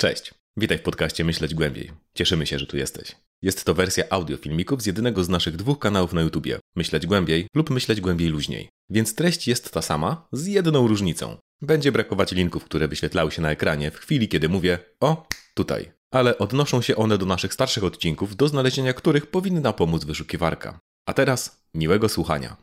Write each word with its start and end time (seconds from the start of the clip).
Cześć, 0.00 0.34
witaj 0.56 0.78
w 0.78 0.82
podcaście 0.82 1.24
Myśleć 1.24 1.54
Głębiej. 1.54 1.90
Cieszymy 2.14 2.46
się, 2.46 2.58
że 2.58 2.66
tu 2.66 2.76
jesteś. 2.76 3.16
Jest 3.42 3.64
to 3.64 3.74
wersja 3.74 4.04
audio 4.10 4.36
filmików 4.36 4.82
z 4.82 4.86
jednego 4.86 5.24
z 5.24 5.28
naszych 5.28 5.56
dwóch 5.56 5.78
kanałów 5.78 6.12
na 6.12 6.20
YouTubie 6.20 6.58
Myśleć 6.76 7.06
Głębiej 7.06 7.46
lub 7.54 7.70
Myśleć 7.70 8.00
Głębiej 8.00 8.28
Luźniej. 8.28 8.68
Więc 8.90 9.14
treść 9.14 9.48
jest 9.48 9.72
ta 9.72 9.82
sama, 9.82 10.28
z 10.32 10.46
jedną 10.46 10.88
różnicą. 10.88 11.36
Będzie 11.62 11.92
brakować 11.92 12.32
linków, 12.32 12.64
które 12.64 12.88
wyświetlały 12.88 13.30
się 13.32 13.42
na 13.42 13.50
ekranie 13.50 13.90
w 13.90 13.96
chwili, 13.96 14.28
kiedy 14.28 14.48
mówię 14.48 14.78
o 15.00 15.26
tutaj. 15.54 15.92
Ale 16.10 16.38
odnoszą 16.38 16.82
się 16.82 16.96
one 16.96 17.18
do 17.18 17.26
naszych 17.26 17.54
starszych 17.54 17.84
odcinków, 17.84 18.36
do 18.36 18.48
znalezienia 18.48 18.92
których 18.92 19.26
powinna 19.26 19.72
pomóc 19.72 20.04
wyszukiwarka. 20.04 20.80
A 21.06 21.12
teraz 21.12 21.62
miłego 21.74 22.08
słuchania. 22.08 22.56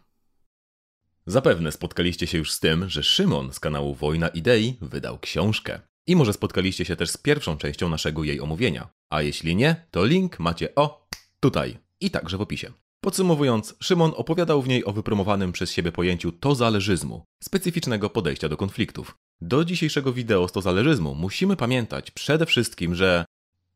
Zapewne 1.25 1.71
spotkaliście 1.71 2.27
się 2.27 2.37
już 2.37 2.51
z 2.51 2.59
tym, 2.59 2.89
że 2.89 3.03
Szymon 3.03 3.53
z 3.53 3.59
kanału 3.59 3.95
Wojna 3.95 4.27
Idei 4.27 4.77
wydał 4.81 5.19
książkę. 5.19 5.79
I 6.07 6.15
może 6.15 6.33
spotkaliście 6.33 6.85
się 6.85 6.95
też 6.95 7.09
z 7.09 7.17
pierwszą 7.17 7.57
częścią 7.57 7.89
naszego 7.89 8.23
jej 8.23 8.41
omówienia. 8.41 8.89
A 9.09 9.21
jeśli 9.21 9.55
nie, 9.55 9.85
to 9.91 10.05
link 10.05 10.39
macie 10.39 10.75
o 10.75 11.07
tutaj 11.39 11.77
i 11.99 12.11
także 12.11 12.37
w 12.37 12.41
opisie. 12.41 12.71
Podsumowując, 13.01 13.75
Szymon 13.79 14.11
opowiadał 14.15 14.61
w 14.61 14.67
niej 14.67 14.85
o 14.85 14.93
wypromowanym 14.93 15.51
przez 15.51 15.71
siebie 15.71 15.91
pojęciu 15.91 16.31
tozależyzmu, 16.31 17.23
specyficznego 17.43 18.09
podejścia 18.09 18.49
do 18.49 18.57
konfliktów. 18.57 19.15
Do 19.41 19.65
dzisiejszego 19.65 20.13
wideo 20.13 20.47
z 20.47 20.51
tozależyzmu 20.51 21.15
musimy 21.15 21.55
pamiętać 21.55 22.11
przede 22.11 22.45
wszystkim, 22.45 22.95
że. 22.95 23.25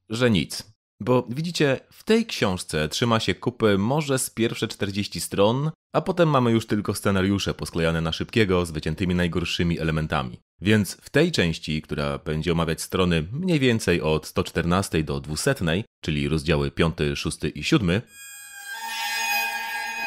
że 0.10 0.32
nic. 0.32 0.74
Bo 1.02 1.28
widzicie, 1.30 1.80
w 1.92 2.04
tej 2.04 2.26
książce 2.26 2.90
trzyma 2.90 3.20
się 3.20 3.36
kupy 3.36 3.78
może 3.78 4.20
z 4.20 4.30
pierwsze 4.30 4.68
40 4.68 5.20
stron, 5.20 5.72
a 5.94 6.02
potem 6.02 6.30
mamy 6.30 6.52
już 6.52 6.68
tylko 6.68 6.94
scenariusze 6.94 7.54
posklejane 7.54 8.02
na 8.02 8.12
szybkiego 8.12 8.66
z 8.66 8.72
wyciętymi 8.72 9.16
najgorszymi 9.16 9.80
elementami. 9.80 10.40
Więc 10.62 10.98
w 11.02 11.10
tej 11.10 11.32
części, 11.32 11.82
która 11.82 12.18
będzie 12.18 12.52
omawiać 12.52 12.82
strony 12.82 13.28
mniej 13.32 13.60
więcej 13.60 14.02
od 14.02 14.28
114 14.28 15.04
do 15.04 15.20
200, 15.20 15.56
czyli 16.02 16.30
rozdziały 16.30 16.72
5, 16.72 16.96
6 17.16 17.38
i 17.56 17.64
7, 17.64 18.02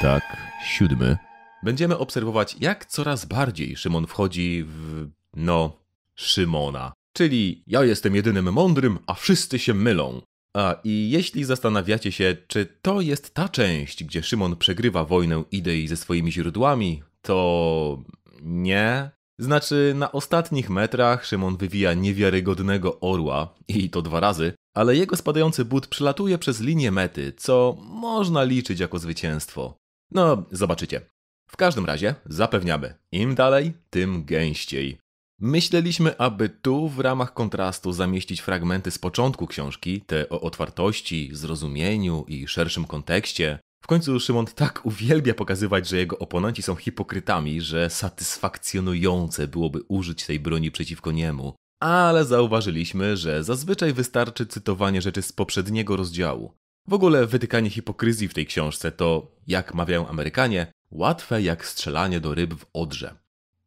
tak, 0.01 0.37
siódmy, 0.65 1.19
będziemy 1.63 1.99
obserwować, 1.99 2.57
jak 2.61 2.87
coraz 2.87 3.25
bardziej 3.25 3.77
Szymon 3.77 4.07
wchodzi 4.07 4.65
w. 4.67 5.09
no. 5.37 5.83
Szymona. 6.15 6.93
Czyli 7.13 7.63
ja 7.67 7.85
jestem 7.85 8.15
jedynym 8.15 8.53
mądrym, 8.53 8.99
a 9.07 9.15
wszyscy 9.15 9.59
się 9.59 9.75
mylą. 9.75 10.23
A 10.57 10.77
i 10.85 11.11
jeśli 11.11 11.45
zastanawiacie 11.45 12.13
się, 12.13 12.37
czy 12.47 12.67
to 12.83 13.01
jest 13.01 13.35
ta 13.35 13.49
część, 13.49 14.05
gdzie 14.05 14.23
Szymon 14.23 14.57
przegrywa 14.57 15.05
wojnę 15.05 15.45
idei 15.51 15.89
ze 15.89 15.97
swoimi 15.97 16.33
źródłami, 16.33 17.03
to 17.23 18.03
nie. 18.43 19.11
Znaczy, 19.39 19.93
na 19.97 20.13
ostatnich 20.13 20.71
metrach 20.71 21.27
Szymon 21.27 21.57
wywija 21.57 21.95
niewiarygodnego 21.95 23.01
orła, 23.01 23.55
i 23.69 23.91
to 23.91 24.03
dwa 24.03 24.21
razy, 24.21 24.53
ale 24.75 24.97
jego 24.97 25.17
spadający 25.17 25.65
but 25.65 25.87
przelatuje 25.87 26.39
przez 26.39 26.61
linię 26.61 26.91
mety, 26.91 27.33
co 27.37 27.77
można 27.81 28.45
liczyć 28.45 28.81
jako 28.81 28.99
zwycięstwo. 28.99 29.77
No, 30.11 30.45
zobaczycie. 30.51 31.01
W 31.49 31.57
każdym 31.57 31.87
razie 31.87 32.15
zapewniamy, 32.27 32.95
im 33.13 33.35
dalej, 33.35 33.73
tym 33.91 34.25
gęściej. 34.25 34.99
Myśleliśmy, 35.41 36.19
aby 36.19 36.49
tu 36.49 36.89
w 36.89 37.01
ramach 37.01 37.35
kontrastu 37.35 37.93
zamieścić 37.93 38.41
fragmenty 38.41 38.91
z 38.91 38.99
początku 38.99 39.47
książki, 39.47 40.01
te 40.07 40.29
o 40.29 40.41
otwartości, 40.41 41.31
zrozumieniu 41.33 42.25
i 42.29 42.49
szerszym 42.49 42.85
kontekście. 42.85 43.59
W 43.83 43.87
końcu 43.87 44.21
Szymon 44.21 44.47
tak 44.47 44.87
uwielbia 44.87 45.35
pokazywać, 45.35 45.89
że 45.89 45.97
jego 45.97 46.19
oponenci 46.19 46.63
są 46.63 46.77
hipokrytami, 46.77 47.61
że 47.61 47.91
satysfakcjonujące 47.91 49.49
byłoby 49.49 49.81
użyć 49.89 50.27
tej 50.27 50.41
broni 50.41 50.71
przeciwko 50.71 51.13
niemu. 51.13 51.55
Ale 51.81 52.25
zauważyliśmy, 52.25 53.17
że 53.17 53.45
zazwyczaj 53.45 53.93
wystarczy 53.93 54.47
cytowanie 54.47 55.03
rzeczy 55.03 55.23
z 55.23 55.33
poprzedniego 55.33 55.97
rozdziału. 55.97 56.53
W 56.89 56.93
ogóle 56.93 57.27
wytykanie 57.27 57.71
hipokryzji 57.71 58.29
w 58.29 58.35
tej 58.35 58.47
książce 58.47 58.93
to, 58.93 59.37
jak 59.47 59.75
mawiają 59.75 60.09
Amerykanie, 60.09 60.73
łatwe 60.91 61.43
jak 61.43 61.67
strzelanie 61.67 62.21
do 62.21 62.35
ryb 62.35 62.55
w 62.55 62.67
odrze. 62.73 63.22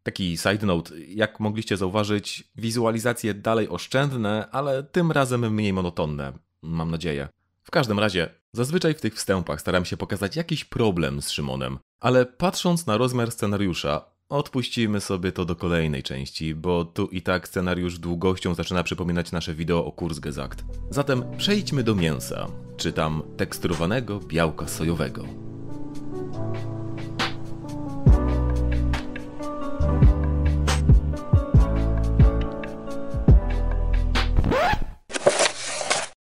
Taki 0.06 0.38
side 0.38 0.66
note, 0.66 1.00
jak 1.00 1.40
mogliście 1.40 1.78
zauważyć, 1.78 2.44
wizualizacje 2.56 3.34
dalej 3.34 3.70
oszczędne, 3.70 4.48
ale 4.52 4.84
tym 4.84 5.12
razem 5.12 5.54
mniej 5.54 5.74
monotonne, 5.74 6.34
mam 6.62 6.92
nadzieję. 6.92 7.28
W 7.64 7.72
każdym 7.72 8.00
razie, 8.00 8.30
zazwyczaj 8.54 8.94
w 8.94 9.02
tych 9.02 9.16
wstępach 9.16 9.62
staram 9.62 9.86
się 9.86 9.98
pokazać 9.98 10.36
jakiś 10.36 10.66
problem 10.66 11.22
z 11.22 11.30
Szymonem, 11.30 11.80
ale 12.00 12.26
patrząc 12.26 12.88
na 12.88 12.98
rozmiar 12.98 13.32
scenariusza, 13.32 14.06
odpuścimy 14.30 15.02
sobie 15.02 15.32
to 15.32 15.46
do 15.46 15.56
kolejnej 15.56 16.04
części, 16.04 16.56
bo 16.56 16.86
tu 16.86 17.08
i 17.08 17.22
tak 17.22 17.48
scenariusz 17.48 18.00
długością 18.00 18.54
zaczyna 18.54 18.84
przypominać 18.84 19.32
nasze 19.32 19.54
wideo 19.54 19.86
o 19.86 19.92
Kurzgesagt. 19.92 20.64
Zatem 20.90 21.24
przejdźmy 21.38 21.84
do 21.84 21.96
mięsa, 21.96 22.48
czy 22.78 22.94
tam 22.94 23.24
teksturowanego 23.38 24.20
białka 24.20 24.68
sojowego. 24.68 25.45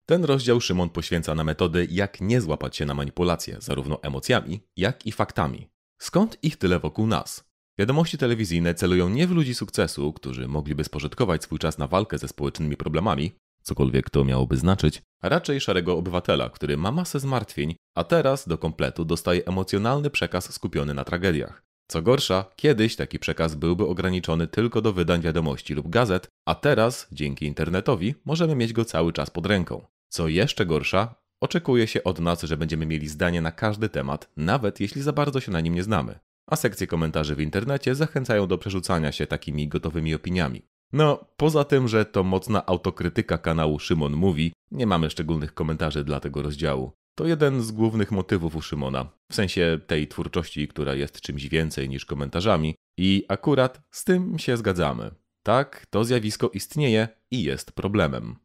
Ten 0.10 0.24
rozdział 0.24 0.62
Szymon 0.62 0.90
poświęca 0.90 1.36
na 1.36 1.44
metody, 1.44 1.88
jak 1.92 2.22
nie 2.22 2.42
złapać 2.42 2.78
się 2.78 2.86
na 2.86 2.94
manipulacje, 2.94 3.58
zarówno 3.60 4.04
emocjami, 4.04 4.60
jak 4.78 5.06
i 5.06 5.12
faktami. 5.12 5.68
Skąd 6.00 6.38
ich 6.44 6.58
tyle 6.58 6.80
wokół 6.80 7.08
nas? 7.08 7.44
Wiadomości 7.80 8.18
telewizyjne 8.18 8.74
celują 8.74 9.10
nie 9.10 9.28
w 9.28 9.32
ludzi 9.32 9.56
sukcesu, 9.56 10.14
którzy 10.14 10.48
mogliby 10.48 10.84
spożytkować 10.84 11.44
swój 11.44 11.60
czas 11.60 11.78
na 11.78 11.88
walkę 11.88 12.18
ze 12.18 12.28
społecznymi 12.28 12.78
problemami, 12.78 13.32
cokolwiek 13.62 14.10
to 14.10 14.26
miałoby 14.26 14.58
znaczyć, 14.58 15.02
a 15.22 15.30
raczej 15.30 15.62
szarego 15.62 15.98
obywatela, 15.98 16.50
który 16.50 16.78
ma 16.78 16.92
masę 16.92 17.20
zmartwień, 17.20 17.76
a 17.96 18.04
teraz 18.04 18.48
do 18.48 18.58
kompletu 18.58 19.06
dostaje 19.06 19.46
emocjonalny 19.46 20.10
przekaz 20.10 20.54
skupiony 20.54 20.94
na 20.94 21.04
tragediach. 21.04 21.64
Co 21.88 22.02
gorsza, 22.02 22.46
kiedyś 22.56 22.96
taki 22.96 23.20
przekaz 23.20 23.56
byłby 23.56 23.88
ograniczony 23.88 24.48
tylko 24.48 24.82
do 24.82 24.94
wydań 24.94 25.22
wiadomości 25.22 25.74
lub 25.74 25.90
gazet, 25.90 26.28
a 26.46 26.56
teraz, 26.56 27.08
dzięki 27.12 27.46
internetowi, 27.46 28.16
możemy 28.26 28.56
mieć 28.56 28.74
go 28.74 28.86
cały 28.86 29.14
czas 29.14 29.30
pod 29.30 29.46
ręką. 29.46 29.86
Co 30.10 30.28
jeszcze 30.28 30.66
gorsza, 30.66 31.16
oczekuje 31.42 31.88
się 31.88 32.04
od 32.04 32.20
nas, 32.20 32.44
że 32.44 32.58
będziemy 32.58 32.86
mieli 32.86 33.08
zdanie 33.08 33.42
na 33.42 33.52
każdy 33.52 33.90
temat, 33.90 34.30
nawet 34.38 34.80
jeśli 34.80 35.02
za 35.02 35.14
bardzo 35.14 35.40
się 35.40 35.52
na 35.52 35.62
nim 35.62 35.76
nie 35.76 35.84
znamy. 35.84 36.20
A 36.48 36.56
sekcje 36.56 36.88
komentarzy 36.88 37.36
w 37.36 37.42
internecie 37.42 37.96
zachęcają 37.96 38.48
do 38.48 38.58
przerzucania 38.58 39.12
się 39.12 39.28
takimi 39.28 39.68
gotowymi 39.68 40.16
opiniami. 40.16 40.62
No, 40.94 41.26
poza 41.38 41.64
tym, 41.64 41.88
że 41.88 42.06
to 42.06 42.24
mocna 42.24 42.66
autokrytyka 42.66 43.38
kanału 43.38 43.80
Szymon 43.80 44.14
Mówi, 44.14 44.54
nie 44.72 44.88
mamy 44.88 45.10
szczególnych 45.10 45.54
komentarzy 45.54 46.04
dla 46.04 46.20
tego 46.20 46.42
rozdziału. 46.42 46.92
To 47.16 47.26
jeden 47.26 47.62
z 47.62 47.72
głównych 47.72 48.12
motywów 48.12 48.56
u 48.56 48.62
Szymona, 48.62 49.10
w 49.32 49.36
sensie 49.36 49.80
tej 49.88 50.08
twórczości, 50.08 50.68
która 50.68 50.96
jest 50.96 51.22
czymś 51.22 51.48
więcej 51.48 51.90
niż 51.90 52.06
komentarzami, 52.06 52.76
i 52.98 53.26
akurat 53.28 53.82
z 53.92 54.04
tym 54.04 54.40
się 54.40 54.58
zgadzamy. 54.58 55.12
Tak, 55.44 55.86
to 55.90 56.04
zjawisko 56.06 56.50
istnieje 56.50 57.08
i 57.32 57.44
jest 57.44 57.72
problemem. 57.72 58.36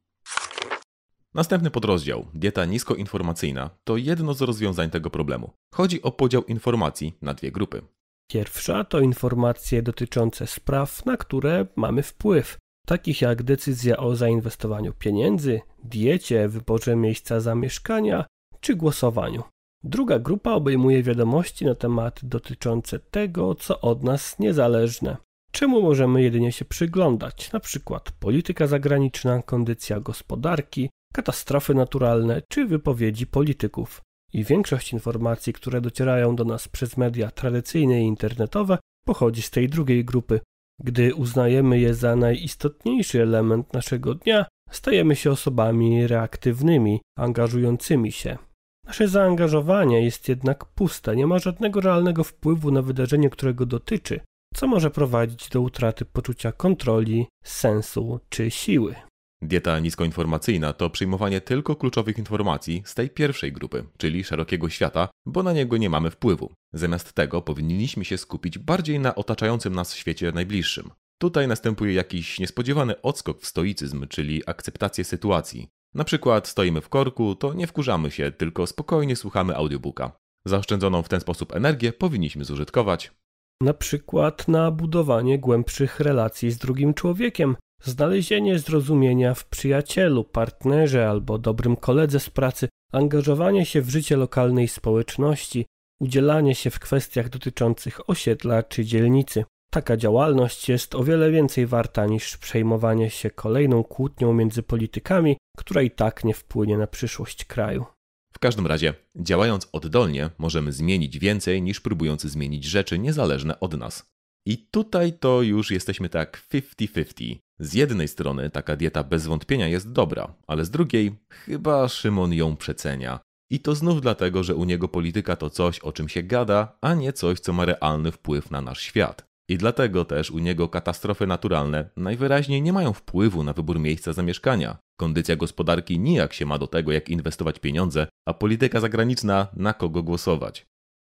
Następny 1.34 1.70
podrozdział, 1.70 2.26
dieta 2.34 2.64
niskoinformacyjna, 2.64 3.70
to 3.84 3.96
jedno 3.96 4.34
z 4.34 4.40
rozwiązań 4.40 4.90
tego 4.90 5.10
problemu. 5.10 5.50
Chodzi 5.74 6.02
o 6.02 6.12
podział 6.12 6.44
informacji 6.44 7.14
na 7.22 7.34
dwie 7.34 7.52
grupy. 7.52 7.82
Pierwsza 8.30 8.84
to 8.84 9.00
informacje 9.00 9.82
dotyczące 9.82 10.46
spraw, 10.46 11.06
na 11.06 11.16
które 11.16 11.66
mamy 11.76 12.02
wpływ, 12.02 12.58
takich 12.86 13.20
jak 13.20 13.42
decyzja 13.42 13.96
o 13.96 14.16
zainwestowaniu 14.16 14.92
pieniędzy, 14.92 15.60
diecie, 15.84 16.48
wyborze 16.48 16.96
miejsca 16.96 17.40
zamieszkania 17.40 18.24
czy 18.60 18.76
głosowaniu. 18.76 19.42
Druga 19.84 20.18
grupa 20.18 20.52
obejmuje 20.52 21.02
wiadomości 21.02 21.64
na 21.64 21.74
temat 21.74 22.20
dotyczące 22.22 22.98
tego, 22.98 23.54
co 23.54 23.80
od 23.80 24.02
nas 24.02 24.38
niezależne. 24.38 25.16
Czemu 25.52 25.82
możemy 25.82 26.22
jedynie 26.22 26.52
się 26.52 26.64
przyglądać, 26.64 27.52
na 27.52 27.60
przykład 27.60 28.10
polityka 28.10 28.66
zagraniczna, 28.66 29.42
kondycja 29.42 30.00
gospodarki, 30.00 30.90
katastrofy 31.12 31.74
naturalne 31.74 32.42
czy 32.48 32.66
wypowiedzi 32.66 33.26
polityków. 33.26 34.02
I 34.32 34.44
większość 34.44 34.92
informacji, 34.92 35.52
które 35.52 35.80
docierają 35.80 36.36
do 36.36 36.44
nas 36.44 36.68
przez 36.68 36.96
media 36.96 37.30
tradycyjne 37.30 38.02
i 38.02 38.06
internetowe, 38.06 38.78
pochodzi 39.04 39.42
z 39.42 39.50
tej 39.50 39.68
drugiej 39.68 40.04
grupy. 40.04 40.40
Gdy 40.80 41.14
uznajemy 41.14 41.78
je 41.78 41.94
za 41.94 42.16
najistotniejszy 42.16 43.22
element 43.22 43.72
naszego 43.72 44.14
dnia, 44.14 44.46
stajemy 44.70 45.16
się 45.16 45.30
osobami 45.30 46.06
reaktywnymi, 46.06 47.00
angażującymi 47.18 48.12
się. 48.12 48.38
Nasze 48.86 49.08
zaangażowanie 49.08 50.04
jest 50.04 50.28
jednak 50.28 50.64
puste, 50.64 51.16
nie 51.16 51.26
ma 51.26 51.38
żadnego 51.38 51.80
realnego 51.80 52.24
wpływu 52.24 52.70
na 52.70 52.82
wydarzenie, 52.82 53.30
którego 53.30 53.66
dotyczy, 53.66 54.20
co 54.54 54.66
może 54.66 54.90
prowadzić 54.90 55.48
do 55.48 55.60
utraty 55.60 56.04
poczucia 56.04 56.52
kontroli, 56.52 57.26
sensu 57.44 58.20
czy 58.28 58.50
siły. 58.50 58.94
Dieta 59.42 59.78
niskoinformacyjna 59.78 60.72
to 60.72 60.90
przyjmowanie 60.90 61.40
tylko 61.40 61.76
kluczowych 61.76 62.18
informacji 62.18 62.82
z 62.84 62.94
tej 62.94 63.10
pierwszej 63.10 63.52
grupy, 63.52 63.84
czyli 63.98 64.24
szerokiego 64.24 64.68
świata, 64.68 65.08
bo 65.26 65.42
na 65.42 65.52
niego 65.52 65.76
nie 65.76 65.90
mamy 65.90 66.10
wpływu. 66.10 66.52
Zamiast 66.72 67.12
tego 67.12 67.42
powinniśmy 67.42 68.04
się 68.04 68.18
skupić 68.18 68.58
bardziej 68.58 69.00
na 69.00 69.14
otaczającym 69.14 69.74
nas 69.74 69.94
świecie 69.94 70.32
najbliższym. 70.32 70.90
Tutaj 71.18 71.48
następuje 71.48 71.94
jakiś 71.94 72.38
niespodziewany 72.38 73.02
odskok 73.02 73.40
w 73.40 73.46
stoicyzm, 73.46 74.06
czyli 74.08 74.42
akceptację 74.46 75.04
sytuacji. 75.04 75.68
Na 75.94 76.04
przykład 76.04 76.48
stoimy 76.48 76.80
w 76.80 76.88
korku, 76.88 77.34
to 77.34 77.54
nie 77.54 77.66
wkurzamy 77.66 78.10
się, 78.10 78.32
tylko 78.32 78.66
spokojnie 78.66 79.16
słuchamy 79.16 79.56
audiobooka. 79.56 80.12
Zaoszczędzoną 80.44 81.02
w 81.02 81.08
ten 81.08 81.20
sposób 81.20 81.54
energię 81.54 81.92
powinniśmy 81.92 82.44
zużytkować. 82.44 83.12
Na 83.60 83.74
przykład 83.74 84.48
na 84.48 84.70
budowanie 84.70 85.38
głębszych 85.38 86.00
relacji 86.00 86.50
z 86.50 86.58
drugim 86.58 86.94
człowiekiem, 86.94 87.56
znalezienie 87.82 88.58
zrozumienia 88.58 89.34
w 89.34 89.44
przyjacielu, 89.44 90.24
partnerze 90.24 91.08
albo 91.08 91.38
dobrym 91.38 91.76
koledze 91.76 92.20
z 92.20 92.30
pracy, 92.30 92.68
angażowanie 92.92 93.66
się 93.66 93.82
w 93.82 93.90
życie 93.90 94.16
lokalnej 94.16 94.68
społeczności, 94.68 95.66
udzielanie 96.00 96.54
się 96.54 96.70
w 96.70 96.78
kwestiach 96.78 97.28
dotyczących 97.28 98.10
osiedla 98.10 98.62
czy 98.62 98.84
dzielnicy. 98.84 99.44
Taka 99.70 99.96
działalność 99.96 100.68
jest 100.68 100.94
o 100.94 101.04
wiele 101.04 101.30
więcej 101.30 101.66
warta 101.66 102.06
niż 102.06 102.36
przejmowanie 102.36 103.10
się 103.10 103.30
kolejną 103.30 103.84
kłótnią 103.84 104.32
między 104.32 104.62
politykami, 104.62 105.36
która 105.56 105.82
i 105.82 105.90
tak 105.90 106.24
nie 106.24 106.34
wpłynie 106.34 106.78
na 106.78 106.86
przyszłość 106.86 107.44
kraju. 107.44 107.84
W 108.32 108.38
każdym 108.38 108.66
razie, 108.66 108.94
działając 109.16 109.68
oddolnie, 109.72 110.30
możemy 110.38 110.72
zmienić 110.72 111.18
więcej 111.18 111.62
niż 111.62 111.80
próbując 111.80 112.22
zmienić 112.22 112.64
rzeczy 112.64 112.98
niezależne 112.98 113.60
od 113.60 113.78
nas. 113.78 114.12
I 114.46 114.58
tutaj 114.58 115.12
to 115.12 115.42
już 115.42 115.70
jesteśmy 115.70 116.08
tak 116.08 116.46
50-50. 116.52 117.36
Z 117.62 117.74
jednej 117.74 118.08
strony 118.08 118.50
taka 118.50 118.76
dieta 118.76 119.04
bez 119.04 119.26
wątpienia 119.26 119.68
jest 119.68 119.92
dobra, 119.92 120.34
ale 120.46 120.64
z 120.64 120.70
drugiej 120.70 121.12
chyba 121.30 121.88
Szymon 121.88 122.32
ją 122.32 122.56
przecenia. 122.56 123.20
I 123.50 123.60
to 123.60 123.74
znów 123.74 124.00
dlatego, 124.00 124.42
że 124.42 124.54
u 124.54 124.64
niego 124.64 124.88
polityka 124.88 125.36
to 125.36 125.50
coś, 125.50 125.78
o 125.78 125.92
czym 125.92 126.08
się 126.08 126.22
gada, 126.22 126.78
a 126.80 126.94
nie 126.94 127.12
coś, 127.12 127.40
co 127.40 127.52
ma 127.52 127.64
realny 127.64 128.12
wpływ 128.12 128.50
na 128.50 128.60
nasz 128.60 128.80
świat. 128.80 129.24
I 129.50 129.58
dlatego 129.58 130.04
też 130.04 130.30
u 130.30 130.38
niego 130.38 130.68
katastrofy 130.68 131.26
naturalne 131.26 131.90
najwyraźniej 131.96 132.62
nie 132.62 132.72
mają 132.72 132.92
wpływu 132.92 133.44
na 133.44 133.52
wybór 133.52 133.80
miejsca 133.80 134.12
zamieszkania. 134.12 134.78
Kondycja 135.00 135.36
gospodarki 135.36 135.98
nijak 135.98 136.32
się 136.32 136.46
ma 136.46 136.58
do 136.58 136.66
tego, 136.66 136.92
jak 136.92 137.08
inwestować 137.08 137.58
pieniądze, 137.58 138.06
a 138.28 138.34
polityka 138.34 138.80
zagraniczna 138.80 139.46
na 139.56 139.74
kogo 139.74 140.02
głosować. 140.02 140.66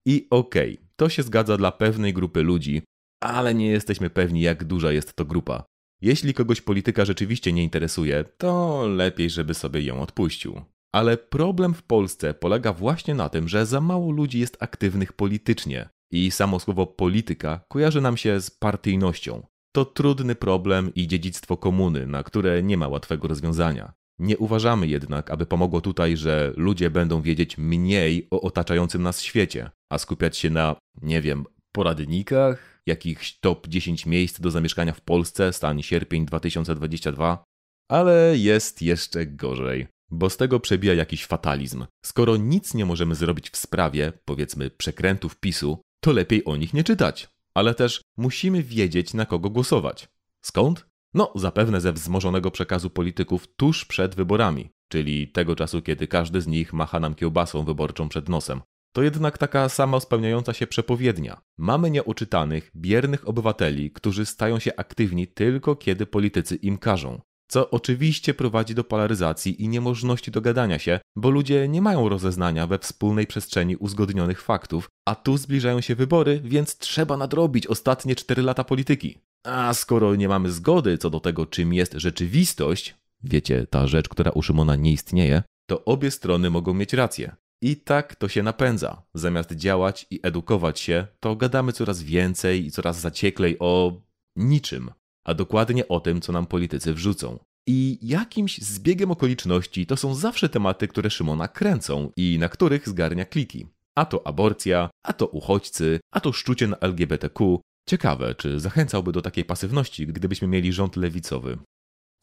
I 0.07 0.27
okej, 0.29 0.73
okay, 0.73 0.87
to 0.95 1.09
się 1.09 1.23
zgadza 1.23 1.57
dla 1.57 1.71
pewnej 1.71 2.13
grupy 2.13 2.43
ludzi, 2.43 2.81
ale 3.23 3.53
nie 3.53 3.67
jesteśmy 3.67 4.09
pewni, 4.09 4.41
jak 4.41 4.63
duża 4.63 4.91
jest 4.91 5.13
to 5.13 5.25
grupa. 5.25 5.63
Jeśli 6.01 6.33
kogoś 6.33 6.61
polityka 6.61 7.05
rzeczywiście 7.05 7.53
nie 7.53 7.63
interesuje, 7.63 8.23
to 8.37 8.83
lepiej, 8.87 9.29
żeby 9.29 9.53
sobie 9.53 9.81
ją 9.81 10.01
odpuścił. 10.01 10.61
Ale 10.91 11.17
problem 11.17 11.73
w 11.73 11.83
Polsce 11.83 12.33
polega 12.33 12.73
właśnie 12.73 13.15
na 13.15 13.29
tym, 13.29 13.47
że 13.47 13.65
za 13.65 13.81
mało 13.81 14.11
ludzi 14.11 14.39
jest 14.39 14.57
aktywnych 14.59 15.13
politycznie. 15.13 15.89
I 16.11 16.31
samo 16.31 16.59
słowo 16.59 16.87
polityka 16.87 17.59
kojarzy 17.67 18.01
nam 18.01 18.17
się 18.17 18.41
z 18.41 18.51
partyjnością. 18.51 19.45
To 19.71 19.85
trudny 19.85 20.35
problem 20.35 20.91
i 20.95 21.07
dziedzictwo 21.07 21.57
komuny, 21.57 22.07
na 22.07 22.23
które 22.23 22.63
nie 22.63 22.77
ma 22.77 22.87
łatwego 22.87 23.27
rozwiązania. 23.27 23.93
Nie 24.19 24.37
uważamy 24.37 24.87
jednak, 24.87 25.31
aby 25.31 25.45
pomogło 25.45 25.81
tutaj, 25.81 26.17
że 26.17 26.53
ludzie 26.57 26.89
będą 26.89 27.21
wiedzieć 27.21 27.57
mniej 27.57 28.27
o 28.31 28.41
otaczającym 28.41 29.03
nas 29.03 29.21
świecie, 29.21 29.71
a 29.89 29.97
skupiać 29.97 30.37
się 30.37 30.49
na, 30.49 30.75
nie 31.01 31.21
wiem, 31.21 31.45
poradnikach, 31.71 32.68
jakichś 32.85 33.39
top 33.39 33.67
10 33.67 34.05
miejsc 34.05 34.39
do 34.39 34.51
zamieszkania 34.51 34.93
w 34.93 35.01
Polsce, 35.01 35.53
stan 35.53 35.81
sierpień 35.81 36.25
2022. 36.25 37.43
Ale 37.87 38.37
jest 38.37 38.81
jeszcze 38.81 39.25
gorzej, 39.25 39.87
bo 40.11 40.29
z 40.29 40.37
tego 40.37 40.59
przebija 40.59 40.93
jakiś 40.93 41.25
fatalizm. 41.25 41.85
Skoro 42.05 42.37
nic 42.37 42.73
nie 42.73 42.85
możemy 42.85 43.15
zrobić 43.15 43.49
w 43.49 43.57
sprawie, 43.57 44.13
powiedzmy, 44.25 44.69
przekrętów 44.69 45.39
PiSu, 45.39 45.81
to 45.99 46.11
lepiej 46.11 46.45
o 46.45 46.55
nich 46.55 46.73
nie 46.73 46.83
czytać. 46.83 47.29
Ale 47.53 47.75
też 47.75 48.01
musimy 48.17 48.63
wiedzieć, 48.63 49.13
na 49.13 49.25
kogo 49.25 49.49
głosować. 49.49 50.07
Skąd? 50.41 50.85
No, 51.13 51.31
zapewne 51.35 51.81
ze 51.81 51.93
wzmożonego 51.93 52.51
przekazu 52.51 52.89
polityków 52.89 53.47
tuż 53.55 53.85
przed 53.85 54.15
wyborami, 54.15 54.69
czyli 54.87 55.27
tego 55.27 55.55
czasu, 55.55 55.81
kiedy 55.81 56.07
każdy 56.07 56.41
z 56.41 56.47
nich 56.47 56.73
macha 56.73 56.99
nam 56.99 57.15
kiełbasą 57.15 57.63
wyborczą 57.63 58.09
przed 58.09 58.29
nosem. 58.29 58.61
To 58.93 59.03
jednak 59.03 59.37
taka 59.37 59.69
sama 59.69 59.99
spełniająca 59.99 60.53
się 60.53 60.67
przepowiednia. 60.67 61.41
Mamy 61.57 61.91
nieoczytanych, 61.91 62.71
biernych 62.75 63.27
obywateli, 63.27 63.91
którzy 63.91 64.25
stają 64.25 64.59
się 64.59 64.71
aktywni 64.77 65.27
tylko 65.27 65.75
kiedy 65.75 66.05
politycy 66.05 66.55
im 66.55 66.77
każą 66.77 67.21
co 67.49 67.69
oczywiście 67.69 68.33
prowadzi 68.33 68.75
do 68.75 68.83
polaryzacji 68.83 69.63
i 69.63 69.69
niemożności 69.69 70.31
dogadania 70.31 70.79
się, 70.79 70.99
bo 71.15 71.29
ludzie 71.29 71.67
nie 71.67 71.81
mają 71.81 72.09
rozeznania 72.09 72.67
we 72.67 72.79
wspólnej 72.79 73.27
przestrzeni 73.27 73.75
uzgodnionych 73.75 74.41
faktów, 74.41 74.89
a 75.05 75.15
tu 75.15 75.37
zbliżają 75.37 75.81
się 75.81 75.95
wybory, 75.95 76.41
więc 76.43 76.77
trzeba 76.77 77.17
nadrobić 77.17 77.67
ostatnie 77.67 78.15
4 78.15 78.41
lata 78.41 78.63
polityki. 78.63 79.17
A 79.43 79.73
skoro 79.73 80.15
nie 80.15 80.27
mamy 80.27 80.51
zgody 80.51 80.97
co 80.97 81.09
do 81.09 81.19
tego, 81.19 81.45
czym 81.45 81.73
jest 81.73 81.93
rzeczywistość, 81.93 82.95
wiecie, 83.23 83.67
ta 83.69 83.87
rzecz, 83.87 84.09
która 84.09 84.31
u 84.31 84.41
Szymona 84.41 84.75
nie 84.75 84.91
istnieje, 84.91 85.43
to 85.65 85.85
obie 85.85 86.11
strony 86.11 86.49
mogą 86.49 86.73
mieć 86.73 86.93
rację. 86.93 87.35
I 87.61 87.77
tak 87.77 88.15
to 88.15 88.27
się 88.27 88.43
napędza. 88.43 89.01
Zamiast 89.13 89.51
działać 89.51 90.05
i 90.11 90.19
edukować 90.23 90.79
się, 90.79 91.07
to 91.19 91.35
gadamy 91.35 91.73
coraz 91.73 92.03
więcej 92.03 92.65
i 92.65 92.71
coraz 92.71 92.99
zacieklej 92.99 93.57
o 93.59 94.01
niczym 94.35 94.91
a 95.29 95.33
dokładnie 95.33 95.87
o 95.87 95.99
tym, 95.99 96.21
co 96.21 96.31
nam 96.31 96.45
politycy 96.45 96.93
wrzucą. 96.93 97.39
I 97.67 97.99
jakimś 98.01 98.57
zbiegiem 98.61 99.11
okoliczności 99.11 99.85
to 99.85 99.97
są 99.97 100.15
zawsze 100.15 100.49
tematy, 100.49 100.87
które 100.87 101.09
Szymona 101.09 101.47
kręcą 101.47 102.11
i 102.17 102.37
na 102.39 102.49
których 102.49 102.89
zgarnia 102.89 103.25
kliki. 103.25 103.67
A 103.95 104.05
to 104.05 104.27
aborcja, 104.27 104.89
a 105.03 105.13
to 105.13 105.27
uchodźcy, 105.27 105.99
a 106.13 106.19
to 106.19 106.31
szczucie 106.31 106.67
na 106.67 106.77
LGBTQ. 106.81 107.59
Ciekawe, 107.89 108.35
czy 108.35 108.59
zachęcałby 108.59 109.11
do 109.11 109.21
takiej 109.21 109.45
pasywności, 109.45 110.07
gdybyśmy 110.07 110.47
mieli 110.47 110.73
rząd 110.73 110.95
lewicowy. 110.95 111.57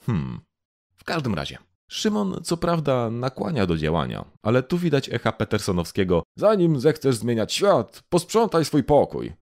Hmm. 0.03 0.41
W 0.97 1.05
każdym 1.05 1.35
razie. 1.35 1.59
Szymon 1.91 2.41
co 2.43 2.57
prawda 2.57 3.11
nakłania 3.11 3.67
do 3.67 3.77
działania, 3.77 4.25
ale 4.43 4.63
tu 4.63 4.79
widać 4.79 5.09
echa 5.13 5.33
Petersonowskiego 5.33 6.23
Zanim 6.37 6.81
zechcesz 6.81 7.17
zmieniać 7.17 7.53
świat, 7.53 8.03
posprzątaj 8.09 8.65
swój 8.65 8.85
pokój. 8.85 9.33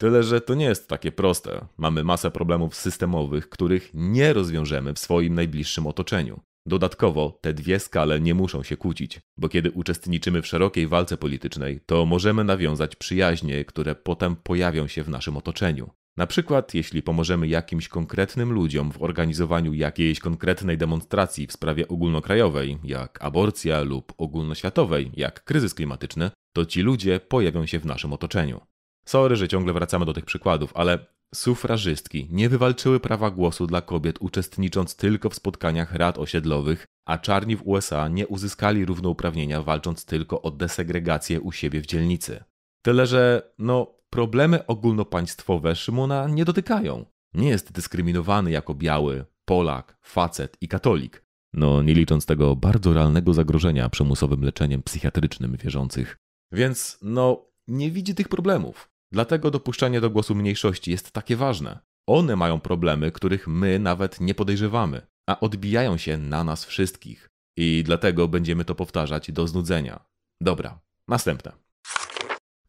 Tyle, 0.00 0.22
że 0.22 0.40
to 0.40 0.54
nie 0.54 0.64
jest 0.64 0.88
takie 0.88 1.12
proste. 1.12 1.66
Mamy 1.76 2.04
masę 2.04 2.30
problemów 2.30 2.74
systemowych, 2.74 3.48
których 3.48 3.90
nie 3.94 4.32
rozwiążemy 4.32 4.94
w 4.94 4.98
swoim 4.98 5.34
najbliższym 5.34 5.86
otoczeniu. 5.86 6.40
Dodatkowo 6.66 7.38
te 7.40 7.54
dwie 7.54 7.78
skale 7.78 8.20
nie 8.20 8.34
muszą 8.34 8.62
się 8.62 8.76
kłócić, 8.76 9.20
bo 9.38 9.48
kiedy 9.48 9.70
uczestniczymy 9.70 10.42
w 10.42 10.46
szerokiej 10.46 10.86
walce 10.86 11.16
politycznej, 11.16 11.80
to 11.86 12.06
możemy 12.06 12.44
nawiązać 12.44 12.96
przyjaźnie, 12.96 13.64
które 13.64 13.94
potem 13.94 14.36
pojawią 14.36 14.86
się 14.86 15.02
w 15.02 15.08
naszym 15.08 15.36
otoczeniu. 15.36 15.90
Na 16.16 16.26
przykład, 16.26 16.74
jeśli 16.74 17.02
pomożemy 17.02 17.48
jakimś 17.48 17.88
konkretnym 17.88 18.52
ludziom 18.52 18.92
w 18.92 19.02
organizowaniu 19.02 19.74
jakiejś 19.74 20.20
konkretnej 20.20 20.78
demonstracji 20.78 21.46
w 21.46 21.52
sprawie 21.52 21.88
ogólnokrajowej, 21.88 22.78
jak 22.84 23.24
aborcja, 23.24 23.80
lub 23.80 24.12
ogólnoświatowej, 24.18 25.10
jak 25.16 25.44
kryzys 25.44 25.74
klimatyczny, 25.74 26.30
to 26.52 26.66
ci 26.66 26.82
ludzie 26.82 27.20
pojawią 27.20 27.66
się 27.66 27.78
w 27.78 27.86
naszym 27.86 28.12
otoczeniu. 28.12 28.60
Sorry, 29.06 29.36
że 29.36 29.48
ciągle 29.48 29.72
wracamy 29.72 30.04
do 30.04 30.12
tych 30.12 30.24
przykładów, 30.24 30.72
ale 30.74 31.06
sufrażystki 31.34 32.28
nie 32.30 32.48
wywalczyły 32.48 33.00
prawa 33.00 33.30
głosu 33.30 33.66
dla 33.66 33.80
kobiet 33.80 34.16
uczestnicząc 34.20 34.96
tylko 34.96 35.30
w 35.30 35.34
spotkaniach 35.34 35.94
rad 35.94 36.18
osiedlowych, 36.18 36.86
a 37.06 37.18
czarni 37.18 37.56
w 37.56 37.66
USA 37.66 38.08
nie 38.08 38.26
uzyskali 38.26 38.84
równouprawnienia 38.84 39.62
walcząc 39.62 40.04
tylko 40.04 40.42
o 40.42 40.50
desegregację 40.50 41.40
u 41.40 41.52
siebie 41.52 41.80
w 41.80 41.86
dzielnicy. 41.86 42.44
Tyle, 42.82 43.06
że 43.06 43.52
no, 43.58 43.94
problemy 44.14 44.66
ogólnopaństwowe 44.66 45.76
Szymona 45.76 46.28
nie 46.28 46.44
dotykają. 46.44 47.04
Nie 47.34 47.48
jest 47.48 47.72
dyskryminowany 47.72 48.50
jako 48.50 48.74
biały, 48.74 49.24
Polak, 49.44 49.98
facet 50.02 50.56
i 50.60 50.68
katolik. 50.68 51.24
No, 51.52 51.82
nie 51.82 51.94
licząc 51.94 52.26
tego 52.26 52.56
bardzo 52.56 52.92
realnego 52.92 53.34
zagrożenia 53.34 53.88
przymusowym 53.88 54.44
leczeniem 54.44 54.82
psychiatrycznym 54.82 55.56
wierzących. 55.56 56.16
Więc, 56.52 56.98
no, 57.02 57.46
nie 57.68 57.90
widzi 57.90 58.14
tych 58.14 58.28
problemów. 58.28 58.90
Dlatego 59.12 59.50
dopuszczanie 59.50 60.00
do 60.00 60.10
głosu 60.10 60.34
mniejszości 60.34 60.90
jest 60.90 61.10
takie 61.10 61.36
ważne. 61.36 61.78
One 62.08 62.36
mają 62.36 62.60
problemy, 62.60 63.12
których 63.12 63.48
my 63.48 63.78
nawet 63.78 64.20
nie 64.20 64.34
podejrzewamy, 64.34 65.06
a 65.28 65.40
odbijają 65.40 65.96
się 65.96 66.18
na 66.18 66.44
nas 66.44 66.64
wszystkich. 66.64 67.28
I 67.56 67.82
dlatego 67.86 68.28
będziemy 68.28 68.64
to 68.64 68.74
powtarzać 68.74 69.32
do 69.32 69.46
znudzenia. 69.48 70.04
Dobra, 70.40 70.80
następne. 71.08 71.63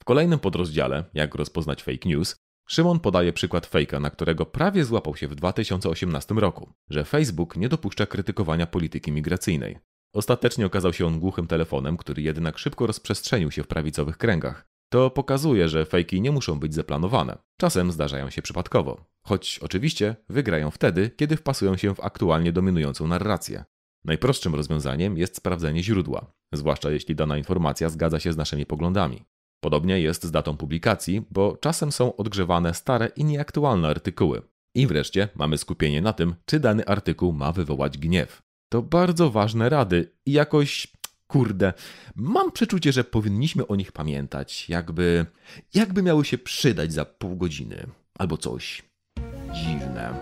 W 0.05 0.13
kolejnym 0.13 0.39
podrozdziale, 0.39 1.03
jak 1.13 1.35
rozpoznać 1.35 1.83
fake 1.83 2.09
news, 2.09 2.35
Szymon 2.67 2.99
podaje 2.99 3.33
przykład 3.33 3.65
fejka, 3.65 3.99
na 3.99 4.09
którego 4.09 4.45
prawie 4.45 4.85
złapał 4.85 5.15
się 5.15 5.27
w 5.27 5.35
2018 5.35 6.35
roku, 6.35 6.73
że 6.89 7.05
Facebook 7.05 7.55
nie 7.57 7.69
dopuszcza 7.69 8.05
krytykowania 8.05 8.67
polityki 8.67 9.11
migracyjnej. 9.11 9.77
Ostatecznie 10.13 10.65
okazał 10.65 10.93
się 10.93 11.05
on 11.05 11.19
głuchym 11.19 11.47
telefonem, 11.47 11.97
który 11.97 12.21
jednak 12.21 12.57
szybko 12.57 12.87
rozprzestrzenił 12.87 13.51
się 13.51 13.63
w 13.63 13.67
prawicowych 13.67 14.17
kręgach. 14.17 14.67
To 14.89 15.09
pokazuje, 15.09 15.69
że 15.69 15.85
fejki 15.85 16.21
nie 16.21 16.31
muszą 16.31 16.59
być 16.59 16.73
zaplanowane. 16.73 17.37
Czasem 17.57 17.91
zdarzają 17.91 18.29
się 18.29 18.41
przypadkowo. 18.41 19.05
Choć 19.23 19.59
oczywiście 19.59 20.15
wygrają 20.29 20.71
wtedy, 20.71 21.09
kiedy 21.09 21.37
wpasują 21.37 21.77
się 21.77 21.95
w 21.95 21.99
aktualnie 21.99 22.51
dominującą 22.51 23.07
narrację. 23.07 23.63
Najprostszym 24.03 24.55
rozwiązaniem 24.55 25.17
jest 25.17 25.35
sprawdzenie 25.35 25.83
źródła, 25.83 26.31
zwłaszcza 26.53 26.91
jeśli 26.91 27.15
dana 27.15 27.37
informacja 27.37 27.89
zgadza 27.89 28.19
się 28.19 28.33
z 28.33 28.37
naszymi 28.37 28.65
poglądami. 28.65 29.25
Podobnie 29.65 29.99
jest 29.99 30.23
z 30.23 30.31
datą 30.31 30.57
publikacji, 30.57 31.25
bo 31.31 31.57
czasem 31.57 31.91
są 31.91 32.15
odgrzewane 32.15 32.73
stare 32.73 33.07
i 33.15 33.25
nieaktualne 33.25 33.87
artykuły. 33.87 34.41
I 34.75 34.87
wreszcie 34.87 35.29
mamy 35.35 35.57
skupienie 35.57 36.01
na 36.01 36.13
tym, 36.13 36.35
czy 36.45 36.59
dany 36.59 36.85
artykuł 36.85 37.33
ma 37.33 37.51
wywołać 37.51 37.97
gniew. 37.97 38.41
To 38.69 38.81
bardzo 38.81 39.31
ważne 39.31 39.69
rady 39.69 40.11
i 40.25 40.31
jakoś 40.31 40.87
kurde, 41.27 41.73
mam 42.15 42.51
przeczucie, 42.51 42.91
że 42.91 43.03
powinniśmy 43.03 43.67
o 43.67 43.75
nich 43.75 43.91
pamiętać, 43.91 44.69
jakby 44.69 45.25
jakby 45.73 46.03
miały 46.03 46.25
się 46.25 46.37
przydać 46.37 46.93
za 46.93 47.05
pół 47.05 47.35
godziny 47.35 47.87
albo 48.19 48.37
coś 48.37 48.83
dziwne. 49.53 50.13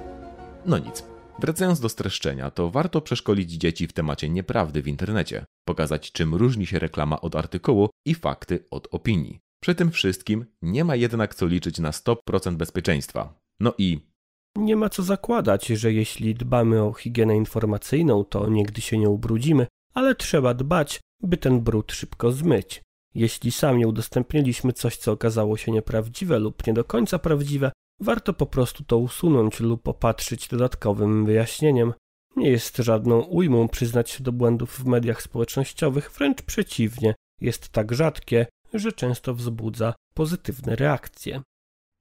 No 0.66 0.78
nic. 0.78 1.13
Wracając 1.40 1.80
do 1.80 1.90
streszczenia, 1.90 2.52
to 2.52 2.70
warto 2.70 3.02
przeszkolić 3.02 3.52
dzieci 3.52 3.88
w 3.88 3.94
temacie 3.94 4.30
nieprawdy 4.30 4.82
w 4.82 4.88
internecie, 4.88 5.46
pokazać 5.68 6.12
czym 6.12 6.36
różni 6.36 6.66
się 6.66 6.80
reklama 6.80 7.22
od 7.22 7.36
artykułu 7.36 7.90
i 8.06 8.16
fakty 8.16 8.66
od 8.72 8.88
opinii. 8.92 9.40
Przy 9.62 9.76
tym 9.76 9.92
wszystkim 9.92 10.46
nie 10.62 10.84
ma 10.84 10.96
jednak 10.96 11.36
co 11.36 11.46
liczyć 11.46 11.80
na 11.80 11.92
100% 11.92 12.56
bezpieczeństwa. 12.56 13.40
No 13.60 13.74
i 13.78 14.00
nie 14.56 14.76
ma 14.76 14.90
co 14.90 15.04
zakładać, 15.04 15.68
że 15.68 15.94
jeśli 15.94 16.36
dbamy 16.36 16.84
o 16.84 16.94
higienę 16.94 17.38
informacyjną, 17.38 18.24
to 18.24 18.50
nigdy 18.50 18.82
się 18.82 18.98
nie 18.98 19.10
ubrudzimy, 19.10 19.68
ale 19.94 20.16
trzeba 20.16 20.54
dbać, 20.54 21.00
by 21.22 21.38
ten 21.38 21.62
brud 21.62 21.92
szybko 21.92 22.32
zmyć. 22.32 22.82
Jeśli 23.16 23.52
sami 23.52 23.86
udostępniliśmy 23.86 24.74
coś, 24.74 24.98
co 24.98 25.12
okazało 25.12 25.58
się 25.58 25.72
nieprawdziwe 25.72 26.40
lub 26.40 26.68
nie 26.68 26.74
do 26.74 26.84
końca 26.84 27.20
prawdziwe, 27.20 27.72
warto 28.00 28.34
po 28.34 28.46
prostu 28.46 28.84
to 28.84 28.98
usunąć 28.98 29.60
lub 29.60 29.88
opatrzyć 29.88 30.48
dodatkowym 30.48 31.26
wyjaśnieniem. 31.26 31.94
Nie 32.36 32.50
jest 32.50 32.78
żadną 32.78 33.22
ujmą 33.22 33.68
przyznać 33.68 34.10
się 34.10 34.24
do 34.24 34.32
błędów 34.32 34.80
w 34.80 34.86
mediach 34.86 35.22
społecznościowych, 35.22 36.12
wręcz 36.12 36.42
przeciwnie, 36.42 37.16
jest 37.42 37.70
tak 37.70 37.94
rzadkie, 37.94 38.48
że 38.74 38.92
często 38.92 39.34
wzbudza 39.34 39.94
pozytywne 40.14 40.76
reakcje. 40.76 41.42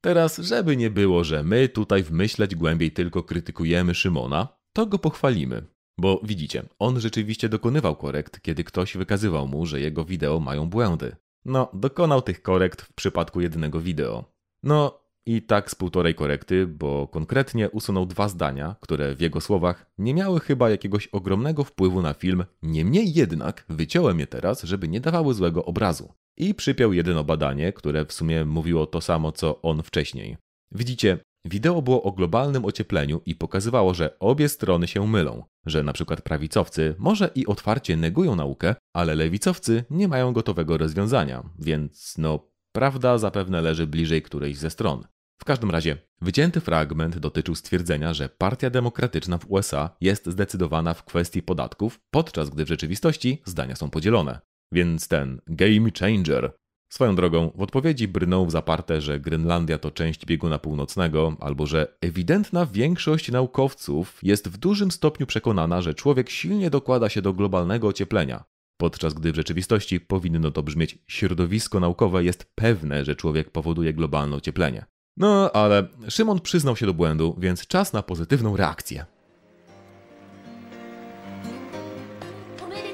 Teraz, 0.03 0.37
żeby 0.37 0.77
nie 0.77 0.89
było, 0.89 1.23
że 1.23 1.43
my 1.43 1.69
tutaj 1.69 2.03
wmyśleć 2.03 2.55
głębiej 2.55 2.91
tylko 2.91 3.23
krytykujemy 3.23 3.95
Szymona, 3.95 4.47
to 4.73 4.85
go 4.85 4.99
pochwalimy. 4.99 5.65
Bo 5.99 6.21
widzicie, 6.23 6.63
on 6.79 6.99
rzeczywiście 6.99 7.49
dokonywał 7.49 7.95
korekt, 7.95 8.41
kiedy 8.41 8.63
ktoś 8.63 8.97
wykazywał 8.97 9.47
mu, 9.47 9.65
że 9.65 9.79
jego 9.79 10.05
wideo 10.05 10.39
mają 10.39 10.69
błędy. 10.69 11.15
No, 11.45 11.71
dokonał 11.73 12.21
tych 12.21 12.41
korekt 12.41 12.81
w 12.81 12.93
przypadku 12.93 13.41
jednego 13.41 13.79
wideo. 13.79 14.23
No, 14.63 15.02
i 15.25 15.41
tak 15.41 15.71
z 15.71 15.75
półtorej 15.75 16.15
korekty, 16.15 16.67
bo 16.67 17.07
konkretnie 17.07 17.69
usunął 17.69 18.05
dwa 18.05 18.29
zdania, 18.29 18.75
które 18.79 19.15
w 19.15 19.21
jego 19.21 19.41
słowach 19.41 19.85
nie 19.97 20.13
miały 20.13 20.39
chyba 20.39 20.69
jakiegoś 20.69 21.07
ogromnego 21.07 21.63
wpływu 21.63 22.01
na 22.01 22.13
film, 22.13 22.45
niemniej 22.61 23.13
jednak 23.13 23.65
wyciąłem 23.69 24.19
je 24.19 24.27
teraz, 24.27 24.63
żeby 24.63 24.87
nie 24.87 25.01
dawały 25.01 25.33
złego 25.33 25.65
obrazu. 25.65 26.13
I 26.37 26.55
przypiął 26.55 26.93
jedyno 26.93 27.23
badanie, 27.23 27.73
które 27.73 28.05
w 28.05 28.13
sumie 28.13 28.45
mówiło 28.45 28.85
to 28.85 29.01
samo 29.01 29.31
co 29.31 29.61
on 29.61 29.83
wcześniej. 29.83 30.37
Widzicie, 30.71 31.17
wideo 31.45 31.81
było 31.81 32.03
o 32.03 32.11
globalnym 32.11 32.65
ociepleniu 32.65 33.21
i 33.25 33.35
pokazywało, 33.35 33.93
że 33.93 34.19
obie 34.19 34.49
strony 34.49 34.87
się 34.87 35.07
mylą, 35.07 35.43
że 35.65 35.83
na 35.83 35.93
przykład 35.93 36.21
prawicowcy 36.21 36.95
może 36.97 37.29
i 37.35 37.47
otwarcie 37.47 37.97
negują 37.97 38.35
naukę, 38.35 38.75
ale 38.93 39.15
lewicowcy 39.15 39.83
nie 39.89 40.07
mają 40.07 40.33
gotowego 40.33 40.77
rozwiązania, 40.77 41.43
więc 41.59 42.15
no 42.17 42.53
Prawda 42.75 43.17
zapewne 43.17 43.61
leży 43.61 43.87
bliżej 43.87 44.21
którejś 44.21 44.57
ze 44.57 44.69
stron. 44.69 45.03
W 45.43 45.45
każdym 45.45 45.71
razie, 45.71 45.97
wycięty 46.21 46.59
fragment 46.59 47.17
dotyczył 47.17 47.55
stwierdzenia, 47.55 48.13
że 48.13 48.29
Partia 48.29 48.69
Demokratyczna 48.69 49.37
w 49.37 49.51
USA 49.51 49.89
jest 50.01 50.25
zdecydowana 50.25 50.93
w 50.93 51.03
kwestii 51.03 51.41
podatków, 51.41 51.99
podczas 52.11 52.49
gdy 52.49 52.65
w 52.65 52.67
rzeczywistości 52.67 53.41
zdania 53.45 53.75
są 53.75 53.89
podzielone. 53.89 54.39
Więc 54.71 55.07
ten 55.07 55.41
game 55.47 55.89
changer. 55.99 56.53
Swoją 56.89 57.15
drogą, 57.15 57.51
w 57.55 57.61
odpowiedzi 57.61 58.07
brnął 58.07 58.45
w 58.45 58.51
zaparte, 58.51 59.01
że 59.01 59.19
Grenlandia 59.19 59.77
to 59.77 59.91
część 59.91 60.25
bieguna 60.25 60.59
północnego, 60.59 61.35
albo 61.39 61.65
że 61.65 61.97
ewidentna 62.01 62.65
większość 62.65 63.31
naukowców 63.31 64.19
jest 64.23 64.47
w 64.47 64.57
dużym 64.57 64.91
stopniu 64.91 65.25
przekonana, 65.25 65.81
że 65.81 65.93
człowiek 65.93 66.29
silnie 66.29 66.69
dokłada 66.69 67.09
się 67.09 67.21
do 67.21 67.33
globalnego 67.33 67.87
ocieplenia, 67.87 68.43
podczas 68.77 69.13
gdy 69.13 69.31
w 69.31 69.35
rzeczywistości 69.35 69.99
powinno 69.99 70.51
to 70.51 70.63
brzmieć 70.63 70.97
środowisko 71.07 71.79
naukowe 71.79 72.23
jest 72.23 72.51
pewne, 72.55 73.05
że 73.05 73.15
człowiek 73.15 73.51
powoduje 73.51 73.93
globalne 73.93 74.35
ocieplenie. 74.35 74.92
No, 75.17 75.51
ale 75.53 75.87
Szymon 76.09 76.39
przyznał 76.39 76.75
się 76.75 76.85
do 76.85 76.93
błędu, 76.93 77.35
więc 77.37 77.67
czas 77.67 77.93
na 77.93 78.03
pozytywną 78.03 78.57
reakcję. 78.57 79.05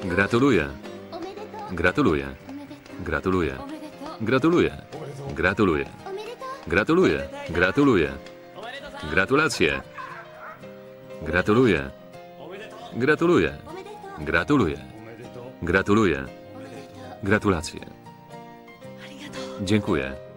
Gratuluję. 0.04 0.68
Gratuluję. 1.72 2.26
Gratuluję. 3.00 3.56
Gratuluję. 4.20 4.82
Gratuluję. 5.36 5.86
Gratuluję. 6.66 7.28
Gratuluję. 7.50 8.12
Gratulacje. 9.10 9.82
Gratuluję. 11.22 11.90
Gratuluję. 12.96 13.58
Gratuluję. 14.18 14.78
Gratuluję. 15.62 16.24
Gratulacje. 17.22 17.80
Dziękuję. 19.62 20.29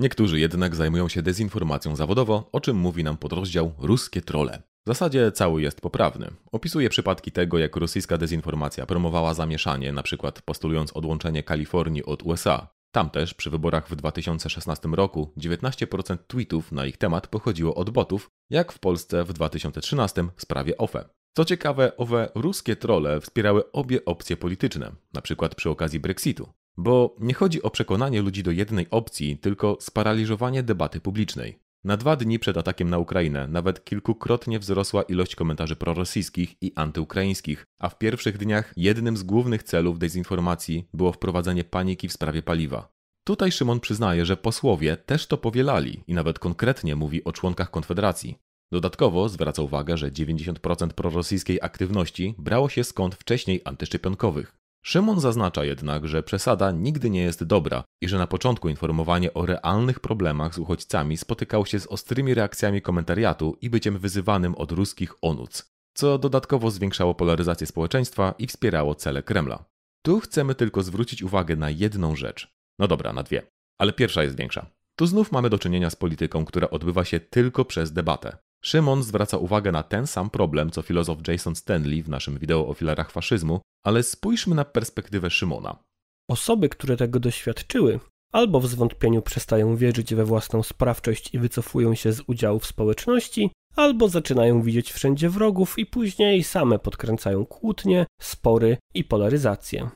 Niektórzy 0.00 0.40
jednak 0.40 0.76
zajmują 0.76 1.08
się 1.08 1.22
dezinformacją 1.22 1.96
zawodowo, 1.96 2.48
o 2.52 2.60
czym 2.60 2.76
mówi 2.76 3.04
nam 3.04 3.16
podrozdział 3.16 3.72
Ruskie 3.78 4.22
trole. 4.22 4.62
W 4.86 4.90
zasadzie 4.90 5.32
cały 5.32 5.62
jest 5.62 5.80
poprawny. 5.80 6.30
Opisuje 6.52 6.88
przypadki 6.88 7.32
tego, 7.32 7.58
jak 7.58 7.76
rosyjska 7.76 8.18
dezinformacja 8.18 8.86
promowała 8.86 9.34
zamieszanie, 9.34 9.88
np. 9.88 10.32
postulując 10.44 10.92
odłączenie 10.92 11.42
Kalifornii 11.42 12.04
od 12.04 12.22
USA. 12.22 12.68
Tam 12.94 13.10
też 13.10 13.34
przy 13.34 13.50
wyborach 13.50 13.88
w 13.88 13.96
2016 13.96 14.88
roku 14.88 15.32
19% 15.38 16.18
tweetów 16.26 16.72
na 16.72 16.86
ich 16.86 16.96
temat 16.96 17.26
pochodziło 17.26 17.74
od 17.74 17.90
botów, 17.90 18.30
jak 18.50 18.72
w 18.72 18.78
Polsce 18.78 19.24
w 19.24 19.32
2013 19.32 20.28
w 20.36 20.42
sprawie 20.42 20.76
OFE. 20.76 21.08
Co 21.36 21.44
ciekawe, 21.44 21.96
owe 21.96 22.30
ruskie 22.34 22.76
trole 22.76 23.20
wspierały 23.20 23.72
obie 23.72 24.04
opcje 24.04 24.36
polityczne, 24.36 24.92
przykład 25.22 25.54
przy 25.54 25.70
okazji 25.70 26.00
Brexitu. 26.00 26.48
Bo 26.80 27.16
nie 27.20 27.34
chodzi 27.34 27.62
o 27.62 27.70
przekonanie 27.70 28.22
ludzi 28.22 28.42
do 28.42 28.50
jednej 28.50 28.90
opcji, 28.90 29.38
tylko 29.38 29.76
sparaliżowanie 29.80 30.62
debaty 30.62 31.00
publicznej. 31.00 31.58
Na 31.84 31.96
dwa 31.96 32.16
dni 32.16 32.38
przed 32.38 32.56
atakiem 32.56 32.90
na 32.90 32.98
Ukrainę 32.98 33.48
nawet 33.48 33.84
kilkukrotnie 33.84 34.58
wzrosła 34.58 35.02
ilość 35.02 35.36
komentarzy 35.36 35.76
prorosyjskich 35.76 36.62
i 36.62 36.72
antyukraińskich, 36.74 37.64
a 37.78 37.88
w 37.88 37.98
pierwszych 37.98 38.38
dniach 38.38 38.72
jednym 38.76 39.16
z 39.16 39.22
głównych 39.22 39.62
celów 39.62 39.98
dezinformacji 39.98 40.88
było 40.94 41.12
wprowadzenie 41.12 41.64
paniki 41.64 42.08
w 42.08 42.12
sprawie 42.12 42.42
paliwa. 42.42 42.88
Tutaj 43.24 43.52
Szymon 43.52 43.80
przyznaje, 43.80 44.26
że 44.26 44.36
posłowie 44.36 44.96
też 44.96 45.26
to 45.26 45.38
powielali 45.38 46.04
i 46.06 46.14
nawet 46.14 46.38
konkretnie 46.38 46.96
mówi 46.96 47.24
o 47.24 47.32
członkach 47.32 47.70
Konfederacji. 47.70 48.38
Dodatkowo 48.72 49.28
zwraca 49.28 49.62
uwagę, 49.62 49.96
że 49.96 50.10
90% 50.10 50.88
prorosyjskiej 50.88 51.58
aktywności 51.62 52.34
brało 52.38 52.68
się 52.68 52.84
skąd 52.84 53.14
wcześniej 53.14 53.60
antyszczepionkowych. 53.64 54.57
Szymon 54.84 55.20
zaznacza 55.20 55.64
jednak, 55.64 56.08
że 56.08 56.22
przesada 56.22 56.70
nigdy 56.70 57.10
nie 57.10 57.22
jest 57.22 57.44
dobra 57.44 57.84
i 58.02 58.08
że 58.08 58.18
na 58.18 58.26
początku 58.26 58.68
informowanie 58.68 59.34
o 59.34 59.46
realnych 59.46 60.00
problemach 60.00 60.54
z 60.54 60.58
uchodźcami 60.58 61.16
spotykało 61.16 61.66
się 61.66 61.80
z 61.80 61.86
ostrymi 61.86 62.34
reakcjami 62.34 62.82
komentariatu 62.82 63.56
i 63.60 63.70
byciem 63.70 63.98
wyzywanym 63.98 64.54
od 64.54 64.72
ruskich 64.72 65.14
onuc, 65.22 65.72
co 65.94 66.18
dodatkowo 66.18 66.70
zwiększało 66.70 67.14
polaryzację 67.14 67.66
społeczeństwa 67.66 68.34
i 68.38 68.46
wspierało 68.46 68.94
cele 68.94 69.22
Kremla. 69.22 69.64
Tu 70.02 70.20
chcemy 70.20 70.54
tylko 70.54 70.82
zwrócić 70.82 71.22
uwagę 71.22 71.56
na 71.56 71.70
jedną 71.70 72.16
rzecz. 72.16 72.54
No 72.78 72.88
dobra, 72.88 73.12
na 73.12 73.22
dwie. 73.22 73.42
Ale 73.78 73.92
pierwsza 73.92 74.22
jest 74.22 74.36
większa. 74.36 74.70
Tu 74.98 75.06
znów 75.06 75.32
mamy 75.32 75.50
do 75.50 75.58
czynienia 75.58 75.90
z 75.90 75.96
polityką, 75.96 76.44
która 76.44 76.70
odbywa 76.70 77.04
się 77.04 77.20
tylko 77.20 77.64
przez 77.64 77.92
debatę. 77.92 78.36
Szymon 78.64 79.02
zwraca 79.02 79.36
uwagę 79.38 79.72
na 79.72 79.82
ten 79.82 80.06
sam 80.06 80.30
problem, 80.30 80.70
co 80.70 80.82
filozof 80.82 81.28
Jason 81.28 81.56
Stanley 81.56 82.02
w 82.02 82.08
naszym 82.08 82.38
wideo 82.38 82.68
o 82.68 82.74
filarach 82.74 83.10
faszyzmu, 83.10 83.60
ale 83.84 84.02
spójrzmy 84.02 84.54
na 84.54 84.64
perspektywę 84.64 85.30
Szymona. 85.30 85.84
Osoby, 86.30 86.68
które 86.68 86.96
tego 86.96 87.20
doświadczyły, 87.20 88.00
albo 88.32 88.60
w 88.60 88.66
zwątpieniu 88.66 89.22
przestają 89.22 89.76
wierzyć 89.76 90.14
we 90.14 90.24
własną 90.24 90.62
sprawczość 90.62 91.34
i 91.34 91.38
wycofują 91.38 91.94
się 91.94 92.12
z 92.12 92.22
udziału 92.26 92.58
w 92.58 92.66
społeczności, 92.66 93.50
albo 93.76 94.08
zaczynają 94.08 94.62
widzieć 94.62 94.92
wszędzie 94.92 95.30
wrogów 95.30 95.78
i 95.78 95.86
później 95.86 96.44
same 96.44 96.78
podkręcają 96.78 97.46
kłótnie, 97.46 98.06
spory 98.20 98.76
i 98.94 99.04
polaryzację. 99.04 99.90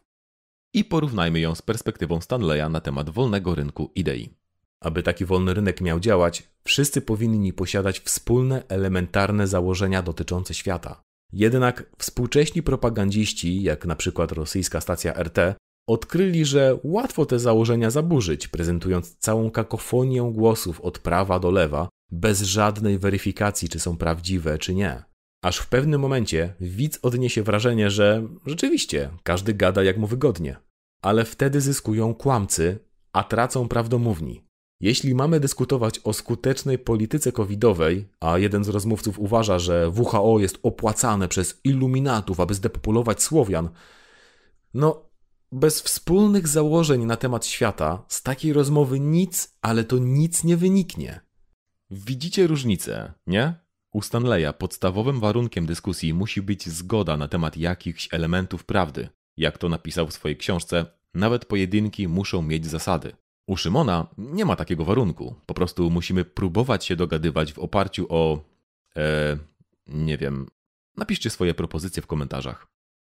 I 0.74 0.84
porównajmy 0.84 1.40
ją 1.40 1.54
z 1.54 1.62
perspektywą 1.62 2.20
Stanleya 2.20 2.70
na 2.70 2.80
temat 2.80 3.10
wolnego 3.10 3.54
rynku 3.54 3.90
idei. 3.94 4.41
Aby 4.82 5.02
taki 5.02 5.24
wolny 5.24 5.54
rynek 5.54 5.80
miał 5.80 6.00
działać, 6.00 6.48
wszyscy 6.64 7.00
powinni 7.00 7.52
posiadać 7.52 8.00
wspólne, 8.00 8.62
elementarne 8.68 9.46
założenia 9.46 10.02
dotyczące 10.02 10.54
świata. 10.54 11.02
Jednak 11.32 11.90
współcześni 11.98 12.62
propagandziści, 12.62 13.62
jak 13.62 13.86
na 13.86 13.96
przykład 13.96 14.32
rosyjska 14.32 14.80
stacja 14.80 15.14
RT, 15.22 15.38
odkryli, 15.88 16.44
że 16.44 16.78
łatwo 16.84 17.26
te 17.26 17.38
założenia 17.38 17.90
zaburzyć, 17.90 18.48
prezentując 18.48 19.16
całą 19.18 19.50
kakofonię 19.50 20.30
głosów 20.34 20.80
od 20.80 20.98
prawa 20.98 21.38
do 21.38 21.50
lewa, 21.50 21.88
bez 22.10 22.42
żadnej 22.42 22.98
weryfikacji, 22.98 23.68
czy 23.68 23.80
są 23.80 23.96
prawdziwe, 23.96 24.58
czy 24.58 24.74
nie. 24.74 25.02
Aż 25.44 25.58
w 25.58 25.66
pewnym 25.66 26.00
momencie 26.00 26.54
widz 26.60 26.98
odniesie 27.02 27.42
wrażenie, 27.42 27.90
że 27.90 28.28
rzeczywiście 28.46 29.10
każdy 29.22 29.54
gada 29.54 29.82
jak 29.82 29.96
mu 29.96 30.06
wygodnie. 30.06 30.56
Ale 31.02 31.24
wtedy 31.24 31.60
zyskują 31.60 32.14
kłamcy, 32.14 32.78
a 33.12 33.24
tracą 33.24 33.68
prawdomówni. 33.68 34.44
Jeśli 34.82 35.14
mamy 35.14 35.40
dyskutować 35.40 36.00
o 36.04 36.12
skutecznej 36.12 36.78
polityce 36.78 37.32
covidowej, 37.32 38.08
a 38.20 38.38
jeden 38.38 38.64
z 38.64 38.68
rozmówców 38.68 39.18
uważa, 39.18 39.58
że 39.58 39.90
WHO 39.90 40.38
jest 40.38 40.58
opłacane 40.62 41.28
przez 41.28 41.60
iluminatów, 41.64 42.40
aby 42.40 42.54
zdepopulować 42.54 43.22
Słowian, 43.22 43.68
no 44.74 45.10
bez 45.52 45.82
wspólnych 45.82 46.48
założeń 46.48 47.04
na 47.04 47.16
temat 47.16 47.46
świata 47.46 48.04
z 48.08 48.22
takiej 48.22 48.52
rozmowy 48.52 49.00
nic, 49.00 49.56
ale 49.60 49.84
to 49.84 49.98
nic 49.98 50.44
nie 50.44 50.56
wyniknie. 50.56 51.20
Widzicie 51.90 52.46
różnicę, 52.46 53.12
nie? 53.26 53.54
U 53.92 54.02
Stanleya 54.02 54.52
podstawowym 54.58 55.20
warunkiem 55.20 55.66
dyskusji 55.66 56.14
musi 56.14 56.42
być 56.42 56.68
zgoda 56.68 57.16
na 57.16 57.28
temat 57.28 57.56
jakichś 57.56 58.08
elementów 58.12 58.64
prawdy. 58.64 59.08
Jak 59.36 59.58
to 59.58 59.68
napisał 59.68 60.06
w 60.06 60.12
swojej 60.12 60.36
książce, 60.36 60.86
nawet 61.14 61.44
pojedynki 61.44 62.08
muszą 62.08 62.42
mieć 62.42 62.66
zasady. 62.66 63.12
U 63.46 63.56
Szymona 63.56 64.06
nie 64.18 64.44
ma 64.44 64.56
takiego 64.56 64.84
warunku. 64.84 65.34
Po 65.46 65.54
prostu 65.54 65.90
musimy 65.90 66.24
próbować 66.24 66.84
się 66.84 66.96
dogadywać 66.96 67.52
w 67.52 67.58
oparciu 67.58 68.06
o. 68.08 68.44
E, 68.96 69.36
nie 69.86 70.18
wiem. 70.18 70.46
Napiszcie 70.96 71.30
swoje 71.30 71.54
propozycje 71.54 72.02
w 72.02 72.06
komentarzach. 72.06 72.72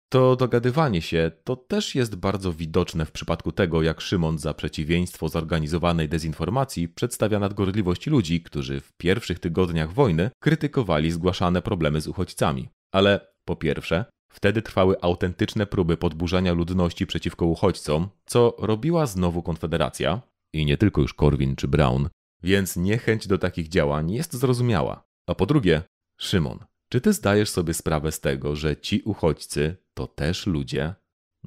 To 0.08 0.36
dogadywanie 0.36 1.02
się 1.02 1.30
to 1.44 1.56
też 1.56 1.94
jest 1.94 2.14
bardzo 2.14 2.52
widoczne 2.52 3.06
w 3.06 3.12
przypadku 3.12 3.52
tego, 3.52 3.82
jak 3.82 4.00
Szymon 4.00 4.38
za 4.38 4.54
przeciwieństwo 4.54 5.28
zorganizowanej 5.28 6.08
dezinformacji 6.08 6.88
przedstawia 6.88 7.38
nadgorliwość 7.38 8.06
ludzi, 8.06 8.42
którzy 8.42 8.80
w 8.80 8.92
pierwszych 8.92 9.38
tygodniach 9.38 9.92
wojny 9.92 10.30
krytykowali 10.40 11.10
zgłaszane 11.10 11.62
problemy 11.62 12.00
z 12.00 12.08
uchodźcami. 12.08 12.68
Ale 12.92 13.34
po 13.44 13.56
pierwsze, 13.56 14.04
wtedy 14.34 14.62
trwały 14.62 15.00
autentyczne 15.00 15.66
próby 15.66 15.96
podburzania 15.96 16.52
ludności 16.52 17.06
przeciwko 17.06 17.46
uchodźcom, 17.46 18.08
co 18.26 18.56
robiła 18.58 19.06
znowu 19.06 19.42
Konfederacja 19.42 20.20
i 20.54 20.66
nie 20.66 20.76
tylko 20.76 21.00
już 21.00 21.14
Korwin 21.14 21.56
czy 21.56 21.68
Brown, 21.68 22.08
więc 22.42 22.76
niechęć 22.76 23.26
do 23.26 23.38
takich 23.38 23.68
działań 23.68 24.12
jest 24.12 24.32
zrozumiała. 24.32 25.04
A 25.28 25.34
po 25.34 25.46
drugie, 25.46 25.82
Szymon, 26.20 26.58
czy 26.88 27.00
ty 27.00 27.12
zdajesz 27.12 27.50
sobie 27.50 27.74
sprawę 27.74 28.12
z 28.12 28.20
tego, 28.20 28.56
że 28.56 28.76
ci 28.76 29.02
uchodźcy 29.04 29.76
to 29.94 30.06
też 30.06 30.46
ludzie? 30.46 30.94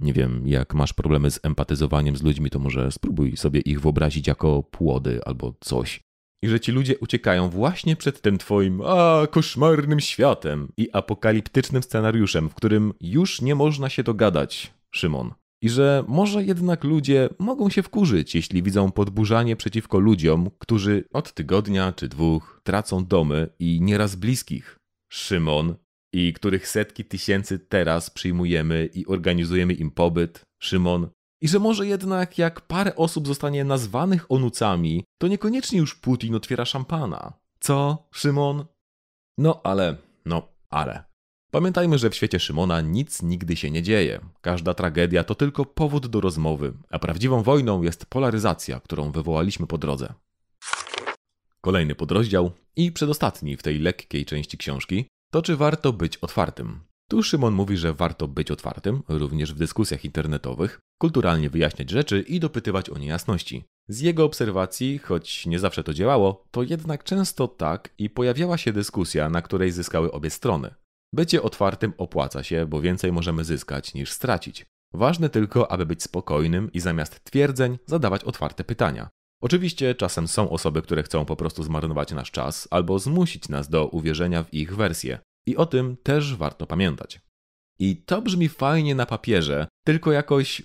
Nie 0.02 0.14
wiem, 0.14 0.48
jak 0.48 0.74
masz 0.74 0.94
problemy 0.94 1.32
z 1.32 1.40
empatyzowaniem 1.44 2.18
z 2.18 2.24
ludźmi, 2.24 2.50
to 2.50 2.60
może 2.60 2.92
spróbuj 2.92 3.38
sobie 3.38 3.60
ich 3.60 3.82
wyobrazić 3.82 4.28
jako 4.28 4.64
płody 4.64 5.24
albo 5.26 5.54
coś. 5.60 6.07
I 6.44 6.48
że 6.48 6.60
ci 6.60 6.72
ludzie 6.72 6.98
uciekają 6.98 7.50
właśnie 7.50 7.96
przed 7.96 8.22
tym 8.22 8.38
twoim 8.38 8.82
a 8.82 9.28
koszmarnym 9.32 10.00
światem 10.00 10.72
i 10.78 10.90
apokaliptycznym 10.94 11.84
scenariuszem, 11.84 12.50
w 12.50 12.56
którym 12.56 12.94
już 13.02 13.42
nie 13.42 13.56
można 13.56 13.90
się 13.90 14.04
dogadać, 14.04 14.74
Szymon. 14.96 15.34
I 15.62 15.70
że 15.70 16.04
może 16.08 16.44
jednak 16.44 16.84
ludzie 16.84 17.30
mogą 17.40 17.70
się 17.70 17.84
wkurzyć, 17.84 18.36
jeśli 18.36 18.64
widzą 18.64 18.92
podburzanie 18.92 19.56
przeciwko 19.56 20.00
ludziom, 20.00 20.50
którzy 20.60 21.04
od 21.14 21.34
tygodnia 21.34 21.94
czy 21.94 22.08
dwóch 22.08 22.62
tracą 22.64 23.06
domy 23.06 23.50
i 23.60 23.82
nieraz 23.82 24.16
bliskich. 24.16 24.78
Szymon, 25.12 25.76
i 26.14 26.34
których 26.34 26.68
setki 26.68 27.06
tysięcy 27.06 27.60
teraz 27.60 28.10
przyjmujemy 28.10 28.90
i 28.94 29.06
organizujemy 29.06 29.74
im 29.74 29.92
pobyt, 29.92 30.42
Szymon, 30.60 31.08
i 31.42 31.48
że 31.48 31.60
może 31.60 31.88
jednak 31.88 32.38
jak 32.38 32.62
parę 32.62 32.96
osób 32.96 33.28
zostanie 33.28 33.64
nazwanych 33.64 34.32
onucami, 34.32 35.04
to 35.18 35.28
niekoniecznie 35.28 35.80
już 35.80 35.96
Putin 35.96 36.36
otwiera 36.36 36.66
szampana. 36.66 37.34
Co, 37.60 38.08
Szymon? 38.12 38.66
No 39.38 39.62
ale, 39.64 39.98
no 40.26 40.48
ale. 40.70 41.04
Pamiętajmy, 41.52 41.98
że 41.98 42.10
w 42.10 42.16
świecie 42.16 42.40
Szymona 42.40 42.82
nic 42.82 43.22
nigdy 43.22 43.56
się 43.56 43.72
nie 43.72 43.84
dzieje. 43.84 44.20
Każda 44.42 44.74
tragedia 44.74 45.24
to 45.24 45.36
tylko 45.36 45.66
powód 45.66 46.08
do 46.08 46.22
rozmowy, 46.22 46.74
a 46.90 47.00
prawdziwą 47.00 47.44
wojną 47.44 47.82
jest 47.82 48.06
polaryzacja, 48.06 48.80
którą 48.80 49.12
wywołaliśmy 49.12 49.68
po 49.68 49.78
drodze. 49.78 50.14
Kolejny 51.62 51.96
podrozdział 51.96 52.52
i 52.76 52.92
przedostatni 52.92 53.58
w 53.58 53.64
tej 53.64 53.80
lekkiej 53.80 54.26
części 54.26 54.58
książki 54.58 55.06
to 55.32 55.42
czy 55.42 55.58
warto 55.58 55.94
być 55.94 56.18
otwartym? 56.18 56.80
Tu 57.10 57.24
Szymon 57.24 57.54
mówi, 57.54 57.78
że 57.78 57.94
warto 57.94 58.28
być 58.28 58.52
otwartym, 58.52 59.04
również 59.08 59.54
w 59.54 59.58
dyskusjach 59.58 60.06
internetowych, 60.06 60.80
kulturalnie 61.02 61.50
wyjaśniać 61.50 61.90
rzeczy 61.90 62.22
i 62.22 62.40
dopytywać 62.40 62.90
o 62.90 62.98
niejasności. 62.98 63.66
Z 63.90 64.00
jego 64.00 64.26
obserwacji, 64.26 64.98
choć 65.00 65.46
nie 65.46 65.60
zawsze 65.60 65.84
to 65.84 65.94
działało, 65.94 66.46
to 66.52 66.64
jednak 66.64 67.04
często 67.04 67.48
tak 67.48 67.90
i 67.98 68.10
pojawiała 68.10 68.58
się 68.58 68.74
dyskusja, 68.74 69.30
na 69.30 69.42
której 69.42 69.72
zyskały 69.72 70.12
obie 70.12 70.30
strony. 70.30 70.74
Bycie 71.14 71.42
otwartym 71.42 71.94
opłaca 71.98 72.44
się, 72.44 72.66
bo 72.66 72.82
więcej 72.82 73.12
możemy 73.12 73.44
zyskać 73.44 73.94
niż 73.94 74.12
stracić. 74.12 74.66
Ważne 74.94 75.30
tylko, 75.30 75.72
aby 75.72 75.86
być 75.86 76.04
spokojnym 76.04 76.72
i 76.74 76.80
zamiast 76.80 77.24
twierdzeń 77.24 77.78
zadawać 77.86 78.24
otwarte 78.24 78.64
pytania. 78.64 79.10
Oczywiście 79.42 79.96
czasem 79.96 80.28
są 80.28 80.50
osoby, 80.50 80.82
które 80.82 81.04
chcą 81.04 81.26
po 81.26 81.36
prostu 81.36 81.64
zmarnować 81.64 82.12
nasz 82.12 82.32
czas 82.32 82.68
albo 82.72 83.00
zmusić 83.00 83.50
nas 83.50 83.70
do 83.70 83.88
uwierzenia 83.88 84.44
w 84.44 84.54
ich 84.54 84.76
wersję. 84.76 85.20
I 85.48 85.56
o 85.56 85.66
tym 85.66 85.98
też 86.04 86.36
warto 86.36 86.68
pamiętać. 86.68 87.22
I 87.80 87.96
to 87.96 88.22
brzmi 88.22 88.50
fajnie 88.50 88.96
na 88.96 89.06
papierze, 89.06 89.68
tylko 89.86 90.12
jakoś. 90.12 90.62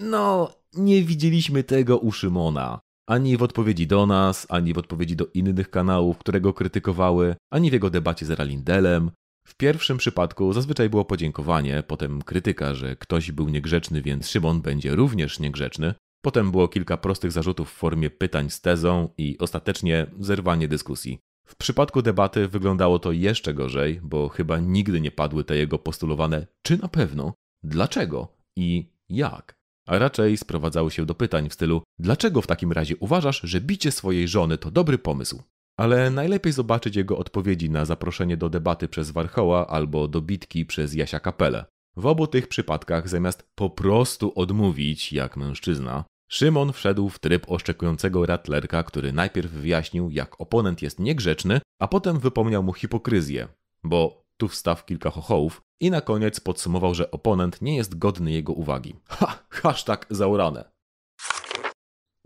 No, 0.00 0.54
nie 0.74 1.02
widzieliśmy 1.02 1.64
tego 1.64 1.98
u 1.98 2.12
Szymona. 2.12 2.80
Ani 3.08 3.36
w 3.36 3.42
odpowiedzi 3.42 3.86
do 3.86 4.06
nas, 4.06 4.46
ani 4.48 4.74
w 4.74 4.78
odpowiedzi 4.78 5.16
do 5.16 5.26
innych 5.34 5.70
kanałów, 5.70 6.18
które 6.18 6.40
go 6.40 6.52
krytykowały, 6.52 7.36
ani 7.52 7.70
w 7.70 7.72
jego 7.72 7.90
debacie 7.90 8.26
z 8.26 8.30
Ralindelem. 8.30 9.10
W 9.46 9.54
pierwszym 9.54 9.96
przypadku 9.96 10.52
zazwyczaj 10.52 10.90
było 10.90 11.04
podziękowanie, 11.04 11.82
potem 11.86 12.22
krytyka, 12.22 12.74
że 12.74 12.96
ktoś 12.96 13.32
był 13.32 13.48
niegrzeczny, 13.48 14.02
więc 14.02 14.28
Szymon 14.28 14.60
będzie 14.62 14.94
również 14.94 15.40
niegrzeczny, 15.40 15.94
Potem 16.24 16.50
było 16.50 16.68
kilka 16.68 16.96
prostych 16.96 17.32
zarzutów 17.32 17.70
w 17.70 17.74
formie 17.74 18.10
pytań 18.10 18.50
z 18.50 18.60
tezą 18.60 19.08
i 19.18 19.38
ostatecznie 19.38 20.06
zerwanie 20.20 20.68
dyskusji. 20.68 21.18
W 21.46 21.56
przypadku 21.56 22.02
debaty 22.02 22.48
wyglądało 22.48 22.98
to 22.98 23.12
jeszcze 23.12 23.54
gorzej, 23.54 24.00
bo 24.02 24.28
chyba 24.28 24.58
nigdy 24.58 25.00
nie 25.00 25.10
padły 25.10 25.44
te 25.44 25.56
jego 25.56 25.78
postulowane 25.78 26.46
czy 26.62 26.78
na 26.78 26.88
pewno, 26.88 27.34
dlaczego 27.62 28.28
i 28.56 28.92
jak. 29.08 29.54
A 29.86 29.98
raczej 29.98 30.36
sprowadzały 30.36 30.90
się 30.90 31.06
do 31.06 31.14
pytań 31.14 31.48
w 31.48 31.54
stylu: 31.54 31.82
dlaczego 31.98 32.42
w 32.42 32.46
takim 32.46 32.72
razie 32.72 32.96
uważasz, 32.96 33.40
że 33.44 33.60
bicie 33.60 33.90
swojej 33.92 34.28
żony 34.28 34.58
to 34.58 34.70
dobry 34.70 34.98
pomysł? 34.98 35.42
Ale 35.76 36.10
najlepiej 36.10 36.52
zobaczyć 36.52 36.96
jego 36.96 37.18
odpowiedzi 37.18 37.70
na 37.70 37.84
zaproszenie 37.84 38.36
do 38.36 38.48
debaty 38.48 38.88
przez 38.88 39.10
Warchoła 39.10 39.66
albo 39.66 40.08
do 40.08 40.20
bitki 40.20 40.66
przez 40.66 40.94
Jasia 40.94 41.20
Kapelę. 41.20 41.64
W 41.96 42.06
obu 42.06 42.26
tych 42.26 42.48
przypadkach 42.48 43.08
zamiast 43.08 43.48
po 43.54 43.70
prostu 43.70 44.32
odmówić 44.36 45.12
jak 45.12 45.36
mężczyzna, 45.36 46.04
Szymon 46.34 46.72
wszedł 46.72 47.08
w 47.08 47.18
tryb 47.18 47.50
oszczekującego 47.50 48.26
ratlerka, 48.26 48.82
który 48.82 49.12
najpierw 49.12 49.50
wyjaśnił, 49.50 50.10
jak 50.10 50.40
oponent 50.40 50.82
jest 50.82 50.98
niegrzeczny, 51.00 51.60
a 51.78 51.88
potem 51.88 52.18
wypomniał 52.18 52.62
mu 52.62 52.72
hipokryzję, 52.72 53.48
bo 53.84 54.24
tu 54.36 54.48
wstaw 54.48 54.86
kilka 54.86 55.10
chochołów 55.10 55.62
i 55.80 55.90
na 55.90 56.00
koniec 56.00 56.40
podsumował, 56.40 56.94
że 56.94 57.10
oponent 57.10 57.62
nie 57.62 57.76
jest 57.76 57.98
godny 57.98 58.32
jego 58.32 58.52
uwagi. 58.52 58.94
Ha! 59.08 59.38
Hashtag 59.48 60.06
zaurane. 60.10 60.64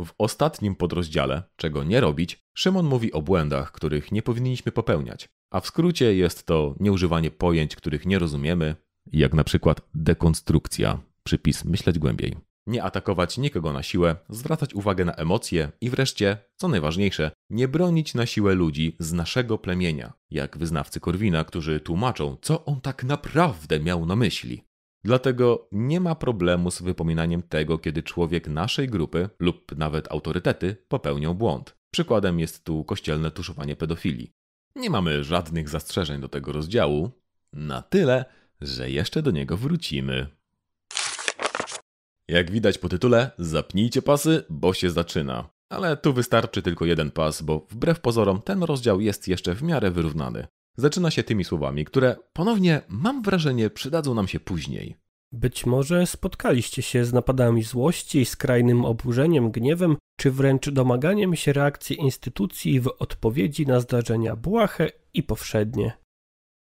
W 0.03 0.11
ostatnim 0.18 0.75
podrozdziale, 0.75 1.42
czego 1.57 1.85
nie 1.85 2.01
robić, 2.01 2.38
Szymon 2.55 2.87
mówi 2.87 3.12
o 3.12 3.23
błędach, 3.23 3.73
których 3.73 4.12
nie 4.12 4.23
powinniśmy 4.23 4.73
popełniać. 4.73 5.29
A 5.51 5.61
w 5.61 5.66
skrócie 5.66 6.14
jest 6.14 6.47
to 6.47 6.75
nieużywanie 6.81 7.31
pojęć, 7.31 7.77
których 7.77 8.07
nie 8.07 8.18
rozumiemy, 8.18 8.77
jak 9.12 9.35
na 9.35 9.44
przykład 9.44 9.81
dekonstrukcja, 9.94 10.99
przypis 11.25 11.64
myśleć 11.64 11.99
głębiej 11.99 12.47
nie 12.68 12.83
atakować 12.83 13.38
nikogo 13.38 13.72
na 13.72 13.83
siłę, 13.83 14.16
zwracać 14.28 14.74
uwagę 14.74 15.04
na 15.04 15.12
emocje 15.12 15.70
i 15.81 15.90
wreszcie, 15.90 16.38
co 16.57 16.68
najważniejsze, 16.68 17.31
nie 17.50 17.68
bronić 17.68 18.14
na 18.14 18.26
siłę 18.26 18.54
ludzi 18.54 18.96
z 18.98 19.12
naszego 19.12 19.59
plemienia, 19.59 20.12
jak 20.31 20.59
wyznawcy 20.59 21.00
Korwina, 21.00 21.44
którzy 21.44 21.81
tłumaczą, 21.81 22.37
co 22.42 22.64
on 22.64 22.81
tak 22.81 23.04
naprawdę 23.04 23.81
miał 23.81 24.07
na 24.07 24.16
myśli. 24.16 24.64
Dlatego 25.04 25.68
nie 25.72 26.00
ma 26.00 26.14
problemu 26.14 26.70
z 26.70 26.83
wypominaniem 26.83 27.42
tego, 27.42 27.78
kiedy 27.78 28.02
człowiek 28.02 28.48
naszej 28.48 28.88
grupy 28.88 29.28
lub 29.38 29.76
nawet 29.76 30.12
autorytety 30.12 30.76
popełnią 30.88 31.35
błąd. 31.35 31.76
Przykładem 31.90 32.40
jest 32.40 32.64
tu 32.64 32.85
kościelne 32.85 33.31
tuszowanie 33.31 33.76
pedofilii. 33.76 34.33
Nie 34.76 34.90
mamy 34.90 35.24
żadnych 35.24 35.68
zastrzeżeń 35.68 36.20
do 36.20 36.28
tego 36.28 36.52
rozdziału, 36.52 37.11
na 37.52 37.83
tyle, 37.83 38.24
że 38.61 38.90
jeszcze 38.90 39.22
do 39.22 39.31
niego 39.31 39.57
wrócimy. 39.57 40.38
Jak 42.28 42.50
widać 42.50 42.78
po 42.78 42.88
tytule, 42.88 43.30
zapnijcie 43.38 44.02
pasy, 44.02 44.44
bo 44.50 44.74
się 44.74 44.90
zaczyna. 44.90 45.48
Ale 45.70 45.96
tu 45.96 46.12
wystarczy 46.12 46.62
tylko 46.62 46.84
jeden 46.84 47.10
pas, 47.10 47.42
bo 47.42 47.66
wbrew 47.70 48.00
pozorom 48.00 48.42
ten 48.42 48.62
rozdział 48.62 49.00
jest 49.00 49.28
jeszcze 49.28 49.54
w 49.54 49.62
miarę 49.62 49.90
wyrównany. 49.90 50.46
Zaczyna 50.76 51.10
się 51.10 51.22
tymi 51.22 51.44
słowami, 51.44 51.84
które 51.84 52.16
ponownie, 52.32 52.80
mam 52.88 53.22
wrażenie, 53.22 53.70
przydadzą 53.70 54.14
nam 54.14 54.28
się 54.28 54.40
później. 54.40 54.96
Być 55.32 55.66
może 55.66 56.06
spotkaliście 56.06 56.82
się 56.82 57.04
z 57.04 57.12
napadami 57.12 57.62
złości, 57.62 58.24
skrajnym 58.24 58.84
oburzeniem, 58.84 59.50
gniewem, 59.50 59.96
czy 60.20 60.30
wręcz 60.30 60.70
domaganiem 60.70 61.36
się 61.36 61.52
reakcji 61.52 62.00
instytucji 62.00 62.80
w 62.80 62.90
odpowiedzi 62.98 63.66
na 63.66 63.80
zdarzenia 63.80 64.36
błahe 64.36 64.90
i 65.14 65.22
powszednie. 65.22 65.92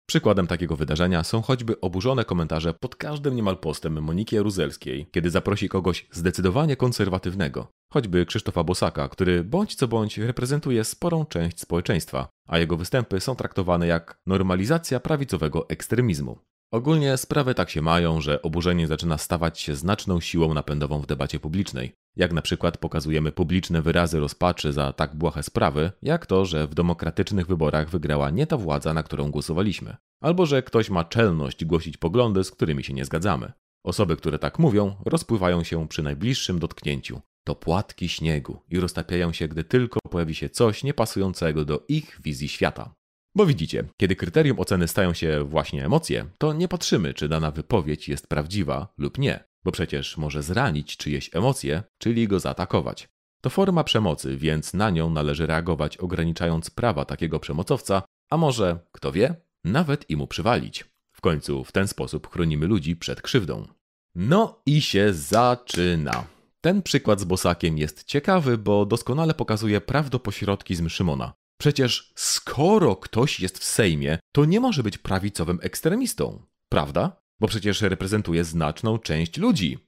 Przykładem 0.08 0.46
takiego 0.46 0.76
wydarzenia 0.76 1.24
są 1.24 1.42
choćby 1.42 1.80
oburzone 1.80 2.24
komentarze 2.24 2.74
pod 2.74 2.96
każdym 2.96 3.36
niemal 3.36 3.58
postem 3.58 4.02
Moniki 4.02 4.36
Jaruzelskiej, 4.36 5.06
kiedy 5.12 5.30
zaprosi 5.30 5.68
kogoś 5.68 6.06
zdecydowanie 6.12 6.76
konserwatywnego, 6.76 7.68
choćby 7.92 8.26
Krzysztofa 8.26 8.64
Bosaka, 8.64 9.08
który 9.08 9.44
bądź 9.44 9.74
co 9.74 9.88
bądź 9.88 10.18
reprezentuje 10.18 10.84
sporą 10.84 11.24
część 11.24 11.60
społeczeństwa, 11.60 12.28
a 12.48 12.58
jego 12.58 12.76
występy 12.76 13.20
są 13.20 13.36
traktowane 13.36 13.86
jak 13.86 14.18
normalizacja 14.26 15.00
prawicowego 15.00 15.68
ekstremizmu. 15.68 16.38
Ogólnie 16.70 17.16
sprawy 17.16 17.54
tak 17.54 17.70
się 17.70 17.82
mają, 17.82 18.20
że 18.20 18.42
oburzenie 18.42 18.86
zaczyna 18.86 19.18
stawać 19.18 19.60
się 19.60 19.76
znaczną 19.76 20.20
siłą 20.20 20.54
napędową 20.54 21.00
w 21.00 21.06
debacie 21.06 21.40
publicznej. 21.40 21.92
Jak 22.16 22.32
na 22.32 22.42
przykład 22.42 22.78
pokazujemy 22.78 23.32
publiczne 23.32 23.82
wyrazy 23.82 24.20
rozpaczy 24.20 24.72
za 24.72 24.92
tak 24.92 25.16
błahe 25.16 25.42
sprawy, 25.42 25.92
jak 26.02 26.26
to, 26.26 26.44
że 26.44 26.66
w 26.66 26.74
demokratycznych 26.74 27.46
wyborach 27.46 27.90
wygrała 27.90 28.30
nie 28.30 28.46
ta 28.46 28.56
władza, 28.56 28.94
na 28.94 29.02
którą 29.02 29.30
głosowaliśmy. 29.30 29.96
Albo 30.20 30.46
że 30.46 30.62
ktoś 30.62 30.90
ma 30.90 31.04
czelność 31.04 31.64
głosić 31.64 31.96
poglądy, 31.96 32.44
z 32.44 32.50
którymi 32.50 32.84
się 32.84 32.94
nie 32.94 33.04
zgadzamy. 33.04 33.52
Osoby, 33.84 34.16
które 34.16 34.38
tak 34.38 34.58
mówią, 34.58 34.96
rozpływają 35.04 35.64
się 35.64 35.88
przy 35.88 36.02
najbliższym 36.02 36.58
dotknięciu. 36.58 37.20
To 37.44 37.54
płatki 37.54 38.08
śniegu 38.08 38.58
i 38.70 38.80
roztapiają 38.80 39.32
się, 39.32 39.48
gdy 39.48 39.64
tylko 39.64 40.00
pojawi 40.10 40.34
się 40.34 40.48
coś 40.48 40.84
niepasującego 40.84 41.64
do 41.64 41.84
ich 41.88 42.20
wizji 42.24 42.48
świata. 42.48 42.94
Bo 43.36 43.46
widzicie, 43.46 43.84
kiedy 43.96 44.16
kryterium 44.16 44.60
oceny 44.60 44.88
stają 44.88 45.14
się 45.14 45.44
właśnie 45.44 45.84
emocje, 45.84 46.26
to 46.38 46.52
nie 46.52 46.68
patrzymy, 46.68 47.14
czy 47.14 47.28
dana 47.28 47.50
wypowiedź 47.50 48.08
jest 48.08 48.26
prawdziwa 48.26 48.88
lub 48.98 49.18
nie, 49.18 49.44
bo 49.64 49.72
przecież 49.72 50.16
może 50.16 50.42
zranić 50.42 50.96
czyjeś 50.96 51.30
emocje, 51.32 51.82
czyli 51.98 52.28
go 52.28 52.40
zaatakować. 52.40 53.08
To 53.40 53.50
forma 53.50 53.84
przemocy, 53.84 54.36
więc 54.36 54.74
na 54.74 54.90
nią 54.90 55.10
należy 55.10 55.46
reagować, 55.46 55.96
ograniczając 55.96 56.70
prawa 56.70 57.04
takiego 57.04 57.40
przemocowca, 57.40 58.02
a 58.30 58.36
może, 58.36 58.78
kto 58.92 59.12
wie, 59.12 59.34
nawet 59.64 60.10
i 60.10 60.16
mu 60.16 60.26
przywalić. 60.26 60.84
W 61.12 61.20
końcu 61.20 61.64
w 61.64 61.72
ten 61.72 61.88
sposób 61.88 62.30
chronimy 62.30 62.66
ludzi 62.66 62.96
przed 62.96 63.22
krzywdą. 63.22 63.66
No 64.14 64.62
i 64.66 64.80
się 64.82 65.12
zaczyna. 65.12 66.26
Ten 66.60 66.82
przykład 66.82 67.20
z 67.20 67.24
Bosakiem 67.24 67.78
jest 67.78 68.04
ciekawy, 68.04 68.58
bo 68.58 68.86
doskonale 68.86 69.34
pokazuje 69.34 69.80
prawdopośrodkizm 69.80 70.88
Szymona. 70.88 71.32
Przecież 71.58 72.12
skoro 72.16 72.96
ktoś 72.96 73.40
jest 73.40 73.58
w 73.58 73.64
Sejmie, 73.64 74.18
to 74.34 74.44
nie 74.44 74.60
może 74.60 74.82
być 74.82 74.98
prawicowym 74.98 75.58
ekstremistą, 75.62 76.42
prawda? 76.68 77.16
Bo 77.40 77.48
przecież 77.48 77.82
reprezentuje 77.82 78.44
znaczną 78.44 78.98
część 78.98 79.36
ludzi, 79.36 79.78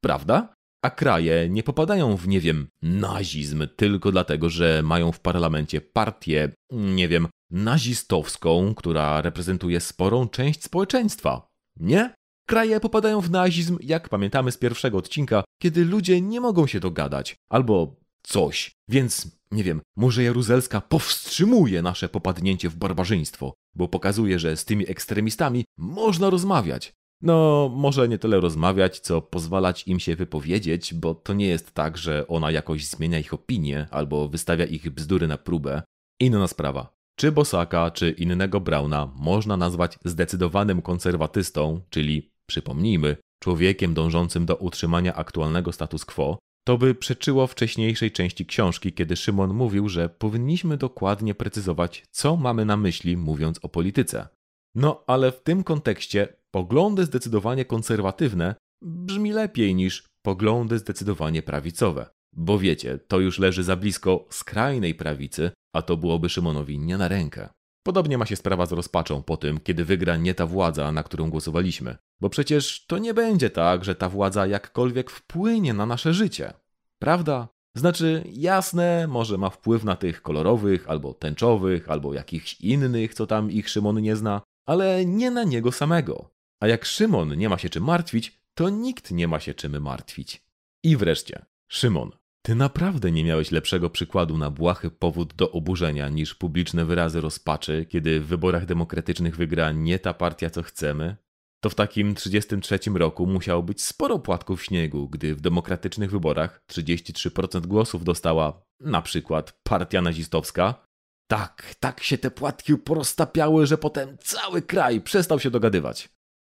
prawda? 0.00 0.54
A 0.82 0.90
kraje 0.90 1.48
nie 1.50 1.62
popadają 1.62 2.16
w, 2.16 2.28
nie 2.28 2.40
wiem, 2.40 2.68
nazizm 2.82 3.66
tylko 3.76 4.12
dlatego, 4.12 4.50
że 4.50 4.82
mają 4.84 5.12
w 5.12 5.20
parlamencie 5.20 5.80
partię, 5.80 6.52
nie 6.72 7.08
wiem, 7.08 7.28
nazistowską, 7.50 8.74
która 8.74 9.20
reprezentuje 9.20 9.80
sporą 9.80 10.28
część 10.28 10.64
społeczeństwa. 10.64 11.48
Nie? 11.76 12.14
Kraje 12.48 12.80
popadają 12.80 13.20
w 13.20 13.30
nazizm, 13.30 13.78
jak 13.82 14.08
pamiętamy 14.08 14.52
z 14.52 14.58
pierwszego 14.58 14.98
odcinka, 14.98 15.44
kiedy 15.62 15.84
ludzie 15.84 16.20
nie 16.20 16.40
mogą 16.40 16.66
się 16.66 16.80
dogadać, 16.80 17.36
albo 17.48 17.96
coś. 18.28 18.70
Więc 18.88 19.38
nie 19.50 19.64
wiem, 19.64 19.80
może 19.96 20.22
Jaruzelska 20.22 20.80
powstrzymuje 20.80 21.82
nasze 21.82 22.08
popadnięcie 22.08 22.68
w 22.68 22.76
barbarzyństwo, 22.76 23.54
bo 23.74 23.88
pokazuje, 23.88 24.38
że 24.38 24.56
z 24.56 24.64
tymi 24.64 24.90
ekstremistami 24.90 25.64
można 25.78 26.30
rozmawiać. 26.30 26.92
No, 27.22 27.70
może 27.74 28.08
nie 28.08 28.18
tyle 28.18 28.40
rozmawiać, 28.40 29.00
co 29.00 29.22
pozwalać 29.22 29.88
im 29.88 30.00
się 30.00 30.16
wypowiedzieć, 30.16 30.94
bo 30.94 31.14
to 31.14 31.34
nie 31.34 31.46
jest 31.46 31.74
tak, 31.74 31.98
że 31.98 32.28
ona 32.28 32.50
jakoś 32.50 32.86
zmienia 32.86 33.18
ich 33.18 33.34
opinię 33.34 33.86
albo 33.90 34.28
wystawia 34.28 34.64
ich 34.64 34.90
bzdury 34.90 35.26
na 35.28 35.38
próbę. 35.38 35.82
Inna 36.20 36.48
sprawa. 36.48 36.98
Czy 37.16 37.32
Bosaka, 37.32 37.90
czy 37.90 38.10
innego 38.10 38.60
Brauna 38.60 39.12
można 39.16 39.56
nazwać 39.56 39.98
zdecydowanym 40.04 40.82
konserwatystą, 40.82 41.80
czyli, 41.90 42.30
przypomnijmy, 42.46 43.16
człowiekiem 43.42 43.94
dążącym 43.94 44.46
do 44.46 44.56
utrzymania 44.56 45.14
aktualnego 45.14 45.72
status 45.72 46.04
quo, 46.04 46.38
to 46.68 46.78
by 46.78 46.94
przeczyło 46.94 47.46
wcześniejszej 47.46 48.12
części 48.12 48.46
książki, 48.46 48.92
kiedy 48.92 49.16
Szymon 49.16 49.54
mówił, 49.54 49.88
że 49.88 50.08
powinniśmy 50.08 50.76
dokładnie 50.76 51.34
precyzować, 51.34 52.04
co 52.10 52.36
mamy 52.36 52.64
na 52.64 52.76
myśli, 52.76 53.16
mówiąc 53.16 53.58
o 53.62 53.68
polityce. 53.68 54.28
No, 54.74 55.04
ale 55.06 55.32
w 55.32 55.42
tym 55.42 55.64
kontekście 55.64 56.28
poglądy 56.50 57.04
zdecydowanie 57.04 57.64
konserwatywne 57.64 58.54
brzmi 58.82 59.32
lepiej 59.32 59.74
niż 59.74 60.06
poglądy 60.22 60.78
zdecydowanie 60.78 61.42
prawicowe. 61.42 62.10
Bo 62.36 62.58
wiecie, 62.58 62.98
to 62.98 63.20
już 63.20 63.38
leży 63.38 63.62
za 63.62 63.76
blisko 63.76 64.26
skrajnej 64.30 64.94
prawicy, 64.94 65.50
a 65.74 65.82
to 65.82 65.96
byłoby 65.96 66.28
Szymonowi 66.28 66.78
nie 66.78 66.98
na 66.98 67.08
rękę. 67.08 67.48
Podobnie 67.86 68.18
ma 68.18 68.26
się 68.26 68.36
sprawa 68.36 68.66
z 68.66 68.72
rozpaczą 68.72 69.22
po 69.22 69.36
tym, 69.36 69.60
kiedy 69.60 69.84
wygra 69.84 70.16
nie 70.16 70.34
ta 70.34 70.46
władza, 70.46 70.92
na 70.92 71.02
którą 71.02 71.30
głosowaliśmy. 71.30 71.96
Bo 72.20 72.30
przecież 72.30 72.86
to 72.86 72.98
nie 72.98 73.14
będzie 73.14 73.50
tak, 73.50 73.84
że 73.84 73.94
ta 73.94 74.08
władza 74.08 74.46
jakkolwiek 74.46 75.10
wpłynie 75.10 75.74
na 75.74 75.86
nasze 75.86 76.14
życie. 76.14 76.52
Prawda? 76.98 77.48
Znaczy, 77.74 78.24
jasne, 78.32 79.06
może 79.08 79.38
ma 79.38 79.50
wpływ 79.50 79.84
na 79.84 79.96
tych 79.96 80.22
kolorowych, 80.22 80.90
albo 80.90 81.14
tęczowych, 81.14 81.90
albo 81.90 82.14
jakichś 82.14 82.60
innych, 82.60 83.14
co 83.14 83.26
tam 83.26 83.50
ich 83.50 83.68
Szymon 83.68 84.02
nie 84.02 84.16
zna, 84.16 84.42
ale 84.66 85.06
nie 85.06 85.30
na 85.30 85.44
niego 85.44 85.72
samego. 85.72 86.30
A 86.60 86.66
jak 86.66 86.84
Szymon 86.84 87.36
nie 87.36 87.48
ma 87.48 87.58
się 87.58 87.68
czym 87.68 87.84
martwić, 87.84 88.40
to 88.54 88.68
nikt 88.68 89.10
nie 89.10 89.28
ma 89.28 89.40
się 89.40 89.54
czym 89.54 89.82
martwić. 89.82 90.42
I 90.82 90.96
wreszcie, 90.96 91.44
Szymon, 91.68 92.10
ty 92.42 92.54
naprawdę 92.54 93.10
nie 93.10 93.24
miałeś 93.24 93.50
lepszego 93.50 93.90
przykładu 93.90 94.38
na 94.38 94.50
błahy 94.50 94.90
powód 94.90 95.34
do 95.34 95.52
oburzenia 95.52 96.08
niż 96.08 96.34
publiczne 96.34 96.84
wyrazy 96.84 97.20
rozpaczy, 97.20 97.86
kiedy 97.88 98.20
w 98.20 98.26
wyborach 98.26 98.66
demokratycznych 98.66 99.36
wygra 99.36 99.72
nie 99.72 99.98
ta 99.98 100.14
partia, 100.14 100.50
co 100.50 100.62
chcemy? 100.62 101.16
To 101.60 101.70
w 101.70 101.74
takim 101.74 102.14
33 102.14 102.78
roku 102.94 103.26
musiało 103.26 103.62
być 103.62 103.84
sporo 103.84 104.18
płatków 104.18 104.62
śniegu, 104.64 105.08
gdy 105.08 105.34
w 105.34 105.40
demokratycznych 105.40 106.10
wyborach 106.10 106.60
33% 106.70 107.66
głosów 107.66 108.04
dostała 108.04 108.62
na 108.80 109.02
przykład 109.02 109.58
partia 109.62 110.02
nazistowska. 110.02 110.86
Tak, 111.30 111.74
tak 111.80 112.02
się 112.02 112.18
te 112.18 112.30
płatki 112.30 112.76
poroztapiały, 112.76 113.66
że 113.66 113.78
potem 113.78 114.18
cały 114.18 114.62
kraj 114.62 115.00
przestał 115.00 115.40
się 115.40 115.50
dogadywać. 115.50 116.08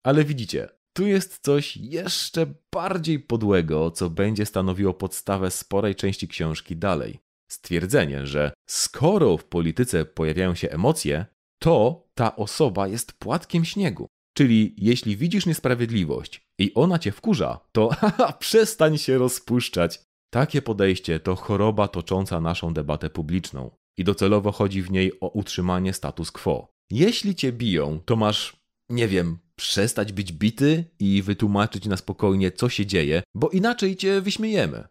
Ale 0.06 0.24
widzicie, 0.24 0.68
tu 0.96 1.06
jest 1.06 1.38
coś 1.44 1.76
jeszcze 1.76 2.46
bardziej 2.74 3.20
podłego, 3.20 3.90
co 3.90 4.10
będzie 4.10 4.46
stanowiło 4.46 4.94
podstawę 4.94 5.50
sporej 5.50 5.94
części 5.94 6.28
książki 6.28 6.76
dalej. 6.76 7.18
Stwierdzenie, 7.50 8.26
że 8.26 8.52
skoro 8.68 9.36
w 9.36 9.44
polityce 9.44 10.04
pojawiają 10.04 10.54
się 10.54 10.70
emocje, 10.70 11.26
to 11.62 12.06
ta 12.14 12.36
osoba 12.36 12.88
jest 12.88 13.12
płatkiem 13.12 13.64
śniegu. 13.64 14.08
Czyli 14.34 14.74
jeśli 14.78 15.16
widzisz 15.16 15.46
niesprawiedliwość 15.46 16.48
i 16.58 16.74
ona 16.74 16.98
cię 16.98 17.12
wkurza, 17.12 17.60
to 17.72 17.90
przestań 18.38 18.98
się 18.98 19.18
rozpuszczać. 19.18 20.00
Takie 20.30 20.62
podejście 20.62 21.20
to 21.20 21.36
choroba 21.36 21.88
tocząca 21.88 22.40
naszą 22.40 22.74
debatę 22.74 23.10
publiczną 23.10 23.70
i 23.98 24.04
docelowo 24.04 24.52
chodzi 24.52 24.82
w 24.82 24.90
niej 24.90 25.12
o 25.20 25.28
utrzymanie 25.28 25.92
status 25.92 26.30
quo. 26.30 26.68
Jeśli 26.90 27.34
cię 27.34 27.52
biją, 27.52 28.00
to 28.04 28.16
masz, 28.16 28.56
nie 28.90 29.08
wiem, 29.08 29.38
przestać 29.56 30.12
być 30.12 30.32
bity 30.32 30.84
i 30.98 31.22
wytłumaczyć 31.22 31.86
na 31.86 31.96
spokojnie, 31.96 32.52
co 32.52 32.68
się 32.68 32.86
dzieje, 32.86 33.22
bo 33.34 33.50
inaczej 33.50 33.96
cię 33.96 34.20
wyśmiejemy. 34.20 34.84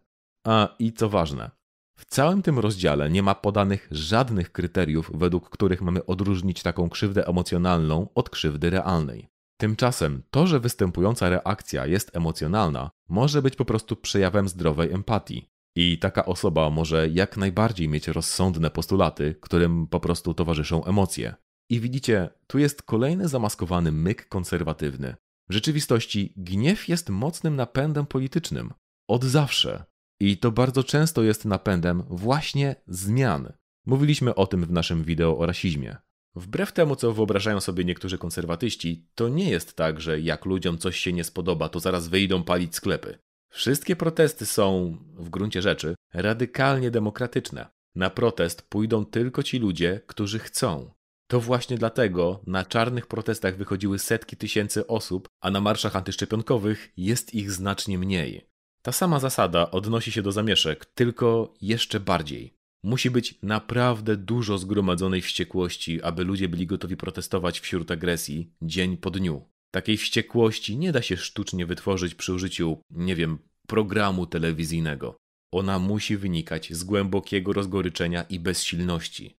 A 0.48 0.76
i 0.80 0.94
co 0.94 1.10
ważne, 1.10 1.52
w 1.98 2.06
całym 2.06 2.42
tym 2.42 2.60
rozdziale 2.60 3.10
nie 3.10 3.24
ma 3.24 3.36
podanych 3.36 3.88
żadnych 3.92 4.52
kryteriów, 4.52 5.12
według 5.14 5.50
których 5.50 5.82
mamy 5.82 6.06
odróżnić 6.06 6.64
taką 6.64 6.90
krzywdę 6.90 7.28
emocjonalną 7.28 8.08
od 8.16 8.30
krzywdy 8.30 8.70
realnej. 8.70 9.31
Tymczasem 9.62 10.24
to, 10.32 10.48
że 10.48 10.60
występująca 10.60 11.30
reakcja 11.30 11.86
jest 11.86 12.16
emocjonalna, 12.16 12.92
może 13.10 13.42
być 13.42 13.56
po 13.56 13.66
prostu 13.66 13.96
przejawem 13.96 14.48
zdrowej 14.48 14.92
empatii. 14.92 15.50
I 15.76 15.98
taka 16.00 16.26
osoba 16.26 16.70
może 16.70 17.10
jak 17.10 17.38
najbardziej 17.38 17.90
mieć 17.90 18.08
rozsądne 18.08 18.72
postulaty, 18.72 19.36
którym 19.42 19.88
po 19.88 20.00
prostu 20.00 20.34
towarzyszą 20.34 20.86
emocje. 20.86 21.36
I 21.70 21.80
widzicie, 21.80 22.30
tu 22.48 22.60
jest 22.60 22.82
kolejny 22.82 23.28
zamaskowany 23.28 23.92
myk 23.92 24.30
konserwatywny. 24.30 25.16
W 25.50 25.54
rzeczywistości 25.54 26.34
gniew 26.38 26.90
jest 26.90 27.10
mocnym 27.10 27.56
napędem 27.56 28.06
politycznym. 28.06 28.74
Od 29.08 29.24
zawsze. 29.24 29.84
I 30.20 30.38
to 30.38 30.52
bardzo 30.52 30.84
często 30.84 31.24
jest 31.24 31.46
napędem 31.46 32.04
właśnie 32.10 32.76
zmian. 32.88 33.54
Mówiliśmy 33.86 34.36
o 34.36 34.48
tym 34.48 34.66
w 34.66 34.72
naszym 34.72 35.04
wideo 35.04 35.38
o 35.38 35.46
rasizmie. 35.46 35.98
Wbrew 36.36 36.72
temu, 36.72 36.96
co 36.96 37.14
wyobrażają 37.14 37.60
sobie 37.60 37.84
niektórzy 37.84 38.18
konserwatyści, 38.18 39.06
to 39.16 39.30
nie 39.30 39.50
jest 39.50 39.76
tak, 39.76 40.02
że 40.02 40.20
jak 40.20 40.46
ludziom 40.46 40.78
coś 40.78 41.00
się 41.00 41.14
nie 41.14 41.24
spodoba, 41.24 41.70
to 41.70 41.80
zaraz 41.80 42.08
wyjdą 42.08 42.44
palić 42.44 42.76
sklepy. 42.76 43.18
Wszystkie 43.50 43.96
protesty 43.96 44.46
są, 44.46 44.98
w 45.16 45.30
gruncie 45.30 45.62
rzeczy, 45.62 45.96
radykalnie 46.14 46.92
demokratyczne. 46.92 47.68
Na 47.96 48.10
protest 48.10 48.62
pójdą 48.62 49.06
tylko 49.06 49.44
ci 49.44 49.60
ludzie, 49.60 50.02
którzy 50.08 50.40
chcą. 50.40 50.92
To 51.28 51.40
właśnie 51.40 51.78
dlatego 51.78 52.42
na 52.48 52.66
czarnych 52.66 53.08
protestach 53.08 53.58
wychodziły 53.58 54.00
setki 54.00 54.38
tysięcy 54.38 54.88
osób, 54.88 55.28
a 55.42 55.52
na 55.52 55.62
marszach 55.62 55.96
antyszczepionkowych 55.96 56.94
jest 56.98 57.34
ich 57.34 57.52
znacznie 57.52 57.98
mniej. 57.98 58.50
Ta 58.82 58.92
sama 58.92 59.20
zasada 59.20 59.72
odnosi 59.72 60.12
się 60.12 60.22
do 60.22 60.32
zamieszek, 60.32 60.86
tylko 60.86 61.54
jeszcze 61.62 62.00
bardziej. 62.00 62.61
Musi 62.84 63.12
być 63.12 63.40
naprawdę 63.44 64.18
dużo 64.18 64.58
zgromadzonej 64.58 65.22
wściekłości, 65.22 66.02
aby 66.02 66.24
ludzie 66.24 66.50
byli 66.50 66.68
gotowi 66.68 66.98
protestować 66.98 67.60
wśród 67.60 67.92
agresji 67.92 68.54
dzień 68.62 68.98
po 68.98 69.12
dniu. 69.12 69.42
Takiej 69.72 69.98
wściekłości 69.98 70.78
nie 70.78 70.92
da 70.92 71.02
się 71.02 71.18
sztucznie 71.18 71.66
wytworzyć 71.66 72.16
przy 72.16 72.34
użyciu, 72.34 72.78
nie 72.90 73.16
wiem, 73.16 73.38
programu 73.68 74.26
telewizyjnego. 74.26 75.16
Ona 75.52 75.80
musi 75.80 76.18
wynikać 76.18 76.74
z 76.74 76.84
głębokiego 76.84 77.54
rozgoryczenia 77.54 78.24
i 78.24 78.40
bezsilności. 78.40 79.36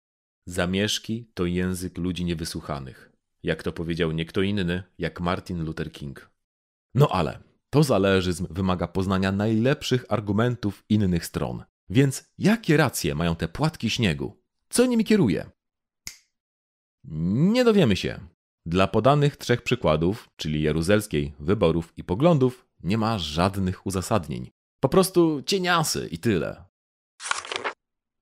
Zamieszki 0.46 1.30
to 1.34 1.46
język 1.46 1.98
ludzi 1.98 2.24
niewysłuchanych. 2.24 3.12
Jak 3.42 3.62
to 3.62 3.72
powiedział 3.72 4.12
nie 4.12 4.24
kto 4.24 4.42
inny, 4.42 4.82
jak 4.98 5.20
Martin 5.20 5.64
Luther 5.64 5.92
King. 5.92 6.30
No 6.94 7.08
ale 7.08 7.38
to 7.70 7.82
zależyzm 7.82 8.46
wymaga 8.50 8.88
poznania 8.88 9.32
najlepszych 9.32 10.04
argumentów 10.08 10.84
innych 10.88 11.26
stron. 11.26 11.62
Więc 11.92 12.24
jakie 12.38 12.76
racje 12.76 13.14
mają 13.14 13.36
te 13.36 13.48
płatki 13.48 13.90
śniegu? 13.90 14.42
Co 14.68 14.86
nimi 14.86 15.04
kieruje? 15.04 15.50
Nie 17.54 17.64
dowiemy 17.64 17.96
się. 17.96 18.20
Dla 18.66 18.86
podanych 18.86 19.36
trzech 19.36 19.62
przykładów, 19.62 20.28
czyli 20.36 20.62
jaruzelskiej, 20.62 21.32
wyborów 21.40 21.92
i 21.96 22.04
poglądów, 22.04 22.66
nie 22.82 22.98
ma 22.98 23.18
żadnych 23.18 23.86
uzasadnień. 23.86 24.50
Po 24.80 24.88
prostu 24.88 25.42
cieniasy 25.42 26.08
i 26.10 26.18
tyle. 26.18 26.64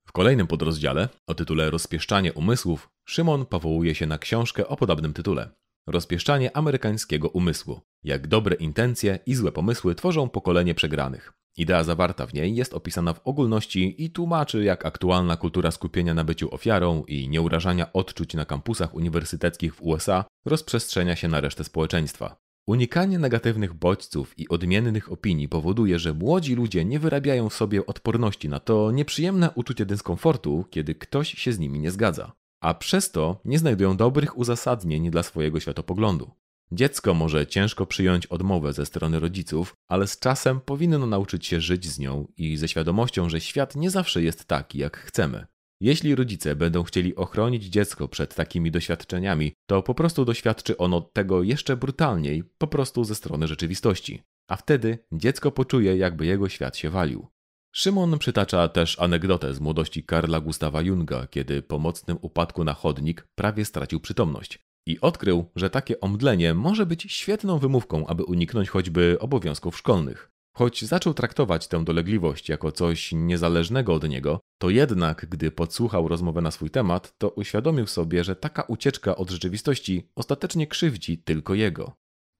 W 0.07 0.11
kolejnym 0.11 0.47
podrozdziale, 0.47 1.09
o 1.27 1.33
tytule 1.33 1.69
Rozpieszczanie 1.69 2.33
umysłów, 2.33 2.89
Szymon 3.05 3.45
powołuje 3.45 3.95
się 3.95 4.07
na 4.07 4.17
książkę 4.17 4.67
o 4.67 4.77
podobnym 4.77 5.13
tytule. 5.13 5.51
Rozpieszczanie 5.87 6.57
amerykańskiego 6.57 7.29
umysłu. 7.29 7.81
Jak 8.03 8.27
dobre 8.27 8.55
intencje 8.55 9.19
i 9.25 9.35
złe 9.35 9.51
pomysły 9.51 9.95
tworzą 9.95 10.29
pokolenie 10.29 10.75
przegranych. 10.75 11.40
Idea 11.57 11.83
zawarta 11.83 12.25
w 12.25 12.33
niej 12.33 12.55
jest 12.55 12.73
opisana 12.73 13.13
w 13.13 13.21
ogólności 13.23 14.03
i 14.03 14.09
tłumaczy, 14.09 14.63
jak 14.63 14.85
aktualna 14.85 15.37
kultura 15.37 15.71
skupienia 15.71 16.13
na 16.13 16.23
byciu 16.23 16.53
ofiarą 16.53 17.03
i 17.03 17.29
nieurażania 17.29 17.93
odczuć 17.93 18.33
na 18.33 18.45
kampusach 18.45 18.95
uniwersyteckich 18.95 19.75
w 19.75 19.81
USA 19.81 20.25
rozprzestrzenia 20.45 21.15
się 21.15 21.27
na 21.27 21.41
resztę 21.41 21.63
społeczeństwa. 21.63 22.41
Unikanie 22.67 23.19
negatywnych 23.19 23.73
bodźców 23.73 24.39
i 24.39 24.49
odmiennych 24.49 25.11
opinii 25.11 25.49
powoduje, 25.49 25.99
że 25.99 26.13
młodzi 26.13 26.55
ludzie 26.55 26.85
nie 26.85 26.99
wyrabiają 26.99 27.49
w 27.49 27.53
sobie 27.53 27.85
odporności 27.85 28.49
na 28.49 28.59
to 28.59 28.91
nieprzyjemne 28.91 29.51
uczucie 29.55 29.85
dyskomfortu, 29.85 30.65
kiedy 30.69 30.95
ktoś 30.95 31.33
się 31.33 31.53
z 31.53 31.59
nimi 31.59 31.79
nie 31.79 31.91
zgadza, 31.91 32.31
a 32.61 32.73
przez 32.73 33.11
to 33.11 33.41
nie 33.45 33.59
znajdują 33.59 33.97
dobrych 33.97 34.37
uzasadnień 34.37 35.11
dla 35.11 35.23
swojego 35.23 35.59
światopoglądu. 35.59 36.31
Dziecko 36.73 37.13
może 37.13 37.47
ciężko 37.47 37.85
przyjąć 37.85 38.25
odmowę 38.25 38.73
ze 38.73 38.85
strony 38.85 39.19
rodziców, 39.19 39.75
ale 39.87 40.07
z 40.07 40.19
czasem 40.19 40.61
powinno 40.61 41.05
nauczyć 41.05 41.45
się 41.45 41.61
żyć 41.61 41.85
z 41.85 41.99
nią 41.99 42.27
i 42.37 42.57
ze 42.57 42.67
świadomością, 42.67 43.29
że 43.29 43.41
świat 43.41 43.75
nie 43.75 43.89
zawsze 43.89 44.23
jest 44.23 44.45
taki, 44.45 44.77
jak 44.77 44.97
chcemy. 44.97 45.45
Jeśli 45.81 46.15
rodzice 46.15 46.55
będą 46.55 46.83
chcieli 46.83 47.15
ochronić 47.15 47.63
dziecko 47.63 48.07
przed 48.07 48.35
takimi 48.35 48.71
doświadczeniami, 48.71 49.53
to 49.65 49.83
po 49.83 49.95
prostu 49.95 50.25
doświadczy 50.25 50.77
ono 50.77 51.01
tego 51.01 51.43
jeszcze 51.43 51.77
brutalniej, 51.77 52.43
po 52.57 52.67
prostu 52.67 53.03
ze 53.03 53.15
strony 53.15 53.47
rzeczywistości. 53.47 54.21
A 54.49 54.55
wtedy 54.55 54.97
dziecko 55.11 55.51
poczuje, 55.51 55.97
jakby 55.97 56.25
jego 56.25 56.49
świat 56.49 56.77
się 56.77 56.89
walił. 56.89 57.27
Szymon 57.75 58.19
przytacza 58.19 58.67
też 58.67 58.99
anegdotę 58.99 59.53
z 59.53 59.59
młodości 59.59 60.03
Karla 60.03 60.39
Gustawa 60.41 60.81
Junga, 60.81 61.27
kiedy 61.27 61.61
po 61.61 61.79
mocnym 61.79 62.17
upadku 62.21 62.63
na 62.63 62.73
chodnik 62.73 63.27
prawie 63.35 63.65
stracił 63.65 63.99
przytomność. 63.99 64.59
I 64.87 64.99
odkrył, 64.99 65.45
że 65.55 65.69
takie 65.69 65.99
omdlenie 65.99 66.53
może 66.53 66.85
być 66.85 67.11
świetną 67.11 67.59
wymówką, 67.59 68.07
aby 68.07 68.23
uniknąć 68.23 68.69
choćby 68.69 69.17
obowiązków 69.19 69.77
szkolnych. 69.77 70.31
Choć 70.57 70.85
zaczął 70.85 71.13
traktować 71.13 71.67
tę 71.67 71.83
dolegliwość 71.83 72.49
jako 72.49 72.71
coś 72.71 73.11
niezależnego 73.11 73.93
od 73.93 74.09
niego, 74.09 74.39
to 74.61 74.69
jednak, 74.69 75.25
gdy 75.29 75.51
podsłuchał 75.51 76.07
rozmowę 76.07 76.41
na 76.41 76.51
swój 76.51 76.69
temat, 76.69 77.17
to 77.17 77.29
uświadomił 77.29 77.87
sobie, 77.87 78.23
że 78.23 78.35
taka 78.35 78.61
ucieczka 78.61 79.15
od 79.15 79.29
rzeczywistości 79.29 80.09
ostatecznie 80.15 80.67
krzywdzi 80.67 81.17
tylko 81.17 81.53
jego. 81.53 81.93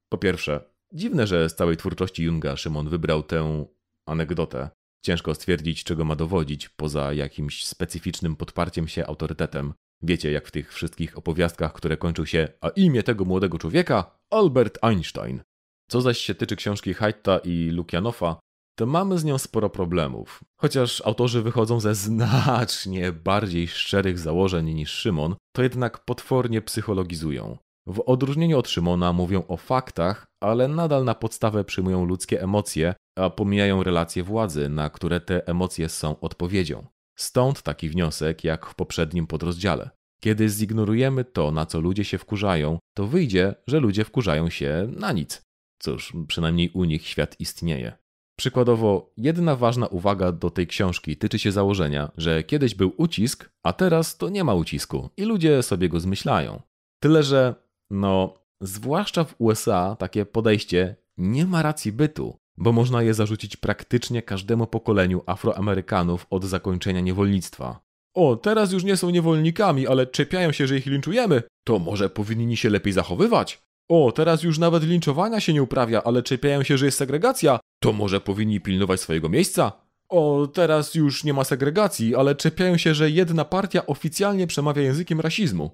Po 0.10 0.18
pierwsze, 0.18 0.64
dziwne, 0.94 1.28
że 1.28 1.50
z 1.50 1.56
całej 1.56 1.78
twórczości 1.78 2.24
Junga 2.24 2.58
Szymon 2.58 2.90
wybrał 2.90 3.24
tę 3.24 3.66
anegdotę. 4.08 4.70
Ciężko 5.06 5.36
stwierdzić, 5.36 5.84
czego 5.84 6.06
ma 6.06 6.16
dowodzić, 6.16 6.70
poza 6.70 7.14
jakimś 7.14 7.66
specyficznym 7.66 8.36
podparciem 8.36 8.88
się 8.88 9.08
autorytetem. 9.08 9.74
Wiecie, 10.04 10.32
jak 10.32 10.48
w 10.48 10.52
tych 10.52 10.74
wszystkich 10.74 11.18
opowiastkach, 11.18 11.74
które 11.74 11.98
kończą 11.98 12.26
się, 12.26 12.48
a 12.62 12.70
imię 12.70 13.04
tego 13.04 13.26
młodego 13.26 13.58
człowieka? 13.58 14.20
Albert 14.30 14.78
Einstein. 14.82 15.42
Co 15.90 16.02
zaś 16.02 16.18
się 16.18 16.36
tyczy 16.36 16.56
książki 16.56 16.94
Hajta 16.94 17.38
i 17.38 17.70
Lukianofa, 17.70 18.40
to 18.80 18.86
mamy 18.86 19.18
z 19.18 19.24
nią 19.24 19.38
sporo 19.38 19.70
problemów. 19.70 20.44
Chociaż 20.62 21.02
autorzy 21.06 21.42
wychodzą 21.42 21.80
ze 21.80 21.96
znacznie 21.96 23.12
bardziej 23.12 23.68
szczerych 23.68 24.20
założeń 24.20 24.74
niż 24.74 24.92
Szymon, 24.92 25.36
to 25.56 25.64
jednak 25.64 26.06
potwornie 26.06 26.62
psychologizują. 26.62 27.58
W 27.88 28.04
odróżnieniu 28.06 28.60
od 28.60 28.70
Szymona 28.70 29.14
mówią 29.14 29.44
o 29.48 29.58
faktach, 29.58 30.28
ale 30.44 30.68
nadal 30.68 31.04
na 31.04 31.16
podstawę 31.16 31.64
przyjmują 31.64 32.06
ludzkie 32.06 32.42
emocje, 32.42 32.94
a 33.18 33.30
pomijają 33.30 33.84
relacje 33.84 34.24
władzy, 34.24 34.70
na 34.70 34.90
które 34.90 35.20
te 35.20 35.48
emocje 35.48 35.90
są 35.90 36.20
odpowiedzią. 36.20 36.88
Stąd 37.22 37.62
taki 37.62 37.90
wniosek, 37.90 38.44
jak 38.44 38.66
w 38.66 38.76
poprzednim 38.76 39.28
podrozdziale. 39.28 39.90
Kiedy 40.24 40.50
zignorujemy 40.50 41.26
to, 41.26 41.52
na 41.52 41.66
co 41.66 41.80
ludzie 41.80 42.04
się 42.04 42.18
wkurzają, 42.18 42.80
to 42.98 43.08
wyjdzie, 43.08 43.56
że 43.68 43.80
ludzie 43.80 44.04
wkurzają 44.04 44.50
się 44.50 44.88
na 44.98 45.12
nic. 45.12 45.42
Cóż, 45.82 46.14
przynajmniej 46.28 46.70
u 46.70 46.84
nich 46.84 47.08
świat 47.08 47.40
istnieje. 47.40 47.98
Przykładowo, 48.40 49.14
jedna 49.18 49.56
ważna 49.56 49.88
uwaga 49.88 50.32
do 50.32 50.50
tej 50.50 50.68
książki 50.68 51.18
tyczy 51.18 51.40
się 51.40 51.52
założenia, 51.52 52.12
że 52.18 52.44
kiedyś 52.44 52.76
był 52.76 52.94
ucisk, 52.98 53.50
a 53.64 53.74
teraz 53.74 54.18
to 54.18 54.30
nie 54.30 54.44
ma 54.44 54.54
ucisku 54.54 55.10
i 55.18 55.24
ludzie 55.24 55.64
sobie 55.64 55.90
go 55.90 56.00
zmyślają. 56.00 56.62
Tyle, 57.04 57.24
że, 57.24 57.56
no, 57.90 58.34
zwłaszcza 58.62 59.24
w 59.24 59.36
USA 59.38 59.96
takie 59.96 60.26
podejście 60.26 60.96
nie 61.18 61.46
ma 61.46 61.62
racji 61.62 61.92
bytu, 61.92 62.38
bo 62.58 62.72
można 62.72 63.04
je 63.04 63.14
zarzucić 63.14 63.58
praktycznie 63.58 64.22
każdemu 64.22 64.68
pokoleniu 64.68 65.22
Afroamerykanów 65.26 66.26
od 66.30 66.46
zakończenia 66.46 67.00
niewolnictwa. 67.00 67.80
O, 68.14 68.36
teraz 68.36 68.72
już 68.72 68.84
nie 68.84 68.98
są 68.98 69.10
niewolnikami, 69.10 69.88
ale 69.88 70.08
czepiają 70.08 70.52
się, 70.52 70.68
że 70.68 70.78
ich 70.78 70.86
linczujemy. 70.86 71.44
To 71.64 71.80
może 71.80 72.10
powinni 72.10 72.58
się 72.58 72.70
lepiej 72.70 72.94
zachowywać? 72.94 73.62
O, 73.90 74.12
teraz 74.12 74.44
już 74.44 74.60
nawet 74.60 74.84
linczowania 74.84 75.40
się 75.40 75.54
nie 75.54 75.64
uprawia, 75.64 76.04
ale 76.04 76.24
czepiają 76.24 76.64
się, 76.64 76.78
że 76.78 76.86
jest 76.86 76.98
segregacja. 76.98 77.60
To 77.80 77.94
może 77.94 78.22
powinni 78.22 78.62
pilnować 78.62 79.02
swojego 79.02 79.30
miejsca? 79.30 79.72
O, 80.10 80.48
teraz 80.54 80.96
już 80.96 81.24
nie 81.24 81.34
ma 81.34 81.44
segregacji, 81.44 82.16
ale 82.16 82.36
czepiają 82.36 82.78
się, 82.78 82.94
że 82.94 83.10
jedna 83.10 83.46
partia 83.46 83.86
oficjalnie 83.86 84.48
przemawia 84.48 84.82
językiem 84.82 85.22
rasizmu. 85.22 85.72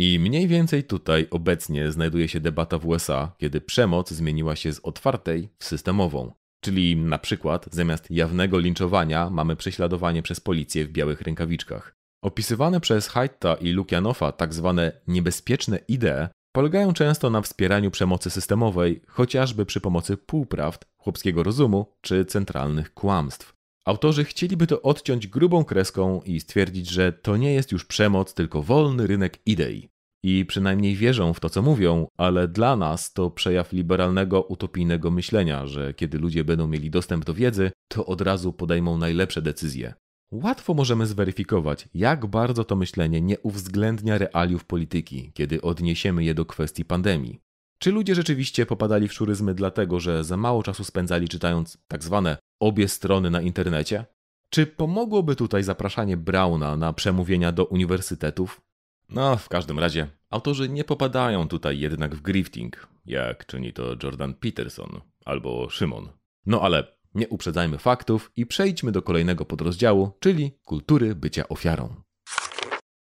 I 0.00 0.18
mniej 0.18 0.48
więcej 0.48 0.84
tutaj 0.84 1.26
obecnie 1.30 1.92
znajduje 1.92 2.28
się 2.28 2.40
debata 2.40 2.78
w 2.78 2.86
USA, 2.86 3.32
kiedy 3.38 3.60
przemoc 3.60 4.10
zmieniła 4.10 4.56
się 4.56 4.72
z 4.72 4.80
otwartej 4.82 5.48
w 5.58 5.64
systemową. 5.64 6.32
Czyli 6.64 6.96
na 6.96 7.18
przykład 7.18 7.68
zamiast 7.70 8.10
jawnego 8.10 8.58
linczowania 8.58 9.30
mamy 9.30 9.56
prześladowanie 9.56 10.22
przez 10.22 10.40
policję 10.40 10.86
w 10.86 10.92
białych 10.92 11.20
rękawiczkach. 11.20 11.94
Opisywane 12.24 12.80
przez 12.80 13.08
Haitta 13.08 13.54
i 13.54 13.70
Lukianofa 13.70 14.32
tak 14.32 14.54
zwane 14.54 14.92
niebezpieczne 15.08 15.78
idee 15.88 16.28
polegają 16.52 16.92
często 16.92 17.30
na 17.30 17.42
wspieraniu 17.42 17.90
przemocy 17.90 18.30
systemowej, 18.30 19.02
chociażby 19.06 19.66
przy 19.66 19.80
pomocy 19.80 20.16
półprawd, 20.16 20.84
chłopskiego 20.98 21.42
rozumu 21.42 21.86
czy 22.00 22.24
centralnych 22.24 22.94
kłamstw. 22.94 23.57
Autorzy 23.88 24.24
chcieliby 24.24 24.66
to 24.66 24.82
odciąć 24.82 25.26
grubą 25.26 25.64
kreską 25.64 26.20
i 26.24 26.40
stwierdzić, 26.40 26.90
że 26.90 27.12
to 27.12 27.36
nie 27.36 27.54
jest 27.54 27.72
już 27.72 27.84
przemoc, 27.84 28.34
tylko 28.34 28.62
wolny 28.62 29.06
rynek 29.06 29.38
idei. 29.46 29.88
I 30.24 30.44
przynajmniej 30.46 30.96
wierzą 30.96 31.34
w 31.34 31.40
to, 31.40 31.50
co 31.50 31.62
mówią, 31.62 32.06
ale 32.18 32.48
dla 32.48 32.76
nas 32.76 33.12
to 33.12 33.30
przejaw 33.30 33.72
liberalnego, 33.72 34.42
utopijnego 34.42 35.10
myślenia, 35.10 35.66
że 35.66 35.94
kiedy 35.94 36.18
ludzie 36.18 36.44
będą 36.44 36.66
mieli 36.66 36.90
dostęp 36.90 37.24
do 37.24 37.34
wiedzy, 37.34 37.70
to 37.88 38.06
od 38.06 38.20
razu 38.20 38.52
podejmą 38.52 38.98
najlepsze 38.98 39.42
decyzje. 39.42 39.94
Łatwo 40.32 40.74
możemy 40.74 41.06
zweryfikować, 41.06 41.88
jak 41.94 42.26
bardzo 42.26 42.64
to 42.64 42.76
myślenie 42.76 43.20
nie 43.20 43.38
uwzględnia 43.38 44.18
realiów 44.18 44.64
polityki, 44.64 45.32
kiedy 45.34 45.62
odniesiemy 45.62 46.24
je 46.24 46.34
do 46.34 46.44
kwestii 46.44 46.84
pandemii. 46.84 47.40
Czy 47.78 47.92
ludzie 47.92 48.14
rzeczywiście 48.14 48.66
popadali 48.66 49.08
w 49.08 49.12
szuryzmy 49.12 49.54
dlatego, 49.54 50.00
że 50.00 50.24
za 50.24 50.36
mało 50.36 50.62
czasu 50.62 50.84
spędzali 50.84 51.28
czytając 51.28 51.78
tak 51.88 52.04
zwane 52.04 52.36
obie 52.60 52.88
strony 52.88 53.30
na 53.30 53.40
internecie? 53.40 54.04
Czy 54.50 54.66
pomogłoby 54.66 55.36
tutaj 55.36 55.62
zapraszanie 55.62 56.16
Brauna 56.16 56.76
na 56.76 56.92
przemówienia 56.92 57.52
do 57.52 57.64
uniwersytetów? 57.64 58.60
No, 59.08 59.36
w 59.36 59.48
każdym 59.48 59.78
razie, 59.78 60.08
autorzy 60.30 60.68
nie 60.68 60.84
popadają 60.84 61.48
tutaj 61.48 61.78
jednak 61.78 62.14
w 62.14 62.22
grifting, 62.22 62.88
jak 63.06 63.46
czyni 63.46 63.72
to 63.72 63.96
Jordan 64.02 64.34
Peterson 64.34 65.00
albo 65.24 65.70
Szymon. 65.70 66.08
No 66.46 66.60
ale 66.60 66.98
nie 67.14 67.28
uprzedzajmy 67.28 67.78
faktów 67.78 68.32
i 68.36 68.46
przejdźmy 68.46 68.92
do 68.92 69.02
kolejnego 69.02 69.44
podrozdziału, 69.44 70.10
czyli 70.20 70.52
kultury 70.64 71.14
bycia 71.14 71.48
ofiarą. 71.48 71.94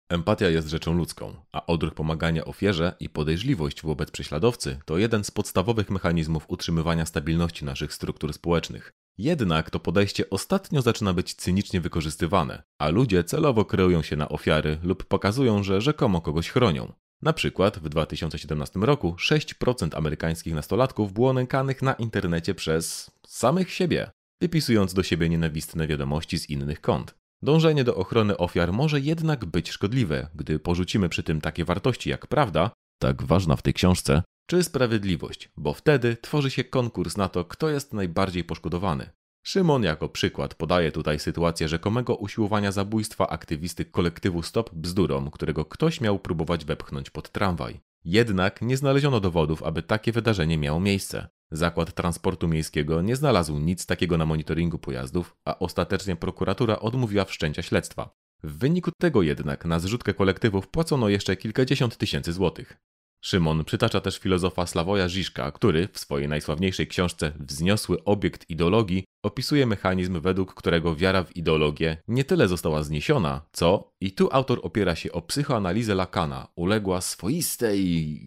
Empatia 0.09 0.49
jest 0.49 0.69
rzeczą 0.69 0.95
ludzką, 0.95 1.35
a 1.53 1.67
odruch 1.67 1.95
pomagania 1.95 2.45
ofierze 2.45 2.97
i 3.01 3.09
podejrzliwość 3.09 3.83
wobec 3.83 4.11
prześladowcy 4.11 4.79
to 4.85 4.99
jeden 4.99 5.25
z 5.25 5.31
podstawowych 5.31 5.91
mechanizmów 5.91 6.45
utrzymywania 6.49 7.07
stabilności 7.07 7.65
naszych 7.65 7.95
struktur 7.95 8.33
społecznych. 8.33 8.93
Jednak 9.19 9.71
to 9.71 9.81
podejście 9.81 10.31
ostatnio 10.31 10.83
zaczyna 10.83 11.13
być 11.13 11.35
cynicznie 11.35 11.81
wykorzystywane, 11.81 12.63
a 12.79 12.89
ludzie 12.89 13.25
celowo 13.25 13.65
kreują 13.65 14.03
się 14.03 14.17
na 14.17 14.29
ofiary 14.29 14.79
lub 14.83 15.05
pokazują, 15.05 15.63
że 15.63 15.81
rzekomo 15.81 16.21
kogoś 16.21 16.51
chronią. 16.51 16.93
Na 17.23 17.33
przykład 17.33 17.79
w 17.79 17.89
2017 17.89 18.81
roku 18.81 19.17
6% 19.19 19.97
amerykańskich 19.97 20.55
nastolatków 20.55 21.13
było 21.13 21.33
nękanych 21.33 21.83
na 21.83 21.93
internecie 21.93 22.55
przez 22.55 23.11
samych 23.27 23.73
siebie, 23.73 24.11
wypisując 24.41 24.95
do 24.95 25.03
siebie 25.03 25.29
nienawistne 25.29 25.87
wiadomości 25.87 26.39
z 26.39 26.51
innych 26.51 26.81
kont. 26.81 27.15
Dążenie 27.43 27.85
do 27.85 27.97
ochrony 27.97 28.37
ofiar 28.37 28.73
może 28.73 29.01
jednak 29.01 29.45
być 29.45 29.71
szkodliwe, 29.71 30.29
gdy 30.35 30.59
porzucimy 30.59 31.09
przy 31.09 31.23
tym 31.23 31.41
takie 31.41 31.65
wartości 31.65 32.11
jak 32.11 32.27
prawda, 32.27 32.71
tak 32.99 33.23
ważna 33.23 33.57
w 33.57 33.63
tej 33.63 33.75
książce, 33.75 34.23
czy 34.47 34.65
sprawiedliwość, 34.65 35.51
bo 35.57 35.73
wtedy 35.73 36.17
tworzy 36.17 36.51
się 36.51 36.65
konkurs 36.65 37.17
na 37.17 37.29
to, 37.29 37.45
kto 37.45 37.69
jest 37.69 37.93
najbardziej 37.93 38.45
poszkodowany. 38.45 39.11
Szymon 39.43 39.83
jako 39.83 40.09
przykład 40.09 40.55
podaje 40.55 40.93
tutaj 40.93 41.19
sytuację 41.19 41.69
rzekomego 41.69 42.17
usiłowania 42.17 42.73
zabójstwa 42.73 43.29
aktywisty 43.29 43.85
kolektywu 43.85 44.43
Stop 44.43 44.75
Bzdurom, 44.75 45.31
którego 45.31 45.65
ktoś 45.65 46.01
miał 46.01 46.19
próbować 46.19 46.65
wepchnąć 46.65 47.11
pod 47.11 47.31
tramwaj. 47.31 47.81
Jednak 48.05 48.63
nie 48.63 48.77
znaleziono 48.77 49.21
dowodów, 49.21 49.63
aby 49.63 49.83
takie 49.83 50.13
wydarzenie 50.13 50.59
miało 50.59 50.81
miejsce. 50.81 51.29
Zakład 51.51 51.95
Transportu 51.95 52.49
Miejskiego 52.49 53.03
nie 53.03 53.17
znalazł 53.17 53.59
nic 53.59 53.87
takiego 53.87 54.19
na 54.19 54.27
monitoringu 54.27 54.79
pojazdów, 54.79 55.37
a 55.45 55.59
ostatecznie 55.59 56.17
prokuratura 56.17 56.79
odmówiła 56.79 57.25
wszczęcia 57.25 57.63
śledztwa. 57.63 58.15
W 58.43 58.59
wyniku 58.59 58.91
tego 59.01 59.23
jednak 59.23 59.65
na 59.65 59.79
zrzutkę 59.79 60.15
kolektywów 60.15 60.69
płacono 60.69 61.09
jeszcze 61.09 61.37
kilkadziesiąt 61.37 61.97
tysięcy 61.97 62.33
złotych. 62.33 62.77
Szymon 63.25 63.65
przytacza 63.65 64.01
też 64.01 64.19
filozofa 64.19 64.67
Sławoja 64.67 65.09
Żiżka, 65.09 65.53
który 65.53 65.89
w 65.93 65.99
swojej 65.99 66.29
najsławniejszej 66.29 66.87
książce 66.87 67.33
Wzniosły 67.41 68.05
obiekt 68.05 68.51
ideologii 68.51 69.05
opisuje 69.23 69.67
mechanizm, 69.67 70.21
według 70.21 70.55
którego 70.55 70.97
wiara 70.97 71.25
w 71.25 71.37
ideologię 71.37 71.97
nie 72.09 72.25
tyle 72.25 72.49
została 72.49 72.83
zniesiona, 72.83 73.41
co, 73.53 73.93
i 74.01 74.13
tu 74.13 74.29
autor 74.33 74.61
opiera 74.63 74.95
się 74.95 75.13
o 75.13 75.23
psychoanalizę 75.23 75.95
Lakana, 75.95 76.49
uległa 76.57 77.01
swoistej... 77.01 78.21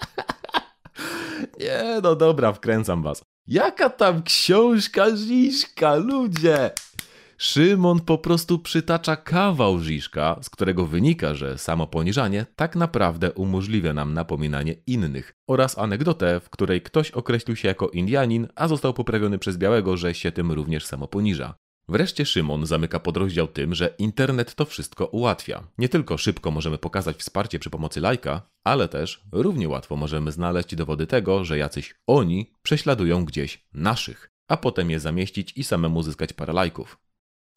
nie, 1.60 2.00
no 2.02 2.16
dobra, 2.16 2.52
wkręcam 2.52 3.02
was. 3.02 3.22
Jaka 3.46 3.90
tam 3.90 4.22
książka 4.22 5.16
Żiżka, 5.16 5.94
ludzie! 5.94 6.70
Szymon 7.42 8.00
po 8.00 8.18
prostu 8.18 8.58
przytacza 8.58 9.16
kawał 9.16 9.78
Żiżka, 9.78 10.38
z 10.42 10.50
którego 10.50 10.86
wynika, 10.86 11.34
że 11.34 11.58
samo 11.58 11.86
poniżanie 11.86 12.46
tak 12.56 12.76
naprawdę 12.76 13.32
umożliwia 13.32 13.94
nam 13.94 14.14
napominanie 14.14 14.74
innych 14.86 15.32
oraz 15.48 15.78
anegdotę, 15.78 16.40
w 16.40 16.50
której 16.50 16.82
ktoś 16.82 17.10
określił 17.10 17.56
się 17.56 17.68
jako 17.68 17.88
Indianin, 17.88 18.48
a 18.54 18.68
został 18.68 18.94
poprawiony 18.94 19.38
przez 19.38 19.56
białego, 19.56 19.96
że 19.96 20.14
się 20.14 20.32
tym 20.32 20.52
również 20.52 20.86
samo 20.86 21.08
poniża. 21.08 21.54
Wreszcie 21.88 22.26
Szymon 22.26 22.66
zamyka 22.66 23.00
podrozdział 23.00 23.48
tym, 23.48 23.74
że 23.74 23.94
internet 23.98 24.54
to 24.54 24.64
wszystko 24.64 25.06
ułatwia. 25.06 25.62
Nie 25.78 25.88
tylko 25.88 26.18
szybko 26.18 26.50
możemy 26.50 26.78
pokazać 26.78 27.16
wsparcie 27.16 27.58
przy 27.58 27.70
pomocy 27.70 28.00
lajka, 28.00 28.42
ale 28.64 28.88
też 28.88 29.24
równie 29.32 29.68
łatwo 29.68 29.96
możemy 29.96 30.32
znaleźć 30.32 30.74
dowody 30.74 31.06
tego, 31.06 31.44
że 31.44 31.58
jacyś 31.58 31.94
oni 32.06 32.52
prześladują 32.62 33.24
gdzieś 33.24 33.66
naszych, 33.74 34.30
a 34.48 34.56
potem 34.56 34.90
je 34.90 35.00
zamieścić 35.00 35.52
i 35.56 35.64
samemu 35.64 36.02
zyskać 36.02 36.32
parę 36.32 36.52
lajków. 36.52 37.09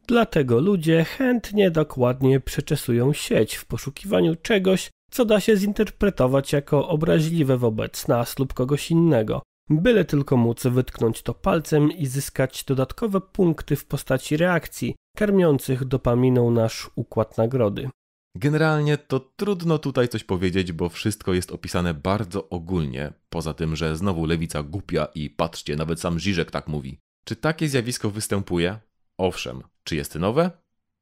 Dlatego 0.08 0.60
ludzie 0.60 1.04
chętnie 1.04 1.72
dokładnie 1.72 2.40
przeczesują 2.40 3.14
sieć 3.14 3.56
w 3.56 3.66
poszukiwaniu 3.66 4.36
czegoś, 4.36 4.90
co 5.12 5.26
da 5.26 5.40
się 5.40 5.58
zinterpretować 5.58 6.54
jako 6.54 6.88
obraźliwe 6.88 7.58
wobec 7.58 8.08
nas 8.08 8.40
lub 8.40 8.54
kogoś 8.54 8.92
innego, 8.92 9.42
byle 9.70 10.06
tylko 10.06 10.38
móc 10.38 10.64
wytknąć 10.64 11.22
to 11.22 11.34
palcem 11.34 11.92
i 11.92 12.06
zyskać 12.06 12.64
dodatkowe 12.64 13.22
punkty 13.22 13.76
w 13.76 13.86
postaci 13.86 14.38
reakcji, 14.38 14.96
karmiących 15.18 15.86
dopaminą 15.86 16.52
nasz 16.52 16.90
układ 16.96 17.38
nagrody. 17.38 17.90
Generalnie 18.36 18.98
to 18.98 19.20
trudno 19.20 19.78
tutaj 19.78 20.08
coś 20.08 20.24
powiedzieć, 20.24 20.72
bo 20.72 20.90
wszystko 20.90 21.34
jest 21.34 21.52
opisane 21.52 21.94
bardzo 21.94 22.50
ogólnie, 22.50 23.14
poza 23.30 23.54
tym, 23.54 23.76
że 23.76 23.98
znowu 23.98 24.26
lewica 24.26 24.64
głupia 24.64 25.06
i 25.16 25.30
patrzcie, 25.30 25.76
nawet 25.76 26.00
sam 26.00 26.20
Żyżek 26.20 26.52
tak 26.52 26.68
mówi. 26.68 27.00
Czy 27.26 27.36
takie 27.36 27.68
zjawisko 27.68 28.10
występuje? 28.10 28.80
Owszem, 29.18 29.64
czy 29.84 29.96
jest 29.96 30.16
nowe? 30.16 30.52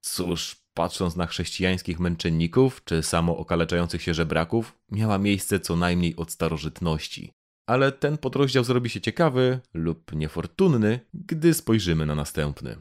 Cóż, 0.02 0.56
patrząc 0.74 1.16
na 1.16 1.26
chrześcijańskich 1.26 2.00
męczenników 2.00 2.84
czy 2.84 3.04
samo 3.04 3.38
okaleczających 3.38 4.02
się 4.02 4.14
żebraków, 4.14 4.78
miała 4.92 5.18
miejsce 5.18 5.60
co 5.60 5.76
najmniej 5.76 6.16
od 6.16 6.32
starożytności. 6.32 7.32
Ale 7.68 7.92
ten 7.92 8.18
podrozdział 8.18 8.64
zrobi 8.64 8.90
się 8.90 9.02
ciekawy 9.02 9.60
lub 9.74 10.16
niefortunny, 10.16 11.00
gdy 11.14 11.54
spojrzymy 11.54 12.06
na 12.06 12.16
następny. 12.16 12.76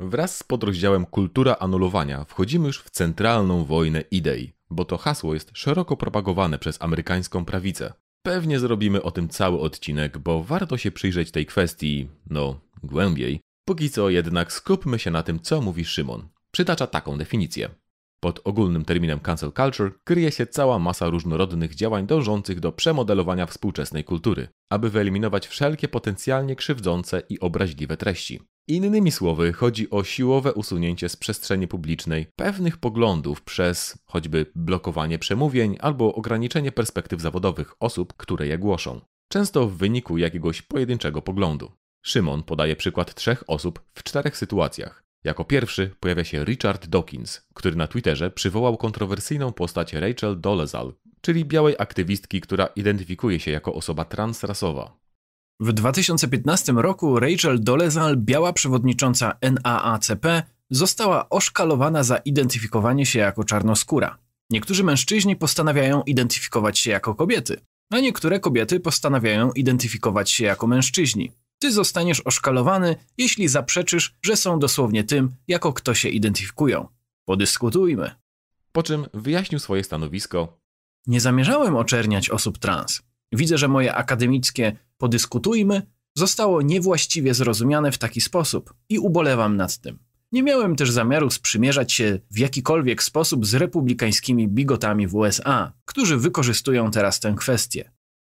Wraz 0.00 0.38
z 0.38 0.42
podrozdziałem 0.42 1.06
Kultura 1.06 1.56
anulowania 1.60 2.24
wchodzimy 2.24 2.66
już 2.66 2.82
w 2.82 2.90
centralną 2.90 3.64
wojnę 3.64 4.00
idei, 4.00 4.52
bo 4.70 4.84
to 4.84 4.96
hasło 4.96 5.34
jest 5.34 5.50
szeroko 5.54 5.96
propagowane 5.96 6.58
przez 6.58 6.82
amerykańską 6.82 7.44
prawicę. 7.44 7.92
Pewnie 8.22 8.58
zrobimy 8.58 9.02
o 9.02 9.10
tym 9.10 9.28
cały 9.28 9.60
odcinek, 9.60 10.18
bo 10.18 10.42
warto 10.42 10.76
się 10.76 10.90
przyjrzeć 10.90 11.30
tej 11.30 11.46
kwestii, 11.46 12.08
no, 12.30 12.60
głębiej, 12.82 13.40
Póki 13.68 13.90
co 13.90 14.10
jednak 14.10 14.52
skupmy 14.52 14.98
się 14.98 15.10
na 15.10 15.22
tym, 15.22 15.40
co 15.40 15.60
mówi 15.60 15.84
Szymon. 15.84 16.28
Przytacza 16.50 16.86
taką 16.86 17.18
definicję. 17.18 17.68
Pod 18.20 18.40
ogólnym 18.44 18.84
terminem 18.84 19.20
cancel 19.20 19.52
culture 19.52 19.92
kryje 20.04 20.32
się 20.32 20.46
cała 20.46 20.78
masa 20.78 21.08
różnorodnych 21.08 21.74
działań 21.74 22.06
dążących 22.06 22.60
do 22.60 22.72
przemodelowania 22.72 23.46
współczesnej 23.46 24.04
kultury, 24.04 24.48
aby 24.70 24.90
wyeliminować 24.90 25.46
wszelkie 25.46 25.88
potencjalnie 25.88 26.56
krzywdzące 26.56 27.22
i 27.28 27.40
obraźliwe 27.40 27.96
treści. 27.96 28.40
Innymi 28.68 29.12
słowy, 29.12 29.52
chodzi 29.52 29.90
o 29.90 30.04
siłowe 30.04 30.54
usunięcie 30.54 31.08
z 31.08 31.16
przestrzeni 31.16 31.68
publicznej 31.68 32.26
pewnych 32.36 32.76
poglądów 32.76 33.42
przez 33.42 33.98
choćby 34.04 34.46
blokowanie 34.54 35.18
przemówień 35.18 35.76
albo 35.80 36.14
ograniczenie 36.14 36.72
perspektyw 36.72 37.20
zawodowych 37.20 37.74
osób, 37.80 38.14
które 38.16 38.46
je 38.46 38.58
głoszą, 38.58 39.00
często 39.28 39.68
w 39.68 39.76
wyniku 39.76 40.18
jakiegoś 40.18 40.62
pojedynczego 40.62 41.22
poglądu. 41.22 41.72
Szymon 42.06 42.42
podaje 42.42 42.76
przykład 42.76 43.14
trzech 43.14 43.44
osób 43.46 43.82
w 43.94 44.02
czterech 44.02 44.36
sytuacjach. 44.36 45.04
Jako 45.24 45.44
pierwszy 45.44 45.90
pojawia 46.00 46.24
się 46.24 46.44
Richard 46.44 46.86
Dawkins, 46.86 47.46
który 47.54 47.76
na 47.76 47.86
Twitterze 47.86 48.30
przywołał 48.30 48.76
kontrowersyjną 48.76 49.52
postać 49.52 49.92
Rachel 49.92 50.40
Dolezal, 50.40 50.94
czyli 51.20 51.44
białej 51.44 51.74
aktywistki, 51.78 52.40
która 52.40 52.66
identyfikuje 52.66 53.40
się 53.40 53.50
jako 53.50 53.74
osoba 53.74 54.04
transrasowa. 54.04 54.96
W 55.60 55.72
2015 55.72 56.72
roku 56.72 57.20
Rachel 57.20 57.60
Dolezal, 57.60 58.16
biała 58.16 58.52
przewodnicząca 58.52 59.38
NAACP, 59.42 60.42
została 60.70 61.28
oszkalowana 61.28 62.02
za 62.02 62.16
identyfikowanie 62.16 63.06
się 63.06 63.18
jako 63.18 63.44
czarnoskóra. 63.44 64.18
Niektórzy 64.50 64.84
mężczyźni 64.84 65.36
postanawiają 65.36 66.02
identyfikować 66.02 66.78
się 66.78 66.90
jako 66.90 67.14
kobiety, 67.14 67.60
a 67.90 68.00
niektóre 68.00 68.40
kobiety 68.40 68.80
postanawiają 68.80 69.52
identyfikować 69.52 70.30
się 70.30 70.44
jako 70.44 70.66
mężczyźni. 70.66 71.32
Ty 71.58 71.72
zostaniesz 71.72 72.20
oszkalowany, 72.20 72.96
jeśli 73.18 73.48
zaprzeczysz, 73.48 74.14
że 74.22 74.36
są 74.36 74.58
dosłownie 74.58 75.04
tym, 75.04 75.34
jako 75.48 75.72
kto 75.72 75.94
się 75.94 76.08
identyfikują. 76.08 76.88
Podyskutujmy. 77.24 78.10
Po 78.72 78.82
czym 78.82 79.06
wyjaśnił 79.14 79.60
swoje 79.60 79.84
stanowisko. 79.84 80.60
Nie 81.06 81.20
zamierzałem 81.20 81.76
oczerniać 81.76 82.30
osób 82.30 82.58
trans. 82.58 83.02
Widzę, 83.32 83.58
że 83.58 83.68
moje 83.68 83.94
akademickie 83.94 84.76
podyskutujmy 84.98 85.82
zostało 86.14 86.62
niewłaściwie 86.62 87.34
zrozumiane 87.34 87.92
w 87.92 87.98
taki 87.98 88.20
sposób 88.20 88.74
i 88.88 88.98
ubolewam 88.98 89.56
nad 89.56 89.78
tym. 89.78 89.98
Nie 90.32 90.42
miałem 90.42 90.76
też 90.76 90.90
zamiaru 90.90 91.30
sprzymierzać 91.30 91.92
się 91.92 92.18
w 92.30 92.38
jakikolwiek 92.38 93.02
sposób 93.02 93.46
z 93.46 93.54
republikańskimi 93.54 94.48
bigotami 94.48 95.06
w 95.06 95.14
USA, 95.14 95.72
którzy 95.84 96.16
wykorzystują 96.16 96.90
teraz 96.90 97.20
tę 97.20 97.34
kwestię. 97.38 97.92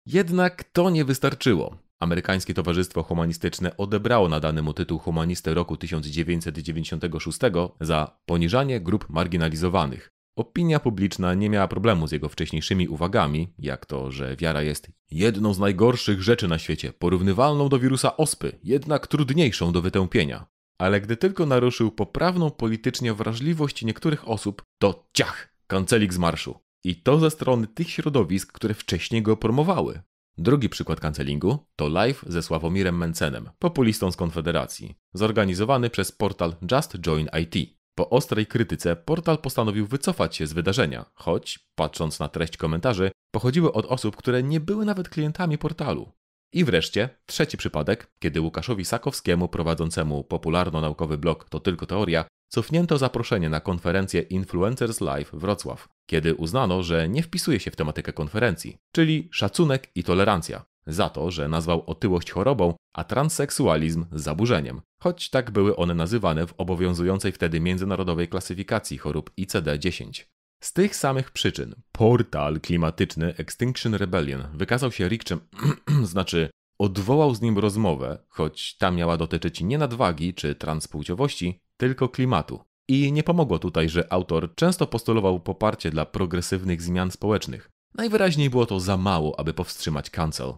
Jednak 0.06 0.64
to 0.64 0.90
nie 0.90 1.04
wystarczyło. 1.04 1.85
Amerykańskie 2.06 2.54
Towarzystwo 2.54 3.02
Humanistyczne 3.02 3.76
odebrało 3.76 4.28
nadany 4.28 4.62
mu 4.62 4.72
tytuł 4.72 4.98
humanisty 4.98 5.54
roku 5.54 5.76
1996 5.76 7.38
za 7.80 8.18
poniżanie 8.26 8.80
grup 8.80 9.06
marginalizowanych. 9.08 10.12
Opinia 10.36 10.80
publiczna 10.80 11.34
nie 11.34 11.50
miała 11.50 11.68
problemu 11.68 12.06
z 12.06 12.12
jego 12.12 12.28
wcześniejszymi 12.28 12.88
uwagami, 12.88 13.54
jak 13.58 13.86
to, 13.86 14.10
że 14.10 14.36
wiara 14.36 14.62
jest 14.62 14.88
jedną 15.10 15.54
z 15.54 15.58
najgorszych 15.58 16.22
rzeczy 16.22 16.48
na 16.48 16.58
świecie, 16.58 16.92
porównywalną 16.92 17.68
do 17.68 17.78
wirusa 17.78 18.16
ospy, 18.16 18.58
jednak 18.62 19.06
trudniejszą 19.06 19.72
do 19.72 19.82
wytępienia. 19.82 20.46
Ale 20.78 21.00
gdy 21.00 21.16
tylko 21.16 21.46
naruszył 21.46 21.90
poprawną 21.90 22.50
politycznie 22.50 23.14
wrażliwość 23.14 23.84
niektórych 23.84 24.28
osób, 24.28 24.62
to 24.78 25.08
ciach, 25.12 25.48
kancelik 25.66 26.14
z 26.14 26.18
marszu. 26.18 26.58
I 26.84 26.96
to 26.96 27.18
ze 27.18 27.30
strony 27.30 27.66
tych 27.66 27.90
środowisk, 27.90 28.52
które 28.52 28.74
wcześniej 28.74 29.22
go 29.22 29.36
promowały. 29.36 30.02
Drugi 30.38 30.68
przykład 30.68 31.00
kancelingu 31.00 31.66
to 31.76 31.88
live 31.88 32.24
ze 32.26 32.42
Sławomirem 32.42 32.96
Mencenem, 32.96 33.50
populistą 33.58 34.12
z 34.12 34.16
Konfederacji, 34.16 34.94
zorganizowany 35.14 35.90
przez 35.90 36.12
portal 36.12 36.56
Just 36.72 36.98
Join 37.06 37.28
IT. 37.42 37.76
Po 37.94 38.10
ostrej 38.10 38.46
krytyce 38.46 38.96
portal 38.96 39.38
postanowił 39.38 39.86
wycofać 39.86 40.36
się 40.36 40.46
z 40.46 40.52
wydarzenia, 40.52 41.04
choć, 41.14 41.58
patrząc 41.74 42.18
na 42.20 42.28
treść 42.28 42.56
komentarzy, 42.56 43.10
pochodziły 43.30 43.72
od 43.72 43.86
osób, 43.86 44.16
które 44.16 44.42
nie 44.42 44.60
były 44.60 44.84
nawet 44.84 45.08
klientami 45.08 45.58
portalu. 45.58 46.12
I 46.52 46.64
wreszcie 46.64 47.08
trzeci 47.26 47.56
przypadek, 47.56 48.12
kiedy 48.18 48.40
Łukaszowi 48.40 48.84
Sakowskiemu 48.84 49.48
prowadzącemu 49.48 50.24
popularno-naukowy 50.24 51.18
blog 51.18 51.48
To 51.48 51.60
Tylko 51.60 51.86
Teoria 51.86 52.24
cofnięto 52.48 52.98
zaproszenie 52.98 53.48
na 53.48 53.60
konferencję 53.60 54.20
Influencers 54.20 55.00
Live 55.00 55.30
Wrocław, 55.32 55.88
kiedy 56.06 56.34
uznano, 56.34 56.82
że 56.82 57.08
nie 57.08 57.22
wpisuje 57.22 57.60
się 57.60 57.70
w 57.70 57.76
tematykę 57.76 58.12
konferencji, 58.12 58.76
czyli 58.92 59.28
szacunek 59.32 59.90
i 59.94 60.04
tolerancja, 60.04 60.64
za 60.86 61.08
to, 61.08 61.30
że 61.30 61.48
nazwał 61.48 61.82
otyłość 61.86 62.30
chorobą, 62.30 62.74
a 62.94 63.04
transseksualizm 63.04 64.04
zaburzeniem, 64.12 64.80
choć 65.02 65.30
tak 65.30 65.50
były 65.50 65.76
one 65.76 65.94
nazywane 65.94 66.46
w 66.46 66.54
obowiązującej 66.58 67.32
wtedy 67.32 67.60
międzynarodowej 67.60 68.28
klasyfikacji 68.28 68.98
chorób 68.98 69.30
ICD-10. 69.38 70.24
Z 70.62 70.72
tych 70.72 70.96
samych 70.96 71.30
przyczyn 71.30 71.74
portal 71.92 72.60
klimatyczny 72.60 73.34
Extinction 73.36 73.94
Rebellion 73.94 74.42
wykazał 74.54 74.92
się 74.92 75.08
rikczem, 75.08 75.40
znaczy 76.02 76.50
odwołał 76.78 77.34
z 77.34 77.40
nim 77.40 77.58
rozmowę, 77.58 78.18
choć 78.28 78.76
ta 78.76 78.90
miała 78.90 79.16
dotyczyć 79.16 79.60
nie 79.60 79.78
nadwagi 79.78 80.34
czy 80.34 80.54
transpłciowości, 80.54 81.60
tylko 81.76 82.08
klimatu. 82.08 82.60
I 82.88 83.12
nie 83.12 83.22
pomogło 83.22 83.58
tutaj, 83.58 83.88
że 83.88 84.12
autor 84.12 84.54
często 84.54 84.86
postulował 84.86 85.40
poparcie 85.40 85.90
dla 85.90 86.06
progresywnych 86.06 86.82
zmian 86.82 87.10
społecznych. 87.10 87.70
Najwyraźniej 87.94 88.50
było 88.50 88.66
to 88.66 88.80
za 88.80 88.96
mało, 88.96 89.40
aby 89.40 89.54
powstrzymać 89.54 90.10
cancel. 90.10 90.52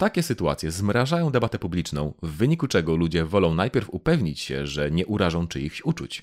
Takie 0.00 0.22
sytuacje 0.22 0.70
zmrażają 0.70 1.30
debatę 1.30 1.58
publiczną, 1.58 2.14
w 2.22 2.30
wyniku 2.30 2.68
czego 2.68 2.96
ludzie 2.96 3.24
wolą 3.24 3.54
najpierw 3.54 3.90
upewnić 3.90 4.40
się, 4.40 4.66
że 4.66 4.90
nie 4.90 5.06
urażą 5.06 5.48
czyichś 5.48 5.82
uczuć. 5.82 6.22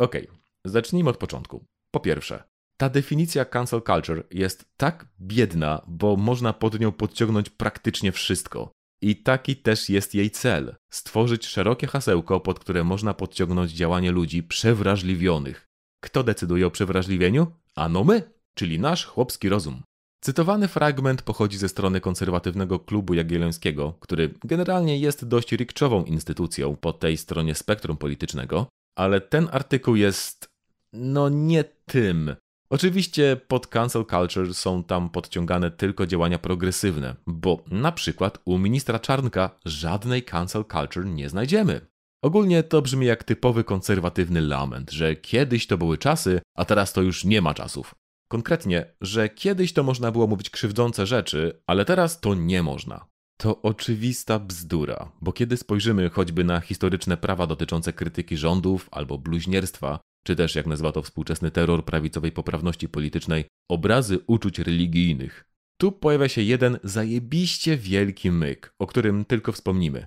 Okej, 0.00 0.28
okay, 0.28 0.40
zacznijmy 0.64 1.10
od 1.10 1.16
początku. 1.16 1.64
Po 1.94 2.00
pierwsze, 2.00 2.42
ta 2.80 2.88
definicja 2.88 3.44
cancel 3.44 3.82
culture 3.82 4.26
jest 4.30 4.64
tak 4.76 5.08
biedna, 5.20 5.82
bo 5.86 6.16
można 6.16 6.52
pod 6.52 6.80
nią 6.80 6.92
podciągnąć 6.92 7.50
praktycznie 7.50 8.12
wszystko. 8.12 8.72
I 9.02 9.16
taki 9.16 9.56
też 9.56 9.88
jest 9.88 10.14
jej 10.14 10.30
cel 10.30 10.76
stworzyć 10.90 11.46
szerokie 11.46 11.86
hasełko, 11.86 12.40
pod 12.40 12.58
które 12.58 12.84
można 12.84 13.14
podciągnąć 13.14 13.72
działanie 13.72 14.10
ludzi 14.10 14.42
przewrażliwionych. 14.42 15.68
Kto 16.00 16.22
decyduje 16.22 16.66
o 16.66 16.70
przewrażliwieniu? 16.70 17.46
Ano 17.74 18.04
my, 18.04 18.22
czyli 18.54 18.78
nasz 18.78 19.04
chłopski 19.04 19.48
rozum. 19.48 19.82
Cytowany 20.20 20.68
fragment 20.68 21.22
pochodzi 21.22 21.58
ze 21.58 21.68
strony 21.68 22.00
konserwatywnego 22.00 22.78
klubu 22.78 23.14
jagiellońskiego, 23.14 23.92
który 24.00 24.34
generalnie 24.44 24.98
jest 24.98 25.24
dość 25.24 25.52
rikczową 25.52 26.04
instytucją 26.04 26.76
po 26.76 26.92
tej 26.92 27.16
stronie 27.16 27.54
spektrum 27.54 27.96
politycznego, 27.96 28.66
ale 28.96 29.20
ten 29.20 29.48
artykuł 29.52 29.96
jest 29.96 30.48
no 30.92 31.28
nie 31.28 31.64
tym, 31.64 32.36
Oczywiście 32.72 33.40
pod 33.48 33.66
cancel 33.66 34.04
culture 34.06 34.54
są 34.54 34.84
tam 34.84 35.10
podciągane 35.10 35.70
tylko 35.70 36.06
działania 36.06 36.38
progresywne, 36.38 37.16
bo 37.26 37.64
na 37.70 37.92
przykład 37.92 38.38
u 38.44 38.58
ministra 38.58 38.98
Czarnka 38.98 39.50
żadnej 39.64 40.22
cancel 40.22 40.64
culture 40.64 41.06
nie 41.06 41.28
znajdziemy. 41.28 41.80
Ogólnie 42.24 42.62
to 42.62 42.82
brzmi 42.82 43.06
jak 43.06 43.24
typowy 43.24 43.64
konserwatywny 43.64 44.40
lament, 44.40 44.90
że 44.90 45.16
kiedyś 45.16 45.66
to 45.66 45.78
były 45.78 45.98
czasy, 45.98 46.40
a 46.56 46.64
teraz 46.64 46.92
to 46.92 47.02
już 47.02 47.24
nie 47.24 47.42
ma 47.42 47.54
czasów. 47.54 47.94
Konkretnie, 48.28 48.94
że 49.00 49.28
kiedyś 49.28 49.72
to 49.72 49.82
można 49.82 50.12
było 50.12 50.26
mówić 50.26 50.50
krzywdzące 50.50 51.06
rzeczy, 51.06 51.62
ale 51.66 51.84
teraz 51.84 52.20
to 52.20 52.34
nie 52.34 52.62
można. 52.62 53.06
To 53.40 53.62
oczywista 53.62 54.38
bzdura, 54.38 55.12
bo 55.20 55.32
kiedy 55.32 55.56
spojrzymy 55.56 56.10
choćby 56.10 56.44
na 56.44 56.60
historyczne 56.60 57.16
prawa 57.16 57.46
dotyczące 57.46 57.92
krytyki 57.92 58.36
rządów 58.36 58.88
albo 58.90 59.18
bluźnierstwa, 59.18 60.00
czy 60.22 60.36
też 60.36 60.54
jak 60.54 60.66
nazywa 60.66 60.92
to 60.92 61.02
współczesny 61.02 61.50
terror 61.50 61.84
prawicowej 61.84 62.32
poprawności 62.32 62.88
politycznej, 62.88 63.44
obrazy 63.68 64.18
uczuć 64.26 64.58
religijnych. 64.58 65.44
Tu 65.76 65.92
pojawia 65.92 66.28
się 66.28 66.42
jeden 66.42 66.78
zajebiście 66.84 67.76
wielki 67.76 68.30
myk, 68.30 68.74
o 68.78 68.86
którym 68.86 69.24
tylko 69.24 69.52
wspomnimy. 69.52 70.06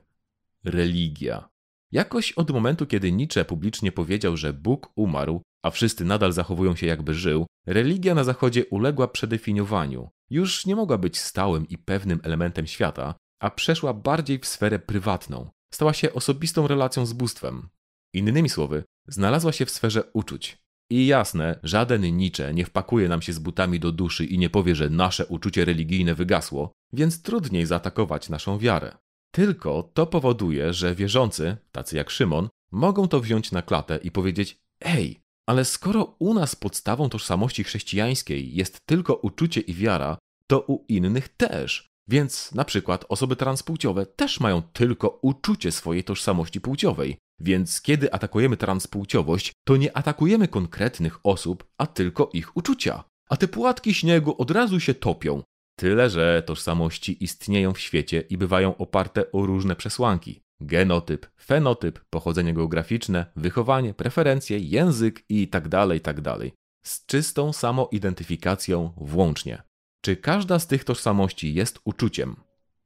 Religia. 0.64 1.50
Jakoś 1.92 2.32
od 2.32 2.52
momentu, 2.52 2.86
kiedy 2.86 3.12
Nietzsche 3.12 3.46
publicznie 3.46 3.92
powiedział, 3.92 4.38
że 4.38 4.54
Bóg 4.54 4.92
umarł, 4.96 5.42
a 5.64 5.72
wszyscy 5.72 6.06
nadal 6.06 6.34
zachowują 6.34 6.76
się 6.76 6.88
jakby 6.88 7.14
żył, 7.14 7.46
religia 7.66 8.16
na 8.16 8.24
Zachodzie 8.24 8.66
uległa 8.66 9.08
przedefiniowaniu. 9.08 10.10
Już 10.30 10.66
nie 10.66 10.76
mogła 10.76 10.98
być 10.98 11.20
stałym 11.20 11.68
i 11.68 11.78
pewnym 11.78 12.20
elementem 12.24 12.68
świata, 12.68 13.16
a 13.40 13.50
przeszła 13.50 13.94
bardziej 13.94 14.40
w 14.40 14.46
sferę 14.46 14.80
prywatną. 14.80 15.50
Stała 15.74 15.94
się 15.94 16.14
osobistą 16.14 16.68
relacją 16.68 17.06
z 17.06 17.14
bóstwem. 17.14 17.70
Innymi 18.14 18.50
słowy, 18.50 18.84
znalazła 19.08 19.52
się 19.52 19.66
w 19.66 19.72
sferze 19.72 20.04
uczuć. 20.14 20.58
I 20.90 21.08
jasne, 21.08 21.60
żaden 21.64 22.18
Nietzsche 22.18 22.54
nie 22.54 22.66
wpakuje 22.66 23.10
nam 23.10 23.22
się 23.22 23.34
z 23.34 23.40
butami 23.40 23.80
do 23.80 23.92
duszy 23.92 24.26
i 24.26 24.38
nie 24.38 24.50
powie, 24.50 24.76
że 24.76 24.90
nasze 24.90 25.26
uczucie 25.26 25.66
religijne 25.66 26.16
wygasło, 26.16 26.72
więc 26.94 27.22
trudniej 27.22 27.66
zaatakować 27.66 28.30
naszą 28.30 28.58
wiarę. 28.58 28.98
Tylko 29.32 29.90
to 29.94 30.08
powoduje, 30.08 30.74
że 30.74 30.96
wierzący, 30.96 31.58
tacy 31.72 31.96
jak 31.96 32.10
Szymon, 32.10 32.50
mogą 32.72 33.08
to 33.08 33.20
wziąć 33.20 33.52
na 33.52 33.62
klatę 33.62 34.00
i 34.04 34.12
powiedzieć: 34.12 34.58
Ej, 34.82 35.20
ale 35.46 35.66
skoro 35.66 36.16
u 36.20 36.34
nas 36.34 36.56
podstawą 36.56 37.10
tożsamości 37.10 37.64
chrześcijańskiej 37.64 38.56
jest 38.56 38.80
tylko 38.86 39.14
uczucie 39.16 39.62
i 39.62 39.74
wiara, 39.74 40.18
to 40.48 40.60
u 40.60 40.86
innych 40.88 41.28
też. 41.28 41.90
Więc 42.08 42.52
na 42.52 42.66
przykład 42.66 43.06
osoby 43.10 43.36
transpłciowe 43.36 44.06
też 44.06 44.40
mają 44.40 44.62
tylko 44.62 45.20
uczucie 45.22 45.72
swojej 45.72 46.04
tożsamości 46.04 46.62
płciowej. 46.62 47.18
Więc 47.44 47.82
kiedy 47.82 48.14
atakujemy 48.14 48.58
transpłciowość, 48.58 49.52
to 49.64 49.78
nie 49.78 49.98
atakujemy 49.98 50.48
konkretnych 50.48 51.20
osób, 51.24 51.64
a 51.78 51.88
tylko 51.88 52.30
ich 52.34 52.58
uczucia. 52.58 53.04
A 53.30 53.38
te 53.38 53.48
płatki 53.48 53.94
śniegu 53.94 54.36
od 54.38 54.52
razu 54.52 54.80
się 54.80 54.94
topią. 54.94 55.44
Tyle, 55.80 56.10
że 56.10 56.44
tożsamości 56.46 57.24
istnieją 57.24 57.74
w 57.74 57.80
świecie 57.80 58.24
i 58.30 58.38
bywają 58.38 58.78
oparte 58.78 59.32
o 59.32 59.46
różne 59.46 59.76
przesłanki. 59.76 60.42
Genotyp, 60.62 61.28
fenotyp, 61.42 62.00
pochodzenie 62.10 62.54
geograficzne, 62.54 63.26
wychowanie, 63.36 63.94
preferencje, 63.94 64.60
język 64.60 65.24
itd., 65.30 65.70
tak 65.70 65.94
itd. 65.94 66.22
Tak 66.22 66.52
Z 66.86 67.06
czystą 67.06 67.54
samoidentyfikacją 67.54 68.94
włącznie. 68.98 69.64
Czy 70.02 70.16
każda 70.16 70.60
z 70.60 70.68
tych 70.68 70.84
tożsamości 70.84 71.54
jest 71.54 71.80
uczuciem? 71.86 72.36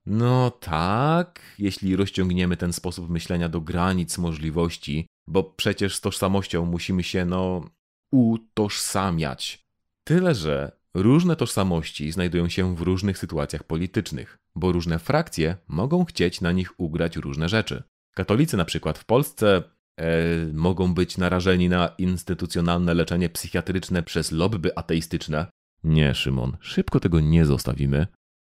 No 0.10 0.52
tak, 0.52 1.42
jeśli 1.60 1.96
rozciągniemy 1.96 2.58
ten 2.58 2.74
sposób 2.74 3.10
myślenia 3.10 3.50
do 3.50 3.62
granic 3.62 4.18
możliwości, 4.18 5.08
bo 5.28 5.44
przecież 5.44 5.96
z 5.96 6.02
tożsamością 6.02 6.66
musimy 6.66 7.04
się, 7.04 7.26
no, 7.26 7.70
utożsamiać. 8.12 9.66
Tyle, 10.04 10.36
że 10.36 10.72
różne 10.94 11.36
tożsamości 11.36 12.12
znajdują 12.12 12.50
się 12.50 12.76
w 12.76 12.82
różnych 12.82 13.18
sytuacjach 13.18 13.64
politycznych, 13.64 14.38
bo 14.56 14.72
różne 14.72 15.00
frakcje 15.00 15.56
mogą 15.68 16.06
chcieć 16.06 16.42
na 16.42 16.52
nich 16.52 16.80
ugrać 16.80 17.16
różne 17.16 17.50
rzeczy. 17.50 17.84
Katolicy 18.16 18.58
na 18.58 18.66
przykład 18.66 18.98
w 18.98 19.06
Polsce 19.06 19.64
e, 19.98 20.14
mogą 20.54 20.94
być 20.94 21.18
narażeni 21.18 21.70
na 21.70 21.88
instytucjonalne 21.88 22.94
leczenie 22.94 23.30
psychiatryczne 23.30 24.04
przez 24.04 24.32
lobby 24.32 24.78
ateistyczne. 24.78 25.48
Nie, 25.84 26.16
Szymon, 26.16 26.58
szybko 26.62 27.00
tego 27.00 27.20
nie 27.20 27.46
zostawimy. 27.46 28.08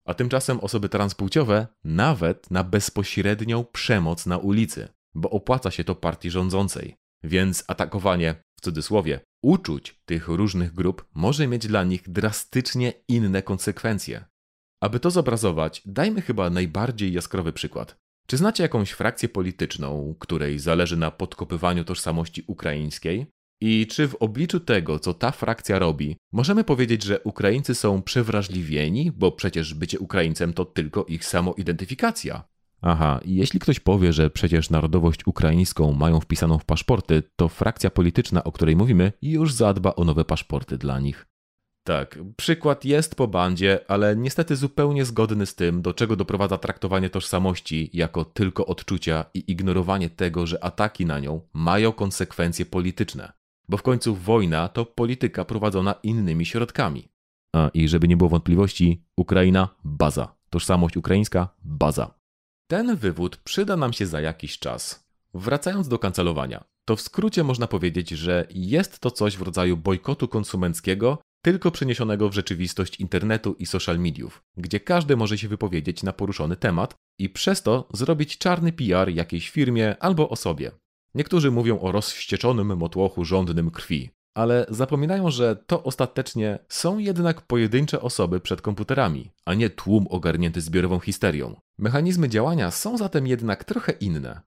A 0.07 0.15
tymczasem 0.15 0.61
osoby 0.61 0.89
transpłciowe 0.89 1.67
nawet 1.85 2.51
na 2.51 2.65
bezpośrednią 2.65 3.65
przemoc 3.65 4.27
na 4.27 4.39
ulicy, 4.39 4.89
bo 5.15 5.31
opłaca 5.31 5.71
się 5.71 5.85
to 5.85 5.95
partii 5.95 6.31
rządzącej. 6.31 6.97
Więc 7.25 7.65
atakowanie, 7.69 8.35
w 8.59 8.61
cudzysłowie, 8.61 9.21
uczuć 9.43 10.01
tych 10.05 10.29
różnych 10.29 10.75
grup 10.75 11.05
może 11.15 11.47
mieć 11.47 11.67
dla 11.67 11.85
nich 11.85 12.09
drastycznie 12.09 12.93
inne 13.09 13.43
konsekwencje. 13.43 14.25
Aby 14.83 15.01
to 15.01 15.11
zobrazować, 15.11 15.83
dajmy 15.87 16.23
chyba 16.23 16.51
najbardziej 16.51 17.13
jaskrawy 17.13 17.53
przykład. 17.53 17.97
Czy 18.27 18.37
znacie 18.37 18.63
jakąś 18.63 18.91
frakcję 18.91 19.29
polityczną, 19.29 20.15
której 20.19 20.59
zależy 20.59 20.97
na 20.97 21.11
podkopywaniu 21.11 21.85
tożsamości 21.85 22.45
ukraińskiej? 22.47 23.27
I 23.61 23.87
czy 23.87 24.09
w 24.09 24.15
obliczu 24.15 24.61
tego, 24.61 24.99
co 24.99 25.15
ta 25.15 25.31
frakcja 25.31 25.79
robi, 25.79 26.17
możemy 26.33 26.65
powiedzieć, 26.65 27.03
że 27.03 27.21
Ukraińcy 27.21 27.75
są 27.75 28.03
przewrażliwieni, 28.03 29.13
bo 29.13 29.33
przecież 29.33 29.75
bycie 29.75 29.99
Ukraińcem 29.99 30.53
to 30.53 30.65
tylko 30.65 31.05
ich 31.05 31.25
samoidentyfikacja? 31.25 32.45
Aha, 32.83 33.21
i 33.25 33.35
jeśli 33.35 33.61
ktoś 33.61 33.81
powie, 33.81 34.13
że 34.13 34.31
przecież 34.31 34.71
narodowość 34.71 35.27
ukraińską 35.27 35.93
mają 35.93 36.21
wpisaną 36.21 36.59
w 36.59 36.65
paszporty, 36.65 37.23
to 37.37 37.49
frakcja 37.49 37.91
polityczna, 37.91 38.45
o 38.45 38.53
której 38.53 38.77
mówimy, 38.77 39.13
już 39.23 39.53
zadba 39.53 39.95
o 39.95 40.05
nowe 40.05 40.25
paszporty 40.25 40.79
dla 40.79 41.01
nich. 41.01 41.27
Tak, 41.85 42.19
przykład 42.37 42.85
jest 42.85 43.15
po 43.15 43.29
bandzie, 43.29 43.81
ale 43.89 44.17
niestety 44.17 44.57
zupełnie 44.57 45.05
zgodny 45.05 45.47
z 45.47 45.55
tym, 45.55 45.83
do 45.83 45.95
czego 45.95 46.17
doprowadza 46.17 46.59
traktowanie 46.59 47.11
tożsamości 47.11 47.91
jako 47.93 48.25
tylko 48.25 48.67
odczucia 48.67 49.25
i 49.35 49.51
ignorowanie 49.51 50.11
tego, 50.11 50.47
że 50.47 50.65
ataki 50.65 51.07
na 51.07 51.19
nią 51.21 51.41
mają 51.53 51.93
konsekwencje 51.93 52.67
polityczne. 52.67 53.33
Bo 53.69 53.77
w 53.77 53.83
końcu 53.83 54.15
wojna 54.15 54.69
to 54.69 54.87
polityka 54.87 55.45
prowadzona 55.45 55.95
innymi 56.03 56.47
środkami. 56.47 57.09
A 57.53 57.71
i 57.75 57.89
żeby 57.89 58.09
nie 58.09 58.17
było 58.17 58.31
wątpliwości, 58.31 59.05
Ukraina 59.17 59.69
baza. 59.85 60.37
Tożsamość 60.51 60.97
ukraińska 60.97 61.49
baza. 61.65 62.15
Ten 62.71 62.97
wywód 62.97 63.37
przyda 63.37 63.77
nam 63.77 63.93
się 63.93 64.07
za 64.07 64.21
jakiś 64.21 64.59
czas. 64.59 65.07
Wracając 65.35 65.89
do 65.89 65.99
kancelowania, 65.99 66.65
to 66.85 66.97
w 66.97 67.01
skrócie 67.01 67.45
można 67.45 67.67
powiedzieć, 67.67 68.11
że 68.11 68.47
jest 68.51 68.99
to 68.99 69.11
coś 69.11 69.37
w 69.37 69.43
rodzaju 69.43 69.77
bojkotu 69.77 70.29
konsumenckiego, 70.29 71.19
tylko 71.45 71.71
przeniesionego 71.71 72.29
w 72.29 72.35
rzeczywistość 72.35 73.01
internetu 73.01 73.57
i 73.59 73.67
social 73.67 73.99
mediów, 73.99 74.43
gdzie 74.57 74.81
każdy 74.81 75.17
może 75.17 75.39
się 75.39 75.49
wypowiedzieć 75.49 76.03
na 76.03 76.13
poruszony 76.13 76.57
temat, 76.57 76.95
i 77.19 77.29
przez 77.29 77.63
to 77.63 77.89
zrobić 77.93 78.39
czarny 78.39 78.73
PR 78.73 79.09
jakiejś 79.09 79.51
firmie 79.51 79.97
albo 80.01 80.29
osobie. 80.29 80.71
Niektórzy 81.17 81.51
mówią 81.51 81.81
o 81.81 81.93
rozwścieczonym 81.93 82.77
motłochu 82.77 83.25
żądnym 83.25 83.71
krwi, 83.71 84.11
ale 84.35 84.67
zapominają, 84.69 85.31
że 85.31 85.57
to 85.67 85.83
ostatecznie 85.83 86.59
są 86.69 86.99
jednak 86.99 87.41
pojedyncze 87.41 88.01
osoby 88.01 88.41
przed 88.41 88.61
komputerami, 88.61 89.31
a 89.45 89.55
nie 89.55 89.71
tłum 89.71 90.07
ogarnięty 90.11 90.61
zbiorową 90.61 90.99
histerią. 91.01 91.61
Mechanizmy 91.79 92.29
działania 92.29 92.71
są 92.71 92.99
zatem 92.99 93.27
jednak 93.27 93.65
trochę 93.65 93.93
inne. 93.93 94.41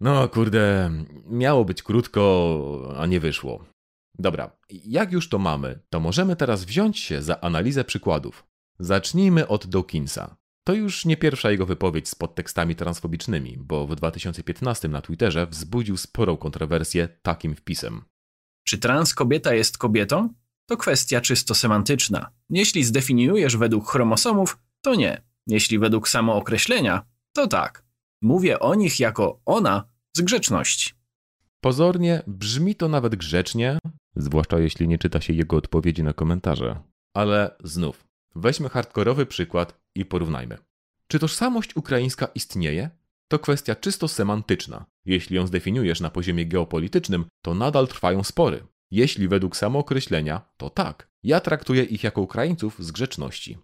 No 0.00 0.28
kurde, 0.28 0.90
miało 1.26 1.64
być 1.64 1.82
krótko, 1.82 2.94
a 2.98 3.06
nie 3.06 3.20
wyszło. 3.20 3.64
Dobra, 4.18 4.50
jak 4.70 5.12
już 5.12 5.28
to 5.28 5.38
mamy, 5.38 5.80
to 5.90 6.00
możemy 6.00 6.36
teraz 6.36 6.64
wziąć 6.64 6.98
się 6.98 7.22
za 7.22 7.40
analizę 7.40 7.84
przykładów. 7.84 8.46
Zacznijmy 8.78 9.48
od 9.48 9.66
Dawkinsa. 9.66 10.36
To 10.64 10.74
już 10.74 11.04
nie 11.04 11.16
pierwsza 11.16 11.50
jego 11.50 11.66
wypowiedź 11.66 12.08
z 12.08 12.14
podtekstami 12.14 12.76
transfobicznymi, 12.76 13.56
bo 13.58 13.86
w 13.86 13.96
2015 13.96 14.88
na 14.88 15.02
Twitterze 15.02 15.46
wzbudził 15.46 15.96
sporą 15.96 16.36
kontrowersję 16.36 17.08
takim 17.22 17.54
wpisem. 17.54 18.02
Czy 18.66 18.78
trans 18.78 19.14
kobieta 19.14 19.54
jest 19.54 19.78
kobietą? 19.78 20.28
To 20.66 20.76
kwestia 20.76 21.20
czysto 21.20 21.54
semantyczna. 21.54 22.30
Jeśli 22.50 22.84
zdefiniujesz 22.84 23.56
według 23.56 23.90
chromosomów, 23.90 24.58
to 24.80 24.94
nie. 24.94 25.22
Jeśli 25.46 25.78
według 25.78 26.08
samookreślenia, 26.08 27.06
to 27.32 27.46
tak. 27.46 27.84
Mówię 28.22 28.60
o 28.60 28.74
nich 28.74 29.00
jako 29.00 29.40
ona 29.44 29.88
z 30.16 30.20
grzeczności. 30.20 30.92
Pozornie 31.60 32.22
brzmi 32.26 32.74
to 32.74 32.88
nawet 32.88 33.16
grzecznie, 33.16 33.78
zwłaszcza 34.16 34.58
jeśli 34.58 34.88
nie 34.88 34.98
czyta 34.98 35.20
się 35.20 35.32
jego 35.32 35.56
odpowiedzi 35.56 36.02
na 36.02 36.12
komentarze. 36.12 36.82
Ale 37.14 37.56
znów, 37.64 38.04
weźmy 38.34 38.68
hardkorowy 38.68 39.26
przykład 39.26 39.83
i 39.94 40.04
porównajmy. 40.04 40.58
Czy 41.08 41.18
tożsamość 41.18 41.76
ukraińska 41.76 42.26
istnieje? 42.34 42.90
To 43.28 43.38
kwestia 43.38 43.74
czysto 43.74 44.08
semantyczna. 44.08 44.86
Jeśli 45.04 45.36
ją 45.36 45.46
zdefiniujesz 45.46 46.00
na 46.00 46.10
poziomie 46.10 46.46
geopolitycznym, 46.46 47.24
to 47.42 47.54
nadal 47.54 47.88
trwają 47.88 48.24
spory. 48.24 48.66
Jeśli 48.90 49.28
według 49.28 49.56
samookreślenia, 49.56 50.40
to 50.56 50.70
tak. 50.70 51.08
Ja 51.22 51.40
traktuję 51.40 51.82
ich 51.82 52.04
jako 52.04 52.20
Ukraińców 52.20 52.84
z 52.84 52.92
grzeczności. 52.92 53.58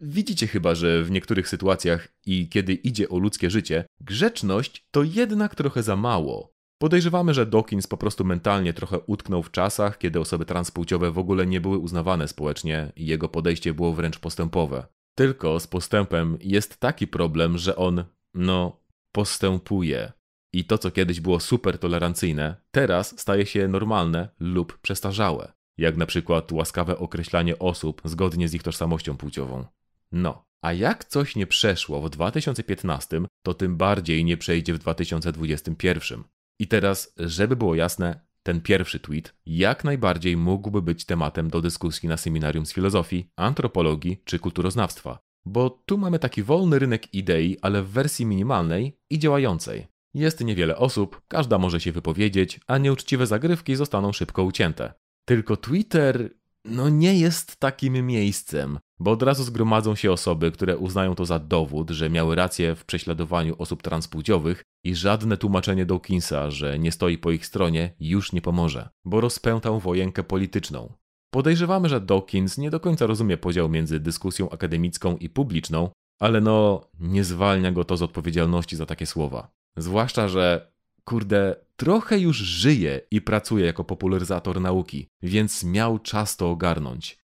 Widzicie 0.00 0.46
chyba, 0.46 0.74
że 0.74 1.04
w 1.04 1.10
niektórych 1.10 1.48
sytuacjach 1.48 2.08
i 2.26 2.48
kiedy 2.48 2.74
idzie 2.74 3.08
o 3.08 3.18
ludzkie 3.18 3.50
życie, 3.50 3.86
grzeczność 4.00 4.86
to 4.90 5.02
jednak 5.02 5.54
trochę 5.54 5.82
za 5.82 5.96
mało. 5.96 6.56
Podejrzewamy, 6.78 7.34
że 7.34 7.46
Dawkins 7.46 7.86
po 7.86 7.96
prostu 7.96 8.24
mentalnie 8.24 8.72
trochę 8.74 8.98
utknął 9.00 9.42
w 9.42 9.50
czasach, 9.50 9.98
kiedy 9.98 10.20
osoby 10.20 10.44
transpłciowe 10.44 11.10
w 11.10 11.18
ogóle 11.18 11.46
nie 11.46 11.60
były 11.60 11.78
uznawane 11.78 12.28
społecznie 12.28 12.92
i 12.96 13.06
jego 13.06 13.28
podejście 13.28 13.74
było 13.74 13.92
wręcz 13.92 14.18
postępowe. 14.18 14.86
Tylko 15.18 15.60
z 15.60 15.66
postępem 15.66 16.38
jest 16.40 16.76
taki 16.76 17.06
problem, 17.06 17.58
że 17.58 17.76
on, 17.76 18.04
no, 18.34 18.80
postępuje. 19.12 20.12
I 20.52 20.64
to, 20.64 20.78
co 20.78 20.90
kiedyś 20.90 21.20
było 21.20 21.40
super 21.40 21.78
tolerancyjne, 21.78 22.56
teraz 22.70 23.20
staje 23.20 23.46
się 23.46 23.68
normalne 23.68 24.28
lub 24.40 24.78
przestarzałe. 24.78 25.52
Jak 25.78 25.96
na 25.96 26.06
przykład 26.06 26.52
łaskawe 26.52 26.98
określanie 26.98 27.58
osób 27.58 28.02
zgodnie 28.04 28.48
z 28.48 28.54
ich 28.54 28.62
tożsamością 28.62 29.16
płciową. 29.16 29.64
No, 30.12 30.44
a 30.62 30.72
jak 30.72 31.04
coś 31.04 31.36
nie 31.36 31.46
przeszło 31.46 32.02
w 32.02 32.10
2015, 32.10 33.20
to 33.42 33.54
tym 33.54 33.76
bardziej 33.76 34.24
nie 34.24 34.36
przejdzie 34.36 34.74
w 34.74 34.78
2021. 34.78 36.24
I 36.58 36.68
teraz, 36.68 37.12
żeby 37.16 37.56
było 37.56 37.74
jasne, 37.74 38.25
ten 38.46 38.60
pierwszy 38.60 39.00
tweet 39.00 39.34
jak 39.46 39.84
najbardziej 39.84 40.36
mógłby 40.36 40.82
być 40.82 41.04
tematem 41.04 41.50
do 41.50 41.60
dyskusji 41.60 42.08
na 42.08 42.16
seminarium 42.16 42.66
z 42.66 42.72
filozofii, 42.72 43.30
antropologii 43.36 44.22
czy 44.24 44.38
kulturoznawstwa, 44.38 45.18
bo 45.46 45.70
tu 45.70 45.98
mamy 45.98 46.18
taki 46.18 46.42
wolny 46.42 46.78
rynek 46.78 47.14
idei, 47.14 47.56
ale 47.62 47.82
w 47.82 47.88
wersji 47.88 48.26
minimalnej 48.26 48.98
i 49.10 49.18
działającej. 49.18 49.86
Jest 50.14 50.44
niewiele 50.44 50.76
osób, 50.76 51.22
każda 51.28 51.58
może 51.58 51.80
się 51.80 51.92
wypowiedzieć, 51.92 52.60
a 52.66 52.78
nieuczciwe 52.78 53.26
zagrywki 53.26 53.76
zostaną 53.76 54.12
szybko 54.12 54.44
ucięte. 54.44 54.94
Tylko 55.24 55.56
Twitter, 55.56 56.30
no 56.64 56.88
nie 56.88 57.18
jest 57.18 57.56
takim 57.56 58.06
miejscem, 58.06 58.78
bo 58.98 59.10
od 59.10 59.22
razu 59.22 59.44
zgromadzą 59.44 59.94
się 59.94 60.12
osoby, 60.12 60.50
które 60.50 60.76
uznają 60.76 61.14
to 61.14 61.24
za 61.26 61.38
dowód, 61.38 61.90
że 61.90 62.10
miały 62.10 62.34
rację 62.34 62.74
w 62.74 62.84
prześladowaniu 62.84 63.54
osób 63.58 63.82
transpłciowych 63.82 64.62
i 64.84 64.94
żadne 64.94 65.36
tłumaczenie 65.36 65.86
Dawkinsa, 65.86 66.50
że 66.50 66.78
nie 66.78 66.92
stoi 66.92 67.18
po 67.18 67.30
ich 67.30 67.46
stronie, 67.46 67.94
już 68.00 68.32
nie 68.32 68.42
pomoże, 68.42 68.88
bo 69.04 69.20
rozpętał 69.20 69.80
wojenkę 69.80 70.22
polityczną. 70.22 70.92
Podejrzewamy, 71.30 71.88
że 71.88 72.00
Dawkins 72.00 72.58
nie 72.58 72.70
do 72.70 72.80
końca 72.80 73.06
rozumie 73.06 73.36
podział 73.36 73.68
między 73.68 74.00
dyskusją 74.00 74.50
akademicką 74.50 75.16
i 75.16 75.28
publiczną, 75.28 75.90
ale 76.20 76.40
no, 76.40 76.88
nie 77.00 77.24
zwalnia 77.24 77.72
go 77.72 77.84
to 77.84 77.96
z 77.96 78.02
odpowiedzialności 78.02 78.76
za 78.76 78.86
takie 78.86 79.06
słowa. 79.06 79.50
Zwłaszcza, 79.76 80.28
że 80.28 80.72
kurde, 81.04 81.56
trochę 81.76 82.18
już 82.18 82.36
żyje 82.36 83.00
i 83.10 83.20
pracuje 83.20 83.66
jako 83.66 83.84
popularyzator 83.84 84.60
nauki, 84.60 85.08
więc 85.22 85.64
miał 85.64 85.98
czas 85.98 86.36
to 86.36 86.50
ogarnąć. 86.50 87.25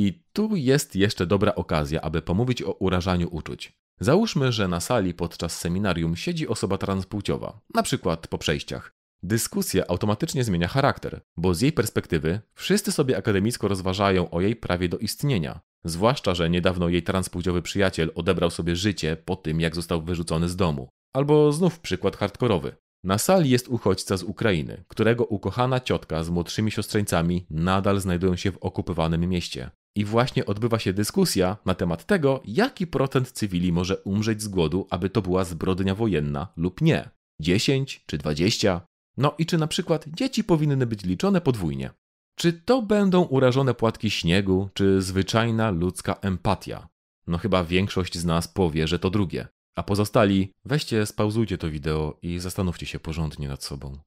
I 0.00 0.22
tu 0.32 0.56
jest 0.56 0.96
jeszcze 0.96 1.26
dobra 1.26 1.54
okazja, 1.54 2.00
aby 2.00 2.22
pomówić 2.22 2.62
o 2.62 2.72
urażaniu 2.72 3.28
uczuć. 3.30 3.72
Załóżmy, 4.00 4.52
że 4.52 4.68
na 4.68 4.80
sali 4.80 5.14
podczas 5.14 5.58
seminarium 5.58 6.16
siedzi 6.16 6.48
osoba 6.48 6.78
transpłciowa, 6.78 7.60
na 7.74 7.82
przykład 7.82 8.28
po 8.28 8.38
przejściach. 8.38 8.92
Dyskusja 9.22 9.84
automatycznie 9.88 10.44
zmienia 10.44 10.68
charakter, 10.68 11.20
bo 11.36 11.54
z 11.54 11.60
jej 11.60 11.72
perspektywy 11.72 12.40
wszyscy 12.54 12.92
sobie 12.92 13.16
akademicko 13.16 13.68
rozważają 13.68 14.30
o 14.30 14.40
jej 14.40 14.56
prawie 14.56 14.88
do 14.88 14.98
istnienia. 14.98 15.60
Zwłaszcza, 15.84 16.34
że 16.34 16.50
niedawno 16.50 16.88
jej 16.88 17.02
transpłciowy 17.02 17.62
przyjaciel 17.62 18.12
odebrał 18.14 18.50
sobie 18.50 18.76
życie 18.76 19.16
po 19.24 19.36
tym, 19.36 19.60
jak 19.60 19.74
został 19.74 20.02
wyrzucony 20.02 20.48
z 20.48 20.56
domu. 20.56 20.88
Albo 21.12 21.52
znów 21.52 21.80
przykład 21.80 22.16
hardkorowy. 22.16 22.76
Na 23.04 23.18
sali 23.18 23.50
jest 23.50 23.68
uchodźca 23.68 24.16
z 24.16 24.22
Ukrainy, 24.22 24.84
którego 24.88 25.24
ukochana 25.24 25.80
ciotka 25.80 26.24
z 26.24 26.30
młodszymi 26.30 26.70
siostrzeńcami 26.70 27.46
nadal 27.50 28.00
znajdują 28.00 28.36
się 28.36 28.52
w 28.52 28.58
okupowanym 28.58 29.28
mieście. 29.28 29.70
I 29.94 30.04
właśnie 30.04 30.46
odbywa 30.46 30.78
się 30.78 30.92
dyskusja 30.92 31.56
na 31.66 31.74
temat 31.74 32.06
tego, 32.06 32.42
jaki 32.44 32.86
procent 32.86 33.32
cywili 33.32 33.72
może 33.72 33.96
umrzeć 33.98 34.42
z 34.42 34.48
głodu, 34.48 34.86
aby 34.90 35.10
to 35.10 35.22
była 35.22 35.44
zbrodnia 35.44 35.94
wojenna 35.94 36.48
lub 36.56 36.80
nie. 36.80 37.10
10 37.40 38.04
czy 38.06 38.18
20? 38.18 38.80
No 39.16 39.34
i 39.38 39.46
czy 39.46 39.58
na 39.58 39.66
przykład 39.66 40.04
dzieci 40.08 40.44
powinny 40.44 40.86
być 40.86 41.04
liczone 41.04 41.40
podwójnie? 41.40 41.90
Czy 42.34 42.52
to 42.52 42.82
będą 42.82 43.22
urażone 43.22 43.74
płatki 43.74 44.10
śniegu, 44.10 44.68
czy 44.74 45.02
zwyczajna 45.02 45.70
ludzka 45.70 46.14
empatia? 46.14 46.88
No 47.26 47.38
chyba 47.38 47.64
większość 47.64 48.18
z 48.18 48.24
nas 48.24 48.48
powie, 48.48 48.88
że 48.88 48.98
to 48.98 49.10
drugie. 49.10 49.48
A 49.74 49.82
pozostali, 49.82 50.52
weźcie, 50.64 51.06
spauzujcie 51.06 51.58
to 51.58 51.70
wideo 51.70 52.18
i 52.22 52.38
zastanówcie 52.38 52.86
się 52.86 52.98
porządnie 53.00 53.48
nad 53.48 53.64
sobą. 53.64 53.98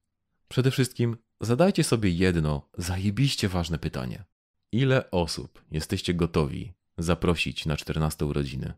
Przede 0.47 0.71
wszystkim 0.71 1.17
zadajcie 1.41 1.83
sobie 1.83 2.09
jedno 2.09 2.69
zajebiście 2.77 3.49
ważne 3.49 3.77
pytanie. 3.79 4.23
Ile 4.73 5.11
osób 5.11 5.63
jesteście 5.71 6.13
gotowi 6.13 6.73
zaprosić 6.97 7.65
na 7.65 7.77
14 7.77 8.25
urodziny? 8.25 8.73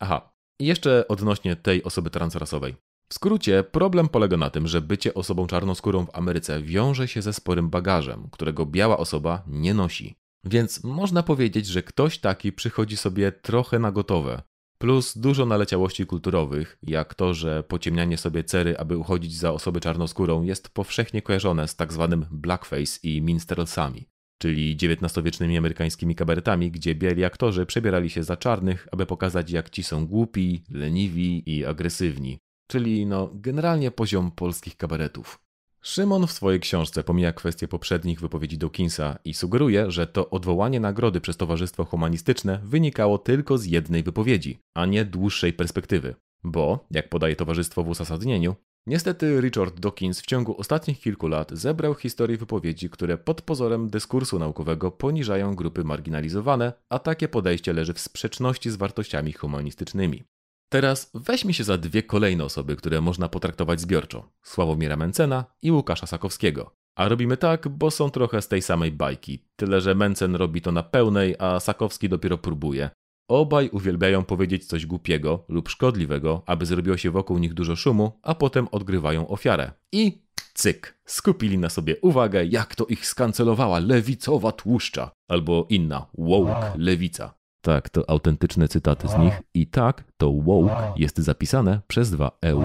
Aha, 0.00 0.32
jeszcze 0.60 1.08
odnośnie 1.08 1.56
tej 1.56 1.82
osoby 1.82 2.10
transrasowej. 2.10 2.74
W 3.08 3.14
skrócie, 3.14 3.62
problem 3.62 4.08
polega 4.08 4.36
na 4.36 4.50
tym, 4.50 4.66
że 4.66 4.80
bycie 4.80 5.14
osobą 5.14 5.46
czarnoskórą 5.46 6.06
w 6.06 6.16
Ameryce 6.16 6.62
wiąże 6.62 7.08
się 7.08 7.22
ze 7.22 7.32
sporym 7.32 7.70
bagażem, 7.70 8.28
którego 8.32 8.66
biała 8.66 8.98
osoba 8.98 9.42
nie 9.46 9.74
nosi. 9.74 10.16
Więc 10.44 10.84
można 10.84 11.22
powiedzieć, 11.22 11.66
że 11.66 11.82
ktoś 11.82 12.18
taki 12.18 12.52
przychodzi 12.52 12.96
sobie 12.96 13.32
trochę 13.32 13.78
na 13.78 13.92
gotowe. 13.92 14.42
Plus 14.78 15.18
dużo 15.18 15.46
naleciałości 15.46 16.06
kulturowych, 16.06 16.78
jak 16.82 17.14
to, 17.14 17.34
że 17.34 17.62
pociemnianie 17.62 18.18
sobie 18.18 18.44
cery, 18.44 18.78
aby 18.78 18.96
uchodzić 18.96 19.36
za 19.36 19.52
osobę 19.52 19.80
czarnoskórą, 19.80 20.42
jest 20.42 20.68
powszechnie 20.68 21.22
kojarzone 21.22 21.68
z 21.68 21.76
tak 21.76 21.92
zwanym 21.92 22.26
blackface 22.30 22.98
i 23.02 23.22
minstrelsami 23.22 24.15
czyli 24.38 24.76
XIX-wiecznymi 24.82 25.58
amerykańskimi 25.58 26.14
kabaretami, 26.14 26.70
gdzie 26.70 26.94
biali 26.94 27.24
aktorzy 27.24 27.66
przebierali 27.66 28.10
się 28.10 28.22
za 28.22 28.36
czarnych, 28.36 28.88
aby 28.92 29.06
pokazać 29.06 29.50
jak 29.50 29.70
ci 29.70 29.82
są 29.82 30.06
głupi, 30.06 30.62
leniwi 30.70 31.50
i 31.56 31.64
agresywni. 31.64 32.38
Czyli 32.66 33.06
no, 33.06 33.30
generalnie 33.34 33.90
poziom 33.90 34.30
polskich 34.30 34.76
kabaretów. 34.76 35.46
Szymon 35.80 36.26
w 36.26 36.32
swojej 36.32 36.60
książce 36.60 37.04
pomija 37.04 37.32
kwestię 37.32 37.68
poprzednich 37.68 38.20
wypowiedzi 38.20 38.58
Dawkinsa 38.58 39.18
i 39.24 39.34
sugeruje, 39.34 39.90
że 39.90 40.06
to 40.06 40.30
odwołanie 40.30 40.80
nagrody 40.80 41.20
przez 41.20 41.36
Towarzystwo 41.36 41.84
Humanistyczne 41.84 42.60
wynikało 42.64 43.18
tylko 43.18 43.58
z 43.58 43.64
jednej 43.64 44.02
wypowiedzi, 44.02 44.58
a 44.74 44.86
nie 44.86 45.04
dłuższej 45.04 45.52
perspektywy. 45.52 46.14
Bo, 46.44 46.86
jak 46.90 47.08
podaje 47.08 47.36
towarzystwo 47.36 47.84
w 47.84 47.88
uzasadnieniu, 47.88 48.54
Niestety 48.88 49.40
Richard 49.40 49.80
Dawkins 49.80 50.20
w 50.20 50.26
ciągu 50.26 50.60
ostatnich 50.60 51.00
kilku 51.00 51.28
lat 51.28 51.50
zebrał 51.52 51.94
historię 51.94 52.36
wypowiedzi, 52.36 52.90
które 52.90 53.18
pod 53.18 53.42
pozorem 53.42 53.90
dyskursu 53.90 54.38
naukowego 54.38 54.90
poniżają 54.90 55.54
grupy 55.54 55.84
marginalizowane, 55.84 56.72
a 56.90 56.98
takie 56.98 57.28
podejście 57.28 57.72
leży 57.72 57.94
w 57.94 58.00
sprzeczności 58.00 58.70
z 58.70 58.76
wartościami 58.76 59.32
humanistycznymi. 59.32 60.24
Teraz 60.68 61.10
weźmy 61.14 61.54
się 61.54 61.64
za 61.64 61.78
dwie 61.78 62.02
kolejne 62.02 62.44
osoby, 62.44 62.76
które 62.76 63.00
można 63.00 63.28
potraktować 63.28 63.80
zbiorczo: 63.80 64.32
Sławomira 64.42 64.96
Mencena 64.96 65.44
i 65.62 65.72
Łukasza 65.72 66.06
Sakowskiego. 66.06 66.74
A 66.98 67.08
robimy 67.08 67.36
tak, 67.36 67.68
bo 67.68 67.90
są 67.90 68.10
trochę 68.10 68.42
z 68.42 68.48
tej 68.48 68.62
samej 68.62 68.92
bajki, 68.92 69.44
tyle 69.56 69.80
że 69.80 69.94
Mencen 69.94 70.36
robi 70.36 70.62
to 70.62 70.72
na 70.72 70.82
pełnej, 70.82 71.36
a 71.38 71.60
Sakowski 71.60 72.08
dopiero 72.08 72.38
próbuje. 72.38 72.90
Obaj 73.28 73.68
uwielbiają 73.72 74.24
powiedzieć 74.24 74.64
coś 74.64 74.86
głupiego 74.86 75.44
lub 75.48 75.68
szkodliwego, 75.68 76.42
aby 76.46 76.66
zrobiło 76.66 76.96
się 76.96 77.10
wokół 77.10 77.38
nich 77.38 77.54
dużo 77.54 77.76
szumu, 77.76 78.12
a 78.22 78.34
potem 78.34 78.68
odgrywają 78.72 79.28
ofiarę. 79.28 79.72
I 79.92 80.22
cyk, 80.54 80.98
skupili 81.04 81.58
na 81.58 81.68
sobie 81.68 81.96
uwagę, 82.00 82.44
jak 82.44 82.74
to 82.74 82.86
ich 82.86 83.06
skancelowała 83.06 83.78
lewicowa 83.78 84.52
tłuszcza, 84.52 85.10
albo 85.28 85.66
inna 85.68 86.06
woke 86.18 86.72
lewica. 86.78 87.34
Tak, 87.60 87.88
to 87.88 88.10
autentyczne 88.10 88.68
cytaty 88.68 89.08
z 89.08 89.18
nich 89.18 89.42
i 89.54 89.66
tak, 89.66 90.04
to 90.16 90.32
woke 90.32 90.92
jest 90.96 91.18
zapisane 91.18 91.80
przez 91.86 92.10
dwa 92.10 92.38
EU. 92.42 92.62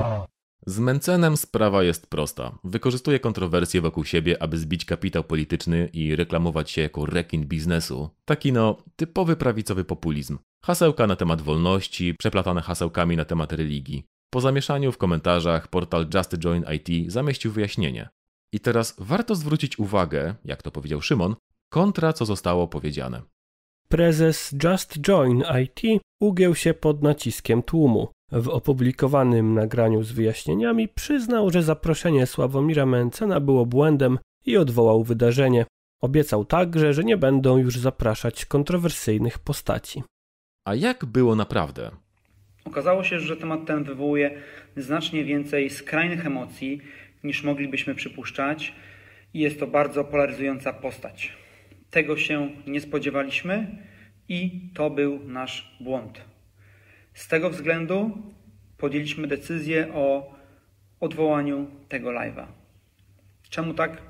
Z 0.65 0.79
Mencenem 0.79 1.37
sprawa 1.37 1.83
jest 1.83 2.07
prosta. 2.07 2.57
Wykorzystuje 2.63 3.19
kontrowersje 3.19 3.81
wokół 3.81 4.05
siebie, 4.05 4.43
aby 4.43 4.57
zbić 4.57 4.85
kapitał 4.85 5.23
polityczny 5.23 5.89
i 5.93 6.15
reklamować 6.15 6.71
się 6.71 6.81
jako 6.81 7.05
rekin 7.05 7.45
biznesu. 7.45 8.09
Taki 8.25 8.51
no, 8.53 8.77
typowy 8.95 9.35
prawicowy 9.35 9.83
populizm. 9.83 10.37
Hasełka 10.65 11.07
na 11.07 11.15
temat 11.15 11.41
wolności, 11.41 12.13
przeplatane 12.13 12.61
hasełkami 12.61 13.17
na 13.17 13.25
temat 13.25 13.53
religii. 13.53 14.03
Po 14.29 14.41
zamieszaniu 14.41 14.91
w 14.91 14.97
komentarzach 14.97 15.67
portal 15.67 16.07
Just 16.13 16.37
Join 16.43 16.65
IT 16.75 17.11
zamieścił 17.11 17.51
wyjaśnienie. 17.51 18.09
I 18.53 18.59
teraz 18.59 18.95
warto 18.97 19.35
zwrócić 19.35 19.79
uwagę, 19.79 20.35
jak 20.45 20.61
to 20.61 20.71
powiedział 20.71 21.01
Szymon, 21.01 21.35
kontra 21.69 22.13
co 22.13 22.25
zostało 22.25 22.67
powiedziane. 22.67 23.21
Prezes 23.91 24.55
Just 24.63 25.01
Join 25.01 25.43
IT 25.63 26.01
ugiął 26.21 26.55
się 26.55 26.73
pod 26.73 27.03
naciskiem 27.03 27.63
tłumu. 27.63 28.07
W 28.31 28.49
opublikowanym 28.49 29.53
nagraniu 29.53 30.03
z 30.03 30.11
wyjaśnieniami 30.11 30.87
przyznał, 30.87 31.49
że 31.49 31.63
zaproszenie 31.63 32.25
Sławomira 32.25 32.85
Mencena 32.85 33.39
było 33.39 33.65
błędem 33.65 34.19
i 34.45 34.57
odwołał 34.57 35.03
wydarzenie. 35.03 35.65
Obiecał 36.01 36.45
także, 36.45 36.93
że 36.93 37.03
nie 37.03 37.17
będą 37.17 37.57
już 37.57 37.77
zapraszać 37.77 38.45
kontrowersyjnych 38.45 39.39
postaci. 39.39 40.03
A 40.67 40.75
jak 40.75 41.05
było 41.05 41.35
naprawdę? 41.35 41.91
Okazało 42.65 43.03
się, 43.03 43.19
że 43.19 43.37
temat 43.37 43.65
ten 43.65 43.83
wywołuje 43.83 44.41
znacznie 44.77 45.23
więcej 45.23 45.69
skrajnych 45.69 46.25
emocji 46.25 46.81
niż 47.23 47.43
moglibyśmy 47.43 47.95
przypuszczać 47.95 48.75
i 49.33 49.39
jest 49.39 49.59
to 49.59 49.67
bardzo 49.67 50.03
polaryzująca 50.03 50.73
postać. 50.73 51.40
Tego 51.91 52.17
się 52.17 52.49
nie 52.67 52.81
spodziewaliśmy 52.81 53.67
i 54.29 54.69
to 54.73 54.89
był 54.89 55.27
nasz 55.27 55.77
błąd. 55.79 56.21
Z 57.13 57.27
tego 57.27 57.49
względu 57.49 58.17
podjęliśmy 58.77 59.27
decyzję 59.27 59.93
o 59.93 60.35
odwołaniu 60.99 61.67
tego 61.89 62.09
live'a. 62.09 62.45
Czemu 63.49 63.73
tak? 63.73 64.01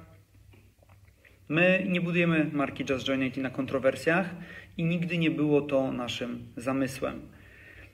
My 1.49 1.85
nie 1.89 2.01
budujemy 2.01 2.49
marki 2.53 2.85
Just 2.89 3.07
Join 3.07 3.23
IT 3.23 3.37
na 3.37 3.49
kontrowersjach 3.49 4.29
i 4.77 4.83
nigdy 4.83 5.17
nie 5.17 5.31
było 5.31 5.61
to 5.61 5.91
naszym 5.91 6.53
zamysłem. 6.57 7.21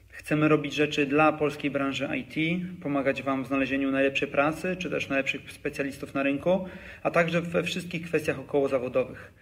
Chcemy 0.09 0.47
robić 0.47 0.73
rzeczy 0.73 1.05
dla 1.05 1.33
polskiej 1.33 1.71
branży 1.71 2.09
IT, 2.17 2.63
pomagać 2.81 3.23
Wam 3.23 3.43
w 3.43 3.47
znalezieniu 3.47 3.91
najlepszej 3.91 4.27
pracy, 4.27 4.75
czy 4.75 4.89
też 4.89 5.09
najlepszych 5.09 5.51
specjalistów 5.51 6.13
na 6.13 6.23
rynku, 6.23 6.67
a 7.03 7.11
także 7.11 7.41
we 7.41 7.63
wszystkich 7.63 8.05
kwestiach 8.05 8.39
okołozawodowych. 8.39 9.33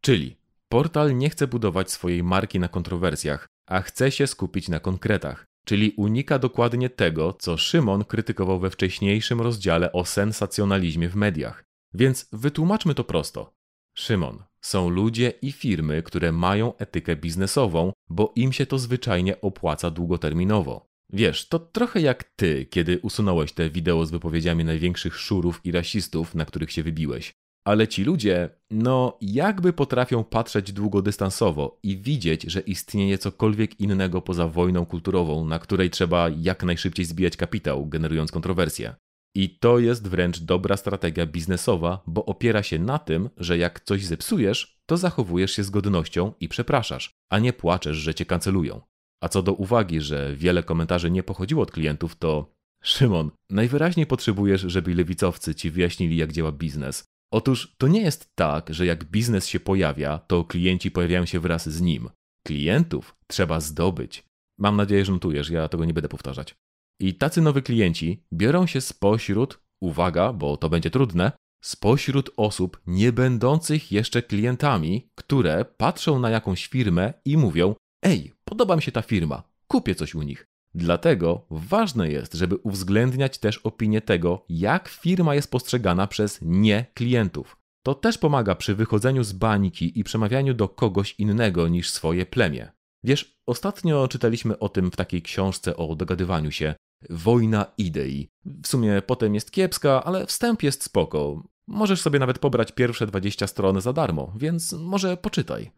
Czyli 0.00 0.36
portal 0.68 1.16
nie 1.16 1.30
chce 1.30 1.46
budować 1.46 1.90
swojej 1.90 2.22
marki 2.22 2.60
na 2.60 2.68
kontrowersjach, 2.68 3.46
a 3.66 3.80
chce 3.80 4.10
się 4.10 4.26
skupić 4.26 4.68
na 4.68 4.80
konkretach, 4.80 5.46
czyli 5.64 5.94
unika 5.96 6.38
dokładnie 6.38 6.90
tego, 6.90 7.32
co 7.32 7.56
Szymon 7.56 8.04
krytykował 8.04 8.58
we 8.60 8.70
wcześniejszym 8.70 9.40
rozdziale 9.40 9.92
o 9.92 10.04
sensacjonalizmie 10.04 11.08
w 11.08 11.16
mediach. 11.16 11.64
Więc 11.94 12.28
wytłumaczmy 12.32 12.94
to 12.94 13.04
prosto. 13.04 13.52
Szymon, 13.96 14.42
są 14.60 14.90
ludzie 14.90 15.32
i 15.42 15.52
firmy, 15.52 16.02
które 16.02 16.32
mają 16.32 16.76
etykę 16.76 17.16
biznesową, 17.16 17.92
bo 18.08 18.32
im 18.36 18.52
się 18.52 18.66
to 18.66 18.78
zwyczajnie 18.78 19.40
opłaca 19.40 19.90
długoterminowo. 19.90 20.86
Wiesz, 21.12 21.48
to 21.48 21.58
trochę 21.58 22.00
jak 22.00 22.24
ty, 22.24 22.66
kiedy 22.66 22.98
usunąłeś 22.98 23.52
te 23.52 23.70
wideo 23.70 24.06
z 24.06 24.10
wypowiedziami 24.10 24.64
największych 24.64 25.16
szurów 25.16 25.60
i 25.64 25.72
rasistów, 25.72 26.34
na 26.34 26.44
których 26.44 26.72
się 26.72 26.82
wybiłeś. 26.82 27.32
Ale 27.64 27.88
ci 27.88 28.04
ludzie, 28.04 28.48
no, 28.70 29.18
jakby 29.20 29.72
potrafią 29.72 30.24
patrzeć 30.24 30.72
długodystansowo 30.72 31.78
i 31.82 31.96
widzieć, 31.96 32.42
że 32.42 32.60
istnieje 32.60 33.18
cokolwiek 33.18 33.80
innego 33.80 34.22
poza 34.22 34.48
wojną 34.48 34.86
kulturową, 34.86 35.44
na 35.44 35.58
której 35.58 35.90
trzeba 35.90 36.28
jak 36.28 36.64
najszybciej 36.64 37.04
zbijać 37.04 37.36
kapitał, 37.36 37.86
generując 37.86 38.32
kontrowersje. 38.32 38.94
I 39.36 39.58
to 39.58 39.78
jest 39.78 40.08
wręcz 40.08 40.38
dobra 40.40 40.76
strategia 40.76 41.26
biznesowa, 41.26 42.02
bo 42.06 42.24
opiera 42.24 42.62
się 42.62 42.78
na 42.78 42.98
tym, 42.98 43.30
że 43.36 43.58
jak 43.58 43.80
coś 43.80 44.04
zepsujesz, 44.04 44.78
to 44.86 44.96
zachowujesz 44.96 45.52
się 45.52 45.64
z 45.64 45.70
godnością 45.70 46.32
i 46.40 46.48
przepraszasz, 46.48 47.10
a 47.32 47.38
nie 47.38 47.52
płaczesz, 47.52 47.96
że 47.96 48.14
cię 48.14 48.26
kancelują. 48.26 48.80
A 49.22 49.28
co 49.28 49.42
do 49.42 49.52
uwagi, 49.52 50.00
że 50.00 50.36
wiele 50.36 50.62
komentarzy 50.62 51.10
nie 51.10 51.22
pochodziło 51.22 51.62
od 51.62 51.70
klientów, 51.70 52.16
to 52.16 52.52
Szymon, 52.82 53.30
najwyraźniej 53.50 54.06
potrzebujesz, 54.06 54.60
żeby 54.60 54.94
lewicowcy 54.94 55.54
ci 55.54 55.70
wyjaśnili, 55.70 56.16
jak 56.16 56.32
działa 56.32 56.52
biznes. 56.52 57.04
Otóż 57.32 57.74
to 57.78 57.88
nie 57.88 58.00
jest 58.00 58.34
tak, 58.34 58.74
że 58.74 58.86
jak 58.86 59.04
biznes 59.04 59.46
się 59.46 59.60
pojawia, 59.60 60.18
to 60.18 60.44
klienci 60.44 60.90
pojawiają 60.90 61.26
się 61.26 61.40
wraz 61.40 61.68
z 61.68 61.80
nim. 61.80 62.08
Klientów 62.46 63.16
trzeba 63.26 63.60
zdobyć. 63.60 64.24
Mam 64.58 64.76
nadzieję, 64.76 65.04
że 65.04 65.12
notujesz, 65.12 65.50
ja 65.50 65.68
tego 65.68 65.84
nie 65.84 65.94
będę 65.94 66.08
powtarzać. 66.08 66.54
I 67.00 67.14
tacy 67.14 67.40
nowi 67.40 67.62
klienci 67.62 68.24
biorą 68.32 68.66
się 68.66 68.80
spośród, 68.80 69.60
uwaga, 69.80 70.32
bo 70.32 70.56
to 70.56 70.70
będzie 70.70 70.90
trudne, 70.90 71.32
spośród 71.62 72.30
osób 72.36 72.80
nie 72.86 73.12
będących 73.12 73.92
jeszcze 73.92 74.22
klientami, 74.22 75.10
które 75.14 75.64
patrzą 75.64 76.18
na 76.18 76.30
jakąś 76.30 76.66
firmę 76.66 77.12
i 77.24 77.36
mówią: 77.36 77.74
Ej, 78.02 78.32
podoba 78.44 78.76
mi 78.76 78.82
się 78.82 78.92
ta 78.92 79.02
firma, 79.02 79.42
kupię 79.66 79.94
coś 79.94 80.14
u 80.14 80.22
nich. 80.22 80.49
Dlatego 80.74 81.46
ważne 81.50 82.10
jest, 82.10 82.34
żeby 82.34 82.56
uwzględniać 82.56 83.38
też 83.38 83.58
opinię 83.58 84.00
tego, 84.00 84.44
jak 84.48 84.88
firma 84.88 85.34
jest 85.34 85.50
postrzegana 85.50 86.06
przez 86.06 86.38
nie 86.42 86.86
klientów. 86.94 87.56
To 87.82 87.94
też 87.94 88.18
pomaga 88.18 88.54
przy 88.54 88.74
wychodzeniu 88.74 89.24
z 89.24 89.32
bańki 89.32 89.98
i 90.00 90.04
przemawianiu 90.04 90.54
do 90.54 90.68
kogoś 90.68 91.14
innego 91.18 91.68
niż 91.68 91.90
swoje 91.90 92.26
plemię. 92.26 92.72
Wiesz, 93.04 93.38
ostatnio 93.46 94.08
czytaliśmy 94.08 94.58
o 94.58 94.68
tym 94.68 94.90
w 94.90 94.96
takiej 94.96 95.22
książce 95.22 95.76
o 95.76 95.96
dogadywaniu 95.96 96.50
się, 96.50 96.74
Wojna 97.10 97.66
idei. 97.78 98.28
W 98.62 98.66
sumie 98.66 99.02
potem 99.06 99.34
jest 99.34 99.50
kiepska, 99.50 100.04
ale 100.04 100.26
wstęp 100.26 100.62
jest 100.62 100.84
spoko. 100.84 101.42
Możesz 101.66 102.00
sobie 102.00 102.18
nawet 102.18 102.38
pobrać 102.38 102.72
pierwsze 102.72 103.06
20 103.06 103.46
stron 103.46 103.80
za 103.80 103.92
darmo, 103.92 104.32
więc 104.36 104.72
może 104.72 105.16
poczytaj. 105.16 105.70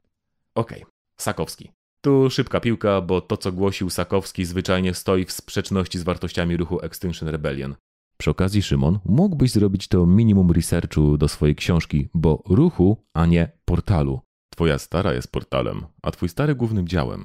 Okej, 0.55 0.82
okay. 0.82 0.93
Sakowski. 1.16 1.70
Tu 2.05 2.30
szybka 2.30 2.61
piłka, 2.61 3.00
bo 3.00 3.20
to 3.20 3.36
co 3.36 3.53
głosił 3.53 3.90
Sakowski 3.90 4.44
zwyczajnie 4.44 4.94
stoi 4.94 5.24
w 5.24 5.32
sprzeczności 5.32 5.98
z 5.98 6.03
wartościami 6.03 6.57
ruchu 6.57 6.80
Extinction 6.80 7.28
Rebellion. 7.28 7.74
Przy 8.16 8.30
okazji, 8.30 8.62
Szymon, 8.62 8.98
mógłbyś 9.05 9.50
zrobić 9.50 9.88
to 9.88 10.07
minimum 10.07 10.50
researchu 10.50 11.18
do 11.18 11.28
swojej 11.28 11.57
książki, 11.57 12.09
bo 12.14 12.42
ruchu, 12.48 12.96
a 13.14 13.26
nie 13.26 13.53
portalu. 13.64 14.20
Twoja 14.50 14.78
stara 14.78 15.12
jest 15.12 15.32
portalem, 15.32 15.86
a 16.03 16.11
twój 16.11 16.28
stary 16.28 16.55
głównym 16.55 16.88
działem. 16.88 17.24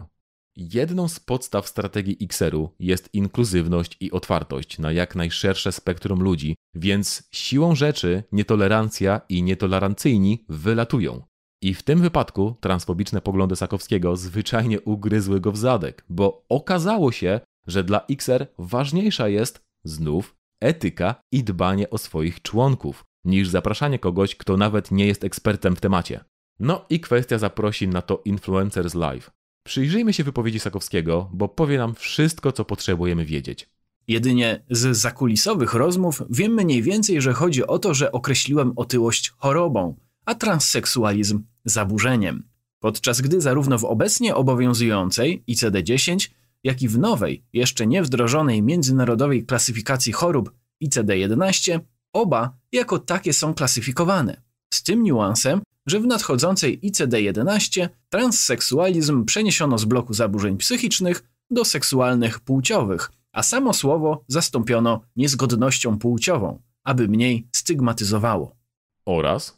Jedną 0.55 1.07
z 1.07 1.19
podstaw 1.19 1.67
strategii 1.67 2.17
XR-u 2.21 2.69
jest 2.80 3.09
inkluzywność 3.13 3.97
i 3.99 4.11
otwartość 4.11 4.80
na 4.80 4.91
jak 4.91 5.15
najszersze 5.15 5.71
spektrum 5.71 6.23
ludzi, 6.23 6.55
więc 6.75 7.30
siłą 7.32 7.75
rzeczy 7.75 8.23
nietolerancja 8.32 9.21
i 9.30 9.43
nietolerancyjni 9.43 10.45
wylatują. 10.49 11.21
I 11.62 11.74
w 11.74 11.84
tym 11.84 12.01
wypadku 12.01 12.55
transfobiczne 12.60 13.22
poglądy 13.22 13.55
Sakowskiego 13.55 14.16
zwyczajnie 14.16 14.82
ugryzły 14.82 15.39
go 15.39 15.51
w 15.51 15.58
zadek, 15.58 16.05
bo 16.10 16.45
okazało 16.49 17.12
się, 17.12 17.39
że 17.68 17.84
dla 17.84 18.05
XR 18.10 18.47
ważniejsza 18.58 19.28
jest, 19.28 19.62
znów, 19.84 20.36
etyka 20.62 21.16
i 21.32 21.43
dbanie 21.43 21.89
o 21.89 21.97
swoich 21.97 22.41
członków, 22.41 23.05
niż 23.26 23.47
zapraszanie 23.47 23.99
kogoś, 23.99 24.36
kto 24.36 24.58
nawet 24.58 24.91
nie 24.91 25.08
jest 25.08 25.24
ekspertem 25.24 25.76
w 25.76 25.82
temacie. 25.82 26.24
No 26.60 26.86
i 26.89 26.99
kwestia 26.99 27.38
zaprosin 27.38 27.89
na 27.89 28.01
to 28.01 28.22
Influencers 28.26 28.95
Live. 28.95 29.32
Przyjrzyjmy 29.66 30.14
się 30.14 30.24
wypowiedzi 30.24 30.60
Sakowskiego, 30.60 31.30
bo 31.34 31.47
powie 31.47 31.78
nam 31.78 31.95
wszystko, 31.95 32.51
co 32.51 32.66
potrzebujemy 32.66 33.26
wiedzieć. 33.26 33.70
Jedynie 34.08 34.66
z 34.70 34.97
zakulisowych 34.97 35.74
rozmów 35.74 36.22
wiem 36.30 36.53
mniej 36.53 36.84
więcej, 36.84 37.22
że 37.22 37.34
chodzi 37.34 37.68
o 37.68 37.80
to, 37.80 37.93
że 37.93 38.12
określiłem 38.12 38.74
otyłość 38.76 39.34
chorobą, 39.38 39.95
a 40.28 40.36
transseksualizm 40.36 41.43
zaburzeniem. 41.65 42.43
Podczas 42.80 43.21
gdy 43.21 43.41
zarówno 43.41 43.80
w 43.80 43.86
obecnie 43.86 44.36
obowiązującej 44.36 45.43
ICD-10, 45.49 46.30
jak 46.63 46.82
i 46.82 46.88
w 46.88 46.99
nowej, 46.99 47.43
jeszcze 47.53 47.88
nie 47.88 48.03
wdrożonej 48.03 48.63
międzynarodowej 48.63 49.45
klasyfikacji 49.45 50.13
chorób 50.13 50.51
ICD-11, 50.84 51.80
oba 52.13 52.57
jako 52.71 52.99
takie 52.99 53.34
są 53.34 53.53
klasyfikowane. 53.53 54.41
Z 54.73 54.84
tym 54.84 55.03
niuansem, 55.03 55.61
że 55.86 55.99
w 55.99 56.05
nadchodzącej 56.05 56.82
ICD-11 56.82 57.89
transseksualizm 58.09 59.25
przeniesiono 59.25 59.78
z 59.78 59.86
bloku 59.86 60.13
zaburzeń 60.13 60.57
psychicznych 60.57 61.23
do 61.51 61.65
seksualnych 61.65 62.39
płciowych, 62.39 63.11
a 63.32 63.43
samo 63.43 63.73
słowo 63.73 64.23
zastąpiono 64.28 65.01
niezgodnością 65.15 65.99
płciową, 65.99 66.61
aby 66.84 67.07
mniej 67.07 67.47
stygmatyzowało. 67.51 68.55
Oraz 69.05 69.57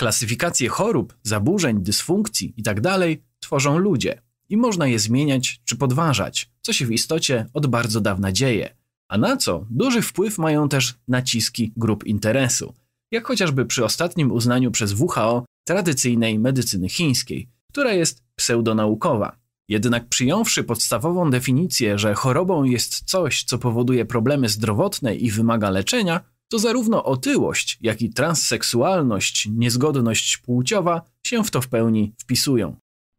klasyfikację 0.00 0.68
chorób, 0.68 1.16
zaburzeń, 1.22 1.82
dysfunkcji 1.82 2.54
itd. 2.56 2.82
Tak 2.82 3.00
tworzą 3.40 3.78
ludzie. 3.78 4.22
i 4.48 4.56
można 4.56 4.86
je 4.86 4.98
zmieniać 4.98 5.60
czy 5.64 5.76
podważać, 5.76 6.50
co 6.62 6.72
się 6.72 6.86
w 6.86 6.92
istocie 6.92 7.46
od 7.54 7.66
bardzo 7.66 8.00
dawna 8.00 8.32
dzieje. 8.32 8.76
A 9.08 9.18
na 9.18 9.36
co 9.36 9.66
duży 9.70 10.02
wpływ 10.02 10.38
mają 10.38 10.68
też 10.68 10.94
naciski 11.08 11.72
grup 11.76 12.04
interesu, 12.04 12.74
jak 13.10 13.26
chociażby 13.26 13.66
przy 13.66 13.84
ostatnim 13.84 14.32
uznaniu 14.32 14.70
przez 14.70 14.92
WHO 14.92 15.44
tradycyjnej 15.64 16.38
medycyny 16.38 16.88
chińskiej, 16.88 17.48
która 17.72 17.92
jest 17.92 18.22
pseudonaukowa. 18.36 19.36
Jednak 19.68 20.08
przyjąwszy 20.08 20.64
podstawową 20.64 21.30
definicję, 21.30 21.98
że 21.98 22.14
chorobą 22.14 22.64
jest 22.64 23.04
coś, 23.04 23.44
co 23.44 23.58
powoduje 23.58 24.04
problemy 24.04 24.48
zdrowotne 24.48 25.16
i 25.16 25.30
wymaga 25.30 25.70
leczenia, 25.70 26.20
to 26.50 26.58
zarówno 26.58 27.04
otyłość, 27.04 27.78
jak 27.80 28.02
i 28.02 28.10
transseksualność, 28.10 29.48
niezgodność 29.52 30.36
płciowa 30.36 31.02
się 31.26 31.44
w 31.44 31.50
to 31.50 31.60
w 31.60 31.68
pełni 31.68 32.14
wpisują. 32.18 32.76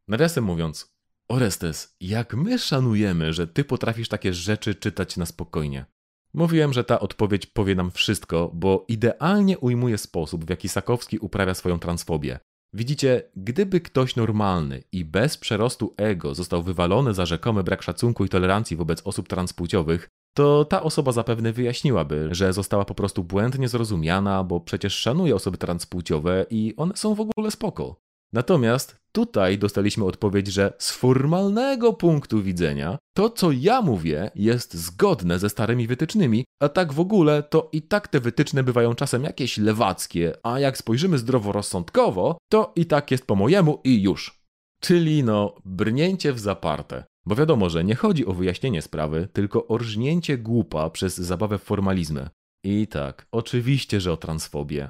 Nawiasem 0.07 0.43
mówiąc, 0.43 0.91
Orestes, 1.27 1.95
jak 2.01 2.33
my 2.33 2.59
szanujemy, 2.59 3.33
że 3.33 3.47
ty 3.47 3.63
potrafisz 3.63 4.07
takie 4.07 4.33
rzeczy 4.33 4.75
czytać 4.75 5.17
na 5.17 5.25
spokojnie. 5.25 5.85
Mówiłem, 6.33 6.73
że 6.73 6.83
ta 6.83 6.99
odpowiedź 6.99 7.45
powie 7.45 7.75
nam 7.75 7.91
wszystko, 7.91 8.51
bo 8.53 8.85
idealnie 8.87 9.59
ujmuje 9.59 9.97
sposób, 9.97 10.45
w 10.45 10.49
jaki 10.49 10.69
Sakowski 10.69 11.19
uprawia 11.19 11.53
swoją 11.53 11.79
transfobię. 11.79 12.39
Widzicie, 12.73 13.23
gdyby 13.35 13.81
ktoś 13.81 14.15
normalny 14.15 14.83
i 14.91 15.05
bez 15.05 15.37
przerostu 15.37 15.93
ego 15.97 16.35
został 16.35 16.63
wywalony 16.63 17.13
za 17.13 17.25
rzekomy 17.25 17.63
brak 17.63 17.81
szacunku 17.81 18.25
i 18.25 18.29
tolerancji 18.29 18.77
wobec 18.77 19.01
osób 19.07 19.27
transpłciowych, 19.27 20.09
to 20.33 20.65
ta 20.65 20.83
osoba 20.83 21.11
zapewne 21.11 21.53
wyjaśniłaby, 21.53 22.27
że 22.31 22.53
została 22.53 22.85
po 22.85 22.95
prostu 22.95 23.23
błędnie 23.23 23.67
zrozumiana, 23.67 24.43
bo 24.43 24.59
przecież 24.59 24.93
szanuje 24.93 25.35
osoby 25.35 25.57
transpłciowe 25.57 26.45
i 26.49 26.73
one 26.77 26.97
są 26.97 27.15
w 27.15 27.19
ogóle 27.19 27.51
spoko. 27.51 27.95
Natomiast 28.33 28.95
tutaj 29.11 29.57
dostaliśmy 29.57 30.05
odpowiedź, 30.05 30.47
że 30.47 30.73
z 30.77 30.91
formalnego 30.91 31.93
punktu 31.93 32.43
widzenia 32.43 32.97
to, 33.15 33.29
co 33.29 33.51
ja 33.51 33.81
mówię, 33.81 34.31
jest 34.35 34.73
zgodne 34.73 35.39
ze 35.39 35.49
starymi 35.49 35.87
wytycznymi, 35.87 36.45
a 36.61 36.69
tak 36.69 36.93
w 36.93 36.99
ogóle 36.99 37.43
to 37.43 37.69
i 37.71 37.81
tak 37.81 38.07
te 38.07 38.19
wytyczne 38.19 38.63
bywają 38.63 38.95
czasem 38.95 39.23
jakieś 39.23 39.57
lewackie, 39.57 40.33
a 40.43 40.59
jak 40.59 40.77
spojrzymy 40.77 41.17
zdroworozsądkowo, 41.17 42.37
to 42.51 42.71
i 42.75 42.85
tak 42.85 43.11
jest 43.11 43.25
po 43.25 43.35
mojemu 43.35 43.79
i 43.83 44.01
już. 44.01 44.41
Czyli 44.81 45.23
no, 45.23 45.55
brnięcie 45.65 46.33
w 46.33 46.39
zaparte. 46.39 47.03
Bo 47.25 47.35
wiadomo, 47.35 47.69
że 47.69 47.83
nie 47.83 47.95
chodzi 47.95 48.25
o 48.25 48.33
wyjaśnienie 48.33 48.81
sprawy, 48.81 49.27
tylko 49.33 49.67
o 49.67 49.77
rżnięcie 49.77 50.37
głupa 50.37 50.89
przez 50.89 51.17
zabawę 51.17 51.57
w 51.57 51.63
formalizmy. 51.63 52.29
I 52.63 52.87
tak, 52.87 53.27
oczywiście, 53.31 54.01
że 54.01 54.11
o 54.11 54.17
transfobię. 54.17 54.89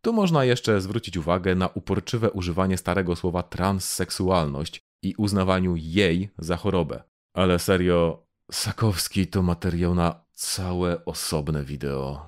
Tu 0.00 0.12
można 0.12 0.44
jeszcze 0.44 0.80
zwrócić 0.80 1.16
uwagę 1.16 1.54
na 1.54 1.68
uporczywe 1.68 2.30
używanie 2.30 2.76
starego 2.76 3.16
słowa 3.16 3.42
transseksualność 3.42 4.80
i 5.02 5.14
uznawaniu 5.18 5.76
jej 5.76 6.30
za 6.38 6.56
chorobę. 6.56 7.02
Ale 7.34 7.58
serio, 7.58 8.26
Sakowski 8.52 9.26
to 9.26 9.42
materiał 9.42 9.94
na 9.94 10.24
całe 10.32 11.04
osobne 11.04 11.64
wideo. 11.64 12.26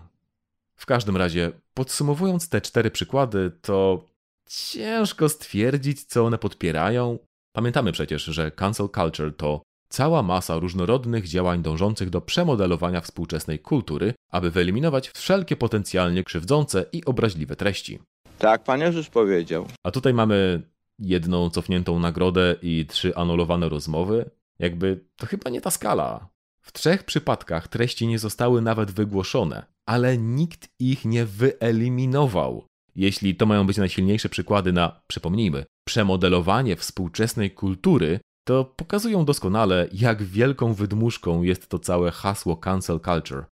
W 0.76 0.86
każdym 0.86 1.16
razie, 1.16 1.52
podsumowując 1.74 2.48
te 2.48 2.60
cztery 2.60 2.90
przykłady, 2.90 3.50
to 3.62 4.08
ciężko 4.46 5.28
stwierdzić, 5.28 6.04
co 6.04 6.24
one 6.24 6.38
podpierają. 6.38 7.18
Pamiętamy 7.52 7.92
przecież, 7.92 8.24
że 8.24 8.50
cancel 8.50 8.88
culture 8.88 9.36
to 9.36 9.62
cała 9.88 10.22
masa 10.22 10.58
różnorodnych 10.58 11.28
działań 11.28 11.62
dążących 11.62 12.10
do 12.10 12.20
przemodelowania 12.20 13.00
współczesnej 13.00 13.58
kultury, 13.58 14.14
aby 14.30 14.50
wyeliminować 14.50 15.08
wszelkie 15.08 15.56
potencjalnie 15.56 16.24
krzywdzące 16.24 16.84
i 16.92 17.04
obraźliwe 17.04 17.56
treści. 17.56 17.98
Tak, 18.38 18.64
pan 18.64 18.80
Jezus 18.80 19.08
powiedział. 19.08 19.66
A 19.82 19.90
tutaj 19.90 20.14
mamy 20.14 20.62
jedną 20.98 21.50
cofniętą 21.50 21.98
nagrodę 21.98 22.56
i 22.62 22.86
trzy 22.86 23.16
anulowane 23.16 23.68
rozmowy. 23.68 24.30
Jakby 24.58 25.04
to 25.16 25.26
chyba 25.26 25.50
nie 25.50 25.60
ta 25.60 25.70
skala. 25.70 26.28
W 26.60 26.72
trzech 26.72 27.04
przypadkach 27.04 27.68
treści 27.68 28.06
nie 28.06 28.18
zostały 28.18 28.62
nawet 28.62 28.90
wygłoszone, 28.90 29.66
ale 29.86 30.18
nikt 30.18 30.68
ich 30.78 31.04
nie 31.04 31.24
wyeliminował. 31.26 32.66
Jeśli 32.94 33.34
to 33.34 33.46
mają 33.46 33.66
być 33.66 33.76
najsilniejsze 33.76 34.28
przykłady 34.28 34.72
na, 34.72 35.00
przypomnijmy, 35.06 35.64
przemodelowanie 35.84 36.76
współczesnej 36.76 37.50
kultury, 37.50 38.20
to 38.44 38.64
pokazują 38.64 39.24
doskonale, 39.24 39.88
jak 39.92 40.22
wielką 40.22 40.74
wydmuszką 40.74 41.42
jest 41.42 41.68
to 41.68 41.78
całe 41.78 42.10
hasło 42.10 42.56
cancel 42.56 43.00
culture. 43.00 43.44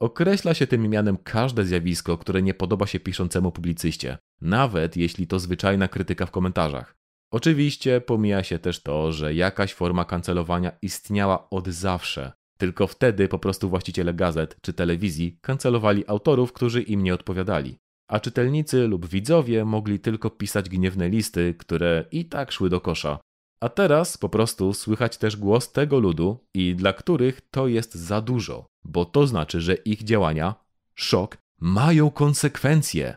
Określa 0.00 0.54
się 0.54 0.66
tym 0.66 0.88
mianem 0.88 1.16
każde 1.16 1.64
zjawisko, 1.64 2.18
które 2.18 2.42
nie 2.42 2.54
podoba 2.54 2.86
się 2.86 3.00
piszącemu 3.00 3.52
publicyście, 3.52 4.18
nawet 4.40 4.96
jeśli 4.96 5.26
to 5.26 5.38
zwyczajna 5.38 5.88
krytyka 5.88 6.26
w 6.26 6.30
komentarzach. 6.30 6.96
Oczywiście 7.32 8.00
pomija 8.00 8.42
się 8.42 8.58
też 8.58 8.82
to, 8.82 9.12
że 9.12 9.34
jakaś 9.34 9.74
forma 9.74 10.04
kancelowania 10.04 10.72
istniała 10.82 11.50
od 11.50 11.68
zawsze, 11.68 12.32
tylko 12.58 12.86
wtedy 12.86 13.28
po 13.28 13.38
prostu 13.38 13.68
właściciele 13.68 14.14
gazet 14.14 14.56
czy 14.62 14.72
telewizji 14.72 15.38
kancelowali 15.40 16.04
autorów, 16.06 16.52
którzy 16.52 16.82
im 16.82 17.02
nie 17.02 17.14
odpowiadali. 17.14 17.78
A 18.08 18.20
czytelnicy 18.20 18.86
lub 18.86 19.06
widzowie 19.06 19.64
mogli 19.64 20.00
tylko 20.00 20.30
pisać 20.30 20.68
gniewne 20.68 21.08
listy, 21.08 21.54
które 21.54 22.04
i 22.10 22.24
tak 22.24 22.52
szły 22.52 22.70
do 22.70 22.80
kosza, 22.80 23.18
a 23.60 23.68
teraz 23.68 24.18
po 24.18 24.28
prostu 24.28 24.74
słychać 24.74 25.16
też 25.16 25.36
głos 25.36 25.72
tego 25.72 25.98
ludu 25.98 26.44
i 26.54 26.74
dla 26.74 26.92
których 26.92 27.40
to 27.50 27.68
jest 27.68 27.94
za 27.94 28.20
dużo, 28.20 28.66
bo 28.84 29.04
to 29.04 29.26
znaczy, 29.26 29.60
że 29.60 29.74
ich 29.74 30.04
działania, 30.04 30.54
szok, 30.94 31.36
mają 31.60 32.10
konsekwencje. 32.10 33.16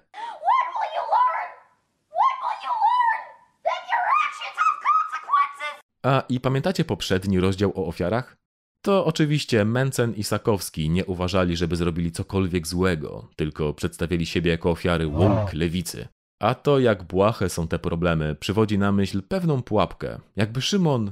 A 6.03 6.23
i 6.29 6.39
pamiętacie 6.39 6.85
poprzedni 6.85 7.39
rozdział 7.39 7.71
o 7.75 7.87
ofiarach? 7.87 8.40
To 8.81 9.05
oczywiście 9.05 9.65
Mencen 9.65 10.13
i 10.13 10.23
Sakowski 10.23 10.89
nie 10.89 11.05
uważali, 11.05 11.57
żeby 11.57 11.75
zrobili 11.75 12.11
cokolwiek 12.11 12.67
złego, 12.67 13.29
tylko 13.35 13.73
przedstawili 13.73 14.25
siebie 14.25 14.51
jako 14.51 14.71
ofiary 14.71 15.07
łąk 15.07 15.53
lewicy. 15.53 16.07
A 16.39 16.55
to, 16.55 16.79
jak 16.79 17.03
błahe 17.03 17.49
są 17.49 17.67
te 17.67 17.79
problemy, 17.79 18.35
przywodzi 18.35 18.77
na 18.77 18.91
myśl 18.91 19.21
pewną 19.21 19.61
pułapkę. 19.61 20.19
Jakby 20.35 20.61
Szymon. 20.61 21.11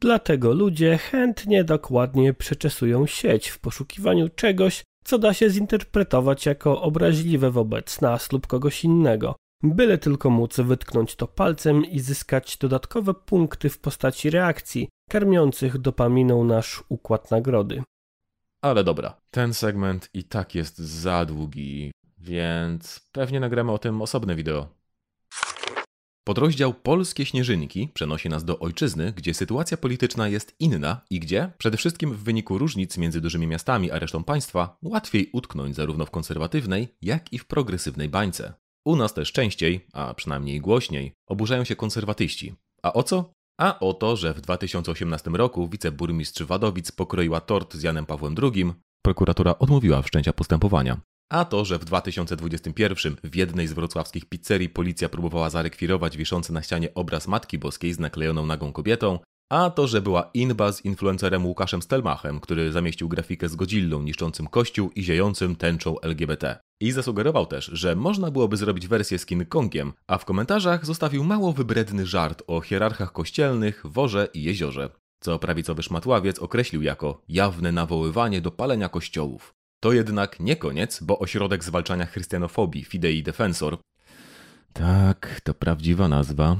Dlatego 0.00 0.52
ludzie 0.52 0.98
chętnie 0.98 1.64
dokładnie 1.64 2.34
przeczesują 2.34 3.06
sieć 3.06 3.48
w 3.48 3.58
poszukiwaniu 3.58 4.28
czegoś, 4.28 4.84
co 5.04 5.18
da 5.18 5.34
się 5.34 5.50
zinterpretować 5.50 6.46
jako 6.46 6.82
obraźliwe 6.82 7.50
wobec 7.50 8.00
nas 8.00 8.32
lub 8.32 8.46
kogoś 8.46 8.84
innego, 8.84 9.36
byle 9.62 9.98
tylko 9.98 10.30
móc 10.30 10.56
wytknąć 10.56 11.16
to 11.16 11.26
palcem 11.26 11.84
i 11.84 12.00
zyskać 12.00 12.56
dodatkowe 12.56 13.14
punkty 13.14 13.70
w 13.70 13.78
postaci 13.78 14.30
reakcji, 14.30 14.88
karmiących 15.10 15.78
dopaminą 15.78 16.44
nasz 16.44 16.84
układ 16.88 17.30
nagrody. 17.30 17.82
Ale 18.62 18.84
dobra, 18.84 19.20
ten 19.30 19.54
segment 19.54 20.10
i 20.14 20.24
tak 20.24 20.54
jest 20.54 20.78
za 20.78 21.24
długi, 21.24 21.92
więc 22.18 23.00
pewnie 23.12 23.40
nagramy 23.40 23.72
o 23.72 23.78
tym 23.78 24.02
osobne 24.02 24.34
wideo. 24.34 24.68
Podrozdział 26.24 26.74
Polskie 26.74 27.26
Śnieżynki 27.26 27.88
przenosi 27.94 28.28
nas 28.28 28.44
do 28.44 28.58
ojczyzny, 28.58 29.12
gdzie 29.12 29.34
sytuacja 29.34 29.76
polityczna 29.76 30.28
jest 30.28 30.54
inna 30.60 31.00
i 31.10 31.20
gdzie, 31.20 31.50
przede 31.58 31.76
wszystkim 31.76 32.12
w 32.14 32.22
wyniku 32.22 32.58
różnic 32.58 32.98
między 32.98 33.20
dużymi 33.20 33.46
miastami 33.46 33.90
a 33.90 33.98
resztą 33.98 34.24
państwa, 34.24 34.76
łatwiej 34.82 35.30
utknąć 35.32 35.76
zarówno 35.76 36.06
w 36.06 36.10
konserwatywnej, 36.10 36.88
jak 37.02 37.32
i 37.32 37.38
w 37.38 37.46
progresywnej 37.46 38.08
bańce. 38.08 38.52
U 38.84 38.96
nas 38.96 39.14
też 39.14 39.32
częściej, 39.32 39.86
a 39.92 40.14
przynajmniej 40.14 40.60
głośniej, 40.60 41.12
oburzają 41.26 41.64
się 41.64 41.76
konserwatyści. 41.76 42.54
A 42.82 42.92
o 42.92 43.02
co? 43.02 43.32
A 43.60 43.78
o 43.78 43.94
to, 43.94 44.16
że 44.16 44.34
w 44.34 44.40
2018 44.40 45.30
roku 45.30 45.68
wiceburmistrz 45.68 46.42
Wadowic 46.42 46.92
pokroiła 46.92 47.40
tort 47.40 47.74
z 47.74 47.82
Janem 47.82 48.06
Pawłem 48.06 48.34
II, 48.42 48.72
prokuratura 49.04 49.58
odmówiła 49.58 50.02
wszczęcia 50.02 50.32
postępowania. 50.32 51.00
A 51.32 51.44
to, 51.44 51.64
że 51.64 51.78
w 51.78 51.84
2021 51.84 53.16
w 53.24 53.36
jednej 53.36 53.66
z 53.66 53.72
wrocławskich 53.72 54.24
pizzerii 54.24 54.68
policja 54.68 55.08
próbowała 55.08 55.50
zarekwirować 55.50 56.16
wiszący 56.16 56.52
na 56.52 56.62
ścianie 56.62 56.94
obraz 56.94 57.28
Matki 57.28 57.58
Boskiej 57.58 57.92
z 57.92 57.98
naklejoną 57.98 58.46
nagą 58.46 58.72
kobietą, 58.72 59.18
a 59.50 59.70
to, 59.70 59.86
że 59.86 60.02
była 60.02 60.30
inba 60.34 60.72
z 60.72 60.84
influencerem 60.84 61.46
Łukaszem 61.46 61.82
Stelmachem, 61.82 62.40
który 62.40 62.72
zamieścił 62.72 63.08
grafikę 63.08 63.48
z 63.48 63.56
Godzillą 63.56 64.02
niszczącym 64.02 64.46
kościół 64.46 64.90
i 64.94 65.02
ziejącym 65.02 65.56
tęczą 65.56 66.00
LGBT. 66.00 66.58
I 66.80 66.92
zasugerował 66.92 67.46
też, 67.46 67.70
że 67.72 67.96
można 67.96 68.30
byłoby 68.30 68.56
zrobić 68.56 68.88
wersję 68.88 69.18
z 69.18 69.26
King 69.26 69.48
Kongiem, 69.48 69.92
a 70.06 70.18
w 70.18 70.24
komentarzach 70.24 70.86
zostawił 70.86 71.24
mało 71.24 71.52
wybredny 71.52 72.06
żart 72.06 72.42
o 72.46 72.60
hierarchach 72.60 73.12
kościelnych, 73.12 73.82
worze 73.84 74.28
i 74.34 74.42
jeziorze, 74.42 74.90
co 75.20 75.38
prawicowy 75.38 75.82
szmatławiec 75.82 76.38
określił 76.38 76.82
jako 76.82 77.22
jawne 77.28 77.72
nawoływanie 77.72 78.40
do 78.40 78.50
palenia 78.50 78.88
kościołów. 78.88 79.54
To 79.80 79.92
jednak 79.92 80.40
nie 80.40 80.56
koniec, 80.56 81.02
bo 81.02 81.18
ośrodek 81.18 81.64
zwalczania 81.64 82.06
chrystianofobii 82.06 82.84
Fidei 82.84 83.22
Defensor 83.22 83.78
tak, 84.74 85.40
to 85.44 85.54
prawdziwa 85.54 86.08
nazwa. 86.08 86.56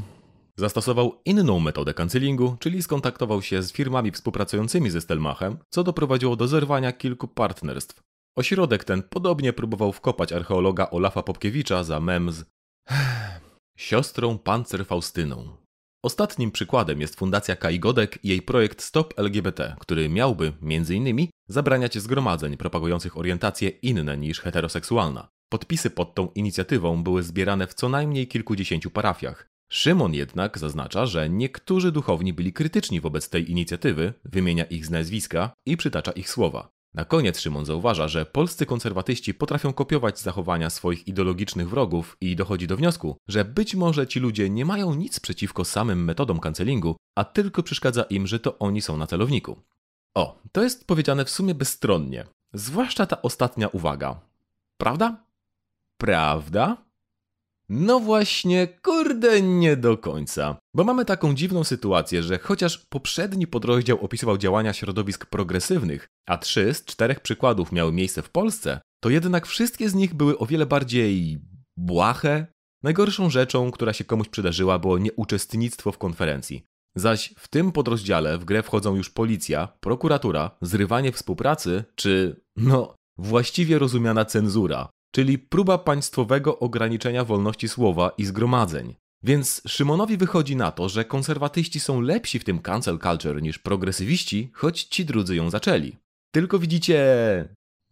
Zastosował 0.57 1.21
inną 1.25 1.61
metodę 1.61 1.95
cancelingu, 1.95 2.57
czyli 2.61 2.83
skontaktował 2.83 3.43
się 3.43 3.63
z 3.63 3.73
firmami 3.73 4.11
współpracującymi 4.11 4.91
ze 4.91 5.01
Stelmachem, 5.01 5.59
co 5.71 5.85
doprowadziło 5.85 6.37
do 6.37 6.49
zerwania 6.49 6.93
kilku 6.93 7.29
partnerstw. 7.29 8.03
Ośrodek 8.37 8.85
ten 8.85 9.03
podobnie 9.03 9.53
próbował 9.53 9.93
wkopać 9.93 10.33
archeologa 10.33 10.91
Olafa 10.91 11.23
Popkiewicza 11.23 11.85
za 11.85 12.01
mem 12.01 12.33
z 12.33 12.45
siostrą 13.79 14.39
Pancer 14.39 14.87
Faustyną. 14.87 15.57
Ostatnim 16.05 16.51
przykładem 16.51 17.01
jest 17.01 17.17
Fundacja 17.17 17.57
Kai 17.57 17.81
Godek 17.81 18.25
i 18.25 18.29
jej 18.29 18.43
projekt 18.43 18.83
Stop 18.83 19.15
LGBT, 19.17 19.77
który 19.81 20.09
miałby, 20.09 20.53
m.in., 20.63 21.29
zabraniać 21.49 21.99
zgromadzeń 21.99 22.57
propagujących 22.57 23.19
orientacje 23.19 23.69
inne 23.69 24.17
niż 24.19 24.41
heteroseksualna. 24.41 25.29
Podpisy 25.49 25.91
pod 25.91 26.15
tą 26.15 26.29
inicjatywą 26.35 27.03
były 27.03 27.23
zbierane 27.23 27.67
w 27.67 27.75
co 27.75 27.89
najmniej 27.89 28.29
kilkudziesięciu 28.29 28.91
parafiach. 28.91 29.54
Szymon 29.75 30.15
jednak 30.15 30.59
zaznacza, 30.59 31.07
że 31.07 31.29
niektórzy 31.29 31.93
duchowni 31.93 32.33
byli 32.33 32.53
krytyczni 32.53 33.01
wobec 33.01 33.29
tej 33.29 33.51
inicjatywy, 33.51 34.15
wymienia 34.25 34.65
ich 34.65 34.87
z 34.87 34.91
nazwiska 34.91 35.53
i 35.67 35.77
przytacza 35.77 36.13
ich 36.13 36.31
słowa. 36.31 36.69
Na 36.95 37.05
koniec 37.05 37.41
Szymon 37.41 37.65
zauważa, 37.65 38.09
że 38.09 38.27
polscy 38.27 38.67
konserwatyści 38.67 39.35
potrafią 39.35 39.73
kopiować 39.73 40.21
zachowania 40.21 40.71
swoich 40.71 41.09
ideologicznych 41.09 41.69
wrogów 41.69 42.17
i 42.21 42.37
dochodzi 42.37 42.67
do 42.67 42.77
wniosku, 42.77 43.17
że 43.29 43.45
być 43.45 43.75
może 43.75 44.07
ci 44.07 44.21
ludzie 44.21 44.51
nie 44.51 44.65
mają 44.65 44.95
nic 44.95 45.21
przeciwko 45.21 45.65
samym 45.65 46.05
metodom 46.05 46.41
cancelingu, 46.41 46.97
a 47.15 47.25
tylko 47.25 47.63
przeszkadza 47.63 48.03
im, 48.03 48.27
że 48.27 48.39
to 48.39 48.59
oni 48.59 48.83
są 48.83 48.97
na 48.97 49.07
celowniku. 49.07 49.61
O, 50.17 50.43
to 50.53 50.63
jest 50.63 50.87
powiedziane 50.87 51.25
w 51.25 51.31
sumie 51.31 51.55
bezstronnie, 51.55 52.27
zwłaszcza 52.53 53.07
ta 53.07 53.23
ostatnia 53.23 53.69
uwaga. 53.69 54.21
Prawda? 54.77 55.25
Prawda? 55.99 56.85
No 57.69 58.01
właśnie, 58.01 58.69
kurde, 58.83 59.43
nie 59.43 59.77
do 59.77 59.99
końca. 59.99 60.57
Bo 60.75 60.85
mamy 60.85 61.05
taką 61.05 61.35
dziwną 61.35 61.65
sytuację, 61.65 62.23
że 62.23 62.39
chociaż 62.39 62.79
poprzedni 62.89 63.47
podrozdział 63.47 64.05
opisywał 64.05 64.39
działania 64.39 64.73
środowisk 64.73 65.27
progresywnych, 65.27 66.07
a 66.27 66.39
trzy 66.39 66.75
z 66.75 66.85
czterech 66.85 67.21
przykładów 67.21 67.73
miały 67.73 67.93
miejsce 67.93 68.23
w 68.23 68.31
Polsce, 68.31 68.81
to 69.03 69.11
jednak 69.11 69.47
wszystkie 69.47 69.89
z 69.89 69.95
nich 69.95 70.15
były 70.15 70.39
o 70.39 70.47
wiele 70.47 70.67
bardziej 70.67 71.39
błahe. 71.77 72.47
Najgorszą 72.83 73.31
rzeczą, 73.31 73.71
która 73.71 73.93
się 73.93 74.05
komuś 74.05 74.29
przydarzyła, 74.29 74.79
było 74.79 74.99
nieuczestnictwo 74.99 75.93
w 75.93 75.99
konferencji. 75.99 76.65
Zaś 76.95 77.35
w 77.39 77.49
tym 77.49 77.73
podrozdziale 77.73 78.39
w 78.39 78.45
grę 78.45 78.63
wchodzą 78.63 78.97
już 78.97 79.11
policja, 79.11 79.69
prokuratura, 79.81 80.51
zrywanie 80.63 81.13
współpracy, 81.13 81.85
czy, 81.95 82.41
no, 82.57 82.95
właściwie 83.19 83.79
rozumiana 83.79 84.25
cenzura, 84.25 84.89
czyli 85.15 85.39
próba 85.39 85.79
państwowego 85.79 86.59
ograniczenia 86.59 87.25
wolności 87.25 87.69
słowa 87.69 88.13
i 88.19 88.25
zgromadzeń. 88.25 88.95
Więc 89.23 89.63
Szymonowi 89.67 90.17
wychodzi 90.17 90.57
na 90.57 90.73
to, 90.73 90.89
że 90.89 91.05
konserwatyści 91.05 91.81
są 91.81 92.01
lepsi 92.01 92.39
w 92.39 92.45
tym 92.45 92.59
cancel 92.59 92.99
culture 92.99 93.43
niż 93.43 93.59
progresywiści, 93.59 94.51
choć 94.55 94.83
ci 94.83 95.05
drudzy 95.05 95.37
ją 95.37 95.51
zaczęli. 95.51 95.97
Tylko 96.35 96.59
widzicie, 96.59 96.99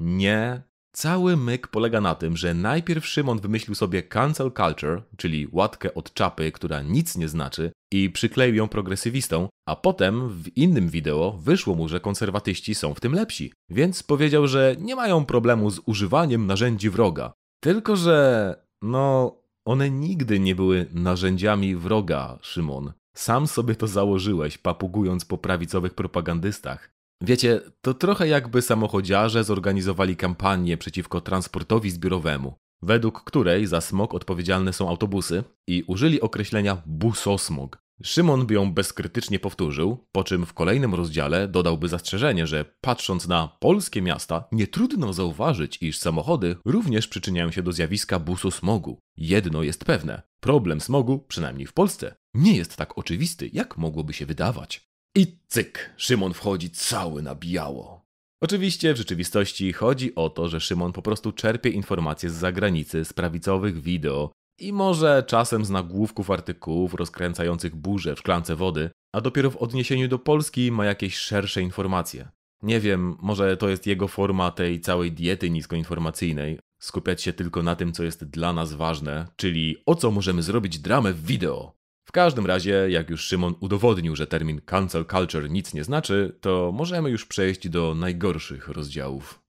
nie. 0.00 0.62
Cały 0.96 1.36
myk 1.36 1.68
polega 1.68 2.00
na 2.00 2.14
tym, 2.14 2.36
że 2.36 2.54
najpierw 2.54 3.06
Szymon 3.06 3.40
wymyślił 3.40 3.74
sobie 3.74 4.02
cancel 4.02 4.52
culture, 4.52 5.02
czyli 5.16 5.48
łatkę 5.52 5.94
od 5.94 6.14
czapy, 6.14 6.52
która 6.52 6.82
nic 6.82 7.16
nie 7.16 7.28
znaczy, 7.28 7.72
i 7.92 8.10
przykleił 8.10 8.54
ją 8.54 8.68
progresywistom, 8.68 9.48
a 9.68 9.76
potem 9.76 10.28
w 10.28 10.56
innym 10.56 10.88
wideo 10.88 11.32
wyszło 11.32 11.74
mu, 11.74 11.88
że 11.88 12.00
konserwatyści 12.00 12.74
są 12.74 12.94
w 12.94 13.00
tym 13.00 13.12
lepsi, 13.12 13.52
więc 13.70 14.02
powiedział, 14.02 14.46
że 14.46 14.76
nie 14.78 14.96
mają 14.96 15.24
problemu 15.24 15.70
z 15.70 15.80
używaniem 15.86 16.46
narzędzi 16.46 16.90
wroga. 16.90 17.32
Tylko, 17.62 17.96
że 17.96 18.56
no, 18.82 19.36
one 19.64 19.90
nigdy 19.90 20.40
nie 20.40 20.54
były 20.54 20.86
narzędziami 20.92 21.76
wroga, 21.76 22.38
Szymon. 22.42 22.92
Sam 23.16 23.46
sobie 23.46 23.74
to 23.74 23.86
założyłeś, 23.86 24.58
papugując 24.58 25.24
po 25.24 25.38
prawicowych 25.38 25.94
propagandystach. 25.94 26.90
Wiecie, 27.24 27.60
to 27.80 27.94
trochę 27.94 28.28
jakby 28.28 28.62
samochodziarze 28.62 29.44
zorganizowali 29.44 30.16
kampanię 30.16 30.76
przeciwko 30.76 31.20
transportowi 31.20 31.90
zbiorowemu, 31.90 32.54
według 32.82 33.24
której 33.24 33.66
za 33.66 33.80
smog 33.80 34.14
odpowiedzialne 34.14 34.72
są 34.72 34.88
autobusy 34.88 35.44
i 35.68 35.84
użyli 35.86 36.20
określenia 36.20 36.82
busosmog. 36.86 37.78
Szymon 38.02 38.46
by 38.46 38.54
ją 38.54 38.72
bezkrytycznie 38.72 39.38
powtórzył, 39.38 39.98
po 40.12 40.24
czym 40.24 40.46
w 40.46 40.54
kolejnym 40.54 40.94
rozdziale 40.94 41.48
dodałby 41.48 41.88
zastrzeżenie, 41.88 42.46
że 42.46 42.64
patrząc 42.80 43.28
na 43.28 43.56
polskie 43.60 44.02
miasta, 44.02 44.44
nie 44.52 44.66
trudno 44.66 45.12
zauważyć, 45.12 45.82
iż 45.82 45.98
samochody 45.98 46.56
również 46.64 47.08
przyczyniają 47.08 47.50
się 47.50 47.62
do 47.62 47.72
zjawiska 47.72 48.18
busosmogu. 48.18 48.98
Jedno 49.16 49.62
jest 49.62 49.84
pewne: 49.84 50.22
problem 50.40 50.80
smogu, 50.80 51.18
przynajmniej 51.28 51.66
w 51.66 51.72
Polsce, 51.72 52.14
nie 52.34 52.56
jest 52.56 52.76
tak 52.76 52.98
oczywisty, 52.98 53.50
jak 53.52 53.76
mogłoby 53.76 54.12
się 54.12 54.26
wydawać. 54.26 54.91
I 55.16 55.36
cyk, 55.48 55.94
Szymon 55.96 56.34
wchodzi 56.34 56.70
cały 56.70 57.22
na 57.22 57.34
biało. 57.34 58.04
Oczywiście 58.42 58.94
w 58.94 58.96
rzeczywistości 58.96 59.72
chodzi 59.72 60.14
o 60.14 60.30
to, 60.30 60.48
że 60.48 60.60
Szymon 60.60 60.92
po 60.92 61.02
prostu 61.02 61.32
czerpie 61.32 61.70
informacje 61.70 62.30
z 62.30 62.34
zagranicy, 62.34 63.04
z 63.04 63.12
prawicowych 63.12 63.82
wideo 63.82 64.32
i 64.60 64.72
może 64.72 65.24
czasem 65.26 65.64
z 65.64 65.70
nagłówków 65.70 66.30
artykułów 66.30 66.94
rozkręcających 66.94 67.76
burzę 67.76 68.14
w 68.14 68.18
szklance 68.18 68.56
wody, 68.56 68.90
a 69.14 69.20
dopiero 69.20 69.50
w 69.50 69.56
odniesieniu 69.56 70.08
do 70.08 70.18
Polski 70.18 70.72
ma 70.72 70.84
jakieś 70.84 71.16
szersze 71.16 71.62
informacje. 71.62 72.28
Nie 72.62 72.80
wiem, 72.80 73.16
może 73.20 73.56
to 73.56 73.68
jest 73.68 73.86
jego 73.86 74.08
forma 74.08 74.50
tej 74.50 74.80
całej 74.80 75.12
diety 75.12 75.50
niskoinformacyjnej, 75.50 76.58
skupiać 76.82 77.22
się 77.22 77.32
tylko 77.32 77.62
na 77.62 77.76
tym, 77.76 77.92
co 77.92 78.04
jest 78.04 78.24
dla 78.24 78.52
nas 78.52 78.72
ważne, 78.72 79.26
czyli 79.36 79.76
o 79.86 79.94
co 79.94 80.10
możemy 80.10 80.42
zrobić 80.42 80.78
dramę 80.78 81.12
w 81.12 81.26
wideo. 81.26 81.81
W 82.12 82.14
każdym 82.14 82.46
razie, 82.46 82.86
jak 82.88 83.10
już 83.10 83.20
Szymon 83.24 83.54
udowodnił, 83.60 84.16
że 84.16 84.26
termin 84.26 84.60
cancel 84.60 85.04
culture 85.06 85.50
nic 85.50 85.74
nie 85.74 85.84
znaczy, 85.84 86.36
to 86.40 86.72
możemy 86.72 87.10
już 87.10 87.26
przejść 87.26 87.68
do 87.68 87.94
najgorszych 87.94 88.68
rozdziałów. 88.68 89.40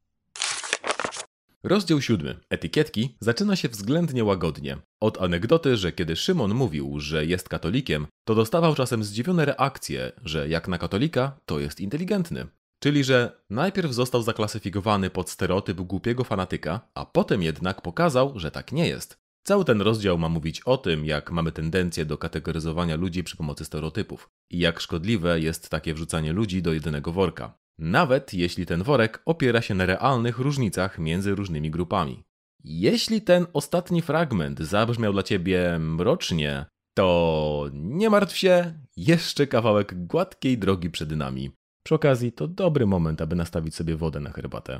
Rozdział 1.63 2.01
siódmy. 2.01 2.39
Etykietki 2.49 3.15
zaczyna 3.19 3.55
się 3.55 3.69
względnie 3.69 4.23
łagodnie. 4.23 4.77
Od 4.99 5.21
anegdoty, 5.21 5.77
że 5.77 5.91
kiedy 5.91 6.15
Szymon 6.15 6.53
mówił, 6.53 6.99
że 6.99 7.25
jest 7.25 7.49
katolikiem, 7.49 8.07
to 8.23 8.35
dostawał 8.35 8.75
czasem 8.75 9.03
zdziwione 9.03 9.45
reakcje, 9.45 10.11
że 10.25 10.49
jak 10.49 10.67
na 10.67 10.77
katolika, 10.77 11.39
to 11.45 11.59
jest 11.59 11.79
inteligentny. 11.79 12.47
Czyli, 12.79 13.03
że 13.03 13.41
najpierw 13.49 13.91
został 13.91 14.23
zaklasyfikowany 14.23 15.09
pod 15.09 15.29
stereotyp 15.29 15.81
głupiego 15.81 16.23
fanatyka, 16.23 16.81
a 16.95 17.05
potem 17.05 17.43
jednak 17.43 17.81
pokazał, 17.81 18.33
że 18.35 18.51
tak 18.51 18.71
nie 18.71 18.87
jest. 18.87 19.22
Cały 19.43 19.65
ten 19.65 19.81
rozdział 19.81 20.17
ma 20.17 20.29
mówić 20.29 20.61
o 20.61 20.77
tym, 20.77 21.05
jak 21.05 21.31
mamy 21.31 21.51
tendencję 21.51 22.05
do 22.05 22.17
kategoryzowania 22.17 22.95
ludzi 22.95 23.23
przy 23.23 23.37
pomocy 23.37 23.65
stereotypów 23.65 24.29
i 24.49 24.59
jak 24.59 24.79
szkodliwe 24.79 25.39
jest 25.39 25.69
takie 25.69 25.93
wrzucanie 25.93 26.33
ludzi 26.33 26.61
do 26.61 26.73
jedynego 26.73 27.11
worka. 27.11 27.57
Nawet 27.77 28.33
jeśli 28.33 28.65
ten 28.65 28.83
worek 28.83 29.21
opiera 29.25 29.61
się 29.61 29.75
na 29.75 29.85
realnych 29.85 30.39
różnicach 30.39 30.99
między 30.99 31.35
różnymi 31.35 31.71
grupami. 31.71 32.23
Jeśli 32.63 33.21
ten 33.21 33.45
ostatni 33.53 34.01
fragment 34.01 34.59
zabrzmiał 34.59 35.13
dla 35.13 35.23
ciebie 35.23 35.79
mrocznie, 35.79 36.65
to 36.93 37.69
nie 37.73 38.09
martw 38.09 38.37
się, 38.37 38.73
jeszcze 38.97 39.47
kawałek 39.47 40.07
gładkiej 40.07 40.57
drogi 40.57 40.89
przed 40.89 41.11
nami. 41.11 41.51
Przy 41.85 41.95
okazji 41.95 42.31
to 42.31 42.47
dobry 42.47 42.85
moment, 42.85 43.21
aby 43.21 43.35
nastawić 43.35 43.75
sobie 43.75 43.95
wodę 43.95 44.19
na 44.19 44.31
herbatę. 44.31 44.79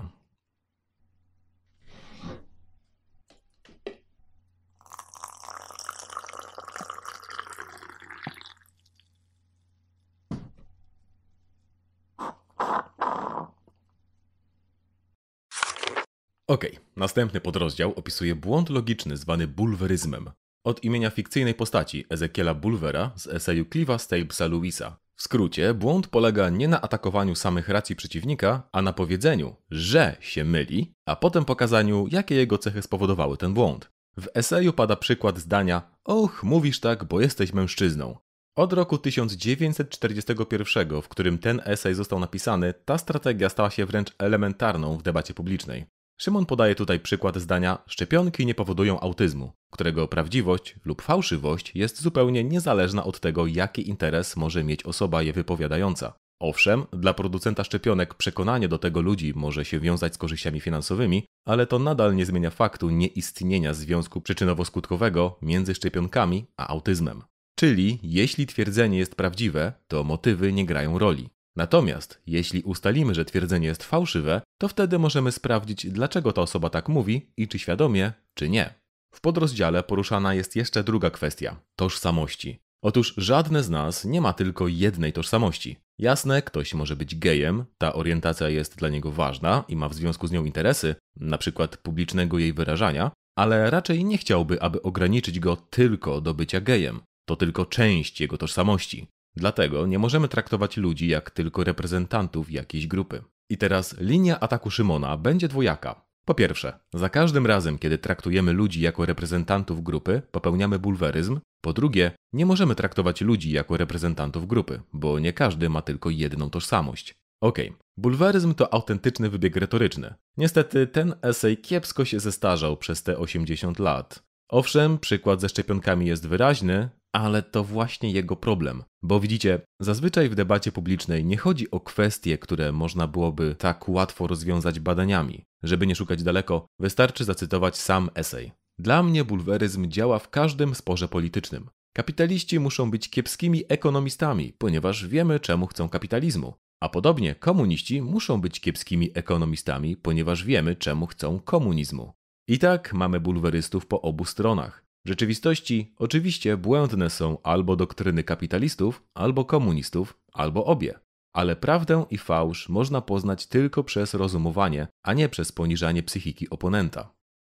Okay. 16.47 16.71
następny 16.95 17.41
podrozdział 17.41 17.93
opisuje 17.95 18.35
błąd 18.35 18.69
logiczny 18.69 19.17
zwany 19.17 19.47
bulweryzmem. 19.47 20.29
Od 20.63 20.83
imienia 20.83 21.09
fikcyjnej 21.09 21.53
postaci 21.53 22.05
Ezekiela 22.09 22.53
Bulwera 22.53 23.11
z 23.15 23.27
eseju 23.27 23.65
Cliva 23.65 23.97
Stablesa 23.97 24.47
Lewisa. 24.47 24.97
W 25.15 25.21
skrócie, 25.21 25.73
błąd 25.73 26.07
polega 26.07 26.49
nie 26.49 26.67
na 26.67 26.81
atakowaniu 26.81 27.35
samych 27.35 27.69
racji 27.69 27.95
przeciwnika, 27.95 28.69
a 28.71 28.81
na 28.81 28.93
powiedzeniu, 28.93 29.55
że 29.71 30.17
się 30.19 30.43
myli, 30.43 30.93
a 31.05 31.15
potem 31.15 31.45
pokazaniu, 31.45 32.07
jakie 32.11 32.35
jego 32.35 32.57
cechy 32.57 32.81
spowodowały 32.81 33.37
ten 33.37 33.53
błąd. 33.53 33.91
W 34.17 34.27
eseju 34.33 34.73
pada 34.73 34.95
przykład 34.95 35.39
zdania: 35.39 35.81
Och, 36.03 36.43
mówisz 36.43 36.79
tak, 36.79 37.03
bo 37.03 37.21
jesteś 37.21 37.53
mężczyzną. 37.53 38.17
Od 38.55 38.73
roku 38.73 38.97
1941, 38.97 41.01
w 41.01 41.07
którym 41.07 41.37
ten 41.37 41.61
esej 41.65 41.95
został 41.95 42.19
napisany, 42.19 42.73
ta 42.85 42.97
strategia 42.97 43.49
stała 43.49 43.69
się 43.69 43.85
wręcz 43.85 44.11
elementarną 44.17 44.97
w 44.97 45.03
debacie 45.03 45.33
publicznej. 45.33 45.85
Szymon 46.17 46.45
podaje 46.45 46.75
tutaj 46.75 46.99
przykład 46.99 47.37
zdania: 47.37 47.77
Szczepionki 47.87 48.45
nie 48.45 48.55
powodują 48.55 48.99
autyzmu, 48.99 49.51
którego 49.71 50.07
prawdziwość 50.07 50.75
lub 50.85 51.01
fałszywość 51.01 51.71
jest 51.75 52.01
zupełnie 52.01 52.43
niezależna 52.43 53.03
od 53.03 53.19
tego, 53.19 53.47
jaki 53.47 53.89
interes 53.89 54.37
może 54.37 54.63
mieć 54.63 54.83
osoba 54.83 55.21
je 55.21 55.33
wypowiadająca. 55.33 56.13
Owszem, 56.39 56.85
dla 56.91 57.13
producenta 57.13 57.63
szczepionek 57.63 58.13
przekonanie 58.13 58.67
do 58.67 58.77
tego 58.77 59.01
ludzi 59.01 59.33
może 59.35 59.65
się 59.65 59.79
wiązać 59.79 60.13
z 60.13 60.17
korzyściami 60.17 60.59
finansowymi, 60.59 61.25
ale 61.45 61.67
to 61.67 61.79
nadal 61.79 62.15
nie 62.15 62.25
zmienia 62.25 62.49
faktu 62.49 62.89
nieistnienia 62.89 63.73
związku 63.73 64.19
przyczynowo-skutkowego 64.19 65.31
między 65.41 65.75
szczepionkami 65.75 66.45
a 66.57 66.67
autyzmem. 66.67 67.21
Czyli 67.55 67.99
jeśli 68.03 68.47
twierdzenie 68.47 68.97
jest 68.97 69.15
prawdziwe, 69.15 69.73
to 69.87 70.03
motywy 70.03 70.53
nie 70.53 70.65
grają 70.65 70.99
roli. 70.99 71.29
Natomiast 71.55 72.21
jeśli 72.27 72.61
ustalimy, 72.63 73.15
że 73.15 73.25
twierdzenie 73.25 73.67
jest 73.67 73.83
fałszywe, 73.83 74.41
to 74.61 74.67
wtedy 74.67 74.99
możemy 74.99 75.31
sprawdzić, 75.31 75.87
dlaczego 75.89 76.33
ta 76.33 76.41
osoba 76.41 76.69
tak 76.69 76.89
mówi 76.89 77.31
i 77.37 77.47
czy 77.47 77.59
świadomie, 77.59 78.13
czy 78.33 78.49
nie. 78.49 78.73
W 79.15 79.21
podrozdziale 79.21 79.83
poruszana 79.83 80.33
jest 80.33 80.55
jeszcze 80.55 80.83
druga 80.83 81.09
kwestia 81.09 81.55
tożsamości. 81.75 82.59
Otóż 82.83 83.13
żadne 83.17 83.63
z 83.63 83.69
nas 83.69 84.05
nie 84.05 84.21
ma 84.21 84.33
tylko 84.33 84.67
jednej 84.67 85.13
tożsamości. 85.13 85.77
Jasne, 85.99 86.41
ktoś 86.41 86.73
może 86.73 86.95
być 86.95 87.15
gejem, 87.15 87.65
ta 87.77 87.93
orientacja 87.93 88.49
jest 88.49 88.77
dla 88.77 88.89
niego 88.89 89.11
ważna 89.11 89.63
i 89.67 89.75
ma 89.75 89.89
w 89.89 89.93
związku 89.93 90.27
z 90.27 90.31
nią 90.31 90.45
interesy, 90.45 90.95
przykład 91.37 91.77
publicznego 91.77 92.39
jej 92.39 92.53
wyrażania, 92.53 93.11
ale 93.37 93.69
raczej 93.69 94.05
nie 94.05 94.17
chciałby, 94.17 94.61
aby 94.61 94.81
ograniczyć 94.81 95.39
go 95.39 95.55
tylko 95.55 96.21
do 96.21 96.33
bycia 96.33 96.61
gejem. 96.61 97.01
To 97.25 97.35
tylko 97.35 97.65
część 97.65 98.21
jego 98.21 98.37
tożsamości. 98.37 99.07
Dlatego 99.35 99.87
nie 99.87 99.99
możemy 99.99 100.27
traktować 100.27 100.77
ludzi 100.77 101.07
jak 101.07 101.31
tylko 101.31 101.63
reprezentantów 101.63 102.51
jakiejś 102.51 102.87
grupy. 102.87 103.23
I 103.49 103.57
teraz 103.57 103.95
linia 103.99 104.39
ataku 104.39 104.71
Szymona 104.71 105.17
będzie 105.17 105.47
dwojaka. 105.47 106.05
Po 106.25 106.33
pierwsze, 106.33 106.79
za 106.93 107.09
każdym 107.09 107.45
razem, 107.45 107.77
kiedy 107.77 107.97
traktujemy 107.97 108.53
ludzi 108.53 108.81
jako 108.81 109.05
reprezentantów 109.05 109.83
grupy, 109.83 110.21
popełniamy 110.31 110.79
bulweryzm. 110.79 111.39
Po 111.61 111.73
drugie, 111.73 112.11
nie 112.33 112.45
możemy 112.45 112.75
traktować 112.75 113.21
ludzi 113.21 113.51
jako 113.51 113.77
reprezentantów 113.77 114.47
grupy, 114.47 114.81
bo 114.93 115.19
nie 115.19 115.33
każdy 115.33 115.69
ma 115.69 115.81
tylko 115.81 116.09
jedną 116.09 116.49
tożsamość. 116.49 117.13
Okej, 117.41 117.69
okay. 117.69 117.79
bulweryzm 117.97 118.53
to 118.53 118.73
autentyczny 118.73 119.29
wybieg 119.29 119.55
retoryczny. 119.55 120.13
Niestety 120.37 120.87
ten 120.87 121.13
esej 121.21 121.57
kiepsko 121.57 122.05
się 122.05 122.19
zestarzał 122.19 122.77
przez 122.77 123.03
te 123.03 123.17
80 123.17 123.79
lat. 123.79 124.23
Owszem, 124.49 124.99
przykład 124.99 125.41
ze 125.41 125.49
szczepionkami 125.49 126.07
jest 126.07 126.27
wyraźny, 126.27 126.89
ale 127.13 127.43
to 127.43 127.63
właśnie 127.63 128.11
jego 128.11 128.35
problem. 128.35 128.83
Bo 129.03 129.19
widzicie, 129.19 129.61
zazwyczaj 129.79 130.29
w 130.29 130.35
debacie 130.35 130.71
publicznej 130.71 131.25
nie 131.25 131.37
chodzi 131.37 131.71
o 131.71 131.79
kwestie, 131.79 132.37
które 132.37 132.71
można 132.71 133.07
byłoby 133.07 133.55
tak 133.55 133.89
łatwo 133.89 134.27
rozwiązać 134.27 134.79
badaniami. 134.79 135.45
Żeby 135.63 135.87
nie 135.87 135.95
szukać 135.95 136.23
daleko, 136.23 136.65
wystarczy 136.79 137.23
zacytować 137.23 137.77
sam 137.77 138.09
esej. 138.15 138.51
Dla 138.79 139.03
mnie 139.03 139.23
bulweryzm 139.23 139.89
działa 139.89 140.19
w 140.19 140.29
każdym 140.29 140.75
sporze 140.75 141.07
politycznym. 141.07 141.69
Kapitaliści 141.95 142.59
muszą 142.59 142.91
być 142.91 143.09
kiepskimi 143.09 143.63
ekonomistami, 143.69 144.53
ponieważ 144.57 145.07
wiemy, 145.07 145.39
czemu 145.39 145.67
chcą 145.67 145.89
kapitalizmu. 145.89 146.53
A 146.81 146.89
podobnie 146.89 147.35
komuniści 147.35 148.01
muszą 148.01 148.41
być 148.41 148.59
kiepskimi 148.59 149.09
ekonomistami, 149.13 149.97
ponieważ 149.97 150.43
wiemy, 150.43 150.75
czemu 150.75 151.07
chcą 151.07 151.39
komunizmu. 151.39 152.13
I 152.47 152.59
tak 152.59 152.93
mamy 152.93 153.19
bulwerystów 153.19 153.85
po 153.85 154.01
obu 154.01 154.25
stronach. 154.25 154.82
W 155.05 155.09
rzeczywistości 155.09 155.93
oczywiście 155.97 156.57
błędne 156.57 157.09
są 157.09 157.37
albo 157.41 157.75
doktryny 157.75 158.23
kapitalistów, 158.23 159.03
albo 159.13 159.45
komunistów, 159.45 160.19
albo 160.33 160.65
obie. 160.65 160.99
Ale 161.35 161.55
prawdę 161.55 162.05
i 162.09 162.17
fałsz 162.17 162.69
można 162.69 163.01
poznać 163.01 163.47
tylko 163.47 163.83
przez 163.83 164.13
rozumowanie, 164.13 164.87
a 165.05 165.13
nie 165.13 165.29
przez 165.29 165.51
poniżanie 165.51 166.03
psychiki 166.03 166.49
oponenta. 166.49 167.15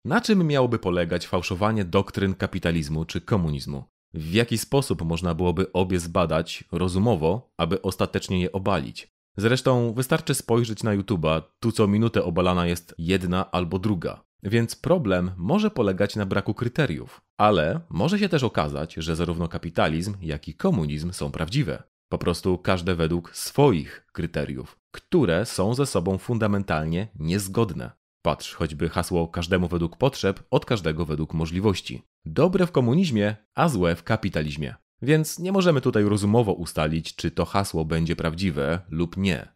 Na 0.05 0.21
czym 0.21 0.47
miałoby 0.47 0.79
polegać 0.79 1.27
fałszowanie 1.27 1.85
doktryn 1.85 2.33
kapitalizmu 2.33 3.05
czy 3.05 3.21
komunizmu? 3.21 3.83
W 4.13 4.33
jaki 4.33 4.57
sposób 4.57 5.01
można 5.01 5.35
byłoby 5.35 5.71
obie 5.71 5.99
zbadać 5.99 6.63
rozumowo, 6.71 7.51
aby 7.57 7.81
ostatecznie 7.81 8.41
je 8.41 8.51
obalić? 8.51 9.13
Zresztą 9.37 9.93
wystarczy 9.93 10.33
spojrzeć 10.33 10.83
na 10.83 10.97
YouTube'a, 10.97 11.41
tu 11.59 11.71
co 11.71 11.87
minutę 11.87 12.23
obalana 12.23 12.67
jest 12.67 12.95
jedna 12.97 13.51
albo 13.51 13.79
druga. 13.79 14.23
Więc 14.43 14.75
problem 14.75 15.31
może 15.37 15.71
polegać 15.71 16.15
na 16.15 16.25
braku 16.25 16.53
kryteriów, 16.53 17.21
ale 17.37 17.79
może 17.89 18.19
się 18.19 18.29
też 18.29 18.43
okazać, 18.43 18.93
że 18.93 19.15
zarówno 19.15 19.47
kapitalizm, 19.47 20.13
jak 20.21 20.47
i 20.47 20.53
komunizm 20.53 21.11
są 21.11 21.31
prawdziwe. 21.31 21.83
Po 22.09 22.17
prostu 22.17 22.57
każde 22.57 22.95
według 22.95 23.35
swoich 23.35 24.05
kryteriów, 24.11 24.79
które 24.91 25.45
są 25.45 25.73
ze 25.73 25.85
sobą 25.85 26.17
fundamentalnie 26.17 27.07
niezgodne. 27.15 27.91
Patrz 28.21 28.53
choćby 28.53 28.89
hasło 28.89 29.27
każdemu 29.27 29.67
według 29.67 29.97
potrzeb, 29.97 30.43
od 30.51 30.65
każdego 30.65 31.05
według 31.05 31.33
możliwości. 31.33 32.03
Dobre 32.25 32.67
w 32.67 32.71
komunizmie, 32.71 33.35
a 33.55 33.69
złe 33.69 33.95
w 33.95 34.03
kapitalizmie. 34.03 34.75
Więc 35.01 35.39
nie 35.39 35.51
możemy 35.51 35.81
tutaj 35.81 36.03
rozumowo 36.03 36.53
ustalić, 36.53 37.15
czy 37.15 37.31
to 37.31 37.45
hasło 37.45 37.85
będzie 37.85 38.15
prawdziwe 38.15 38.79
lub 38.89 39.17
nie. 39.17 39.53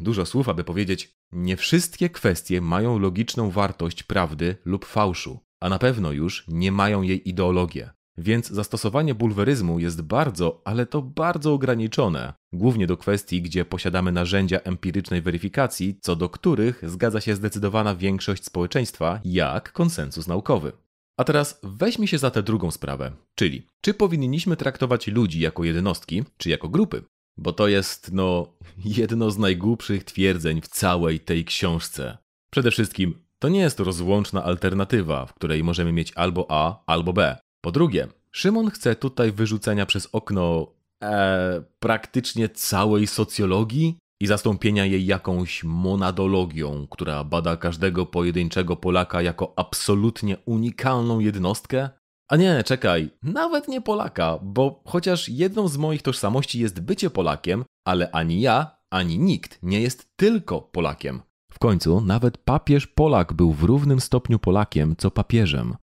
Dużo 0.00 0.26
słów, 0.26 0.48
aby 0.48 0.64
powiedzieć, 0.64 1.18
nie 1.32 1.56
wszystkie 1.56 2.10
kwestie 2.10 2.60
mają 2.60 2.98
logiczną 2.98 3.50
wartość 3.50 4.02
prawdy 4.02 4.56
lub 4.64 4.84
fałszu, 4.84 5.40
a 5.60 5.68
na 5.68 5.78
pewno 5.78 6.12
już 6.12 6.44
nie 6.48 6.72
mają 6.72 7.02
jej 7.02 7.28
ideologię. 7.28 7.90
Więc 8.18 8.48
zastosowanie 8.48 9.14
bulweryzmu 9.14 9.78
jest 9.78 10.02
bardzo, 10.02 10.62
ale 10.64 10.86
to 10.86 11.02
bardzo 11.02 11.52
ograniczone, 11.52 12.32
głównie 12.52 12.86
do 12.86 12.96
kwestii, 12.96 13.42
gdzie 13.42 13.64
posiadamy 13.64 14.12
narzędzia 14.12 14.60
empirycznej 14.60 15.22
weryfikacji, 15.22 15.98
co 16.00 16.16
do 16.16 16.28
których 16.28 16.90
zgadza 16.90 17.20
się 17.20 17.34
zdecydowana 17.36 17.94
większość 17.94 18.44
społeczeństwa, 18.44 19.20
jak 19.24 19.72
konsensus 19.72 20.26
naukowy. 20.26 20.72
A 21.16 21.24
teraz 21.24 21.60
weźmy 21.62 22.08
się 22.08 22.18
za 22.18 22.30
tę 22.30 22.42
drugą 22.42 22.70
sprawę, 22.70 23.12
czyli 23.34 23.66
czy 23.80 23.94
powinniśmy 23.94 24.56
traktować 24.56 25.06
ludzi 25.06 25.40
jako 25.40 25.64
jednostki, 25.64 26.24
czy 26.36 26.50
jako 26.50 26.68
grupy? 26.68 27.04
Bo 27.36 27.52
to 27.52 27.68
jest, 27.68 28.12
no, 28.12 28.54
jedno 28.84 29.30
z 29.30 29.38
najgłupszych 29.38 30.04
twierdzeń 30.04 30.60
w 30.60 30.68
całej 30.68 31.20
tej 31.20 31.44
książce. 31.44 32.18
Przede 32.50 32.70
wszystkim, 32.70 33.14
to 33.38 33.48
nie 33.48 33.60
jest 33.60 33.80
rozłączna 33.80 34.44
alternatywa, 34.44 35.26
w 35.26 35.34
której 35.34 35.64
możemy 35.64 35.92
mieć 35.92 36.12
albo 36.16 36.46
A, 36.48 36.82
albo 36.86 37.12
B. 37.12 37.36
Po 37.60 37.72
drugie, 37.72 38.08
Szymon 38.32 38.70
chce 38.70 38.96
tutaj 38.96 39.32
wyrzucenia 39.32 39.86
przez 39.86 40.08
okno 40.12 40.66
e, 41.02 41.62
praktycznie 41.78 42.48
całej 42.48 43.06
socjologii 43.06 43.98
i 44.20 44.26
zastąpienia 44.26 44.84
jej 44.84 45.06
jakąś 45.06 45.64
monadologią, 45.64 46.86
która 46.90 47.24
bada 47.24 47.56
każdego 47.56 48.06
pojedynczego 48.06 48.76
Polaka 48.76 49.22
jako 49.22 49.52
absolutnie 49.56 50.36
unikalną 50.44 51.18
jednostkę? 51.18 51.90
A 52.30 52.36
nie, 52.36 52.64
czekaj, 52.64 53.10
nawet 53.22 53.68
nie 53.68 53.80
Polaka, 53.80 54.38
bo 54.42 54.82
chociaż 54.86 55.28
jedną 55.28 55.68
z 55.68 55.76
moich 55.76 56.02
tożsamości 56.02 56.60
jest 56.60 56.80
bycie 56.80 57.10
Polakiem, 57.10 57.64
ale 57.86 58.10
ani 58.10 58.40
ja, 58.40 58.78
ani 58.90 59.18
nikt 59.18 59.58
nie 59.62 59.80
jest 59.80 60.16
tylko 60.16 60.60
Polakiem. 60.60 61.22
W 61.58 61.60
końcu 61.60 62.00
nawet 62.00 62.38
papież 62.38 62.86
Polak 62.86 63.32
był 63.32 63.52
w 63.52 63.62
równym 63.62 64.00
stopniu 64.00 64.38
Polakiem 64.38 64.96
co 64.98 65.10
papieżem. 65.10 65.76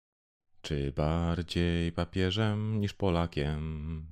Czy 0.61 0.91
bardziej 0.95 1.91
papieżem 1.91 2.79
niż 2.79 2.93
Polakiem? 2.93 4.05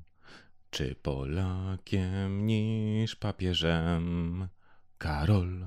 Czy 0.70 0.96
Polakiem 0.96 2.46
niż 2.46 3.16
papieżem? 3.16 4.48
Karol. 4.98 5.66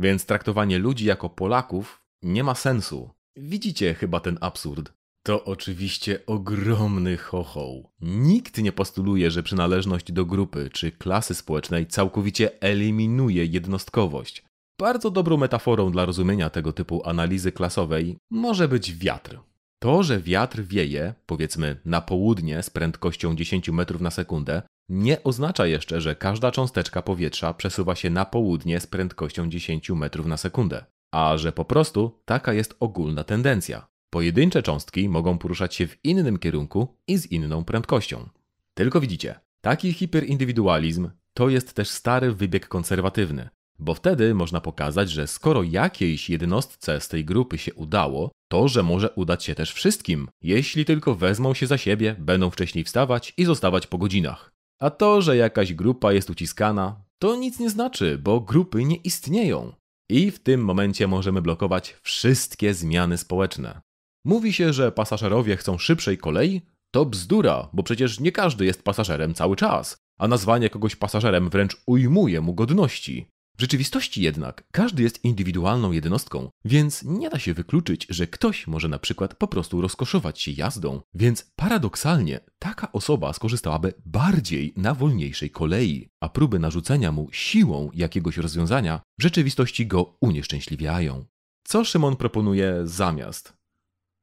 Więc 0.00 0.26
traktowanie 0.26 0.78
ludzi 0.78 1.04
jako 1.04 1.30
Polaków 1.30 2.02
nie 2.22 2.44
ma 2.44 2.54
sensu. 2.54 3.10
Widzicie 3.36 3.94
chyba 3.94 4.20
ten 4.20 4.38
absurd. 4.40 4.92
To 5.22 5.44
oczywiście 5.44 6.26
ogromny 6.26 7.16
chochoł. 7.16 7.90
Nikt 8.00 8.58
nie 8.58 8.72
postuluje, 8.72 9.30
że 9.30 9.42
przynależność 9.42 10.12
do 10.12 10.26
grupy 10.26 10.70
czy 10.72 10.92
klasy 10.92 11.34
społecznej 11.34 11.86
całkowicie 11.86 12.62
eliminuje 12.62 13.44
jednostkowość. 13.44 14.51
Bardzo 14.78 15.10
dobrą 15.10 15.36
metaforą 15.36 15.92
dla 15.92 16.04
rozumienia 16.04 16.50
tego 16.50 16.72
typu 16.72 17.08
analizy 17.08 17.52
klasowej 17.52 18.16
może 18.30 18.68
być 18.68 18.94
wiatr. 18.94 19.40
To, 19.78 20.02
że 20.02 20.20
wiatr 20.20 20.60
wieje, 20.62 21.14
powiedzmy 21.26 21.76
na 21.84 22.00
południe 22.00 22.62
z 22.62 22.70
prędkością 22.70 23.36
10 23.36 23.68
metrów 23.68 24.00
na 24.00 24.10
sekundę, 24.10 24.62
nie 24.88 25.22
oznacza 25.22 25.66
jeszcze, 25.66 26.00
że 26.00 26.14
każda 26.14 26.50
cząsteczka 26.50 27.02
powietrza 27.02 27.54
przesuwa 27.54 27.94
się 27.94 28.10
na 28.10 28.24
południe 28.24 28.80
z 28.80 28.86
prędkością 28.86 29.48
10 29.48 29.90
metrów 29.90 30.26
na 30.26 30.36
sekundę, 30.36 30.84
a 31.12 31.36
że 31.36 31.52
po 31.52 31.64
prostu 31.64 32.20
taka 32.24 32.52
jest 32.52 32.76
ogólna 32.80 33.24
tendencja. 33.24 33.86
Pojedyncze 34.10 34.62
cząstki 34.62 35.08
mogą 35.08 35.38
poruszać 35.38 35.74
się 35.74 35.86
w 35.86 36.04
innym 36.04 36.38
kierunku 36.38 36.96
i 37.08 37.18
z 37.18 37.26
inną 37.26 37.64
prędkością. 37.64 38.28
Tylko 38.74 39.00
widzicie, 39.00 39.40
taki 39.60 39.92
hiperindywidualizm 39.92 41.10
to 41.34 41.48
jest 41.48 41.74
też 41.74 41.88
stary 41.88 42.32
wybieg 42.32 42.68
konserwatywny, 42.68 43.48
bo 43.82 43.94
wtedy 43.94 44.34
można 44.34 44.60
pokazać, 44.60 45.10
że 45.10 45.26
skoro 45.26 45.62
jakiejś 45.62 46.30
jednostce 46.30 47.00
z 47.00 47.08
tej 47.08 47.24
grupy 47.24 47.58
się 47.58 47.74
udało, 47.74 48.30
to 48.50 48.68
że 48.68 48.82
może 48.82 49.10
udać 49.10 49.44
się 49.44 49.54
też 49.54 49.72
wszystkim, 49.72 50.28
jeśli 50.42 50.84
tylko 50.84 51.14
wezmą 51.14 51.54
się 51.54 51.66
za 51.66 51.78
siebie, 51.78 52.16
będą 52.18 52.50
wcześniej 52.50 52.84
wstawać 52.84 53.34
i 53.36 53.44
zostawać 53.44 53.86
po 53.86 53.98
godzinach. 53.98 54.52
A 54.80 54.90
to, 54.90 55.22
że 55.22 55.36
jakaś 55.36 55.74
grupa 55.74 56.12
jest 56.12 56.30
uciskana, 56.30 57.04
to 57.18 57.36
nic 57.36 57.58
nie 57.58 57.70
znaczy, 57.70 58.18
bo 58.18 58.40
grupy 58.40 58.84
nie 58.84 58.96
istnieją. 58.96 59.72
I 60.10 60.30
w 60.30 60.38
tym 60.38 60.64
momencie 60.64 61.06
możemy 61.06 61.42
blokować 61.42 61.96
wszystkie 62.02 62.74
zmiany 62.74 63.18
społeczne. 63.18 63.80
Mówi 64.24 64.52
się, 64.52 64.72
że 64.72 64.92
pasażerowie 64.92 65.56
chcą 65.56 65.78
szybszej 65.78 66.18
kolei? 66.18 66.60
To 66.94 67.06
bzdura, 67.06 67.68
bo 67.72 67.82
przecież 67.82 68.20
nie 68.20 68.32
każdy 68.32 68.64
jest 68.64 68.82
pasażerem 68.82 69.34
cały 69.34 69.56
czas, 69.56 69.96
a 70.18 70.28
nazwanie 70.28 70.70
kogoś 70.70 70.96
pasażerem 70.96 71.50
wręcz 71.50 71.76
ujmuje 71.86 72.40
mu 72.40 72.54
godności. 72.54 73.26
Rzeczywistości 73.62 74.22
jednak 74.22 74.64
każdy 74.72 75.02
jest 75.02 75.24
indywidualną 75.24 75.92
jednostką, 75.92 76.48
więc 76.64 77.02
nie 77.02 77.30
da 77.30 77.38
się 77.38 77.54
wykluczyć, 77.54 78.06
że 78.10 78.26
ktoś 78.26 78.66
może 78.66 78.88
na 78.88 78.98
przykład 78.98 79.34
po 79.34 79.48
prostu 79.48 79.80
rozkoszować 79.80 80.40
się 80.40 80.50
jazdą, 80.50 81.00
więc 81.14 81.52
paradoksalnie 81.56 82.40
taka 82.58 82.92
osoba 82.92 83.32
skorzystałaby 83.32 83.94
bardziej 84.06 84.74
na 84.76 84.94
wolniejszej 84.94 85.50
kolei, 85.50 86.08
a 86.20 86.28
próby 86.28 86.58
narzucenia 86.58 87.12
mu 87.12 87.28
siłą 87.32 87.90
jakiegoś 87.94 88.36
rozwiązania 88.36 89.00
w 89.18 89.22
rzeczywistości 89.22 89.86
go 89.86 90.16
unieszczęśliwiają. 90.20 91.24
Co 91.64 91.84
Szymon 91.84 92.16
proponuje 92.16 92.80
zamiast? 92.84 93.52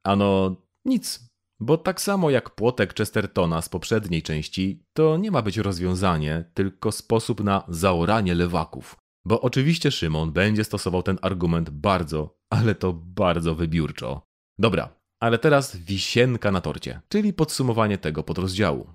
Ano 0.04 0.56
nic. 0.84 1.30
Bo 1.60 1.78
tak 1.78 2.00
samo 2.00 2.30
jak 2.30 2.50
płotek 2.50 2.94
Chestertona 2.94 3.62
z 3.62 3.68
poprzedniej 3.68 4.22
części, 4.22 4.82
to 4.96 5.16
nie 5.16 5.30
ma 5.30 5.42
być 5.42 5.56
rozwiązanie, 5.56 6.44
tylko 6.54 6.92
sposób 6.92 7.44
na 7.44 7.64
zaoranie 7.68 8.34
lewaków. 8.34 8.99
Bo 9.24 9.40
oczywiście 9.40 9.90
Szymon 9.90 10.32
będzie 10.32 10.64
stosował 10.64 11.02
ten 11.02 11.18
argument 11.22 11.70
bardzo, 11.70 12.38
ale 12.50 12.74
to 12.74 12.92
bardzo 12.92 13.54
wybiórczo. 13.54 14.22
Dobra, 14.58 15.00
ale 15.20 15.38
teraz 15.38 15.76
wisienka 15.76 16.50
na 16.50 16.60
torcie, 16.60 17.00
czyli 17.08 17.32
podsumowanie 17.32 17.98
tego 17.98 18.22
podrozdziału. 18.22 18.86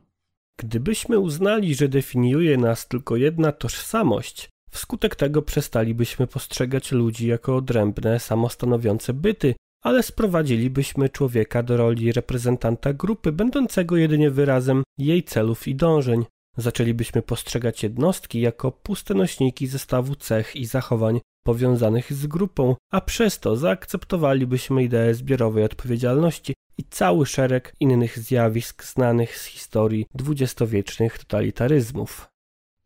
Gdybyśmy 0.59 1.19
uznali, 1.19 1.75
że 1.75 1.87
definiuje 1.87 2.57
nas 2.57 2.87
tylko 2.87 3.15
jedna 3.15 3.51
tożsamość, 3.51 4.49
wskutek 4.69 5.15
tego 5.15 5.41
przestalibyśmy 5.41 6.27
postrzegać 6.27 6.91
ludzi 6.91 7.27
jako 7.27 7.55
odrębne, 7.55 8.19
samostanowiące 8.19 9.13
byty, 9.13 9.55
ale 9.83 10.03
sprowadzilibyśmy 10.03 11.09
człowieka 11.09 11.63
do 11.63 11.77
roli 11.77 12.11
reprezentanta 12.11 12.93
grupy, 12.93 13.31
będącego 13.31 13.97
jedynie 13.97 14.31
wyrazem 14.31 14.83
jej 14.97 15.23
celów 15.23 15.67
i 15.67 15.75
dążeń. 15.75 16.25
Zaczęlibyśmy 16.57 17.21
postrzegać 17.21 17.83
jednostki 17.83 18.41
jako 18.41 18.71
puste 18.71 19.13
nośniki 19.13 19.67
zestawu 19.67 20.15
cech 20.15 20.55
i 20.55 20.65
zachowań 20.65 21.19
powiązanych 21.45 22.13
z 22.13 22.27
grupą, 22.27 22.75
a 22.91 23.01
przez 23.01 23.39
to 23.39 23.55
zaakceptowalibyśmy 23.55 24.83
ideę 24.83 25.13
zbiorowej 25.13 25.63
odpowiedzialności 25.63 26.53
i 26.77 26.83
cały 26.83 27.25
szereg 27.25 27.75
innych 27.79 28.19
zjawisk 28.19 28.83
znanych 28.83 29.37
z 29.37 29.45
historii 29.45 30.05
dwudziestowiecznych 30.13 31.17
totalitaryzmów. 31.17 32.27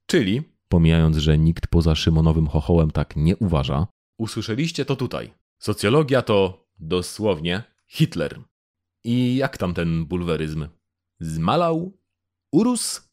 Czyli, 0.06 0.42
pomijając, 0.70 1.18
że 1.18 1.38
nikt 1.38 1.68
poza 1.68 1.96
Szymonowym 1.96 2.48
chochołem 2.48 2.92
tak 2.92 3.16
nie 3.16 3.38
uważa, 3.38 3.88
usłyszeliście 4.20 4.86
to 4.86 4.96
tutaj. 4.96 5.34
Socjologia 5.62 6.22
to 6.22 6.66
dosłownie 6.80 7.64
Hitler. 7.88 8.40
I 9.04 9.36
jak 9.36 9.58
tam 9.58 9.74
ten 9.74 10.06
bulweryzm? 10.06 10.68
Zmalał? 11.20 11.98
Urósł? 12.52 13.09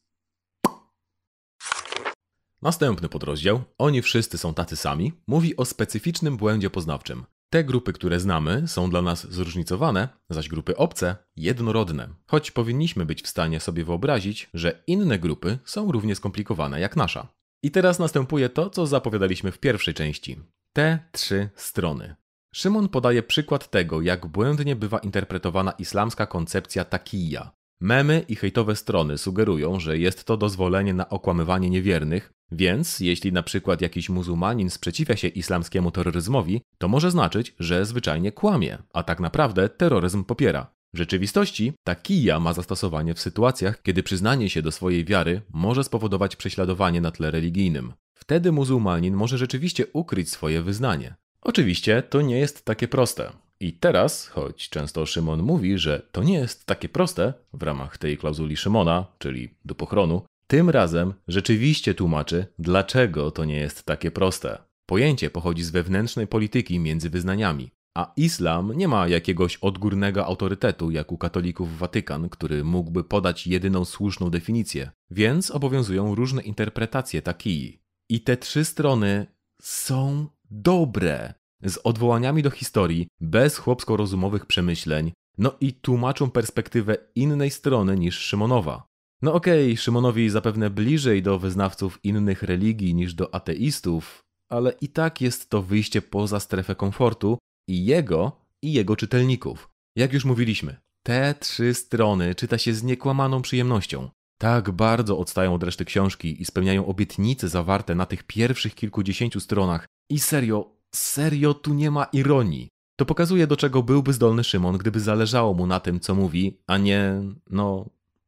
Następny 2.61 3.09
podrozdział, 3.09 3.63
oni 3.77 4.01
wszyscy 4.01 4.37
są 4.37 4.53
tacy 4.53 4.75
sami, 4.75 5.13
mówi 5.27 5.57
o 5.57 5.65
specyficznym 5.65 6.37
błędzie 6.37 6.69
poznawczym. 6.69 7.25
Te 7.49 7.63
grupy, 7.63 7.93
które 7.93 8.19
znamy, 8.19 8.67
są 8.67 8.89
dla 8.89 9.01
nas 9.01 9.31
zróżnicowane, 9.31 10.09
zaś 10.29 10.49
grupy 10.49 10.77
obce 10.77 11.15
jednorodne, 11.35 12.09
choć 12.27 12.51
powinniśmy 12.51 13.05
być 13.05 13.23
w 13.23 13.27
stanie 13.27 13.59
sobie 13.59 13.83
wyobrazić, 13.85 14.49
że 14.53 14.83
inne 14.87 15.19
grupy 15.19 15.59
są 15.65 15.91
równie 15.91 16.15
skomplikowane 16.15 16.79
jak 16.79 16.95
nasza. 16.95 17.27
I 17.63 17.71
teraz 17.71 17.99
następuje 17.99 18.49
to, 18.49 18.69
co 18.69 18.87
zapowiadaliśmy 18.87 19.51
w 19.51 19.59
pierwszej 19.59 19.93
części. 19.93 20.39
Te 20.73 20.99
trzy 21.11 21.49
strony. 21.55 22.15
Szymon 22.53 22.89
podaje 22.89 23.23
przykład 23.23 23.69
tego, 23.69 24.01
jak 24.01 24.27
błędnie 24.27 24.75
bywa 24.75 24.99
interpretowana 24.99 25.71
islamska 25.71 26.25
koncepcja 26.25 26.85
takija. 26.85 27.56
Memy 27.79 28.25
i 28.27 28.35
hejtowe 28.35 28.75
strony 28.75 29.17
sugerują, 29.17 29.79
że 29.79 29.97
jest 29.97 30.23
to 30.23 30.37
dozwolenie 30.37 30.93
na 30.93 31.09
okłamywanie 31.09 31.69
niewiernych, 31.69 32.33
więc 32.51 32.99
jeśli 32.99 33.33
na 33.33 33.43
przykład 33.43 33.81
jakiś 33.81 34.09
muzułmanin 34.09 34.69
sprzeciwia 34.69 35.15
się 35.15 35.27
islamskiemu 35.27 35.91
terroryzmowi, 35.91 36.61
to 36.77 36.87
może 36.87 37.11
znaczyć, 37.11 37.55
że 37.59 37.85
zwyczajnie 37.85 38.31
kłamie, 38.31 38.77
a 38.93 39.03
tak 39.03 39.19
naprawdę 39.19 39.69
terroryzm 39.69 40.23
popiera. 40.23 40.77
W 40.93 40.97
rzeczywistości 40.97 41.73
ta 41.83 41.95
kija 41.95 42.39
ma 42.39 42.53
zastosowanie 42.53 43.13
w 43.13 43.19
sytuacjach, 43.19 43.81
kiedy 43.81 44.03
przyznanie 44.03 44.49
się 44.49 44.61
do 44.61 44.71
swojej 44.71 45.05
wiary 45.05 45.41
może 45.53 45.83
spowodować 45.83 46.35
prześladowanie 46.35 47.01
na 47.01 47.11
tle 47.11 47.31
religijnym. 47.31 47.93
Wtedy 48.13 48.51
muzułmanin 48.51 49.15
może 49.15 49.37
rzeczywiście 49.37 49.85
ukryć 49.93 50.29
swoje 50.29 50.61
wyznanie. 50.61 51.15
Oczywiście 51.41 52.01
to 52.01 52.21
nie 52.21 52.39
jest 52.39 52.65
takie 52.65 52.87
proste. 52.87 53.31
I 53.59 53.73
teraz, 53.73 54.27
choć 54.27 54.69
często 54.69 55.05
Szymon 55.05 55.43
mówi, 55.43 55.77
że 55.77 56.01
to 56.11 56.23
nie 56.23 56.33
jest 56.33 56.65
takie 56.65 56.89
proste 56.89 57.33
w 57.53 57.63
ramach 57.63 57.97
tej 57.97 58.17
klauzuli 58.17 58.57
Szymona, 58.57 59.05
czyli 59.17 59.49
do 59.65 59.75
pochronu, 59.75 60.21
tym 60.47 60.69
razem 60.69 61.13
rzeczywiście 61.27 61.93
tłumaczy, 61.93 62.45
dlaczego 62.59 63.31
to 63.31 63.45
nie 63.45 63.57
jest 63.57 63.83
takie 63.83 64.11
proste. 64.11 64.57
Pojęcie 64.85 65.29
pochodzi 65.29 65.63
z 65.63 65.71
wewnętrznej 65.71 66.27
polityki 66.27 66.79
między 66.79 67.09
wyznaniami, 67.09 67.71
a 67.97 68.13
islam 68.17 68.73
nie 68.75 68.87
ma 68.87 69.07
jakiegoś 69.07 69.57
odgórnego 69.57 70.25
autorytetu 70.25 70.91
jak 70.91 71.11
u 71.11 71.17
katolików 71.17 71.77
Watykan, 71.77 72.29
który 72.29 72.63
mógłby 72.63 73.03
podać 73.03 73.47
jedyną 73.47 73.85
słuszną 73.85 74.29
definicję, 74.29 74.91
więc 75.11 75.51
obowiązują 75.51 76.15
różne 76.15 76.41
interpretacje 76.41 77.21
takii. 77.21 77.81
I 78.09 78.21
te 78.21 78.37
trzy 78.37 78.65
strony 78.65 79.27
są 79.61 80.27
dobre, 80.51 81.33
z 81.63 81.77
odwołaniami 81.77 82.43
do 82.43 82.49
historii, 82.49 83.07
bez 83.21 83.57
chłopsko-rozumowych 83.57 84.45
przemyśleń, 84.45 85.11
no 85.37 85.55
i 85.61 85.73
tłumaczą 85.73 86.29
perspektywę 86.29 86.97
innej 87.15 87.51
strony 87.51 87.97
niż 87.97 88.19
Szymonowa. 88.19 88.87
No 89.21 89.33
okej, 89.33 89.65
okay, 89.65 89.77
Szymonowi 89.77 90.29
zapewne 90.29 90.69
bliżej 90.69 91.23
do 91.23 91.39
wyznawców 91.39 91.99
innych 92.03 92.43
religii 92.43 92.95
niż 92.95 93.13
do 93.13 93.35
ateistów, 93.35 94.19
ale 94.49 94.73
i 94.81 94.89
tak 94.89 95.21
jest 95.21 95.49
to 95.49 95.61
wyjście 95.61 96.01
poza 96.01 96.39
strefę 96.39 96.75
komfortu 96.75 97.37
i 97.67 97.85
jego, 97.85 98.31
i 98.61 98.73
jego 98.73 98.95
czytelników. 98.95 99.69
Jak 99.95 100.13
już 100.13 100.25
mówiliśmy, 100.25 100.77
te 101.03 101.35
trzy 101.39 101.73
strony 101.73 102.35
czyta 102.35 102.57
się 102.57 102.73
z 102.73 102.83
niekłamaną 102.83 103.41
przyjemnością. 103.41 104.09
Tak 104.39 104.71
bardzo 104.71 105.19
odstają 105.19 105.53
od 105.53 105.63
reszty 105.63 105.85
książki 105.85 106.41
i 106.41 106.45
spełniają 106.45 106.85
obietnice 106.85 107.49
zawarte 107.49 107.95
na 107.95 108.05
tych 108.05 108.23
pierwszych 108.23 108.75
kilkudziesięciu 108.75 109.39
stronach. 109.39 109.85
I 110.09 110.19
serio, 110.19 110.76
serio 110.95 111.53
tu 111.53 111.73
nie 111.73 111.91
ma 111.91 112.03
ironii. 112.03 112.69
To 112.95 113.05
pokazuje, 113.05 113.47
do 113.47 113.57
czego 113.57 113.83
byłby 113.83 114.13
zdolny 114.13 114.43
Szymon, 114.43 114.77
gdyby 114.77 114.99
zależało 114.99 115.53
mu 115.53 115.67
na 115.67 115.79
tym, 115.79 115.99
co 115.99 116.15
mówi, 116.15 116.59
a 116.67 116.77
nie, 116.77 117.21
no, 117.49 117.85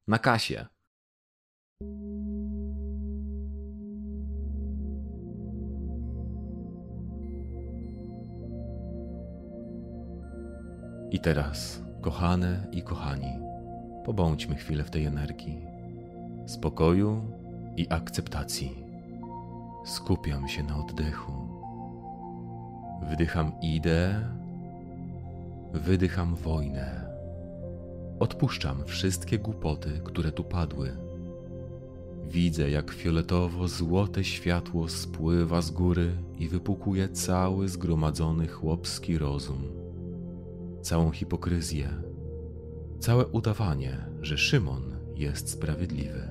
na 0.08 0.20
kasie. 0.20 0.66
I 11.12 11.20
teraz, 11.20 11.84
kochane 12.02 12.68
i 12.72 12.84
kochani, 12.84 13.40
pobądźmy 14.06 14.56
chwilę 14.56 14.84
w 14.84 14.92
tej 14.92 15.06
energii, 15.06 15.62
spokoju 16.48 17.22
i 17.78 17.88
akceptacji. 17.90 18.84
Skupiam 19.86 20.48
się 20.48 20.64
na 20.64 20.78
oddechu. 20.78 21.49
Wdycham 23.12 23.52
ideę, 23.62 24.36
wydycham 25.74 26.36
wojnę. 26.36 27.10
Odpuszczam 28.20 28.86
wszystkie 28.86 29.40
głupoty, 29.40 30.02
które 30.04 30.32
tu 30.32 30.44
padły. 30.44 30.98
Widzę, 32.28 32.70
jak 32.70 32.92
fioletowo-złote 32.92 34.24
światło 34.24 34.90
spływa 34.90 35.62
z 35.62 35.72
góry 35.72 36.12
i 36.38 36.48
wypukuje 36.48 37.10
cały 37.10 37.70
zgromadzony 37.70 38.48
chłopski 38.48 39.18
rozum, 39.18 39.64
całą 40.82 41.12
hipokryzję, 41.12 41.90
całe 43.00 43.28
udawanie, 43.28 43.98
że 44.22 44.38
Szymon 44.38 44.96
jest 45.16 45.50
sprawiedliwy. 45.50 46.30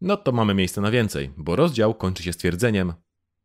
No 0.00 0.16
to 0.16 0.32
mamy 0.32 0.54
miejsce 0.54 0.80
na 0.80 0.90
więcej, 0.90 1.30
bo 1.36 1.56
rozdział 1.56 1.94
kończy 1.94 2.22
się 2.22 2.32
stwierdzeniem: 2.32 2.92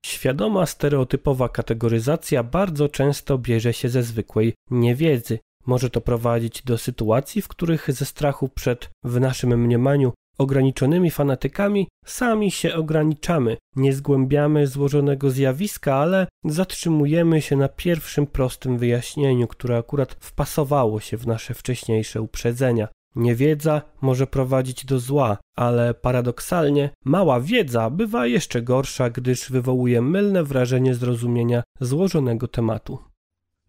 Świadoma 0.08 0.65
stereotypowa 0.65 1.49
kategoryzacja 1.49 2.44
bardzo 2.44 2.90
często 2.90 3.38
bierze 3.38 3.73
się 3.73 3.90
ze 3.90 4.03
zwykłej 4.03 4.53
niewiedzy. 4.72 5.40
Może 5.65 5.90
to 5.90 6.02
prowadzić 6.02 6.64
do 6.64 6.77
sytuacji, 6.77 7.41
w 7.41 7.48
których 7.48 7.91
ze 7.91 8.06
strachu 8.06 8.49
przed, 8.49 8.90
w 9.03 9.19
naszym 9.19 9.61
mniemaniu, 9.61 10.14
ograniczonymi 10.38 11.11
fanatykami 11.11 11.88
sami 12.06 12.52
się 12.52 12.76
ograniczamy. 12.76 13.57
Nie 13.76 13.94
zgłębiamy 13.94 14.68
złożonego 14.68 15.32
zjawiska, 15.32 15.95
ale 15.95 16.27
zatrzymujemy 16.45 17.41
się 17.41 17.56
na 17.56 17.69
pierwszym 17.69 18.27
prostym 18.27 18.77
wyjaśnieniu, 18.77 19.48
które 19.48 19.77
akurat 19.77 20.14
wpasowało 20.19 20.99
się 20.99 21.18
w 21.18 21.27
nasze 21.27 21.53
wcześniejsze 21.53 22.22
uprzedzenia. 22.22 22.88
Niewiedza 23.18 23.81
może 24.02 24.27
prowadzić 24.27 24.85
do 24.85 24.99
zła, 24.99 25.38
ale 25.56 25.94
paradoksalnie 25.94 26.89
mała 27.06 27.41
wiedza 27.41 27.89
bywa 27.89 28.27
jeszcze 28.27 28.61
gorsza, 28.61 29.10
gdyż 29.10 29.52
wywołuje 29.52 30.02
mylne 30.02 30.44
wrażenie 30.44 30.95
zrozumienia 30.95 31.64
złożonego 31.81 32.48
tematu. 32.48 32.99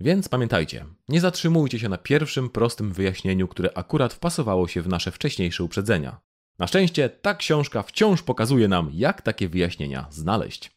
Więc 0.00 0.28
pamiętajcie, 0.28 0.84
nie 1.08 1.20
zatrzymujcie 1.20 1.78
się 1.78 1.88
na 1.88 1.98
pierwszym 1.98 2.50
prostym 2.50 2.92
wyjaśnieniu, 2.92 3.48
które 3.48 3.70
akurat 3.74 4.14
wpasowało 4.14 4.68
się 4.68 4.82
w 4.82 4.88
nasze 4.88 5.10
wcześniejsze 5.10 5.64
uprzedzenia. 5.64 6.20
Na 6.58 6.66
szczęście 6.66 7.08
ta 7.08 7.34
książka 7.34 7.82
wciąż 7.82 8.22
pokazuje 8.22 8.68
nam, 8.68 8.90
jak 8.92 9.22
takie 9.22 9.48
wyjaśnienia 9.48 10.06
znaleźć. 10.10 10.70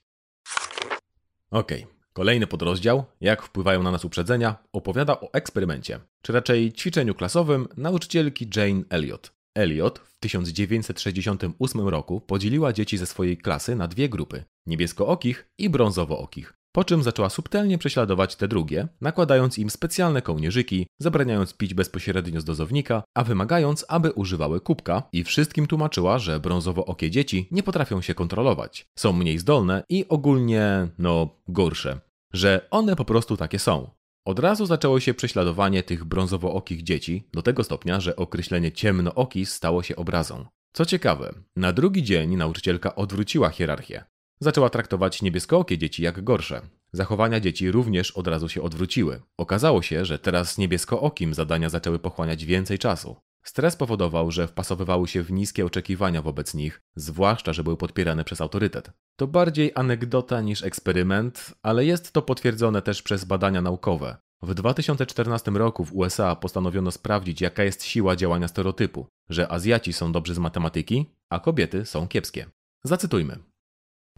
Okej, 1.52 1.84
okay. 1.84 2.01
Kolejny 2.14 2.48
podrozdział, 2.48 3.04
jak 3.22 3.42
wpływają 3.42 3.84
na 3.84 3.92
nas 3.92 4.06
uprzedzenia, 4.06 4.56
opowiada 4.74 5.20
o 5.20 5.34
eksperymencie, 5.34 6.00
czy 6.22 6.34
raczej 6.34 6.74
ćwiczeniu 6.74 7.16
klasowym 7.16 7.68
nauczycielki 7.78 8.48
Jane 8.56 8.84
Elliot. 8.90 9.34
Elliot 9.56 10.00
w 10.00 10.20
1968 10.20 11.88
roku 11.88 12.22
podzieliła 12.22 12.74
dzieci 12.74 12.98
ze 12.98 13.06
swojej 13.06 13.38
klasy 13.38 13.76
na 13.76 13.88
dwie 13.88 14.10
grupy: 14.10 14.44
niebieskookich 14.66 15.48
i 15.58 15.70
brązowookich. 15.70 16.61
Po 16.74 16.84
czym 16.84 17.04
zaczęła 17.04 17.30
subtelnie 17.30 17.78
prześladować 17.78 18.36
te 18.36 18.48
drugie, 18.48 18.88
nakładając 19.02 19.58
im 19.58 19.70
specjalne 19.70 20.22
kołnierzyki, 20.22 20.88
zabraniając 21.00 21.54
pić 21.54 21.74
bezpośrednio 21.74 22.42
z 22.42 22.46
dozownika, 22.46 23.04
a 23.16 23.24
wymagając, 23.24 23.86
aby 23.88 24.12
używały 24.12 24.62
kubka 24.62 25.04
i 25.14 25.24
wszystkim 25.24 25.68
tłumaczyła, 25.68 26.20
że 26.20 26.40
brązowo-okie 26.40 27.10
dzieci 27.10 27.48
nie 27.52 27.64
potrafią 27.64 28.02
się 28.02 28.16
kontrolować, 28.16 28.86
są 28.98 29.14
mniej 29.14 29.38
zdolne 29.38 29.84
i 29.90 30.06
ogólnie, 30.10 30.88
no, 30.98 31.30
gorsze. 31.48 32.00
Że 32.34 32.68
one 32.70 32.96
po 32.96 33.06
prostu 33.06 33.38
takie 33.38 33.60
są. 33.60 33.90
Od 34.26 34.40
razu 34.40 34.66
zaczęło 34.66 35.00
się 35.00 35.14
prześladowanie 35.14 35.84
tych 35.84 36.06
brązowo-okich 36.06 36.84
dzieci, 36.84 37.28
do 37.34 37.42
tego 37.42 37.64
stopnia, 37.64 38.00
że 38.00 38.16
określenie 38.16 38.72
ciemnooki 38.72 39.46
stało 39.46 39.84
się 39.84 39.96
obrazą. 39.96 40.46
Co 40.74 40.86
ciekawe, 40.86 41.34
na 41.56 41.74
drugi 41.74 42.04
dzień 42.04 42.36
nauczycielka 42.36 42.96
odwróciła 42.96 43.50
hierarchię. 43.50 44.04
Zaczęła 44.44 44.70
traktować 44.70 45.22
niebieskookie 45.22 45.78
dzieci 45.78 46.04
jak 46.04 46.24
gorsze. 46.24 46.62
Zachowania 46.94 47.40
dzieci 47.40 47.72
również 47.72 48.12
od 48.12 48.28
razu 48.28 48.50
się 48.50 48.62
odwróciły. 48.62 49.22
Okazało 49.38 49.82
się, 49.82 50.06
że 50.06 50.20
teraz 50.20 50.58
niebieskookim 50.58 51.34
zadania 51.34 51.70
zaczęły 51.70 52.00
pochłaniać 52.00 52.46
więcej 52.46 52.80
czasu. 52.80 53.16
Stres 53.44 53.76
powodował, 53.76 54.32
że 54.32 54.48
wpasowywały 54.48 55.08
się 55.08 55.24
w 55.24 55.32
niskie 55.32 55.66
oczekiwania 55.66 56.22
wobec 56.22 56.54
nich, 56.54 56.82
zwłaszcza, 56.96 57.54
że 57.54 57.64
były 57.64 57.78
podpierane 57.78 58.24
przez 58.24 58.42
autorytet. 58.42 58.92
To 59.16 59.28
bardziej 59.28 59.72
anegdota 59.76 60.42
niż 60.42 60.64
eksperyment, 60.64 61.54
ale 61.64 61.86
jest 61.86 62.12
to 62.12 62.22
potwierdzone 62.22 62.82
też 62.82 63.02
przez 63.02 63.26
badania 63.26 63.62
naukowe. 63.62 64.18
W 64.42 64.54
2014 64.54 65.52
roku 65.52 65.86
w 65.86 65.94
USA 65.96 66.36
postanowiono 66.36 66.92
sprawdzić, 66.92 67.42
jaka 67.42 67.64
jest 67.64 67.84
siła 67.84 68.16
działania 68.16 68.48
stereotypu, 68.48 69.08
że 69.30 69.52
Azjaci 69.52 69.94
są 69.94 70.12
dobrzy 70.12 70.34
z 70.34 70.40
matematyki, 70.40 71.06
a 71.30 71.40
kobiety 71.40 71.86
są 71.86 72.08
kiepskie. 72.08 72.46
Zacytujmy. 72.84 73.51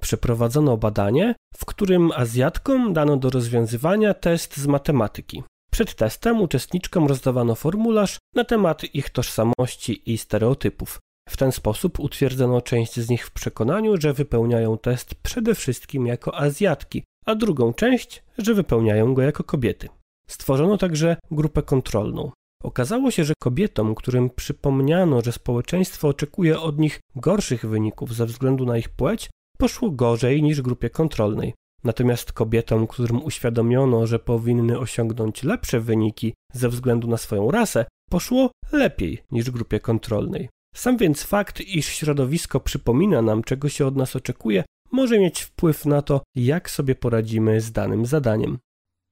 Przeprowadzono 0.02 0.78
badanie, 0.78 1.36
w 1.56 1.66
którym 1.66 2.12
Azjatkom 2.12 2.94
dano 2.94 3.18
do 3.18 3.30
rozwiązywania 3.30 4.14
test 4.14 4.58
z 4.58 4.68
matematyki. 4.68 5.44
Przed 5.72 5.96
testem 5.96 6.42
uczestniczkom 6.42 7.08
rozdawano 7.08 7.56
formularz 7.56 8.18
na 8.36 8.44
temat 8.44 8.96
ich 8.96 9.10
tożsamości 9.10 10.12
i 10.14 10.18
stereotypów. 10.18 11.00
W 11.30 11.38
ten 11.38 11.52
sposób 11.52 12.00
utwierdzono 12.00 12.62
część 12.62 13.00
z 13.00 13.10
nich 13.10 13.26
w 13.28 13.32
przekonaniu, 13.32 14.02
że 14.02 14.14
wypełniają 14.14 14.78
test 14.78 15.16
przede 15.16 15.56
wszystkim 15.56 16.08
jako 16.08 16.36
Azjatki, 16.36 17.04
a 17.26 17.36
drugą 17.36 17.74
część, 17.74 18.24
że 18.38 18.54
wypełniają 18.54 19.14
go 19.14 19.22
jako 19.22 19.44
kobiety. 19.44 19.90
Stworzono 20.28 20.78
także 20.78 21.18
grupę 21.32 21.62
kontrolną. 21.62 22.32
Okazało 22.64 23.12
się, 23.12 23.24
że 23.24 23.34
kobietom, 23.40 23.96
którym 23.96 24.30
przypomniano, 24.30 25.22
że 25.22 25.32
społeczeństwo 25.32 26.08
oczekuje 26.08 26.60
od 26.60 26.80
nich 26.80 27.00
gorszych 27.16 27.66
wyników 27.66 28.16
ze 28.16 28.26
względu 28.26 28.66
na 28.66 28.78
ich 28.78 28.90
płeć, 28.90 29.30
poszło 29.58 29.92
gorzej 29.92 30.44
niż 30.44 30.62
grupie 30.62 30.90
kontrolnej. 30.90 31.54
Natomiast 31.84 32.34
kobietom, 32.34 32.88
którym 32.88 33.24
uświadomiono, 33.24 34.08
że 34.08 34.20
powinny 34.20 34.80
osiągnąć 34.80 35.44
lepsze 35.44 35.80
wyniki 35.80 36.34
ze 36.54 36.70
względu 36.70 37.08
na 37.08 37.18
swoją 37.18 37.52
rasę, 37.52 37.86
poszło 38.10 38.52
lepiej 38.72 39.24
niż 39.32 39.52
grupie 39.52 39.80
kontrolnej. 39.80 40.50
Sam 40.76 40.98
więc 40.98 41.24
fakt, 41.24 41.62
iż 41.62 41.86
środowisko 41.86 42.60
przypomina 42.60 43.22
nam, 43.22 43.44
czego 43.44 43.70
się 43.70 43.86
od 43.86 43.96
nas 43.96 44.16
oczekuje, 44.16 44.64
może 44.92 45.20
mieć 45.20 45.42
wpływ 45.42 45.86
na 45.86 46.02
to, 46.02 46.22
jak 46.36 46.70
sobie 46.70 46.96
poradzimy 46.96 47.62
z 47.62 47.72
danym 47.72 48.06
zadaniem. 48.06 48.58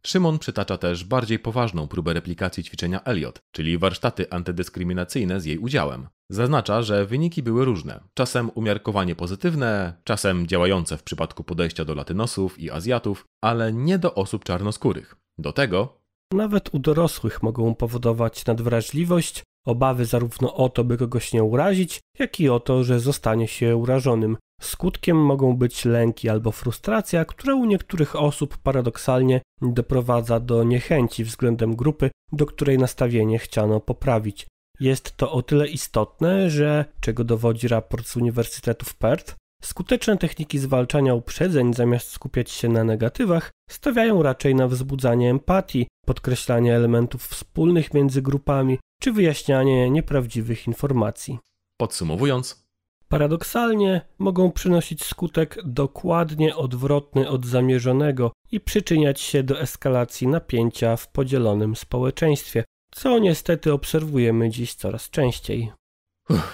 Szymon 0.05 0.39
przytacza 0.39 0.77
też 0.77 1.03
bardziej 1.03 1.39
poważną 1.39 1.88
próbę 1.88 2.13
replikacji 2.13 2.63
ćwiczenia 2.63 3.03
Elliot, 3.03 3.39
czyli 3.51 3.77
warsztaty 3.77 4.30
antydyskryminacyjne 4.30 5.41
z 5.41 5.45
jej 5.45 5.57
udziałem. 5.57 6.07
Zaznacza, 6.32 6.82
że 6.82 7.06
wyniki 7.06 7.44
były 7.44 7.66
różne. 7.66 7.99
Czasem 8.14 8.52
umiarkowanie 8.56 9.16
pozytywne, 9.16 9.94
czasem 10.03 10.48
działające 10.48 10.98
w 10.98 11.03
przypadku 11.03 11.44
podejścia 11.44 11.86
do 11.86 11.95
latynosów 11.95 12.60
i 12.60 12.72
Azjatów, 12.72 13.26
ale 13.44 13.74
nie 13.74 13.98
do 13.98 14.16
osób 14.16 14.44
czarnoskórych. 14.44 15.16
Do 15.38 15.53
tego 15.53 16.02
nawet 16.34 16.74
u 16.74 16.80
dorosłych 16.80 17.44
mogą 17.44 17.76
powodować 17.76 18.45
nadwrażliwość, 18.45 19.44
obawy 19.66 20.06
zarówno 20.06 20.56
o 20.56 20.70
to, 20.70 20.84
by 20.84 20.98
kogoś 20.98 21.34
nie 21.34 21.44
urazić, 21.44 21.99
jak 22.20 22.40
i 22.40 22.49
o 22.49 22.60
to, 22.60 22.84
że 22.84 22.99
zostanie 22.99 23.48
się 23.48 23.76
urażonym. 23.76 24.38
Skutkiem 24.62 25.18
mogą 25.18 25.58
być 25.58 25.86
lęki 25.86 26.30
albo 26.30 26.52
frustracja, 26.52 27.26
która 27.26 27.56
u 27.56 27.66
niektórych 27.66 28.16
osób 28.16 28.58
paradoksalnie 28.58 29.41
doprowadza 29.62 30.40
do 30.40 30.64
niechęci 30.64 31.24
względem 31.24 31.76
grupy, 31.76 32.12
do 32.32 32.45
której 32.45 32.78
nastawienie 32.78 33.40
chciano 33.40 33.80
poprawić. 33.80 34.48
Jest 34.82 35.18
to 35.18 35.32
o 35.32 35.41
tyle 35.41 35.68
istotne, 35.68 36.49
że, 36.49 36.86
czego 36.99 37.24
dowodzi 37.24 37.68
raport 37.68 38.08
z 38.08 38.18
Uniwersytetu 38.18 38.86
w 38.86 38.95
Perth, 38.95 39.36
skuteczne 39.64 40.18
techniki 40.18 40.60
zwalczania 40.60 41.14
uprzedzeń 41.14 41.74
zamiast 41.74 42.12
skupiać 42.12 42.52
się 42.52 42.70
na 42.70 42.84
negatywach, 42.84 43.52
stawiają 43.70 44.24
raczej 44.24 44.56
na 44.56 44.68
wzbudzanie 44.68 45.30
empatii, 45.30 45.88
podkreślanie 46.06 46.76
elementów 46.76 47.28
wspólnych 47.28 47.94
między 47.94 48.22
grupami 48.22 48.80
czy 49.02 49.12
wyjaśnianie 49.12 49.90
nieprawdziwych 49.90 50.68
informacji. 50.68 51.40
Podsumowując, 51.78 52.64
paradoksalnie 53.08 54.02
mogą 54.20 54.52
przynosić 54.52 55.03
skutek 55.03 55.58
dokładnie 55.66 56.56
odwrotny 56.56 57.30
od 57.30 57.45
zamierzonego 57.45 58.32
i 58.52 58.60
przyczyniać 58.60 59.22
się 59.22 59.44
do 59.44 59.60
eskalacji 59.60 60.28
napięcia 60.28 60.95
w 60.95 61.08
podzielonym 61.08 61.76
społeczeństwie, 61.76 62.64
co 62.91 63.19
niestety 63.19 63.73
obserwujemy 63.73 64.49
dziś 64.49 64.73
coraz 64.73 65.09
częściej. 65.09 65.72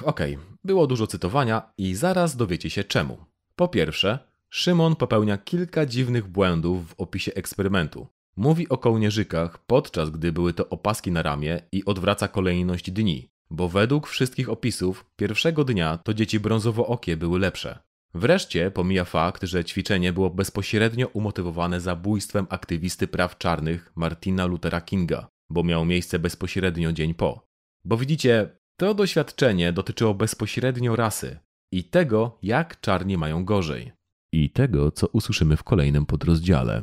Okej, 0.03 0.35
okay. 0.35 0.47
było 0.63 0.87
dużo 0.87 1.07
cytowania 1.07 1.71
i 1.77 1.95
zaraz 1.95 2.35
dowiecie 2.35 2.69
się 2.69 2.83
czemu. 2.83 3.17
Po 3.55 3.67
pierwsze, 3.67 4.19
Szymon 4.49 4.95
popełnia 4.95 5.37
kilka 5.37 5.85
dziwnych 5.85 6.27
błędów 6.27 6.87
w 6.87 6.99
opisie 6.99 7.31
eksperymentu. 7.33 8.07
Mówi 8.37 8.69
o 8.69 8.77
kołnierzykach, 8.77 9.57
podczas 9.65 10.09
gdy 10.09 10.31
były 10.31 10.53
to 10.53 10.69
opaski 10.69 11.11
na 11.11 11.21
ramię 11.21 11.61
i 11.71 11.85
odwraca 11.85 12.27
kolejność 12.27 12.91
dni, 12.91 13.29
bo 13.49 13.69
według 13.69 14.07
wszystkich 14.07 14.49
opisów 14.49 15.05
pierwszego 15.15 15.63
dnia 15.63 15.97
to 15.97 16.13
dzieci 16.13 16.39
brązowo-okie 16.39 17.17
były 17.17 17.39
lepsze. 17.39 17.79
Wreszcie 18.13 18.71
pomija 18.71 19.05
fakt, 19.05 19.43
że 19.43 19.65
ćwiczenie 19.65 20.13
było 20.13 20.29
bezpośrednio 20.29 21.07
umotywowane 21.07 21.81
zabójstwem 21.81 22.47
aktywisty 22.49 23.07
praw 23.07 23.37
czarnych 23.37 23.91
Martina 23.95 24.45
Luthera 24.45 24.81
Kinga, 24.81 25.27
bo 25.49 25.63
miało 25.63 25.85
miejsce 25.85 26.19
bezpośrednio 26.19 26.91
dzień 26.91 27.13
po. 27.13 27.47
Bo 27.85 27.97
widzicie, 27.97 28.57
to 28.79 28.93
doświadczenie 28.93 29.73
dotyczyło 29.73 30.13
bezpośrednio 30.13 30.95
rasy 30.95 31.39
i 31.73 31.83
tego, 31.83 32.37
jak 32.41 32.79
czarni 32.81 33.17
mają 33.17 33.45
gorzej. 33.45 33.91
I 34.33 34.49
tego, 34.49 34.91
co 34.91 35.07
usłyszymy 35.07 35.57
w 35.57 35.63
kolejnym 35.63 36.05
podrozdziale. 36.05 36.81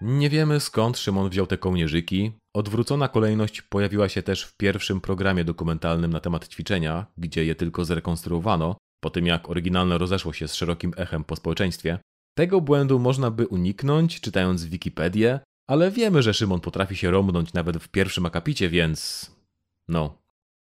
Nie 0.00 0.30
wiemy 0.30 0.60
skąd 0.60 0.98
Szymon 0.98 1.30
wziął 1.30 1.46
te 1.46 1.58
kołnierzyki. 1.58 2.32
Odwrócona 2.56 3.08
kolejność 3.08 3.62
pojawiła 3.62 4.08
się 4.08 4.22
też 4.22 4.44
w 4.44 4.56
pierwszym 4.56 5.00
programie 5.00 5.44
dokumentalnym 5.44 6.12
na 6.12 6.20
temat 6.20 6.48
ćwiczenia, 6.48 7.06
gdzie 7.18 7.44
je 7.44 7.54
tylko 7.54 7.84
zrekonstruowano, 7.84 8.76
po 9.00 9.10
tym 9.10 9.26
jak 9.26 9.50
oryginalne 9.50 9.98
rozeszło 9.98 10.32
się 10.32 10.48
z 10.48 10.54
szerokim 10.54 10.92
echem 10.96 11.24
po 11.24 11.36
społeczeństwie. 11.36 11.98
Tego 12.40 12.60
błędu 12.60 12.98
można 12.98 13.30
by 13.30 13.46
uniknąć, 13.46 14.20
czytając 14.20 14.64
Wikipedię, 14.64 15.40
ale 15.66 15.90
wiemy, 15.90 16.22
że 16.22 16.34
Szymon 16.34 16.60
potrafi 16.60 16.96
się 16.96 17.10
rąbnąć 17.10 17.52
nawet 17.52 17.76
w 17.76 17.88
pierwszym 17.88 18.26
akapicie, 18.26 18.68
więc. 18.68 19.30
No. 19.88 20.18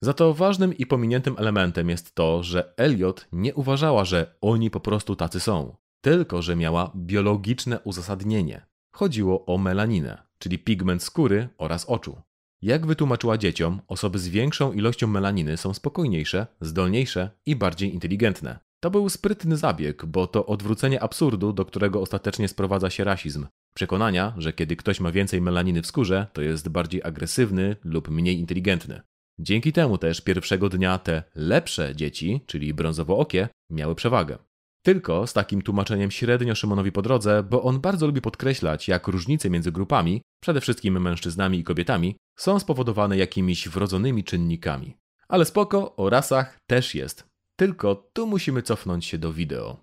Za 0.01 0.13
to 0.13 0.33
ważnym 0.33 0.77
i 0.77 0.85
pominiętym 0.85 1.35
elementem 1.37 1.89
jest 1.89 2.15
to, 2.15 2.43
że 2.43 2.73
Elliot 2.77 3.27
nie 3.31 3.55
uważała, 3.55 4.05
że 4.05 4.35
oni 4.41 4.71
po 4.71 4.79
prostu 4.79 5.15
tacy 5.15 5.39
są, 5.39 5.75
tylko 6.01 6.41
że 6.41 6.55
miała 6.55 6.91
biologiczne 6.95 7.79
uzasadnienie. 7.79 8.65
Chodziło 8.91 9.45
o 9.45 9.57
melaninę, 9.57 10.23
czyli 10.39 10.59
pigment 10.59 11.03
skóry 11.03 11.49
oraz 11.57 11.85
oczu. 11.85 12.21
Jak 12.61 12.85
wytłumaczyła 12.85 13.37
dzieciom, 13.37 13.81
osoby 13.87 14.19
z 14.19 14.27
większą 14.27 14.73
ilością 14.73 15.07
melaniny 15.07 15.57
są 15.57 15.73
spokojniejsze, 15.73 16.47
zdolniejsze 16.61 17.29
i 17.45 17.55
bardziej 17.55 17.93
inteligentne. 17.93 18.66
To 18.87 18.91
był 18.91 19.09
sprytny 19.09 19.57
zabieg, 19.57 20.05
bo 20.05 20.27
to 20.27 20.45
odwrócenie 20.45 21.03
absurdu, 21.03 21.53
do 21.53 21.65
którego 21.65 22.01
ostatecznie 22.01 22.47
sprowadza 22.47 22.89
się 22.89 23.03
rasizm. 23.03 23.47
Przekonania, 23.75 24.33
że 24.37 24.53
kiedy 24.53 24.75
ktoś 24.75 24.99
ma 24.99 25.11
więcej 25.11 25.41
melaniny 25.41 25.81
w 25.81 25.87
skórze, 25.87 26.27
to 26.33 26.41
jest 26.41 26.69
bardziej 26.69 27.03
agresywny 27.03 27.75
lub 27.83 28.09
mniej 28.09 28.39
inteligentny. 28.39 29.01
Dzięki 29.39 29.73
temu 29.73 29.97
też 29.97 30.21
pierwszego 30.21 30.69
dnia 30.69 30.97
te 30.97 31.23
lepsze 31.35 31.95
dzieci, 31.95 32.41
czyli 32.45 32.73
brązowo-okie, 32.73 33.47
miały 33.69 33.95
przewagę. 33.95 34.37
Tylko 34.81 35.27
z 35.27 35.33
takim 35.33 35.61
tłumaczeniem 35.61 36.11
średnio 36.11 36.55
Szymonowi 36.55 36.91
po 36.91 37.01
drodze, 37.01 37.43
bo 37.43 37.63
on 37.63 37.79
bardzo 37.79 38.07
lubi 38.07 38.21
podkreślać, 38.21 38.87
jak 38.87 39.07
różnice 39.07 39.49
między 39.49 39.71
grupami, 39.71 40.21
przede 40.41 40.61
wszystkim 40.61 41.01
mężczyznami 41.01 41.59
i 41.59 41.63
kobietami, 41.63 42.15
są 42.37 42.59
spowodowane 42.59 43.17
jakimiś 43.17 43.69
wrodzonymi 43.69 44.23
czynnikami. 44.23 44.97
Ale 45.27 45.45
spoko, 45.45 45.95
o 45.95 46.09
rasach 46.09 46.57
też 46.67 46.95
jest. 46.95 47.36
Tylko 47.57 47.95
tu 47.95 48.27
musimy 48.27 48.61
cofnąć 48.61 49.05
się 49.05 49.17
do 49.17 49.33
wideo. 49.33 49.77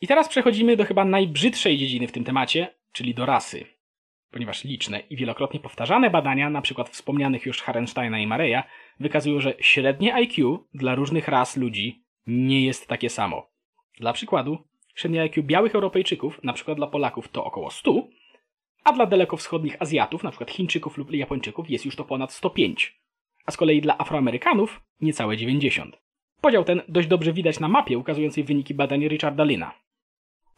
I 0.00 0.06
teraz 0.06 0.28
przechodzimy 0.28 0.76
do 0.76 0.84
chyba 0.84 1.04
najbrzydszej 1.04 1.78
dziedziny 1.78 2.08
w 2.08 2.12
tym 2.12 2.24
temacie, 2.24 2.74
czyli 2.92 3.14
do 3.14 3.26
rasy. 3.26 3.66
Ponieważ 4.30 4.64
liczne 4.64 5.00
i 5.00 5.16
wielokrotnie 5.16 5.60
powtarzane 5.60 6.10
badania, 6.10 6.46
np. 6.46 6.84
wspomnianych 6.90 7.46
już 7.46 7.62
Harensteina 7.62 8.18
i 8.18 8.26
Mareya, 8.26 8.62
wykazują, 9.00 9.40
że 9.40 9.54
średnie 9.60 10.14
IQ 10.14 10.64
dla 10.74 10.94
różnych 10.94 11.28
ras 11.28 11.56
ludzi 11.56 12.04
nie 12.26 12.64
jest 12.64 12.86
takie 12.86 13.10
samo. 13.10 13.50
Dla 13.98 14.12
przykładu, 14.12 14.58
średnia 14.94 15.22
IQ 15.22 15.42
białych 15.42 15.74
Europejczyków, 15.74 16.40
przykład 16.52 16.76
dla 16.76 16.86
Polaków, 16.86 17.28
to 17.28 17.44
około 17.44 17.70
100, 17.70 18.08
a 18.84 18.92
dla 18.92 19.06
dalekowschodnich 19.06 19.82
Azjatów, 19.82 20.22
przykład 20.30 20.50
Chińczyków 20.50 20.98
lub 20.98 21.10
Japończyków, 21.10 21.70
jest 21.70 21.84
już 21.84 21.96
to 21.96 22.04
ponad 22.04 22.32
105, 22.32 23.00
a 23.46 23.50
z 23.50 23.56
kolei 23.56 23.80
dla 23.80 23.98
Afroamerykanów 23.98 24.80
niecałe 25.00 25.36
90. 25.36 26.05
Podział 26.40 26.64
ten 26.64 26.82
dość 26.88 27.08
dobrze 27.08 27.32
widać 27.32 27.60
na 27.60 27.68
mapie 27.68 27.98
ukazującej 27.98 28.44
wyniki 28.44 28.74
badań 28.74 29.08
Richarda 29.08 29.44
Lina. 29.44 29.74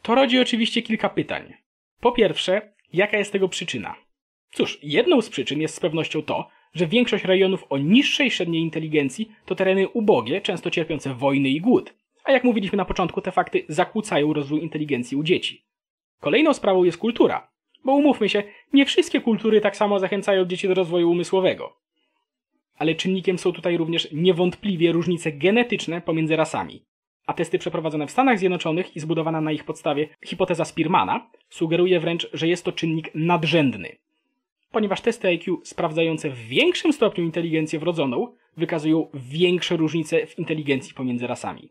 To 0.01 0.15
rodzi 0.15 0.39
oczywiście 0.39 0.81
kilka 0.81 1.09
pytań. 1.09 1.53
Po 1.99 2.11
pierwsze, 2.11 2.73
jaka 2.93 3.17
jest 3.17 3.31
tego 3.31 3.49
przyczyna? 3.49 3.95
Cóż, 4.51 4.79
jedną 4.83 5.21
z 5.21 5.29
przyczyn 5.29 5.61
jest 5.61 5.75
z 5.75 5.79
pewnością 5.79 6.21
to, 6.21 6.47
że 6.73 6.87
większość 6.87 7.23
rejonów 7.25 7.65
o 7.69 7.77
niższej 7.77 8.31
średniej 8.31 8.61
inteligencji 8.61 9.31
to 9.45 9.55
tereny 9.55 9.89
ubogie, 9.89 10.41
często 10.41 10.71
cierpiące 10.71 11.13
wojny 11.13 11.49
i 11.49 11.61
głód. 11.61 11.93
A 12.23 12.31
jak 12.31 12.43
mówiliśmy 12.43 12.77
na 12.77 12.85
początku, 12.85 13.21
te 13.21 13.31
fakty 13.31 13.65
zakłócają 13.67 14.33
rozwój 14.33 14.61
inteligencji 14.61 15.17
u 15.17 15.23
dzieci. 15.23 15.65
Kolejną 16.19 16.53
sprawą 16.53 16.83
jest 16.83 16.97
kultura. 16.97 17.51
Bo 17.85 17.93
umówmy 17.93 18.29
się, 18.29 18.43
nie 18.73 18.85
wszystkie 18.85 19.21
kultury 19.21 19.61
tak 19.61 19.77
samo 19.77 19.99
zachęcają 19.99 20.45
dzieci 20.45 20.67
do 20.67 20.73
rozwoju 20.73 21.11
umysłowego. 21.11 21.77
Ale 22.79 22.95
czynnikiem 22.95 23.39
są 23.39 23.51
tutaj 23.51 23.77
również 23.77 24.07
niewątpliwie 24.11 24.91
różnice 24.91 25.31
genetyczne 25.31 26.01
pomiędzy 26.01 26.35
rasami. 26.35 26.85
A 27.25 27.33
testy 27.33 27.59
przeprowadzone 27.59 28.07
w 28.07 28.11
Stanach 28.11 28.39
Zjednoczonych 28.39 28.95
i 28.95 28.99
zbudowana 28.99 29.41
na 29.41 29.51
ich 29.51 29.63
podstawie 29.63 30.09
hipoteza 30.25 30.65
Spearmana 30.65 31.29
sugeruje 31.49 31.99
wręcz, 31.99 32.29
że 32.33 32.47
jest 32.47 32.65
to 32.65 32.71
czynnik 32.71 33.11
nadrzędny. 33.15 33.97
Ponieważ 34.71 35.01
testy 35.01 35.27
IQ 35.27 35.61
sprawdzające 35.63 36.29
w 36.29 36.37
większym 36.37 36.93
stopniu 36.93 37.23
inteligencję 37.23 37.79
wrodzoną 37.79 38.33
wykazują 38.57 39.07
większe 39.13 39.77
różnice 39.77 40.25
w 40.25 40.39
inteligencji 40.39 40.93
pomiędzy 40.93 41.27
rasami. 41.27 41.69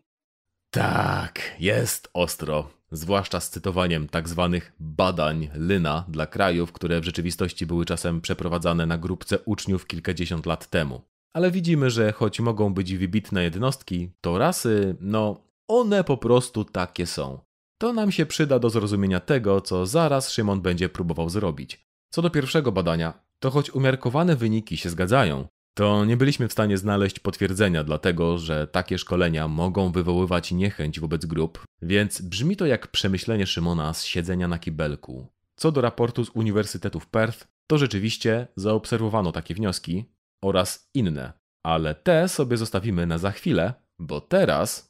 Tak, 0.71 1.57
jest 1.61 2.09
ostro. 2.15 2.71
Zwłaszcza 2.91 3.41
z 3.41 3.51
cytowaniem 3.51 4.09
tak 4.09 4.29
zwanych 4.29 4.73
badań 4.81 5.49
Lyna 5.55 6.05
dla 6.09 6.27
krajów, 6.27 6.73
które 6.73 7.01
w 7.01 7.05
rzeczywistości 7.05 7.67
były 7.67 7.85
czasem 7.85 8.21
przeprowadzane 8.21 8.87
na 8.87 8.99
grupce 8.99 9.39
uczniów 9.39 9.87
kilkadziesiąt 9.87 10.47
lat 10.47 10.71
temu. 10.71 11.01
Ale 11.33 11.51
widzimy, 11.51 11.91
że 11.91 12.13
choć 12.13 12.41
mogą 12.41 12.75
być 12.75 12.97
wybitne 12.97 13.45
jednostki, 13.45 14.11
to 14.21 14.39
rasy, 14.39 14.97
no, 15.01 15.41
one 15.69 16.05
po 16.05 16.17
prostu 16.17 16.65
takie 16.65 17.07
są. 17.07 17.39
To 17.79 17.93
nam 17.93 18.13
się 18.13 18.27
przyda 18.27 18.59
do 18.59 18.71
zrozumienia 18.71 19.21
tego, 19.21 19.61
co 19.61 19.87
zaraz 19.87 20.31
Szymon 20.31 20.61
będzie 20.61 20.89
próbował 20.89 21.29
zrobić. 21.29 21.87
Co 22.11 22.23
do 22.23 22.31
pierwszego 22.31 22.73
badania, 22.73 23.13
to 23.39 23.51
choć 23.51 23.71
umiarkowane 23.71 24.37
wyniki 24.37 24.77
się 24.77 24.91
zgadzają, 24.91 25.49
to 25.75 26.05
nie 26.05 26.17
byliśmy 26.17 26.49
w 26.49 26.53
stanie 26.53 26.79
znaleźć 26.79 27.21
potwierdzenia 27.21 27.85
dlatego, 27.85 28.39
że 28.39 28.67
takie 28.67 28.99
szkolenia 28.99 29.49
mogą 29.49 29.93
wywoływać 29.93 30.53
niechęć 30.53 31.01
wobec 31.01 31.27
grup, 31.27 31.65
więc 31.83 32.21
brzmi 32.21 32.57
to 32.57 32.67
jak 32.67 32.87
przemyślenie 32.87 33.47
Szymona 33.47 33.95
z 33.95 34.05
siedzenia 34.05 34.49
na 34.49 34.59
kibelku. 34.59 35.27
Co 35.57 35.73
do 35.73 35.81
raportu 35.81 36.25
z 36.25 36.31
Uniwersytetu 36.31 37.01
w 37.01 37.07
Perth, 37.07 37.47
to 37.67 37.79
rzeczywiście 37.79 38.47
zaobserwowano 38.57 39.33
takie 39.33 39.55
wnioski 39.55 40.05
oraz 40.45 40.91
inne, 40.95 41.33
ale 41.63 41.95
te 41.95 42.29
sobie 42.29 42.57
zostawimy 42.57 43.07
na 43.07 43.19
za 43.19 43.31
chwilę, 43.31 43.75
bo 43.99 44.21
teraz 44.21 44.89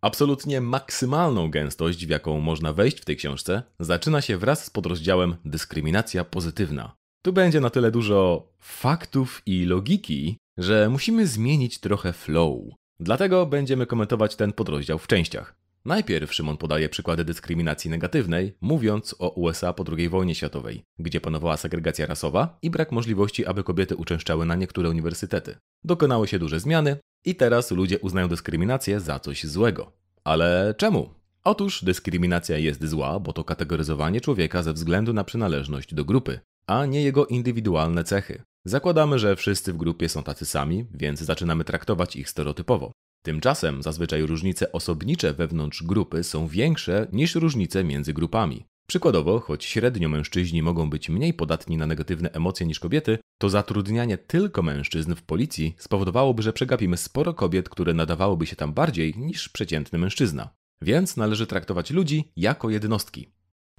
Absolutnie 0.00 0.60
maksymalną 0.60 1.50
gęstość, 1.50 2.06
w 2.06 2.10
jaką 2.10 2.40
można 2.40 2.72
wejść 2.72 3.00
w 3.00 3.04
tej 3.04 3.16
książce, 3.16 3.62
zaczyna 3.80 4.20
się 4.20 4.38
wraz 4.38 4.64
z 4.64 4.70
podrozdziałem 4.70 5.36
Dyskryminacja 5.44 6.24
pozytywna. 6.24 6.96
Tu 7.26 7.32
będzie 7.32 7.60
na 7.60 7.70
tyle 7.70 7.90
dużo 7.90 8.48
faktów 8.60 9.42
i 9.46 9.64
logiki, 9.64 10.36
że 10.56 10.88
musimy 10.88 11.26
zmienić 11.26 11.80
trochę 11.80 12.12
flow. 12.12 12.58
Dlatego 13.00 13.46
będziemy 13.46 13.86
komentować 13.86 14.36
ten 14.36 14.52
podrozdział 14.52 14.98
w 14.98 15.06
częściach. 15.06 15.54
Najpierw 15.84 16.34
Szymon 16.34 16.56
podaje 16.56 16.88
przykłady 16.88 17.24
dyskryminacji 17.24 17.90
negatywnej, 17.90 18.56
mówiąc 18.60 19.14
o 19.18 19.28
USA 19.30 19.72
po 19.72 19.84
II 19.98 20.08
wojnie 20.08 20.34
światowej, 20.34 20.82
gdzie 20.98 21.20
panowała 21.20 21.56
segregacja 21.56 22.06
rasowa 22.06 22.58
i 22.62 22.70
brak 22.70 22.92
możliwości, 22.92 23.46
aby 23.46 23.64
kobiety 23.64 23.96
uczęszczały 23.96 24.46
na 24.46 24.54
niektóre 24.54 24.90
uniwersytety. 24.90 25.56
Dokonały 25.84 26.28
się 26.28 26.38
duże 26.38 26.60
zmiany 26.60 26.96
i 27.24 27.34
teraz 27.34 27.70
ludzie 27.70 27.98
uznają 27.98 28.28
dyskryminację 28.28 29.00
za 29.00 29.18
coś 29.18 29.44
złego. 29.44 29.92
Ale 30.24 30.74
czemu? 30.78 31.10
Otóż 31.44 31.84
dyskryminacja 31.84 32.58
jest 32.58 32.84
zła, 32.84 33.20
bo 33.20 33.32
to 33.32 33.44
kategoryzowanie 33.44 34.20
człowieka 34.20 34.62
ze 34.62 34.72
względu 34.72 35.12
na 35.12 35.24
przynależność 35.24 35.94
do 35.94 36.04
grupy, 36.04 36.40
a 36.66 36.86
nie 36.86 37.02
jego 37.02 37.26
indywidualne 37.26 38.04
cechy. 38.04 38.42
Zakładamy, 38.64 39.18
że 39.18 39.36
wszyscy 39.36 39.72
w 39.72 39.76
grupie 39.76 40.08
są 40.08 40.22
tacy 40.22 40.46
sami, 40.46 40.86
więc 40.94 41.20
zaczynamy 41.20 41.64
traktować 41.64 42.16
ich 42.16 42.30
stereotypowo. 42.30 42.92
Tymczasem 43.24 43.82
zazwyczaj 43.82 44.22
różnice 44.22 44.72
osobnicze 44.72 45.32
wewnątrz 45.32 45.82
grupy 45.82 46.24
są 46.24 46.48
większe 46.48 47.06
niż 47.12 47.34
różnice 47.34 47.84
między 47.84 48.12
grupami. 48.12 48.66
Przykładowo, 48.88 49.40
choć 49.40 49.64
średnio 49.64 50.08
mężczyźni 50.08 50.62
mogą 50.62 50.90
być 50.90 51.08
mniej 51.08 51.34
podatni 51.34 51.76
na 51.76 51.86
negatywne 51.86 52.30
emocje 52.32 52.66
niż 52.66 52.80
kobiety, 52.80 53.18
to 53.38 53.48
zatrudnianie 53.48 54.18
tylko 54.18 54.62
mężczyzn 54.62 55.14
w 55.14 55.22
policji 55.22 55.74
spowodowałoby, 55.78 56.42
że 56.42 56.52
przegapimy 56.52 56.96
sporo 56.96 57.34
kobiet, 57.34 57.68
które 57.68 57.94
nadawałyby 57.94 58.46
się 58.46 58.56
tam 58.56 58.72
bardziej 58.72 59.14
niż 59.16 59.48
przeciętny 59.48 59.98
mężczyzna. 59.98 60.50
Więc 60.82 61.16
należy 61.16 61.46
traktować 61.46 61.90
ludzi 61.90 62.32
jako 62.36 62.70
jednostki. 62.70 63.28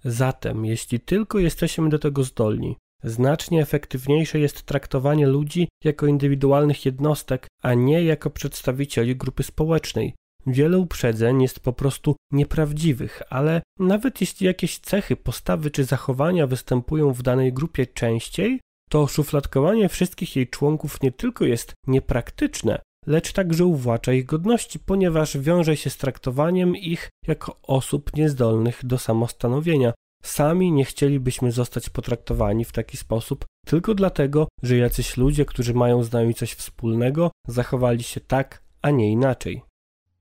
Zatem, 0.03 0.65
jeśli 0.65 0.99
tylko 0.99 1.39
jesteśmy 1.39 1.89
do 1.89 1.99
tego 1.99 2.23
zdolni, 2.23 2.77
znacznie 3.03 3.61
efektywniejsze 3.61 4.39
jest 4.39 4.63
traktowanie 4.63 5.27
ludzi 5.27 5.67
jako 5.83 6.07
indywidualnych 6.07 6.85
jednostek, 6.85 7.47
a 7.63 7.73
nie 7.73 8.03
jako 8.03 8.29
przedstawicieli 8.29 9.15
grupy 9.15 9.43
społecznej. 9.43 10.15
Wiele 10.47 10.77
uprzedzeń 10.77 11.41
jest 11.41 11.59
po 11.59 11.73
prostu 11.73 12.15
nieprawdziwych, 12.31 13.21
ale 13.29 13.61
nawet 13.79 14.21
jeśli 14.21 14.45
jakieś 14.45 14.79
cechy, 14.79 15.15
postawy 15.15 15.71
czy 15.71 15.83
zachowania 15.83 16.47
występują 16.47 17.13
w 17.13 17.21
danej 17.21 17.53
grupie 17.53 17.87
częściej, 17.87 18.59
to 18.89 19.07
szufladkowanie 19.07 19.89
wszystkich 19.89 20.35
jej 20.35 20.47
członków 20.47 21.01
nie 21.01 21.11
tylko 21.11 21.45
jest 21.45 21.73
niepraktyczne, 21.87 22.81
lecz 23.07 23.34
także 23.34 23.65
uwłacza 23.65 24.13
ich 24.13 24.25
godności, 24.25 24.79
ponieważ 24.79 25.38
wiąże 25.38 25.77
się 25.77 25.89
z 25.89 25.97
traktowaniem 25.97 26.75
ich 26.75 27.09
jako 27.27 27.59
osób 27.61 28.15
niezdolnych 28.15 28.85
do 28.85 28.97
samostanowienia. 28.97 29.93
Sami 30.23 30.71
nie 30.71 30.85
chcielibyśmy 30.85 31.51
zostać 31.51 31.89
potraktowani 31.89 32.65
w 32.65 32.71
taki 32.71 32.97
sposób 32.97 33.45
tylko 33.65 33.95
dlatego, 33.95 34.47
że 34.63 34.77
jacyś 34.77 35.17
ludzie, 35.17 35.45
którzy 35.45 35.73
mają 35.73 36.03
z 36.03 36.11
nami 36.11 36.34
coś 36.34 36.53
wspólnego, 36.53 37.31
zachowali 37.47 38.03
się 38.03 38.19
tak, 38.19 38.63
a 38.81 38.89
nie 38.89 39.11
inaczej. 39.11 39.61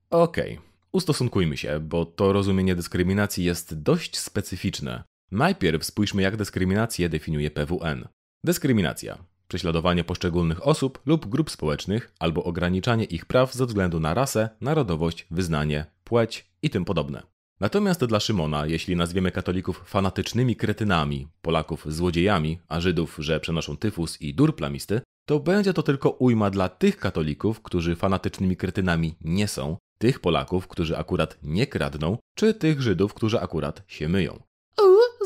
Okej, 0.09 0.53
okay. 0.53 0.67
ustosunkujmy 0.91 1.57
się, 1.57 1.79
bo 1.79 2.05
to 2.05 2.33
rozumienie 2.33 2.75
dyskryminacji 2.75 3.43
jest 3.43 3.81
dość 3.81 4.17
specyficzne. 4.17 5.03
Najpierw 5.31 5.85
spójrzmy, 5.85 6.21
jak 6.21 6.37
dyskryminację 6.37 7.09
definiuje 7.09 7.51
PWN. 7.51 8.07
Dyskryminacja 8.43 9.17
prześladowanie 9.47 10.03
poszczególnych 10.03 10.67
osób 10.67 10.99
lub 11.05 11.25
grup 11.25 11.51
społecznych 11.51 12.13
albo 12.19 12.43
ograniczanie 12.43 13.03
ich 13.03 13.25
praw 13.25 13.53
ze 13.53 13.65
względu 13.65 13.99
na 13.99 14.13
rasę, 14.13 14.49
narodowość, 14.61 15.27
wyznanie, 15.31 15.85
płeć 16.03 16.49
i 16.61 16.69
tym 16.69 16.85
podobne. 16.85 17.23
Natomiast 17.59 18.05
dla 18.05 18.19
Szymona, 18.19 18.65
jeśli 18.65 18.95
nazwiemy 18.95 19.31
katolików 19.31 19.83
fanatycznymi 19.85 20.55
kretynami, 20.55 21.27
Polaków 21.41 21.93
złodziejami, 21.93 22.59
a 22.67 22.79
Żydów, 22.79 23.15
że 23.19 23.39
przenoszą 23.39 23.77
tyfus 23.77 24.21
i 24.21 24.33
dur 24.33 24.55
plamisty, 24.55 25.01
to 25.25 25.39
będzie 25.39 25.73
to 25.73 25.83
tylko 25.83 26.09
ujma 26.09 26.49
dla 26.49 26.69
tych 26.69 26.97
katolików, 26.97 27.61
którzy 27.61 27.95
fanatycznymi 27.95 28.57
kretynami 28.57 29.15
nie 29.21 29.47
są, 29.47 29.77
tych 29.97 30.19
Polaków, 30.19 30.67
którzy 30.67 30.97
akurat 30.97 31.37
nie 31.43 31.67
kradną, 31.67 32.17
czy 32.35 32.53
tych 32.53 32.81
Żydów, 32.81 33.13
którzy 33.13 33.39
akurat 33.41 33.83
się 33.87 34.09
myją. 34.09 34.39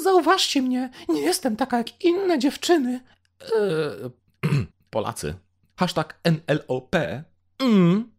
Zauważcie 0.04 0.62
mnie, 0.62 0.90
nie 1.10 1.22
jestem 1.22 1.56
taka 1.56 1.78
jak 1.78 2.04
inne 2.04 2.40
dziewczyny. 2.40 3.00
Eee, 3.42 4.10
Polacy. 4.90 5.34
Hashtag 5.76 6.20
NLOP. 6.24 6.96
Mm. 7.60 8.12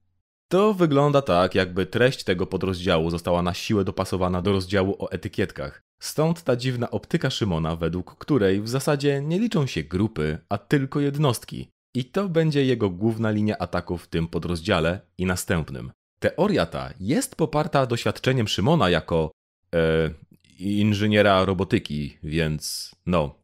To 0.49 0.75
wygląda 0.75 1.23
tak, 1.23 1.55
jakby 1.55 1.87
treść 1.87 2.25
tego 2.25 2.47
podrozdziału 2.47 3.11
została 3.11 3.43
na 3.43 3.55
siłę 3.55 3.85
dopasowana 3.85 4.43
do 4.43 4.53
rozdziału 4.53 4.97
o 4.99 5.11
etykietkach. 5.11 5.83
Stąd 6.03 6.43
ta 6.43 6.57
dziwna 6.57 6.91
optyka 6.91 7.31
Szymona, 7.31 7.77
według 7.77 8.19
której 8.19 8.61
w 8.63 8.69
zasadzie 8.69 9.21
nie 9.23 9.39
liczą 9.39 9.67
się 9.67 9.83
grupy, 9.83 10.39
a 10.49 10.59
tylko 10.59 11.01
jednostki. 11.01 11.69
I 11.95 12.05
to 12.05 12.29
będzie 12.29 12.65
jego 12.65 12.91
główna 12.91 13.31
linia 13.31 13.59
ataku 13.59 13.99
w 13.99 14.09
tym 14.09 14.29
podrozdziale 14.29 15.01
i 15.19 15.27
następnym. 15.27 15.93
Teoria 16.19 16.67
ta 16.67 16.91
jest 17.01 17.37
poparta 17.37 17.87
doświadczeniem 17.87 18.49
Szymona 18.49 18.91
jako 18.91 19.31
e, 19.75 20.11
inżyniera 20.59 21.45
robotyki, 21.45 22.19
więc 22.23 22.91
no, 23.07 23.35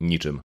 niczym. 0.00 0.40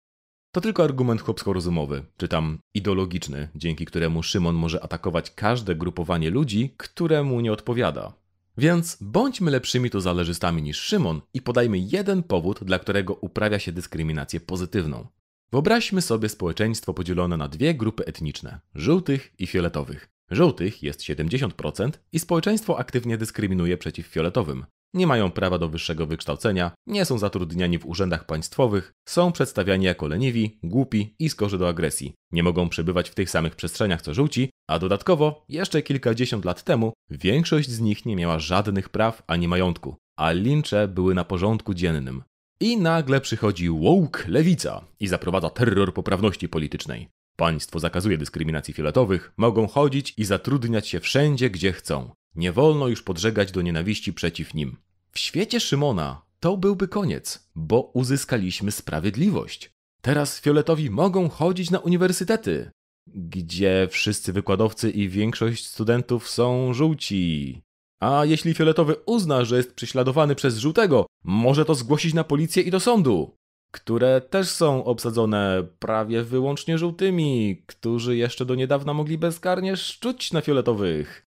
To 0.51 0.61
tylko 0.61 0.84
argument 0.84 1.21
chłopsko-rozumowy, 1.21 2.03
czy 2.17 2.27
tam 2.27 2.59
ideologiczny, 2.73 3.47
dzięki 3.55 3.85
któremu 3.85 4.23
Szymon 4.23 4.55
może 4.55 4.84
atakować 4.84 5.31
każde 5.31 5.76
grupowanie 5.76 6.30
ludzi, 6.30 6.73
któremu 6.77 7.41
nie 7.41 7.53
odpowiada. 7.53 8.13
Więc 8.57 8.97
bądźmy 9.01 9.51
lepszymi 9.51 9.89
to 9.89 10.01
zależystami 10.01 10.61
niż 10.61 10.80
Szymon 10.80 11.21
i 11.34 11.41
podajmy 11.41 11.80
jeden 11.80 12.23
powód, 12.23 12.59
dla 12.63 12.80
którego 12.80 13.13
uprawia 13.13 13.59
się 13.59 13.71
dyskryminację 13.71 14.39
pozytywną. 14.39 15.07
Wyobraźmy 15.51 16.01
sobie 16.01 16.30
społeczeństwo 16.30 16.93
podzielone 16.93 17.38
na 17.38 17.47
dwie 17.47 17.76
grupy 17.76 18.05
etniczne 18.05 18.59
żółtych 18.76 19.34
i 19.39 19.47
fioletowych. 19.47 20.09
Żółtych 20.31 20.84
jest 20.84 21.01
70% 21.01 21.91
i 22.11 22.19
społeczeństwo 22.19 22.80
aktywnie 22.80 23.17
dyskryminuje 23.17 23.77
przeciw 23.77 24.07
fioletowym. 24.07 24.65
Nie 24.94 25.07
mają 25.07 25.32
prawa 25.32 25.57
do 25.57 25.70
wyższego 25.70 26.06
wykształcenia, 26.06 26.72
nie 26.88 27.06
są 27.06 27.18
zatrudniani 27.18 27.80
w 27.80 27.86
urzędach 27.86 28.26
państwowych, 28.26 28.94
są 29.07 29.32
przedstawiani 29.32 29.86
jako 29.86 30.07
leniwi, 30.07 30.60
głupi 30.64 31.16
i 31.20 31.30
skorzy 31.30 31.57
do 31.57 31.68
agresji. 31.68 32.14
Nie 32.32 32.44
mogą 32.44 32.70
przebywać 32.70 33.10
w 33.10 33.16
tych 33.16 33.30
samych 33.30 33.56
przestrzeniach 33.56 34.02
co 34.02 34.14
żółci, 34.14 34.49
a 34.70 34.80
dodatkowo, 34.80 35.45
jeszcze 35.49 35.82
kilkadziesiąt 35.82 36.45
lat 36.45 36.64
temu, 36.64 36.94
większość 37.10 37.70
z 37.70 37.80
nich 37.80 38.06
nie 38.06 38.16
miała 38.16 38.40
żadnych 38.40 38.90
praw 38.90 39.24
ani 39.28 39.48
majątku, 39.48 39.95
a 40.18 40.32
lincze 40.32 40.88
były 40.88 41.16
na 41.16 41.26
porządku 41.26 41.74
dziennym. 41.74 42.24
I 42.61 42.78
nagle 42.78 43.22
przychodzi 43.22 43.70
woke 43.70 44.24
lewica 44.28 44.86
i 44.99 45.07
zaprowadza 45.07 45.49
terror 45.49 45.94
poprawności 45.94 46.49
politycznej. 46.49 47.07
Państwo 47.36 47.80
zakazuje 47.80 48.18
dyskryminacji 48.18 48.74
fioletowych, 48.74 49.34
mogą 49.38 49.68
chodzić 49.68 50.14
i 50.18 50.26
zatrudniać 50.26 50.88
się 50.88 50.99
wszędzie, 50.99 51.49
gdzie 51.49 51.74
chcą. 51.74 52.11
Nie 52.35 52.51
wolno 52.51 52.88
już 52.88 53.03
podżegać 53.03 53.51
do 53.51 53.61
nienawiści 53.61 54.14
przeciw 54.14 54.53
nim. 54.53 54.77
W 55.11 55.19
świecie 55.19 55.60
Szymona 55.60 56.22
to 56.39 56.57
byłby 56.57 56.88
koniec, 56.88 57.49
bo 57.56 57.81
uzyskaliśmy 57.93 58.72
sprawiedliwość. 58.72 59.72
Teraz 60.01 60.41
fioletowi 60.41 60.89
mogą 60.89 61.30
chodzić 61.30 61.72
na 61.72 61.80
uniwersytety, 61.80 62.72
gdzie 63.07 63.88
wszyscy 63.91 64.34
wykładowcy 64.34 64.89
i 64.89 65.10
większość 65.10 65.68
studentów 65.68 66.30
są 66.30 66.73
żółci. 66.73 67.61
A 67.99 68.26
jeśli 68.26 68.53
fioletowy 68.53 68.95
uzna, 69.06 69.45
że 69.45 69.57
jest 69.57 69.73
prześladowany 69.73 70.35
przez 70.35 70.57
żółtego, 70.57 71.06
może 71.23 71.65
to 71.65 71.76
zgłosić 71.76 72.14
na 72.14 72.23
policję 72.23 72.64
i 72.64 72.72
do 72.72 72.80
sądu, 72.80 73.35
które 73.72 74.22
też 74.22 74.49
są 74.49 74.84
obsadzone 74.84 75.68
prawie 75.80 76.23
wyłącznie 76.23 76.77
żółtymi, 76.77 77.64
którzy 77.65 78.18
jeszcze 78.18 78.45
do 78.45 78.56
niedawna 78.56 78.93
mogli 78.93 79.18
bezkarnie 79.18 79.77
szczuć 79.77 80.34
na 80.34 80.41
fioletowych. 80.41 81.28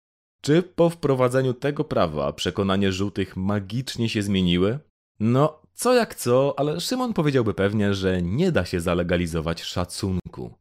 Czy 0.45 0.63
po 0.63 0.91
wprowadzeniu 0.91 1.55
tego 1.55 1.85
prawa 1.85 2.33
przekonanie 2.33 2.93
żółtych 2.93 3.37
magicznie 3.37 4.09
się 4.09 4.23
zmieniły? 4.23 4.79
No, 5.21 5.63
co 5.75 5.95
jak 5.95 6.15
co, 6.15 6.55
ale 6.59 6.81
Szymon 6.81 7.13
powiedziałby 7.13 7.55
pewnie, 7.55 7.95
że 7.95 8.23
nie 8.23 8.53
da 8.53 8.65
się 8.65 8.81
zalegalizować 8.81 9.63
szacunku. 9.63 10.55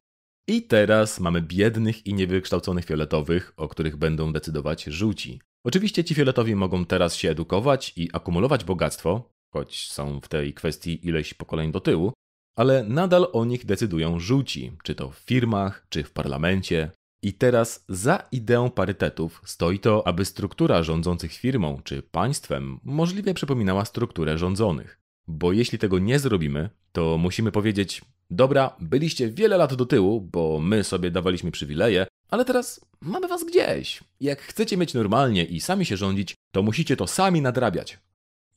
I 0.47 0.61
teraz 0.61 1.19
mamy 1.19 1.41
biednych 1.41 2.07
i 2.07 2.13
niewykształconych 2.13 2.85
fioletowych, 2.85 3.53
o 3.57 3.67
których 3.67 3.97
będą 3.97 4.33
decydować 4.33 4.83
żółci. 4.83 5.41
Oczywiście 5.65 6.03
ci 6.03 6.15
fioletowi 6.15 6.55
mogą 6.55 6.85
teraz 6.85 7.15
się 7.15 7.29
edukować 7.29 7.93
i 7.95 8.09
akumulować 8.13 8.63
bogactwo, 8.63 9.29
choć 9.53 9.91
są 9.91 10.19
w 10.21 10.27
tej 10.27 10.53
kwestii 10.53 11.07
ileś 11.07 11.33
pokoleń 11.33 11.71
do 11.71 11.79
tyłu, 11.79 12.13
ale 12.57 12.83
nadal 12.83 13.27
o 13.33 13.45
nich 13.45 13.65
decydują 13.65 14.19
żółci, 14.19 14.71
czy 14.83 14.95
to 14.95 15.09
w 15.09 15.15
firmach, 15.15 15.85
czy 15.89 16.03
w 16.03 16.11
parlamencie. 16.11 16.91
I 17.23 17.33
teraz 17.33 17.85
za 17.89 18.27
ideą 18.31 18.69
parytetów 18.71 19.41
stoi 19.45 19.79
to, 19.79 20.07
aby 20.07 20.25
struktura 20.25 20.83
rządzących 20.83 21.33
firmą 21.33 21.81
czy 21.83 22.01
państwem 22.01 22.79
możliwie 22.83 23.33
przypominała 23.33 23.85
strukturę 23.85 24.37
rządzonych. 24.37 24.99
Bo 25.27 25.51
jeśli 25.53 25.79
tego 25.79 25.99
nie 25.99 26.19
zrobimy, 26.19 26.69
to 26.91 27.17
musimy 27.17 27.51
powiedzieć: 27.51 28.01
Dobra, 28.31 28.75
byliście 28.79 29.29
wiele 29.29 29.57
lat 29.57 29.73
do 29.73 29.85
tyłu, 29.85 30.21
bo 30.21 30.59
my 30.59 30.83
sobie 30.83 31.11
dawaliśmy 31.11 31.51
przywileje, 31.51 32.07
ale 32.29 32.45
teraz 32.45 32.85
mamy 33.01 33.27
was 33.27 33.43
gdzieś. 33.43 34.03
Jak 34.19 34.41
chcecie 34.41 34.77
mieć 34.77 34.93
normalnie 34.93 35.45
i 35.45 35.61
sami 35.61 35.85
się 35.85 35.97
rządzić, 35.97 36.35
to 36.51 36.63
musicie 36.63 36.97
to 36.97 37.07
sami 37.07 37.41
nadrabiać. 37.41 37.99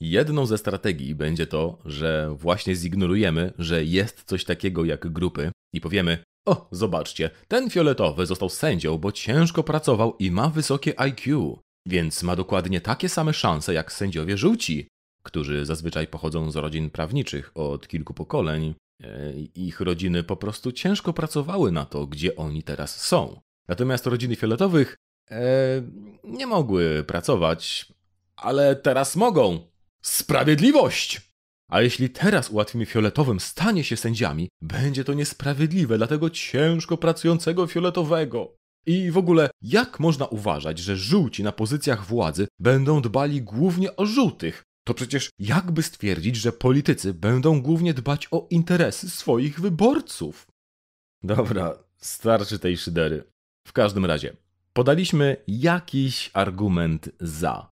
Jedną 0.01 0.47
ze 0.47 0.59
strategii 0.59 1.15
będzie 1.15 1.47
to, 1.47 1.79
że 1.85 2.35
właśnie 2.39 2.75
zignorujemy, 2.75 3.53
że 3.59 3.85
jest 3.85 4.25
coś 4.25 4.45
takiego 4.45 4.85
jak 4.85 5.13
grupy 5.13 5.51
i 5.73 5.81
powiemy: 5.81 6.19
O, 6.47 6.69
zobaczcie, 6.71 7.31
ten 7.49 7.71
fioletowy 7.71 8.27
został 8.27 8.49
sędzią, 8.49 8.99
bo 8.99 9.13
ciężko 9.13 9.63
pracował 9.63 10.17
i 10.19 10.31
ma 10.31 10.49
wysokie 10.49 11.01
IQ, 11.01 11.59
więc 11.87 12.23
ma 12.23 12.37
dokładnie 12.37 12.81
takie 12.81 13.09
same 13.09 13.35
szanse 13.35 13.75
jak 13.75 13.93
sędziowie 13.93 14.37
żółci, 14.37 14.89
którzy 15.23 15.65
zazwyczaj 15.65 16.07
pochodzą 16.07 16.51
z 16.51 16.57
rodzin 16.57 16.91
prawniczych 16.91 17.51
od 17.55 17.89
kilku 17.89 18.15
pokoleń. 18.15 18.75
E, 19.03 19.33
ich 19.55 19.81
rodziny 19.81 20.23
po 20.23 20.37
prostu 20.37 20.73
ciężko 20.73 21.13
pracowały 21.13 21.73
na 21.73 21.85
to, 21.85 22.07
gdzie 22.07 22.37
oni 22.37 22.63
teraz 22.63 23.01
są. 23.01 23.41
Natomiast 23.69 24.07
rodziny 24.07 24.37
fioletowych 24.37 24.97
e, 25.31 25.43
nie 26.25 26.47
mogły 26.47 27.05
pracować, 27.05 27.93
ale 28.37 28.77
teraz 28.77 29.17
mogą. 29.17 29.61
Sprawiedliwość! 30.03 31.26
A 31.69 31.83
jeśli 31.83 32.11
teraz 32.11 32.51
ułatwimy 32.51 32.87
fioletowym 32.87 33.41
stanie 33.41 33.85
się 33.85 33.97
sędziami, 33.97 34.49
będzie 34.63 35.05
to 35.05 35.15
niesprawiedliwe 35.15 35.99
dla 35.99 36.07
tego 36.07 36.31
ciężko 36.31 36.97
pracującego 36.97 37.67
fioletowego. 37.67 38.57
I 38.87 39.11
w 39.11 39.19
ogóle, 39.19 39.51
jak 39.63 40.01
można 40.01 40.27
uważać, 40.27 40.79
że 40.79 40.97
żółci 40.97 41.43
na 41.43 41.53
pozycjach 41.53 42.07
władzy 42.07 42.49
będą 42.59 43.03
dbali 43.03 43.43
głównie 43.43 43.97
o 43.97 44.07
żółtych? 44.07 44.63
To 44.87 44.95
przecież 44.95 45.31
jakby 45.39 45.83
stwierdzić, 45.83 46.37
że 46.37 46.53
politycy 46.53 47.15
będą 47.15 47.63
głównie 47.63 47.95
dbać 47.95 48.29
o 48.31 48.47
interesy 48.51 49.11
swoich 49.11 49.61
wyborców? 49.61 50.47
Dobra, 51.23 51.79
starczy 51.97 52.59
tej 52.59 52.77
szydery. 52.77 53.25
W 53.67 53.73
każdym 53.73 54.05
razie, 54.05 54.37
podaliśmy 54.73 55.37
jakiś 55.49 56.31
argument 56.33 57.11
za. 57.21 57.71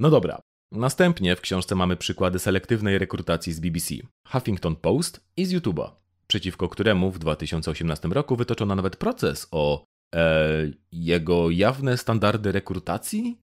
No 0.00 0.10
dobra, 0.10 0.40
Następnie 0.72 1.36
w 1.36 1.40
książce 1.40 1.74
mamy 1.74 1.96
przykłady 1.96 2.38
selektywnej 2.38 2.98
rekrutacji 2.98 3.52
z 3.52 3.60
BBC, 3.60 3.94
Huffington 4.28 4.76
Post 4.76 5.20
i 5.36 5.46
z 5.46 5.52
YouTube'a, 5.52 5.90
przeciwko 6.26 6.68
któremu 6.68 7.10
w 7.10 7.18
2018 7.18 8.08
roku 8.08 8.36
wytoczono 8.36 8.74
nawet 8.74 8.96
proces 8.96 9.48
o 9.50 9.84
e, 10.14 10.70
jego 10.92 11.50
jawne 11.50 11.96
standardy 11.96 12.52
rekrutacji? 12.52 13.38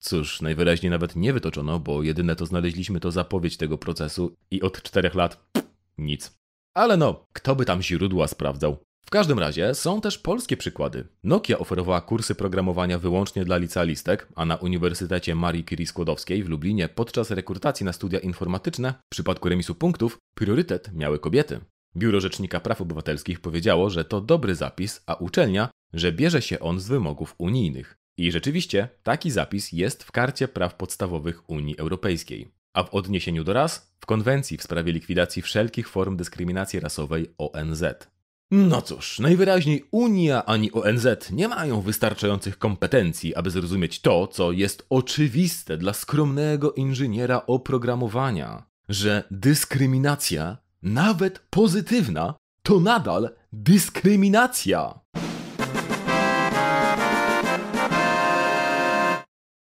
Cóż, 0.00 0.42
najwyraźniej 0.42 0.90
nawet 0.90 1.16
nie 1.16 1.32
wytoczono, 1.32 1.78
bo 1.78 2.02
jedyne 2.02 2.36
to 2.36 2.46
znaleźliśmy 2.46 3.00
to 3.00 3.10
zapowiedź 3.10 3.56
tego 3.56 3.78
procesu 3.78 4.36
i 4.50 4.62
od 4.62 4.82
czterech 4.82 5.14
lat 5.14 5.50
pff, 5.52 5.68
nic. 5.98 6.38
Ale 6.74 6.96
no, 6.96 7.26
kto 7.32 7.56
by 7.56 7.64
tam 7.64 7.82
źródła 7.82 8.28
sprawdzał? 8.28 8.87
W 9.08 9.10
każdym 9.10 9.38
razie 9.38 9.74
są 9.74 10.00
też 10.00 10.18
polskie 10.18 10.56
przykłady. 10.56 11.08
Nokia 11.24 11.58
oferowała 11.58 12.00
kursy 12.00 12.34
programowania 12.34 12.98
wyłącznie 12.98 13.44
dla 13.44 13.56
licealistek, 13.56 14.28
a 14.34 14.44
na 14.44 14.56
Uniwersytecie 14.56 15.34
Marii 15.34 15.64
Curie 15.64 15.86
Skłodowskiej 15.86 16.44
w 16.44 16.48
Lublinie 16.48 16.88
podczas 16.88 17.30
rekrutacji 17.30 17.86
na 17.86 17.92
studia 17.92 18.18
informatyczne 18.18 18.94
w 19.06 19.10
przypadku 19.10 19.48
remisu 19.48 19.74
punktów 19.74 20.18
priorytet 20.34 20.92
miały 20.94 21.18
kobiety. 21.18 21.60
Biuro 21.96 22.20
Rzecznika 22.20 22.60
Praw 22.60 22.80
Obywatelskich 22.80 23.40
powiedziało, 23.40 23.90
że 23.90 24.04
to 24.04 24.20
dobry 24.20 24.54
zapis, 24.54 25.02
a 25.06 25.14
uczelnia, 25.14 25.68
że 25.92 26.12
bierze 26.12 26.42
się 26.42 26.60
on 26.60 26.80
z 26.80 26.88
wymogów 26.88 27.34
unijnych. 27.38 27.96
I 28.18 28.32
rzeczywiście 28.32 28.88
taki 29.02 29.30
zapis 29.30 29.72
jest 29.72 30.04
w 30.04 30.12
Karcie 30.12 30.48
Praw 30.48 30.74
Podstawowych 30.74 31.50
Unii 31.50 31.78
Europejskiej. 31.78 32.48
A 32.74 32.82
w 32.82 32.94
odniesieniu 32.94 33.44
do 33.44 33.52
ras, 33.52 33.94
w 34.00 34.06
konwencji 34.06 34.56
w 34.56 34.62
sprawie 34.62 34.92
likwidacji 34.92 35.42
wszelkich 35.42 35.88
form 35.88 36.16
dyskryminacji 36.16 36.80
rasowej 36.80 37.34
ONZ. 37.38 37.84
No 38.50 38.82
cóż, 38.82 39.18
najwyraźniej 39.18 39.84
Unia 39.90 40.46
ani 40.46 40.72
ONZ 40.72 41.06
nie 41.30 41.48
mają 41.48 41.80
wystarczających 41.80 42.58
kompetencji, 42.58 43.34
aby 43.34 43.50
zrozumieć 43.50 44.00
to, 44.00 44.26
co 44.26 44.52
jest 44.52 44.86
oczywiste 44.90 45.76
dla 45.76 45.92
skromnego 45.92 46.72
inżyniera 46.72 47.46
oprogramowania, 47.46 48.66
że 48.88 49.24
dyskryminacja, 49.30 50.56
nawet 50.82 51.38
pozytywna, 51.50 52.34
to 52.62 52.80
nadal 52.80 53.30
dyskryminacja. 53.52 55.00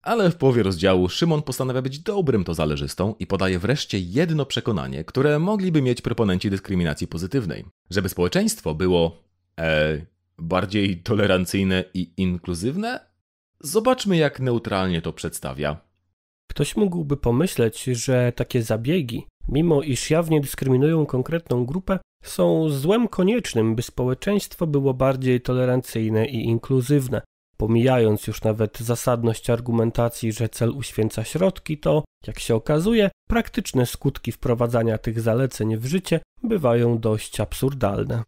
Ale 0.05 0.31
w 0.31 0.37
połowie 0.37 0.63
rozdziału 0.63 1.09
Szymon 1.09 1.43
postanawia 1.43 1.83
być 1.83 1.99
dobrym 1.99 2.45
to 2.45 2.55
zależystą 2.55 3.15
i 3.19 3.27
podaje 3.27 3.59
wreszcie 3.59 3.99
jedno 3.99 4.47
przekonanie, 4.47 5.05
które 5.05 5.39
mogliby 5.39 5.83
mieć 5.83 6.03
proponenci 6.03 6.51
dyskryminacji 6.51 7.07
pozytywnej. 7.07 7.65
Żeby 7.91 8.09
społeczeństwo 8.09 8.75
było 8.75 9.17
e, 9.61 10.07
bardziej 10.39 10.97
tolerancyjne 11.03 11.85
i 11.95 12.13
inkluzywne? 12.17 13.01
Zobaczmy, 13.61 14.17
jak 14.17 14.41
neutralnie 14.41 15.03
to 15.03 15.13
przedstawia. 15.13 15.77
Ktoś 16.51 16.77
mógłby 16.77 17.17
pomyśleć, 17.17 17.85
że 17.85 18.33
takie 18.37 18.63
zabiegi, 18.63 19.27
mimo 19.49 19.83
iż 19.83 20.11
jawnie 20.11 20.41
dyskryminują 20.41 21.07
konkretną 21.07 21.67
grupę, 21.67 21.99
są 22.25 22.69
złem 22.69 23.09
koniecznym, 23.09 23.75
by 23.75 23.83
społeczeństwo 23.83 24.67
było 24.67 24.95
bardziej 24.95 25.41
tolerancyjne 25.41 26.27
i 26.27 26.45
inkluzywne. 26.45 27.23
Pomijając 27.65 28.27
już 28.27 28.43
nawet 28.43 28.79
zasadność 28.79 29.51
argumentacji, 29.51 30.33
że 30.33 30.49
cel 30.49 30.71
uświęca 30.71 31.25
środki, 31.25 31.79
to, 31.79 32.05
jak 32.27 32.39
się 32.39 32.55
okazuje, 32.55 33.11
praktyczne 33.29 33.87
skutki 33.87 34.33
wprowadzania 34.33 34.99
tych 34.99 35.21
zaleceń 35.21 35.77
w 35.77 35.87
życie 35.87 36.21
bywają 36.43 36.99
dość 36.99 37.41
absurdalne. 37.41 38.23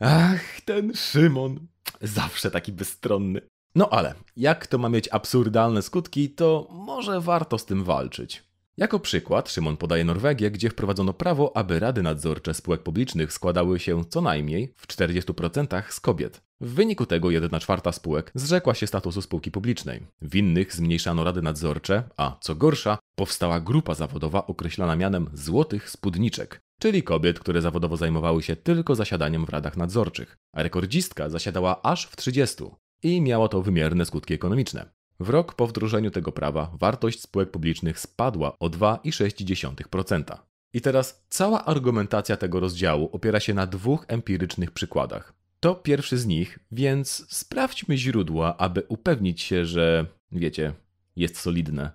Ach, 0.00 0.60
ten 0.60 0.94
Szymon. 0.94 1.66
Zawsze 2.00 2.50
taki 2.50 2.72
bezstronny. 2.72 3.40
No 3.74 3.90
ale, 3.90 4.14
jak 4.36 4.66
to 4.66 4.78
ma 4.78 4.88
mieć 4.88 5.08
absurdalne 5.12 5.82
skutki, 5.82 6.30
to 6.30 6.68
może 6.70 7.20
warto 7.20 7.58
z 7.58 7.66
tym 7.66 7.84
walczyć. 7.84 8.44
Jako 8.76 9.00
przykład 9.00 9.50
Szymon 9.50 9.76
podaje 9.76 10.04
Norwegię, 10.04 10.50
gdzie 10.50 10.70
wprowadzono 10.70 11.12
prawo, 11.12 11.56
aby 11.56 11.80
rady 11.80 12.02
nadzorcze 12.02 12.54
spółek 12.54 12.82
publicznych 12.82 13.32
składały 13.32 13.78
się 13.78 14.04
co 14.04 14.20
najmniej 14.20 14.74
w 14.76 14.86
40% 14.86 15.82
z 15.90 16.00
kobiet. 16.00 16.45
W 16.60 16.74
wyniku 16.74 17.06
tego 17.06 17.30
1 17.30 17.60
czwarta 17.60 17.92
spółek 17.92 18.30
zrzekła 18.34 18.74
się 18.74 18.86
statusu 18.86 19.22
spółki 19.22 19.50
publicznej. 19.50 20.06
W 20.22 20.34
innych 20.36 20.74
zmniejszano 20.74 21.24
rady 21.24 21.42
nadzorcze, 21.42 22.02
a 22.16 22.36
co 22.40 22.54
gorsza, 22.54 22.98
powstała 23.14 23.60
grupa 23.60 23.94
zawodowa 23.94 24.46
określana 24.46 24.96
mianem 24.96 25.30
złotych 25.32 25.90
spódniczek, 25.90 26.60
czyli 26.80 27.02
kobiet, 27.02 27.40
które 27.40 27.62
zawodowo 27.62 27.96
zajmowały 27.96 28.42
się 28.42 28.56
tylko 28.56 28.94
zasiadaniem 28.94 29.46
w 29.46 29.48
radach 29.48 29.76
nadzorczych, 29.76 30.36
a 30.52 30.62
rekordzistka 30.62 31.28
zasiadała 31.28 31.82
aż 31.82 32.06
w 32.06 32.16
30 32.16 32.64
i 33.02 33.20
miało 33.20 33.48
to 33.48 33.62
wymierne 33.62 34.04
skutki 34.04 34.34
ekonomiczne. 34.34 34.90
W 35.20 35.28
rok 35.28 35.54
po 35.54 35.66
wdrożeniu 35.66 36.10
tego 36.10 36.32
prawa 36.32 36.70
wartość 36.80 37.20
spółek 37.20 37.50
publicznych 37.50 38.00
spadła 38.00 38.58
o 38.58 38.66
2,6%. 38.66 40.38
I 40.72 40.80
teraz 40.80 41.24
cała 41.28 41.64
argumentacja 41.64 42.36
tego 42.36 42.60
rozdziału 42.60 43.08
opiera 43.12 43.40
się 43.40 43.54
na 43.54 43.66
dwóch 43.66 44.04
empirycznych 44.08 44.70
przykładach. 44.70 45.45
To 45.66 45.74
pierwszy 45.74 46.18
z 46.18 46.26
nich, 46.26 46.58
więc 46.72 47.26
sprawdźmy 47.28 47.98
źródła, 47.98 48.56
aby 48.56 48.82
upewnić 48.88 49.40
się, 49.40 49.64
że, 49.64 50.06
wiecie, 50.32 50.72
jest 51.16 51.38
solidne. 51.38 51.90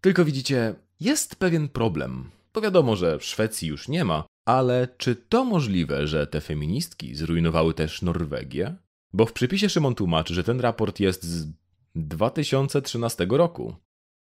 Tylko 0.00 0.24
widzicie, 0.24 0.74
jest 1.00 1.36
pewien 1.36 1.68
problem. 1.68 2.30
Bo 2.54 2.60
wiadomo, 2.60 2.96
że 2.96 3.20
Szwecji 3.20 3.68
już 3.68 3.88
nie 3.88 4.04
ma, 4.04 4.24
ale 4.44 4.88
czy 4.96 5.16
to 5.16 5.44
możliwe, 5.44 6.06
że 6.06 6.26
te 6.26 6.40
feministki 6.40 7.14
zrujnowały 7.14 7.74
też 7.74 8.02
Norwegię? 8.02 8.74
Bo 9.12 9.26
w 9.26 9.32
przypisie 9.32 9.68
Szymon 9.68 9.94
tłumaczy, 9.94 10.34
że 10.34 10.44
ten 10.44 10.60
raport 10.60 11.00
jest 11.00 11.24
z 11.24 11.46
2013 11.94 13.26
roku. 13.30 13.76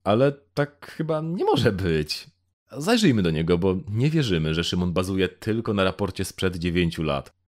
Ale 0.03 0.33
tak 0.33 0.91
chyba 0.97 1.21
nie 1.21 1.45
może 1.45 1.73
być. 1.73 2.27
Zajrzyjmy 2.73 3.23
do 3.23 3.31
niego, 3.31 3.59
bo 3.59 3.77
nie 3.89 4.11
wierzymy, 4.11 4.55
że 4.55 4.65
Szymon 4.65 4.93
bazuje 4.93 5.29
tylko 5.29 5.75
na 5.75 5.85
raporcie 5.85 6.25
sprzed 6.25 6.57
9 6.57 6.99
lat. 6.99 7.44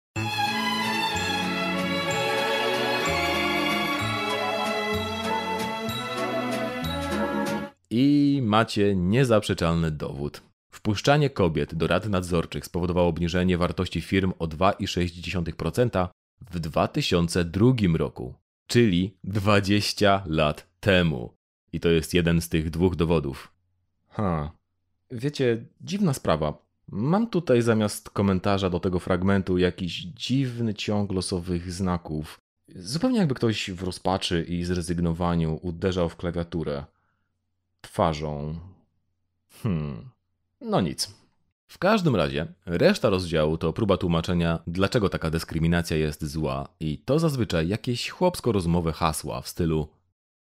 I 7.89 8.39
macie 8.43 8.95
niezaprzeczalny 8.95 9.91
dowód. 9.91 10.41
Wpuszczanie 10.71 11.29
kobiet 11.29 11.75
do 11.75 11.87
rad 11.87 12.09
nadzorczych 12.09 12.65
spowodowało 12.65 13.07
obniżenie 13.07 13.57
wartości 13.57 14.01
firm 14.01 14.33
o 14.39 14.47
2,6% 14.47 16.07
w 16.41 16.59
2002 16.59 17.73
roku, 17.97 18.33
czyli 18.67 19.17
20 19.23 20.23
lat 20.25 20.67
temu. 20.79 21.33
I 21.73 21.79
to 21.79 21.89
jest 21.89 22.13
jeden 22.13 22.41
z 22.41 22.49
tych 22.49 22.69
dwóch 22.69 22.95
dowodów. 22.95 23.51
Ha. 24.09 24.51
Wiecie, 25.11 25.65
dziwna 25.81 26.13
sprawa. 26.13 26.65
Mam 26.91 27.29
tutaj 27.29 27.61
zamiast 27.61 28.09
komentarza 28.09 28.69
do 28.69 28.79
tego 28.79 28.99
fragmentu 28.99 29.57
jakiś 29.57 29.93
dziwny 30.01 30.73
ciąg 30.73 31.11
losowych 31.11 31.71
znaków. 31.71 32.39
Zupełnie 32.75 33.17
jakby 33.17 33.35
ktoś 33.35 33.71
w 33.71 33.83
rozpaczy 33.83 34.43
i 34.43 34.63
zrezygnowaniu 34.63 35.59
uderzał 35.61 36.09
w 36.09 36.15
klawiaturę. 36.15 36.83
Twarzą. 37.85 38.55
Hmm. 39.63 40.09
No 40.61 40.81
nic. 40.81 41.13
W 41.67 41.77
każdym 41.77 42.15
razie, 42.15 42.47
reszta 42.65 43.09
rozdziału 43.09 43.57
to 43.57 43.73
próba 43.73 43.97
tłumaczenia, 43.97 44.59
dlaczego 44.67 45.09
taka 45.09 45.29
dyskryminacja 45.29 45.97
jest 45.97 46.25
zła, 46.25 46.67
i 46.79 46.97
to 46.97 47.19
zazwyczaj 47.19 47.67
jakieś 47.67 48.09
chłopsko-rozmowe 48.09 48.93
hasła 48.93 49.41
w 49.41 49.47
stylu 49.47 49.87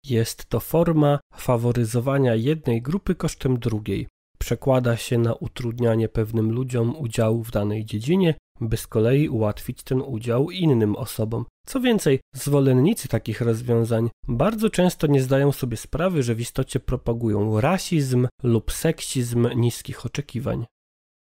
Jest 0.04 0.46
to 0.46 0.60
forma 0.60 1.20
faworyzowania 1.34 2.34
jednej 2.34 2.82
grupy 2.82 3.14
kosztem 3.14 3.58
drugiej. 3.58 4.08
Przekłada 4.38 4.96
się 4.96 5.18
na 5.18 5.34
utrudnianie 5.34 6.08
pewnym 6.08 6.52
ludziom 6.52 6.96
udziału 6.96 7.42
w 7.44 7.50
danej 7.50 7.84
dziedzinie, 7.84 8.34
by 8.60 8.76
z 8.76 8.86
kolei 8.86 9.28
ułatwić 9.28 9.82
ten 9.82 10.02
udział 10.02 10.50
innym 10.50 10.96
osobom. 10.96 11.44
Co 11.66 11.80
więcej, 11.80 12.20
zwolennicy 12.34 13.08
takich 13.08 13.40
rozwiązań 13.40 14.10
bardzo 14.28 14.70
często 14.70 15.06
nie 15.06 15.22
zdają 15.22 15.52
sobie 15.52 15.76
sprawy, 15.76 16.22
że 16.22 16.34
w 16.34 16.40
istocie 16.40 16.80
propagują 16.80 17.60
rasizm 17.60 18.28
lub 18.42 18.72
seksizm 18.72 19.48
niskich 19.56 20.06
oczekiwań. 20.06 20.66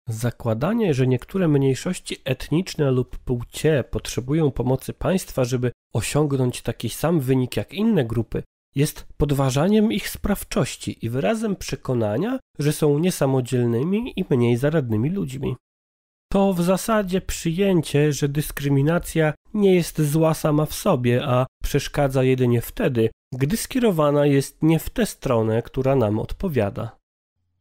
Zakładanie, 0.08 0.94
że 0.94 1.06
niektóre 1.06 1.48
mniejszości 1.48 2.16
etniczne 2.24 2.90
lub 2.90 3.18
płcie 3.18 3.84
potrzebują 3.90 4.50
pomocy 4.50 4.92
państwa, 4.92 5.44
żeby 5.44 5.72
osiągnąć 5.94 6.62
taki 6.62 6.90
sam 6.90 7.20
wynik 7.20 7.56
jak 7.56 7.72
inne 7.72 8.04
grupy, 8.04 8.42
jest 8.74 9.06
podważaniem 9.16 9.92
ich 9.92 10.08
sprawczości 10.08 11.06
i 11.06 11.10
wyrazem 11.10 11.56
przekonania, 11.56 12.38
że 12.58 12.72
są 12.72 12.98
niesamodzielnymi 12.98 14.12
i 14.16 14.24
mniej 14.30 14.56
zaradnymi 14.56 15.10
ludźmi. 15.10 15.56
To 16.34 16.52
w 16.52 16.62
zasadzie 16.62 17.20
przyjęcie, 17.20 18.12
że 18.12 18.28
dyskryminacja 18.28 19.34
nie 19.54 19.74
jest 19.74 20.02
zła 20.02 20.34
sama 20.34 20.66
w 20.66 20.74
sobie, 20.74 21.24
a 21.26 21.46
przeszkadza 21.62 22.22
jedynie 22.22 22.60
wtedy, 22.60 23.10
gdy 23.32 23.56
skierowana 23.56 24.26
jest 24.26 24.62
nie 24.62 24.78
w 24.78 24.90
tę 24.90 25.06
stronę, 25.06 25.62
która 25.62 25.96
nam 25.96 26.18
odpowiada. 26.18 26.96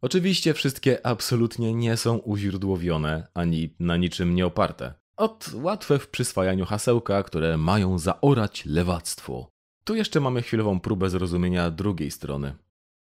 Oczywiście 0.02 0.54
wszystkie 0.54 1.06
absolutnie 1.06 1.74
nie 1.74 1.98
są 1.98 2.18
uźródłowione 2.18 3.28
ani 3.34 3.76
na 3.80 3.98
niczym 3.98 4.36
nie 4.36 4.46
oparte. 4.46 4.94
Od 5.18 5.50
łatwe 5.54 6.00
w 6.00 6.08
przyswajaniu 6.08 6.66
hasełka, 6.66 7.24
które 7.24 7.58
mają 7.58 8.00
zaorać 8.00 8.66
lewactwo. 8.66 9.50
Tu 9.84 9.96
jeszcze 9.96 10.20
mamy 10.20 10.42
chwilową 10.42 10.80
próbę 10.80 11.10
zrozumienia 11.10 11.72
drugiej 11.72 12.12
strony. 12.12 12.56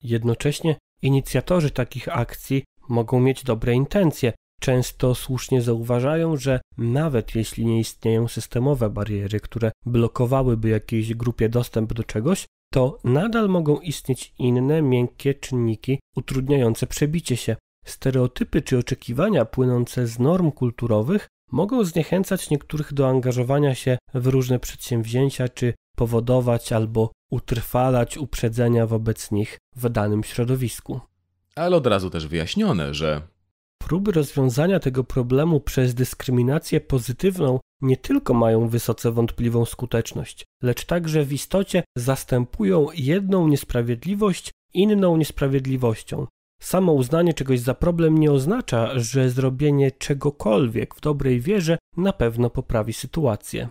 Jednocześnie 0.03 0.75
inicjatorzy 1.01 1.71
takich 1.71 2.17
akcji 2.17 2.63
mogą 2.89 3.19
mieć 3.19 3.43
dobre 3.43 3.73
intencje. 3.73 4.33
Często 4.61 5.15
słusznie 5.15 5.61
zauważają, 5.61 6.37
że 6.37 6.61
nawet 6.77 7.35
jeśli 7.35 7.65
nie 7.65 7.79
istnieją 7.79 8.27
systemowe 8.27 8.89
bariery, 8.89 9.39
które 9.39 9.71
blokowałyby 9.85 10.69
jakiejś 10.69 11.13
grupie 11.13 11.49
dostęp 11.49 11.93
do 11.93 12.03
czegoś, 12.03 12.45
to 12.73 12.99
nadal 13.03 13.49
mogą 13.49 13.79
istnieć 13.79 14.33
inne, 14.39 14.81
miękkie 14.81 15.33
czynniki 15.33 15.99
utrudniające 16.15 16.87
przebicie 16.87 17.37
się. 17.37 17.55
Stereotypy 17.85 18.61
czy 18.61 18.77
oczekiwania 18.77 19.45
płynące 19.45 20.07
z 20.07 20.19
norm 20.19 20.51
kulturowych 20.51 21.27
mogą 21.51 21.83
zniechęcać 21.83 22.49
niektórych 22.49 22.93
do 22.93 23.09
angażowania 23.09 23.75
się 23.75 23.97
w 24.13 24.27
różne 24.27 24.59
przedsięwzięcia 24.59 25.49
czy 25.49 25.73
powodować 25.95 26.71
albo 26.71 27.11
utrwalać 27.31 28.17
uprzedzenia 28.17 28.87
wobec 28.87 29.31
nich 29.31 29.57
w 29.75 29.89
danym 29.89 30.23
środowisku. 30.23 30.99
Ale 31.55 31.75
od 31.75 31.87
razu 31.87 32.09
też 32.09 32.27
wyjaśnione, 32.27 32.93
że 32.93 33.21
Próby 33.87 34.11
rozwiązania 34.11 34.79
tego 34.79 35.03
problemu 35.03 35.59
przez 35.59 35.93
dyskryminację 35.93 36.81
pozytywną 36.81 37.59
nie 37.81 37.97
tylko 37.97 38.33
mają 38.33 38.67
wysoce 38.67 39.11
wątpliwą 39.11 39.65
skuteczność, 39.65 40.45
lecz 40.63 40.85
także 40.85 41.25
w 41.25 41.33
istocie 41.33 41.83
zastępują 41.97 42.87
jedną 42.93 43.47
niesprawiedliwość 43.47 44.51
inną 44.73 45.17
niesprawiedliwością. 45.17 46.27
Samo 46.61 46.93
uznanie 46.93 47.33
czegoś 47.33 47.59
za 47.59 47.73
problem 47.73 48.17
nie 48.17 48.31
oznacza, 48.31 48.99
że 48.99 49.29
zrobienie 49.29 49.91
czegokolwiek 49.91 50.95
w 50.95 51.01
dobrej 51.01 51.41
wierze 51.41 51.77
na 51.97 52.13
pewno 52.13 52.49
poprawi 52.49 52.93
sytuację. 52.93 53.69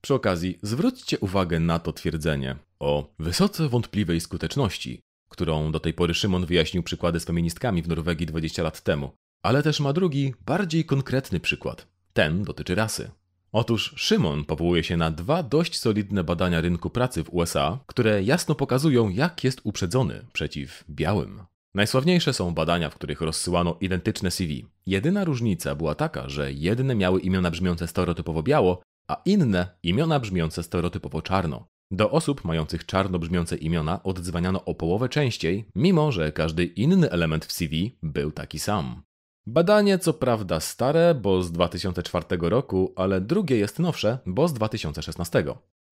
Przy 0.00 0.14
okazji, 0.14 0.58
zwróćcie 0.62 1.18
uwagę 1.18 1.60
na 1.60 1.78
to 1.78 1.92
twierdzenie 1.92 2.56
o 2.80 3.14
wysoce 3.18 3.68
wątpliwej 3.68 4.20
skuteczności, 4.20 5.00
którą 5.34 5.72
do 5.72 5.80
tej 5.80 5.94
pory 5.94 6.14
Szymon 6.14 6.46
wyjaśnił 6.46 6.82
przykłady 6.82 7.20
z 7.20 7.24
feministkami 7.24 7.82
w 7.82 7.88
Norwegii 7.88 8.26
20 8.26 8.62
lat 8.62 8.80
temu. 8.80 9.10
Ale 9.42 9.62
też 9.62 9.80
ma 9.80 9.92
drugi, 9.92 10.34
bardziej 10.46 10.84
konkretny 10.84 11.40
przykład. 11.40 11.86
Ten 12.12 12.42
dotyczy 12.42 12.74
rasy. 12.74 13.10
Otóż 13.52 13.94
Szymon 13.96 14.44
powołuje 14.44 14.84
się 14.84 14.96
na 14.96 15.10
dwa 15.10 15.42
dość 15.42 15.78
solidne 15.78 16.24
badania 16.24 16.60
rynku 16.60 16.90
pracy 16.90 17.24
w 17.24 17.34
USA, 17.34 17.78
które 17.86 18.22
jasno 18.22 18.54
pokazują, 18.54 19.08
jak 19.08 19.44
jest 19.44 19.60
uprzedzony 19.64 20.26
przeciw 20.32 20.84
białym. 20.90 21.42
Najsławniejsze 21.74 22.32
są 22.32 22.54
badania, 22.54 22.90
w 22.90 22.94
których 22.94 23.20
rozsyłano 23.20 23.76
identyczne 23.80 24.30
CV. 24.30 24.66
Jedyna 24.86 25.24
różnica 25.24 25.74
była 25.74 25.94
taka, 25.94 26.28
że 26.28 26.52
jedne 26.52 26.94
miały 26.94 27.20
imiona 27.20 27.50
brzmiące 27.50 27.86
stereotypowo 27.86 28.42
biało, 28.42 28.82
a 29.08 29.22
inne 29.24 29.68
imiona 29.82 30.20
brzmiące 30.20 30.62
stereotypowo 30.62 31.22
czarno. 31.22 31.66
Do 31.90 32.10
osób 32.10 32.44
mających 32.44 32.86
czarno 32.86 33.18
brzmiące 33.18 33.56
imiona 33.56 34.02
oddzwaniano 34.02 34.64
o 34.64 34.74
połowę 34.74 35.08
częściej, 35.08 35.64
mimo 35.74 36.12
że 36.12 36.32
każdy 36.32 36.64
inny 36.64 37.10
element 37.10 37.44
w 37.44 37.52
CV 37.52 37.98
był 38.02 38.32
taki 38.32 38.58
sam. 38.58 39.02
Badanie 39.46 39.98
co 39.98 40.12
prawda 40.12 40.60
stare, 40.60 41.14
bo 41.14 41.42
z 41.42 41.52
2004 41.52 42.26
roku, 42.40 42.92
ale 42.96 43.20
drugie 43.20 43.56
jest 43.56 43.78
nowsze, 43.78 44.18
bo 44.26 44.48
z 44.48 44.52
2016. 44.54 45.44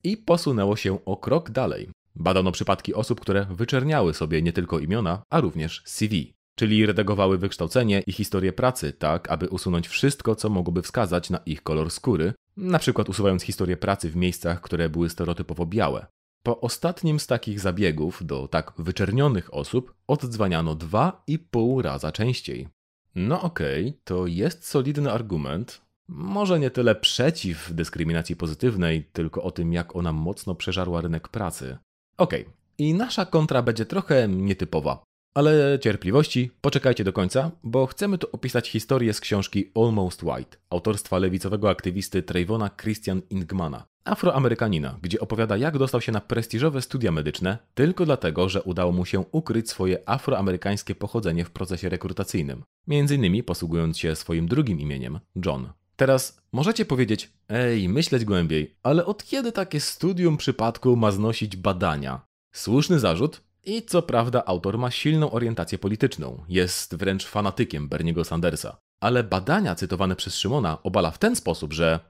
I 0.04 0.16
posunęło 0.16 0.76
się 0.76 1.04
o 1.04 1.16
krok 1.16 1.50
dalej. 1.50 1.88
Badano 2.16 2.52
przypadki 2.52 2.94
osób, 2.94 3.20
które 3.20 3.46
wyczerniały 3.50 4.14
sobie 4.14 4.42
nie 4.42 4.52
tylko 4.52 4.78
imiona, 4.78 5.22
a 5.30 5.40
również 5.40 5.82
CV, 5.84 6.34
czyli 6.56 6.86
redagowały 6.86 7.38
wykształcenie 7.38 8.02
i 8.06 8.12
historię 8.12 8.52
pracy 8.52 8.92
tak, 8.92 9.30
aby 9.30 9.48
usunąć 9.48 9.88
wszystko, 9.88 10.34
co 10.36 10.48
mogłoby 10.48 10.82
wskazać 10.82 11.30
na 11.30 11.38
ich 11.38 11.62
kolor 11.62 11.90
skóry, 11.90 12.32
na 12.56 12.78
przykład 12.78 13.08
usuwając 13.08 13.42
historię 13.42 13.76
pracy 13.76 14.10
w 14.10 14.16
miejscach, 14.16 14.60
które 14.60 14.88
były 14.88 15.10
stereotypowo 15.10 15.66
białe. 15.66 16.06
Po 16.42 16.60
ostatnim 16.60 17.20
z 17.20 17.26
takich 17.26 17.60
zabiegów 17.60 18.26
do 18.26 18.48
tak 18.48 18.72
wyczernionych 18.78 19.54
osób 19.54 19.94
oddzwaniano 20.06 20.76
2,5 20.76 21.80
raza 21.80 22.12
częściej. 22.12 22.68
No 23.14 23.42
okej, 23.42 23.88
okay, 23.88 24.00
to 24.04 24.26
jest 24.26 24.66
solidny 24.66 25.12
argument, 25.12 25.82
Może 26.14 26.60
nie 26.60 26.70
tyle 26.70 26.94
przeciw 26.94 27.74
dyskryminacji 27.74 28.36
pozytywnej, 28.36 29.04
tylko 29.12 29.42
o 29.42 29.50
tym, 29.50 29.72
jak 29.72 29.96
ona 29.96 30.12
mocno 30.12 30.54
przeżarła 30.54 31.00
rynek 31.00 31.28
pracy. 31.28 31.78
Okej, 32.16 32.46
i 32.78 32.94
nasza 32.94 33.26
kontra 33.26 33.62
będzie 33.62 33.86
trochę 33.86 34.28
nietypowa. 34.28 35.04
Ale 35.34 35.78
cierpliwości, 35.78 36.50
poczekajcie 36.60 37.04
do 37.04 37.12
końca, 37.12 37.50
bo 37.64 37.86
chcemy 37.86 38.18
tu 38.18 38.26
opisać 38.32 38.68
historię 38.70 39.12
z 39.12 39.20
książki 39.20 39.70
Almost 39.74 40.22
White, 40.22 40.56
autorstwa 40.70 41.18
lewicowego 41.18 41.70
aktywisty 41.70 42.22
Trayvona 42.22 42.70
Christian 42.70 43.22
Ingmana, 43.30 43.84
afroamerykanina, 44.04 44.98
gdzie 45.02 45.20
opowiada 45.20 45.56
jak 45.56 45.78
dostał 45.78 46.00
się 46.00 46.12
na 46.12 46.20
prestiżowe 46.20 46.82
studia 46.82 47.12
medyczne 47.12 47.58
tylko 47.74 48.04
dlatego, 48.04 48.48
że 48.48 48.62
udało 48.62 48.92
mu 48.92 49.04
się 49.04 49.24
ukryć 49.32 49.70
swoje 49.70 50.08
afroamerykańskie 50.08 50.94
pochodzenie 50.94 51.44
w 51.44 51.50
procesie 51.50 51.88
rekrutacyjnym, 51.88 52.62
między 52.86 53.14
innymi 53.14 53.42
posługując 53.42 53.98
się 53.98 54.16
swoim 54.16 54.48
drugim 54.48 54.80
imieniem, 54.80 55.20
John. 55.46 55.72
Teraz 55.96 56.42
możecie 56.52 56.84
powiedzieć, 56.84 57.32
ej, 57.48 57.88
myśleć 57.88 58.24
głębiej, 58.24 58.76
ale 58.82 59.06
od 59.06 59.24
kiedy 59.24 59.52
takie 59.52 59.80
studium 59.80 60.36
przypadku 60.36 60.96
ma 60.96 61.10
znosić 61.10 61.56
badania? 61.56 62.20
Słuszny 62.52 62.98
zarzut, 62.98 63.40
i 63.64 63.82
co 63.82 64.02
prawda 64.02 64.44
autor 64.46 64.78
ma 64.78 64.90
silną 64.90 65.30
orientację 65.30 65.78
polityczną, 65.78 66.44
jest 66.48 66.94
wręcz 66.96 67.26
fanatykiem 67.26 67.88
Berniego 67.88 68.24
Sandersa. 68.24 68.76
Ale 69.00 69.24
badania 69.24 69.74
cytowane 69.74 70.16
przez 70.16 70.36
Szymona 70.36 70.82
obala 70.82 71.10
w 71.10 71.18
ten 71.18 71.36
sposób, 71.36 71.72
że... 71.72 72.00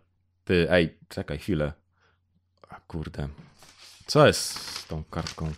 Ty, 0.45 0.71
ej, 0.71 0.99
czekaj 1.09 1.39
chwilę. 1.39 1.73
A 2.69 2.81
kurde. 2.81 3.29
Co 4.07 4.27
jest 4.27 4.41
z 4.41 4.87
tą 4.87 5.05
kartką? 5.05 5.53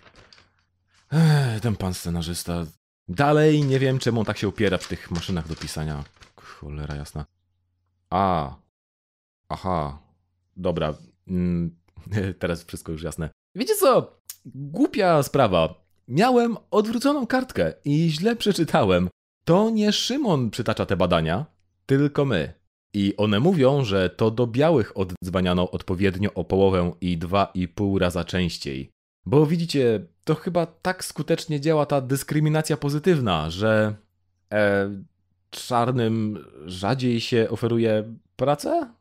Ech, 1.12 1.60
ten 1.60 1.76
pan 1.76 1.94
scenarzysta. 1.94 2.66
Dalej 3.08 3.64
nie 3.64 3.78
wiem, 3.78 3.98
czemu 3.98 4.20
on 4.20 4.26
tak 4.26 4.38
się 4.38 4.48
upiera 4.48 4.78
przy 4.78 4.88
tych 4.88 5.10
maszynach 5.10 5.48
do 5.48 5.56
pisania. 5.56 6.04
Cholera 6.36 6.94
jasna. 6.94 7.24
A. 8.10 8.54
Aha. 9.48 9.98
Dobra. 10.56 10.94
Mm, 11.28 11.76
teraz 12.40 12.64
wszystko 12.64 12.92
już 12.92 13.02
jasne. 13.02 13.30
Wiecie 13.54 13.76
co? 13.76 14.20
Głupia 14.44 15.22
sprawa. 15.22 15.83
Miałem 16.08 16.56
odwróconą 16.70 17.26
kartkę 17.26 17.72
i 17.84 18.10
źle 18.10 18.36
przeczytałem. 18.36 19.08
To 19.44 19.70
nie 19.70 19.92
Szymon 19.92 20.50
przytacza 20.50 20.86
te 20.86 20.96
badania, 20.96 21.46
tylko 21.86 22.24
my. 22.24 22.52
I 22.94 23.16
one 23.16 23.40
mówią, 23.40 23.84
że 23.84 24.10
to 24.10 24.30
do 24.30 24.46
białych 24.46 24.98
oddzwaniano 24.98 25.70
odpowiednio 25.70 26.34
o 26.34 26.44
połowę 26.44 26.92
i 27.00 27.18
dwa 27.18 27.50
i 27.54 27.68
pół 27.68 27.98
raza 27.98 28.24
częściej. 28.24 28.90
Bo 29.26 29.46
widzicie, 29.46 30.06
to 30.24 30.34
chyba 30.34 30.66
tak 30.66 31.04
skutecznie 31.04 31.60
działa 31.60 31.86
ta 31.86 32.00
dyskryminacja 32.00 32.76
pozytywna, 32.76 33.50
że 33.50 33.94
e, 34.52 34.90
czarnym 35.50 36.44
rzadziej 36.66 37.20
się 37.20 37.46
oferuje 37.50 38.14
pracę? 38.36 38.92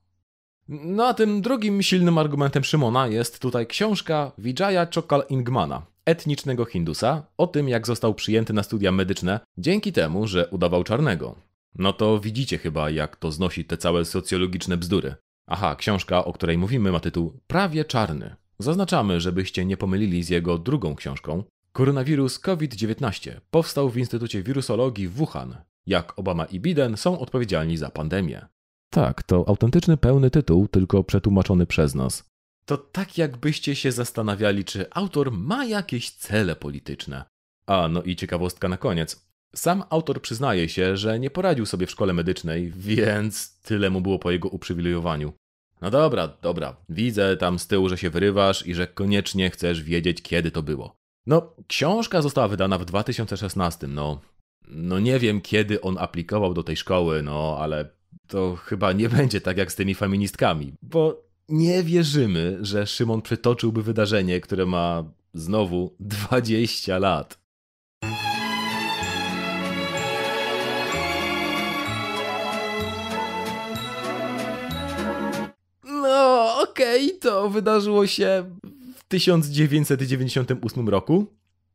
No 0.67 1.07
a 1.07 1.13
tym 1.13 1.41
drugim 1.41 1.81
silnym 1.81 2.17
argumentem 2.17 2.63
Szymona 2.63 3.07
jest 3.07 3.39
tutaj 3.39 3.67
książka 3.67 4.31
Vijaya 4.38 4.88
Chokal 4.95 5.23
Ingmana, 5.30 5.85
etnicznego 6.05 6.65
Hindusa, 6.65 7.23
o 7.38 7.47
tym 7.47 7.69
jak 7.69 7.88
został 7.88 8.13
przyjęty 8.13 8.53
na 8.53 8.63
studia 8.63 8.91
medyczne 8.91 9.39
dzięki 9.57 9.91
temu, 9.91 10.27
że 10.27 10.47
udawał 10.47 10.84
czarnego. 10.84 11.35
No 11.75 11.93
to 11.93 12.19
widzicie 12.19 12.57
chyba, 12.57 12.89
jak 12.89 13.15
to 13.15 13.31
znosi 13.31 13.65
te 13.65 13.77
całe 13.77 14.05
socjologiczne 14.05 14.77
bzdury. 14.77 15.15
Aha, 15.47 15.75
książka, 15.75 16.25
o 16.25 16.34
której 16.34 16.57
mówimy, 16.57 16.91
ma 16.91 16.99
tytuł 16.99 17.39
Prawie 17.47 17.85
Czarny. 17.85 18.35
Zaznaczamy, 18.59 19.21
żebyście 19.21 19.65
nie 19.65 19.77
pomylili 19.77 20.23
z 20.23 20.30
jego 20.30 20.57
drugą 20.57 20.95
książką. 20.95 21.43
Koronawirus 21.71 22.39
COVID-19 22.39 23.31
powstał 23.51 23.89
w 23.89 23.97
Instytucie 23.97 24.43
Wirusologii 24.43 25.07
w 25.07 25.13
Wuhan. 25.13 25.55
Jak 25.85 26.19
Obama 26.19 26.45
i 26.45 26.59
Biden 26.59 26.97
są 26.97 27.19
odpowiedzialni 27.19 27.77
za 27.77 27.89
pandemię. 27.89 28.45
Tak, 28.89 29.23
to 29.23 29.47
autentyczny 29.47 29.97
pełny 29.97 30.30
tytuł, 30.30 30.67
tylko 30.67 31.03
przetłumaczony 31.03 31.65
przez 31.65 31.95
nas. 31.95 32.32
To 32.65 32.77
tak 32.77 33.18
jakbyście 33.18 33.76
się 33.76 33.91
zastanawiali, 33.91 34.65
czy 34.65 34.85
autor 34.91 35.31
ma 35.31 35.65
jakieś 35.65 36.10
cele 36.11 36.56
polityczne. 36.56 37.26
A 37.68 37.88
no 37.88 38.03
i 38.03 38.15
ciekawostka 38.15 38.68
na 38.69 38.77
koniec. 38.77 39.27
Sam 39.56 39.84
autor 39.90 40.22
przyznaje 40.22 40.69
się, 40.69 40.98
że 40.98 41.19
nie 41.19 41.30
poradził 41.30 41.65
sobie 41.65 41.88
w 41.88 41.91
szkole 41.91 42.14
medycznej, 42.14 42.72
więc 42.76 43.61
tyle 43.61 43.90
mu 43.90 44.02
było 44.02 44.19
po 44.19 44.31
jego 44.31 44.49
uprzywilejowaniu. 44.49 45.34
No 45.81 45.91
dobra, 45.91 46.27
dobra, 46.41 46.76
widzę 46.90 47.38
tam 47.38 47.60
z 47.60 47.68
tyłu, 47.68 47.90
że 47.90 47.98
się 47.98 48.10
wyrywasz 48.10 48.68
i 48.68 48.73
że 48.76 48.88
koniecznie 48.88 49.49
chcesz 49.49 49.84
wiedzieć, 49.84 50.22
kiedy 50.22 50.52
to 50.52 50.64
było. 50.64 50.95
No, 51.26 51.56
książka 51.68 52.22
została 52.22 52.48
wydana 52.48 52.77
w 52.77 52.85
2016, 52.85 53.88
no. 53.88 54.22
No 54.68 54.99
nie 54.99 55.19
wiem, 55.19 55.41
kiedy 55.41 55.81
on 55.81 55.98
aplikował 55.98 56.53
do 56.53 56.64
tej 56.64 56.77
szkoły, 56.77 57.23
no 57.23 57.57
ale 57.60 57.90
to 58.27 58.56
chyba 58.56 58.91
nie 58.91 59.10
będzie 59.10 59.41
tak 59.41 59.57
jak 59.57 59.72
z 59.72 59.76
tymi 59.76 59.95
feministkami, 59.95 60.73
bo 60.81 61.32
nie 61.49 61.84
wierzymy, 61.84 62.57
że 62.61 62.88
Szymon 62.88 63.22
przytoczyłby 63.22 63.84
wydarzenie, 63.84 64.41
które 64.41 64.65
ma 64.65 65.03
znowu 65.34 65.95
20 65.99 66.98
lat. 66.98 67.40
No, 75.84 76.56
okej, 76.61 77.07
okay, 77.07 77.20
to 77.20 77.49
wydarzyło 77.49 78.07
się 78.07 78.56
w 78.95 79.03
1998 79.03 80.90
roku, 80.90 81.26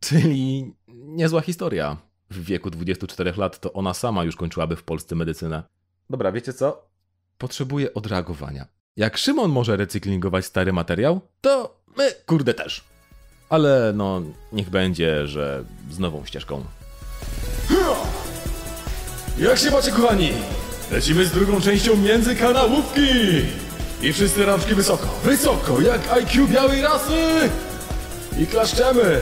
czyli 0.00 0.72
niezła 0.88 1.40
historia. 1.40 1.96
W 2.30 2.44
wieku 2.44 2.70
24 2.70 3.32
lat 3.36 3.60
to 3.60 3.72
ona 3.72 3.94
sama 3.94 4.24
już 4.24 4.36
kończyłaby 4.36 4.76
w 4.76 4.82
Polsce 4.82 5.14
medycynę. 5.14 5.62
Dobra, 6.10 6.32
wiecie 6.32 6.52
co? 6.52 6.88
Potrzebuję 7.38 7.94
odreagowania. 7.94 8.77
Jak 8.98 9.18
Szymon 9.18 9.50
może 9.50 9.76
recyklingować 9.76 10.44
stary 10.44 10.72
materiał, 10.72 11.20
to 11.40 11.76
my, 11.96 12.12
kurde, 12.26 12.54
też. 12.54 12.84
Ale 13.48 13.92
no, 13.94 14.22
niech 14.52 14.70
będzie, 14.70 15.26
że 15.26 15.64
z 15.90 15.98
nową 15.98 16.24
ścieżką. 16.24 16.64
Jak 19.38 19.58
się 19.58 19.70
macie, 19.70 19.90
kochani? 19.90 20.32
Lecimy 20.90 21.26
z 21.26 21.30
drugą 21.32 21.60
częścią 21.60 21.96
międzykanałówki! 21.96 23.08
I 24.02 24.12
wszyscy 24.12 24.44
rączki 24.46 24.74
wysoko, 24.74 25.06
wysoko, 25.24 25.80
jak 25.80 26.12
IQ 26.12 26.48
białej 26.48 26.82
rasy! 26.82 27.50
I 28.38 28.46
klaszczemy! 28.46 29.20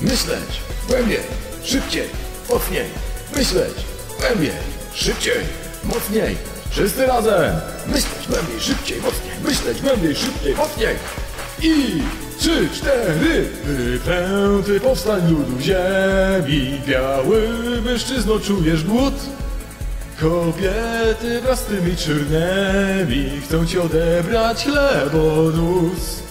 Myśleć, 0.00 0.60
głębiej, 0.88 1.20
szybciej, 1.64 2.08
mocniej! 2.50 2.86
Myśleć, 3.36 3.74
głębiej, 4.20 4.52
szybciej, 4.94 5.44
mocniej! 5.84 6.59
Wszyscy 6.70 7.06
razem! 7.06 7.54
Myśleć 7.86 8.28
głębiej, 8.28 8.60
szybciej, 8.60 9.00
mocniej! 9.00 9.32
Myśleć 9.44 9.82
głębiej, 9.82 10.16
szybciej, 10.16 10.54
mocniej! 10.54 10.96
I 11.62 12.02
trzy, 12.38 12.68
cztery! 12.74 13.48
Wypęty 13.64 14.80
powstań 14.80 15.30
ludu 15.30 15.60
ziemi, 15.60 16.80
biały 16.86 17.48
mężczyzno 17.84 18.38
czujesz 18.40 18.84
głód? 18.84 19.14
Kobiety 20.20 21.40
wraz 21.42 21.60
z 21.60 21.64
tymi 21.64 21.96
czarnymi 21.96 23.40
chcą 23.44 23.66
ci 23.66 23.78
odebrać 23.78 24.64
chlebonóz. 24.64 26.22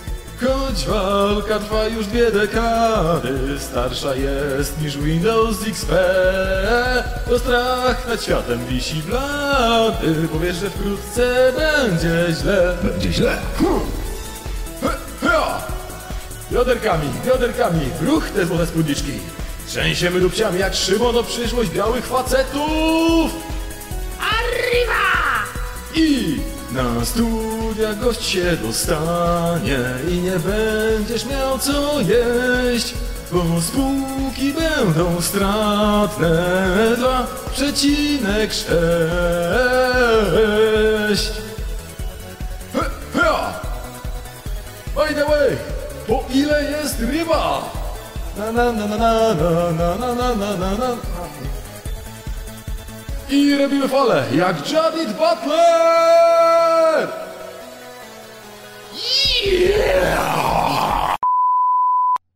Choć 0.41 0.85
walka 0.85 1.59
trwa 1.59 1.87
już 1.87 2.07
dwie 2.07 2.31
dekady, 2.31 3.59
starsza 3.59 4.15
jest 4.15 4.81
niż 4.81 4.97
Windows 4.97 5.57
XP, 5.67 5.91
to 7.29 7.39
strach 7.39 8.07
nad 8.07 8.23
światem 8.23 8.65
wisi 8.65 9.03
blady, 9.03 10.27
bo 10.33 10.39
wiesz, 10.39 10.55
że 10.55 10.69
wkrótce 10.69 11.53
będzie 11.55 12.35
źle. 12.41 12.77
Będzie 12.83 13.13
źle. 13.13 13.37
Bioderkami, 16.51 17.09
bioderkami, 17.25 17.81
ruch 18.01 18.29
te 18.29 18.45
złote 18.45 18.65
spódniczki. 18.65 19.11
Trzęsiemy 19.67 20.19
dupciami 20.19 20.59
jak 20.59 20.75
Szymon 20.75 21.17
o 21.17 21.23
przyszłość 21.23 21.69
białych 21.69 22.05
facetów. 22.05 23.31
Arriva! 24.19 25.43
I 25.95 26.37
na 26.71 27.05
studiach 27.05 27.99
gość 27.99 28.25
się 28.25 28.57
dostanie 28.57 29.79
i 30.11 30.17
nie 30.17 30.39
będziesz 30.39 31.25
miał 31.25 31.59
co 31.59 32.01
jeść, 32.01 32.93
bo 33.31 33.43
spółki 33.61 34.53
będą 34.53 35.21
stratne 35.21 36.95
dwa 36.97 37.27
przecinek 37.51 38.53
sześć. 38.53 38.69
By 44.95 45.13
the 45.15 45.25
way, 45.25 45.57
po 46.07 46.23
ile 46.33 46.71
jest 46.71 46.99
ryba? 46.99 47.61
Na 48.37 48.51
na 48.51 48.71
na 48.71 48.87
na 48.87 48.97
na 48.97 49.33
na 49.33 49.95
na 49.95 50.15
na 50.15 50.35
na 50.35 50.57
na 50.57 50.77
na 50.77 50.97
i 53.31 53.57
robimy 53.57 53.87
falę, 53.87 54.25
jak 54.35 54.71
Jadid 54.71 55.09
Butler! 55.17 57.09
Yeah! 59.45 61.15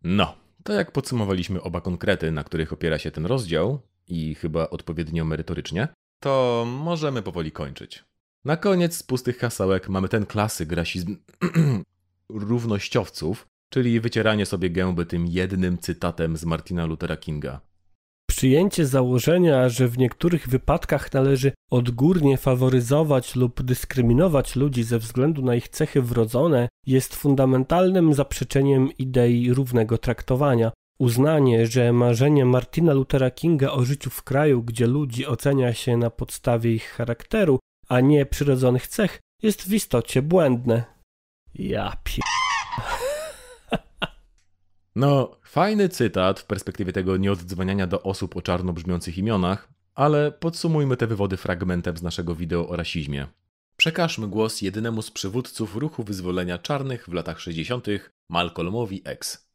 No, 0.03 0.35
to 0.63 0.73
jak 0.73 0.91
podsumowaliśmy 0.91 1.61
oba 1.61 1.81
konkrety, 1.81 2.31
na 2.31 2.43
których 2.43 2.73
opiera 2.73 2.99
się 2.99 3.11
ten 3.11 3.25
rozdział, 3.25 3.79
i 4.07 4.35
chyba 4.35 4.69
odpowiednio 4.69 5.25
merytorycznie, 5.25 5.87
to 6.19 6.65
możemy 6.67 7.21
powoli 7.21 7.51
kończyć. 7.51 8.03
Na 8.45 8.57
koniec 8.57 8.97
z 8.97 9.03
pustych 9.03 9.37
hasełek 9.37 9.89
mamy 9.89 10.09
ten 10.09 10.25
klasyk 10.25 10.71
rasizm 10.71 11.17
równościowców, 12.29 13.47
czyli 13.69 13.99
wycieranie 13.99 14.45
sobie 14.45 14.69
gęby 14.69 15.05
tym 15.05 15.27
jednym 15.27 15.77
cytatem 15.77 16.37
z 16.37 16.45
Martina 16.45 16.85
Luthera 16.85 17.17
Kinga. 17.17 17.72
Przyjęcie 18.37 18.85
założenia, 18.85 19.69
że 19.69 19.87
w 19.87 19.97
niektórych 19.97 20.47
wypadkach 20.47 21.13
należy 21.13 21.51
odgórnie 21.71 22.37
faworyzować 22.37 23.35
lub 23.35 23.61
dyskryminować 23.61 24.55
ludzi 24.55 24.83
ze 24.83 24.99
względu 24.99 25.41
na 25.41 25.55
ich 25.55 25.69
cechy 25.69 26.01
wrodzone, 26.01 26.69
jest 26.85 27.15
fundamentalnym 27.15 28.13
zaprzeczeniem 28.13 28.89
idei 28.97 29.53
równego 29.53 29.97
traktowania. 29.97 30.71
Uznanie, 30.99 31.67
że 31.67 31.93
marzenie 31.93 32.45
Martina 32.45 32.93
Luthera 32.93 33.31
Kinga 33.31 33.71
o 33.71 33.85
życiu 33.85 34.09
w 34.09 34.23
kraju, 34.23 34.63
gdzie 34.63 34.87
ludzi 34.87 35.25
ocenia 35.25 35.73
się 35.73 35.97
na 35.97 36.09
podstawie 36.09 36.73
ich 36.73 36.85
charakteru, 36.85 37.59
a 37.89 37.99
nie 37.99 38.25
przyrodzonych 38.25 38.87
cech, 38.87 39.19
jest 39.43 39.69
w 39.69 39.73
istocie 39.73 40.21
błędne. 40.21 40.83
Ja 41.55 41.97
pier... 42.03 42.42
No, 44.95 45.39
fajny 45.43 45.89
cytat 45.89 46.39
w 46.39 46.45
perspektywie 46.45 46.93
tego 46.93 47.17
nieoddzwaniania 47.17 47.87
do 47.87 48.03
osób 48.03 48.37
o 48.37 48.41
czarno 48.41 48.73
brzmiących 48.73 49.17
imionach, 49.17 49.69
ale 49.95 50.31
podsumujmy 50.31 50.97
te 50.97 51.07
wywody 51.07 51.37
fragmentem 51.37 51.97
z 51.97 52.01
naszego 52.01 52.35
wideo 52.35 52.69
o 52.69 52.75
rasizmie. 52.75 53.27
Przekażmy 53.77 54.27
głos 54.27 54.61
jedynemu 54.61 55.01
z 55.01 55.11
przywódców 55.11 55.75
ruchu 55.75 56.03
wyzwolenia 56.03 56.57
czarnych 56.57 57.09
w 57.09 57.13
latach 57.13 57.39
60., 57.39 57.87
Malcolmowi 58.29 59.01
X. 59.05 59.49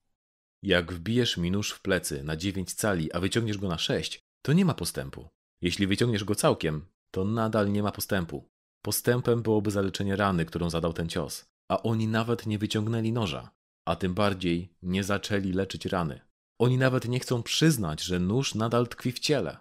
Jak 0.63 0.93
wbijesz 0.93 1.37
mi 1.37 1.51
nóż 1.51 1.73
w 1.73 1.83
plecy 1.83 2.25
na 2.25 2.37
9 2.37 2.75
cali, 2.75 3.13
a 3.13 3.21
wyciągniesz 3.21 3.59
go 3.59 3.69
na 3.69 3.79
6, 3.79 4.21
to 4.43 4.53
nie 4.53 4.65
ma 4.65 4.75
postępu. 4.75 5.29
Jeśli 5.63 5.87
wyciągniesz 5.87 6.25
go 6.25 6.35
całkiem, 6.35 6.87
to 7.11 7.25
nadal 7.25 7.73
nie 7.73 7.83
ma 7.83 7.93
postępu. 7.93 8.49
Postępem 8.83 9.43
byłoby 9.43 9.71
zaleczenie 9.71 10.17
rany, 10.17 10.45
którą 10.45 10.71
zadał 10.71 10.93
ten 10.93 11.09
cios, 11.09 11.45
a 11.69 11.83
oni 11.83 12.09
nawet 12.09 12.47
nie 12.47 12.59
wyciągnęli 12.59 13.13
noża 13.13 13.58
a 13.89 13.97
tym 13.97 14.15
bardziej 14.15 14.73
nie 14.83 15.05
zaczęli 15.05 15.53
leczyć 15.53 15.87
rany. 15.87 16.21
Oni 16.59 16.79
nawet 16.79 17.09
nie 17.09 17.21
chcą 17.21 17.43
przyznać, 17.43 18.03
że 18.03 18.19
nóż 18.19 18.55
nadal 18.55 18.89
tkwi 18.89 19.13
w 19.13 19.19
ciele. 19.19 19.57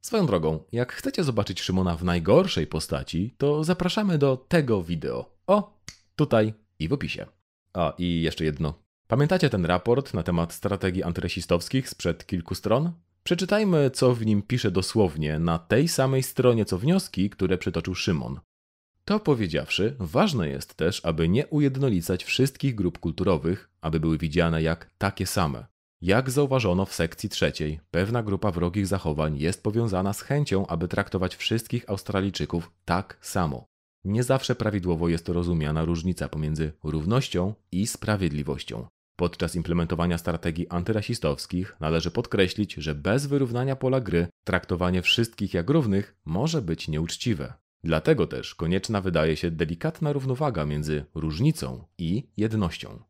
Swoją 0.00 0.26
drogą, 0.26 0.64
jak 0.72 0.92
chcecie 0.92 1.24
zobaczyć 1.24 1.60
Szymona 1.60 1.96
w 1.96 2.04
najgorszej 2.04 2.66
postaci, 2.66 3.34
to 3.38 3.64
zapraszamy 3.64 4.18
do 4.18 4.36
tego 4.36 4.82
wideo. 4.82 5.36
O, 5.46 5.80
tutaj 6.16 6.54
i 6.78 6.88
w 6.88 6.92
opisie. 6.92 7.26
A 7.72 7.92
i 7.98 8.22
jeszcze 8.22 8.44
jedno. 8.44 8.74
Pamiętacie 9.08 9.50
ten 9.50 9.64
raport 9.64 10.14
na 10.14 10.22
temat 10.22 10.52
strategii 10.52 11.02
antyrasistowskich 11.02 11.88
sprzed 11.88 12.26
kilku 12.26 12.54
stron? 12.54 12.92
Przeczytajmy, 13.22 13.90
co 13.90 14.14
w 14.14 14.26
nim 14.26 14.42
pisze 14.42 14.70
dosłownie 14.70 15.38
na 15.38 15.58
tej 15.58 15.88
samej 15.88 16.22
stronie 16.22 16.64
co 16.64 16.78
wnioski, 16.78 17.30
które 17.30 17.58
przytoczył 17.58 17.94
Szymon. 17.94 18.40
To 19.08 19.20
powiedziawszy, 19.20 19.96
ważne 19.98 20.48
jest 20.48 20.74
też, 20.74 21.04
aby 21.04 21.28
nie 21.28 21.46
ujednolicać 21.46 22.24
wszystkich 22.24 22.74
grup 22.74 22.98
kulturowych, 22.98 23.70
aby 23.80 24.00
były 24.00 24.18
widziane 24.18 24.62
jak 24.62 24.90
takie 24.98 25.26
same. 25.26 25.66
Jak 26.00 26.30
zauważono 26.30 26.86
w 26.86 26.94
sekcji 26.94 27.28
trzeciej, 27.28 27.80
pewna 27.90 28.22
grupa 28.22 28.50
wrogich 28.50 28.86
zachowań 28.86 29.38
jest 29.38 29.62
powiązana 29.62 30.12
z 30.12 30.20
chęcią, 30.20 30.66
aby 30.66 30.88
traktować 30.88 31.36
wszystkich 31.36 31.90
Australijczyków 31.90 32.72
tak 32.84 33.18
samo. 33.20 33.64
Nie 34.04 34.22
zawsze 34.22 34.54
prawidłowo 34.54 35.08
jest 35.08 35.28
rozumiana 35.28 35.84
różnica 35.84 36.28
pomiędzy 36.28 36.72
równością 36.84 37.54
i 37.72 37.86
sprawiedliwością. 37.86 38.86
Podczas 39.16 39.54
implementowania 39.54 40.18
strategii 40.18 40.68
antyrasistowskich 40.68 41.76
należy 41.80 42.10
podkreślić, 42.10 42.74
że 42.74 42.94
bez 42.94 43.26
wyrównania 43.26 43.76
pola 43.76 44.00
gry 44.00 44.28
traktowanie 44.44 45.02
wszystkich 45.02 45.54
jak 45.54 45.70
równych 45.70 46.16
może 46.24 46.62
być 46.62 46.88
nieuczciwe. 46.88 47.52
Dlatego 47.86 48.26
też 48.26 48.54
konieczna 48.54 49.00
wydaje 49.00 49.36
się 49.36 49.50
delikatna 49.50 50.12
równowaga 50.12 50.66
między 50.66 51.04
różnicą 51.14 51.84
i 51.98 52.28
jednością. 52.36 53.02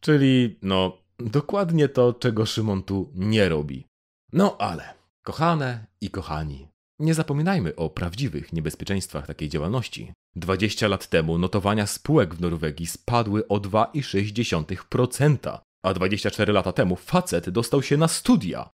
Czyli, 0.00 0.58
no, 0.62 0.98
dokładnie 1.18 1.88
to, 1.88 2.12
czego 2.12 2.46
Szymon 2.46 2.82
tu 2.82 3.12
nie 3.14 3.48
robi. 3.48 3.86
No 4.32 4.56
ale, 4.58 4.94
kochane 5.22 5.86
i 6.00 6.10
kochani, 6.10 6.68
nie 6.98 7.14
zapominajmy 7.14 7.76
o 7.76 7.90
prawdziwych 7.90 8.52
niebezpieczeństwach 8.52 9.26
takiej 9.26 9.48
działalności. 9.48 10.12
20 10.36 10.88
lat 10.88 11.08
temu 11.08 11.38
notowania 11.38 11.86
spółek 11.86 12.34
w 12.34 12.40
Norwegii 12.40 12.86
spadły 12.86 13.48
o 13.48 13.56
2,6%, 13.56 15.58
a 15.82 15.94
24 15.94 16.52
lata 16.52 16.72
temu 16.72 16.96
facet 16.96 17.50
dostał 17.50 17.82
się 17.82 17.96
na 17.96 18.08
studia. 18.08 18.70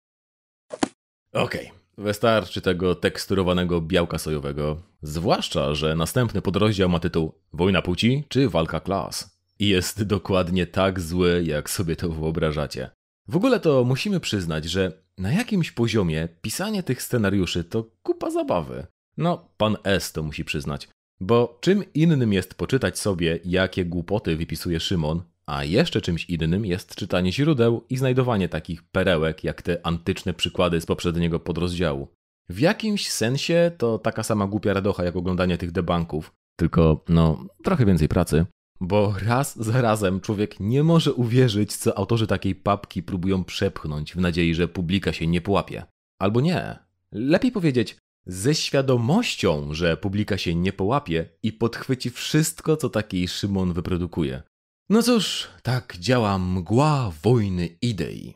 Okej, 1.34 1.70
okay. 1.70 1.81
Wystarczy 2.02 2.62
tego 2.62 2.96
teksturowanego 2.96 3.82
białka 3.82 4.18
sojowego. 4.18 4.82
Zwłaszcza, 5.02 5.76
że 5.76 5.96
następny 5.96 6.42
podrozdział 6.42 6.90
ma 6.90 7.00
tytuł 7.00 7.34
Wojna 7.54 7.82
płci 7.82 8.24
czy 8.30 8.50
walka 8.50 8.80
klas. 8.80 9.38
I 9.60 9.68
jest 9.68 10.04
dokładnie 10.04 10.68
tak 10.68 11.00
zły, 11.00 11.44
jak 11.46 11.70
sobie 11.70 11.96
to 11.96 12.10
wyobrażacie. 12.10 12.90
W 13.28 13.36
ogóle 13.36 13.60
to 13.60 13.84
musimy 13.84 14.20
przyznać, 14.20 14.66
że 14.66 14.92
na 15.18 15.32
jakimś 15.32 15.72
poziomie 15.72 16.28
pisanie 16.42 16.84
tych 16.84 17.02
scenariuszy 17.02 17.64
to 17.64 17.86
kupa 18.04 18.32
zabawy. 18.32 18.88
No, 19.18 19.50
pan 19.58 19.78
S 19.84 20.12
to 20.12 20.24
musi 20.24 20.46
przyznać. 20.46 20.90
Bo 21.20 21.58
czym 21.62 21.94
innym 21.94 22.34
jest 22.34 22.56
poczytać 22.56 23.00
sobie, 23.00 23.40
jakie 23.46 23.86
głupoty 23.86 24.36
wypisuje 24.36 24.80
Szymon, 24.80 25.22
a 25.46 25.64
jeszcze 25.64 26.02
czymś 26.02 26.26
innym 26.26 26.66
jest 26.66 26.96
czytanie 26.96 27.32
źródeł 27.32 27.86
i 27.90 27.98
znajdowanie 27.98 28.50
takich 28.50 28.84
perełek, 28.84 29.44
jak 29.44 29.62
te 29.62 29.86
antyczne 29.86 30.34
przykłady 30.34 30.82
z 30.82 30.86
poprzedniego 30.86 31.40
podrozdziału. 31.40 32.08
W 32.50 32.60
jakimś 32.60 33.10
sensie 33.10 33.72
to 33.78 34.00
taka 34.00 34.24
sama 34.24 34.48
głupia 34.48 34.74
radocha 34.74 35.04
jak 35.04 35.16
oglądanie 35.16 35.58
tych 35.58 35.72
debanków, 35.72 36.32
tylko 36.56 37.04
no 37.10 37.46
trochę 37.64 37.86
więcej 37.86 38.08
pracy. 38.08 38.46
Bo 38.82 39.16
raz 39.26 39.56
za 39.56 39.82
razem 39.82 40.22
człowiek 40.22 40.60
nie 40.60 40.84
może 40.84 41.14
uwierzyć, 41.14 41.76
co 41.76 41.98
autorzy 41.98 42.28
takiej 42.28 42.56
papki 42.56 43.04
próbują 43.04 43.44
przepchnąć 43.44 44.14
w 44.14 44.20
nadziei, 44.20 44.56
że 44.56 44.68
publika 44.68 45.14
się 45.14 45.28
nie 45.28 45.42
połapie. 45.42 45.84
Albo 46.20 46.42
nie. 46.42 46.80
Lepiej 47.12 47.52
powiedzieć, 47.52 47.98
ze 48.26 48.56
świadomością, 48.56 49.74
że 49.74 49.98
publika 49.98 50.38
się 50.38 50.56
nie 50.56 50.74
połapie 50.74 51.30
i 51.44 51.54
podchwyci 51.54 52.10
wszystko, 52.10 52.78
co 52.78 52.90
taki 52.90 53.28
Szymon 53.28 53.74
wyprodukuje. 53.74 54.44
No 54.92 55.04
cóż, 55.04 55.48
tak 55.64 55.98
działa 56.00 56.38
mgła 56.38 57.12
wojny 57.24 57.68
idei. 57.82 58.34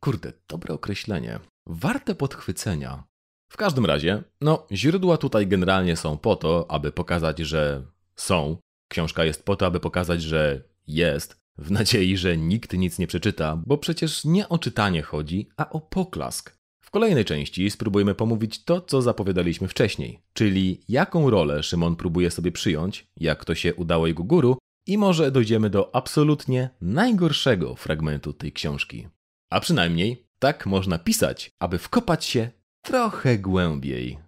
Kurde, 0.00 0.32
dobre 0.48 0.74
określenie. 0.74 1.40
Warte 1.66 2.14
podchwycenia. 2.14 3.04
W 3.48 3.56
każdym 3.56 3.86
razie, 3.86 4.22
no, 4.40 4.66
źródła 4.72 5.16
tutaj 5.16 5.46
generalnie 5.46 5.96
są 5.96 6.18
po 6.18 6.36
to, 6.36 6.70
aby 6.70 6.92
pokazać, 6.92 7.38
że 7.38 7.82
są. 8.16 8.56
Książka 8.88 9.24
jest 9.24 9.44
po 9.44 9.56
to, 9.56 9.66
aby 9.66 9.80
pokazać, 9.80 10.22
że 10.22 10.62
jest, 10.86 11.40
w 11.58 11.70
nadziei, 11.70 12.16
że 12.16 12.36
nikt 12.36 12.72
nic 12.72 12.98
nie 12.98 13.06
przeczyta, 13.06 13.62
bo 13.66 13.78
przecież 13.78 14.24
nie 14.24 14.48
o 14.48 14.58
czytanie 14.58 15.02
chodzi, 15.02 15.48
a 15.56 15.70
o 15.70 15.80
poklask. 15.80 16.58
W 16.80 16.90
kolejnej 16.90 17.24
części 17.24 17.70
spróbujemy 17.70 18.14
pomówić 18.14 18.64
to, 18.64 18.80
co 18.80 19.02
zapowiadaliśmy 19.02 19.68
wcześniej, 19.68 20.20
czyli 20.32 20.80
jaką 20.88 21.30
rolę 21.30 21.62
Szymon 21.62 21.96
próbuje 21.96 22.30
sobie 22.30 22.52
przyjąć, 22.52 23.06
jak 23.16 23.44
to 23.44 23.54
się 23.54 23.74
udało 23.74 24.06
jego 24.06 24.24
guru 24.24 24.58
i 24.86 24.98
może 24.98 25.30
dojdziemy 25.30 25.70
do 25.70 25.94
absolutnie 25.94 26.70
najgorszego 26.80 27.76
fragmentu 27.76 28.32
tej 28.32 28.52
książki. 28.52 29.08
A 29.50 29.60
przynajmniej 29.60 30.26
tak 30.38 30.66
można 30.66 30.98
pisać, 30.98 31.50
aby 31.58 31.78
wkopać 31.78 32.24
się 32.24 32.50
trochę 32.82 33.38
głębiej. 33.38 34.18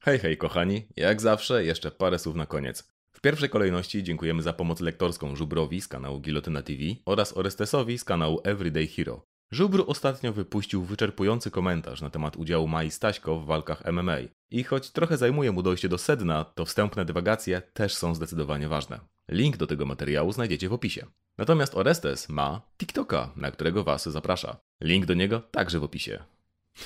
Hej, 0.00 0.18
hej, 0.18 0.36
kochani, 0.36 0.86
jak 0.96 1.20
zawsze, 1.20 1.64
jeszcze 1.64 1.90
parę 1.90 2.18
słów 2.18 2.36
na 2.36 2.46
koniec. 2.46 2.92
W 3.12 3.20
pierwszej 3.20 3.48
kolejności 3.48 4.02
dziękujemy 4.02 4.42
za 4.42 4.52
pomoc 4.52 4.80
lektorską 4.80 5.36
Żubrowi 5.36 5.80
z 5.80 5.88
kanału 5.88 6.20
Gilotyna 6.20 6.62
TV 6.62 6.82
oraz 7.06 7.36
Orestesowi 7.36 7.98
z 7.98 8.04
kanału 8.04 8.40
Everyday 8.44 8.86
Hero. 8.86 9.26
Żubr 9.52 9.84
ostatnio 9.86 10.32
wypuścił 10.32 10.84
wyczerpujący 10.84 11.50
komentarz 11.50 12.00
na 12.00 12.10
temat 12.10 12.36
udziału 12.36 12.68
Mai 12.68 12.90
Staśko 12.90 13.36
w 13.36 13.46
walkach 13.46 13.92
MMA. 13.92 14.16
I 14.50 14.64
choć 14.64 14.90
trochę 14.90 15.16
zajmuje 15.16 15.52
mu 15.52 15.62
dojście 15.62 15.88
do 15.88 15.98
sedna, 15.98 16.44
to 16.44 16.64
wstępne 16.64 17.04
dywagacje 17.04 17.62
też 17.72 17.94
są 17.94 18.14
zdecydowanie 18.14 18.68
ważne. 18.68 19.00
Link 19.28 19.56
do 19.56 19.66
tego 19.66 19.86
materiału 19.86 20.32
znajdziecie 20.32 20.68
w 20.68 20.72
opisie. 20.72 21.06
Natomiast 21.38 21.74
Orestes 21.74 22.28
ma 22.28 22.62
TikToka, 22.78 23.30
na 23.36 23.50
którego 23.50 23.84
Was 23.84 24.08
zaprasza. 24.08 24.56
Link 24.80 25.06
do 25.06 25.14
niego 25.14 25.40
także 25.40 25.80
w 25.80 25.84
opisie. 25.84 26.24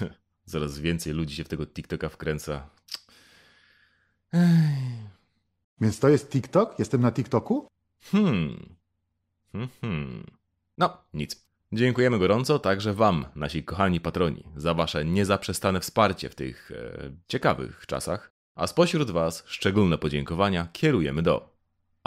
Zaraz 0.44 0.78
więcej 0.78 1.12
ludzi 1.12 1.36
się 1.36 1.44
w 1.44 1.48
tego 1.48 1.66
TikToka 1.66 2.08
wkręca. 2.08 2.70
Ej. 4.32 5.06
Więc 5.80 5.98
to 5.98 6.08
jest 6.08 6.30
TikTok? 6.30 6.78
Jestem 6.78 7.00
na 7.00 7.12
TikToku? 7.12 7.68
Hmm. 8.02 8.76
Hmm, 9.52 9.68
hmm. 9.80 10.26
No, 10.78 10.98
nic. 11.14 11.46
Dziękujemy 11.72 12.18
gorąco 12.18 12.58
także 12.58 12.94
Wam, 12.94 13.24
nasi 13.34 13.64
kochani 13.64 14.00
patroni, 14.00 14.44
za 14.56 14.74
Wasze 14.74 15.04
niezaprzestane 15.04 15.80
wsparcie 15.80 16.28
w 16.28 16.34
tych 16.34 16.70
e, 16.70 17.10
ciekawych 17.28 17.84
czasach. 17.86 18.30
A 18.54 18.66
spośród 18.66 19.10
Was 19.10 19.44
szczególne 19.46 19.98
podziękowania 19.98 20.68
kierujemy 20.72 21.22
do 21.22 21.55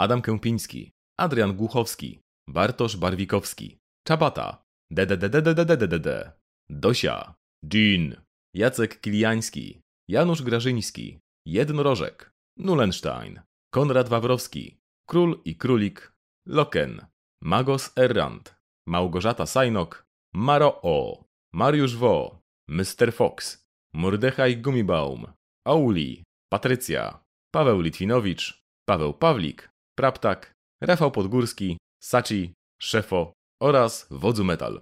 Adam 0.00 0.22
Kępiński, 0.22 0.92
Adrian 1.18 1.52
Głuchowski, 1.56 2.20
Bartosz 2.48 2.96
Barwikowski, 2.96 3.78
Czabata, 4.06 4.62
DDDDDDDDD, 4.90 6.32
Dosia, 6.70 7.34
Jean, 7.72 8.16
Jacek 8.54 9.00
Kiliański, 9.00 9.80
Janusz 10.08 10.42
Grażyński, 10.42 11.18
Jednorożek, 11.46 12.30
Nulenstein, 12.58 13.40
Konrad 13.74 14.08
Wawrowski, 14.08 14.78
Król 15.08 15.40
i 15.44 15.56
Królik, 15.56 16.12
Loken, 16.46 17.06
Magos 17.42 17.92
Errant, 17.96 18.54
Małgorzata 18.88 19.46
Sajnok, 19.46 20.06
Maro 20.34 20.80
O, 20.82 21.24
Mariusz 21.52 21.96
Wo, 21.96 22.40
Mr. 22.68 23.12
Fox, 23.12 23.64
Mordechaj 23.94 24.56
Gumibaum, 24.56 25.26
Auli, 25.66 26.22
Patrycja, 26.52 27.24
Paweł 27.54 27.80
Litwinowicz, 27.80 28.64
Paweł 28.88 29.14
Pawlik, 29.14 29.69
Praptak, 30.00 30.54
Rafał 30.80 31.10
Podgórski, 31.10 31.78
Saci, 32.02 32.52
Szefo 32.78 33.32
oraz 33.62 34.06
Wodzu 34.10 34.44
Metal. 34.44 34.80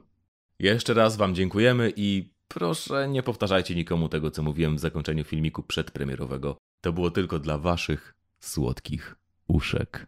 Jeszcze 0.58 0.94
raz 0.94 1.16
Wam 1.16 1.34
dziękujemy 1.34 1.92
i 1.96 2.30
proszę 2.48 3.08
nie 3.08 3.22
powtarzajcie 3.22 3.74
nikomu 3.74 4.08
tego, 4.08 4.30
co 4.30 4.42
mówiłem 4.42 4.76
w 4.76 4.80
zakończeniu 4.80 5.24
filmiku 5.24 5.62
przedpremierowego. 5.62 6.56
To 6.80 6.92
było 6.92 7.10
tylko 7.10 7.38
dla 7.38 7.58
Waszych 7.58 8.14
słodkich 8.40 9.16
uszek. 9.48 10.06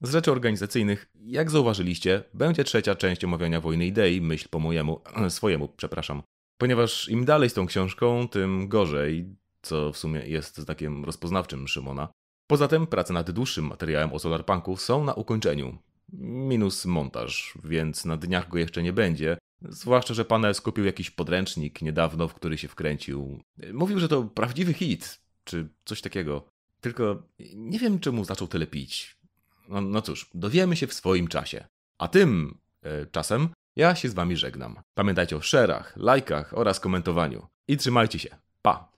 Z 0.00 0.10
rzeczy 0.10 0.32
organizacyjnych, 0.32 1.06
jak 1.14 1.50
zauważyliście, 1.50 2.24
będzie 2.34 2.64
trzecia 2.64 2.94
część 2.94 3.24
omawiania 3.24 3.60
Wojny 3.60 3.86
Idei, 3.86 4.20
myśl 4.20 4.48
po 4.50 4.58
mojemu, 4.58 5.00
swojemu, 5.28 5.68
przepraszam. 5.68 6.22
Ponieważ 6.58 7.08
im 7.08 7.24
dalej 7.24 7.50
z 7.50 7.54
tą 7.54 7.66
książką, 7.66 8.28
tym 8.28 8.68
gorzej, 8.68 9.36
co 9.62 9.92
w 9.92 9.98
sumie 9.98 10.20
jest 10.20 10.58
znakiem 10.58 11.04
rozpoznawczym 11.04 11.68
Szymona. 11.68 12.08
Poza 12.50 12.68
tym 12.68 12.86
prace 12.86 13.12
nad 13.12 13.30
dłuższym 13.30 13.66
materiałem 13.66 14.12
o 14.12 14.18
Solarpunku 14.18 14.76
są 14.76 15.04
na 15.04 15.14
ukończeniu. 15.14 15.78
Minus 16.12 16.84
montaż, 16.84 17.58
więc 17.64 18.04
na 18.04 18.16
dniach 18.16 18.48
go 18.48 18.58
jeszcze 18.58 18.82
nie 18.82 18.92
będzie. 18.92 19.38
Zwłaszcza, 19.62 20.14
że 20.14 20.24
panel 20.24 20.54
skupił 20.54 20.84
jakiś 20.84 21.10
podręcznik 21.10 21.82
niedawno, 21.82 22.28
w 22.28 22.34
który 22.34 22.58
się 22.58 22.68
wkręcił. 22.68 23.42
Mówił, 23.72 23.98
że 23.98 24.08
to 24.08 24.22
prawdziwy 24.22 24.72
hit, 24.72 25.20
czy 25.44 25.68
coś 25.84 26.00
takiego. 26.00 26.48
Tylko 26.80 27.22
nie 27.54 27.78
wiem, 27.78 28.00
czemu 28.00 28.24
zaczął 28.24 28.48
tyle 28.48 28.66
pić. 28.66 29.16
No, 29.68 29.80
no 29.80 30.02
cóż, 30.02 30.30
dowiemy 30.34 30.76
się 30.76 30.86
w 30.86 30.94
swoim 30.94 31.28
czasie. 31.28 31.66
A 31.98 32.08
tym 32.08 32.58
e, 32.82 33.06
czasem 33.06 33.48
ja 33.76 33.94
się 33.94 34.08
z 34.08 34.14
wami 34.14 34.36
żegnam. 34.36 34.80
Pamiętajcie 34.94 35.36
o 35.36 35.40
szerach, 35.40 35.96
lajkach 35.96 36.58
oraz 36.58 36.80
komentowaniu. 36.80 37.46
I 37.68 37.76
trzymajcie 37.76 38.18
się. 38.18 38.36
Pa! 38.62 38.92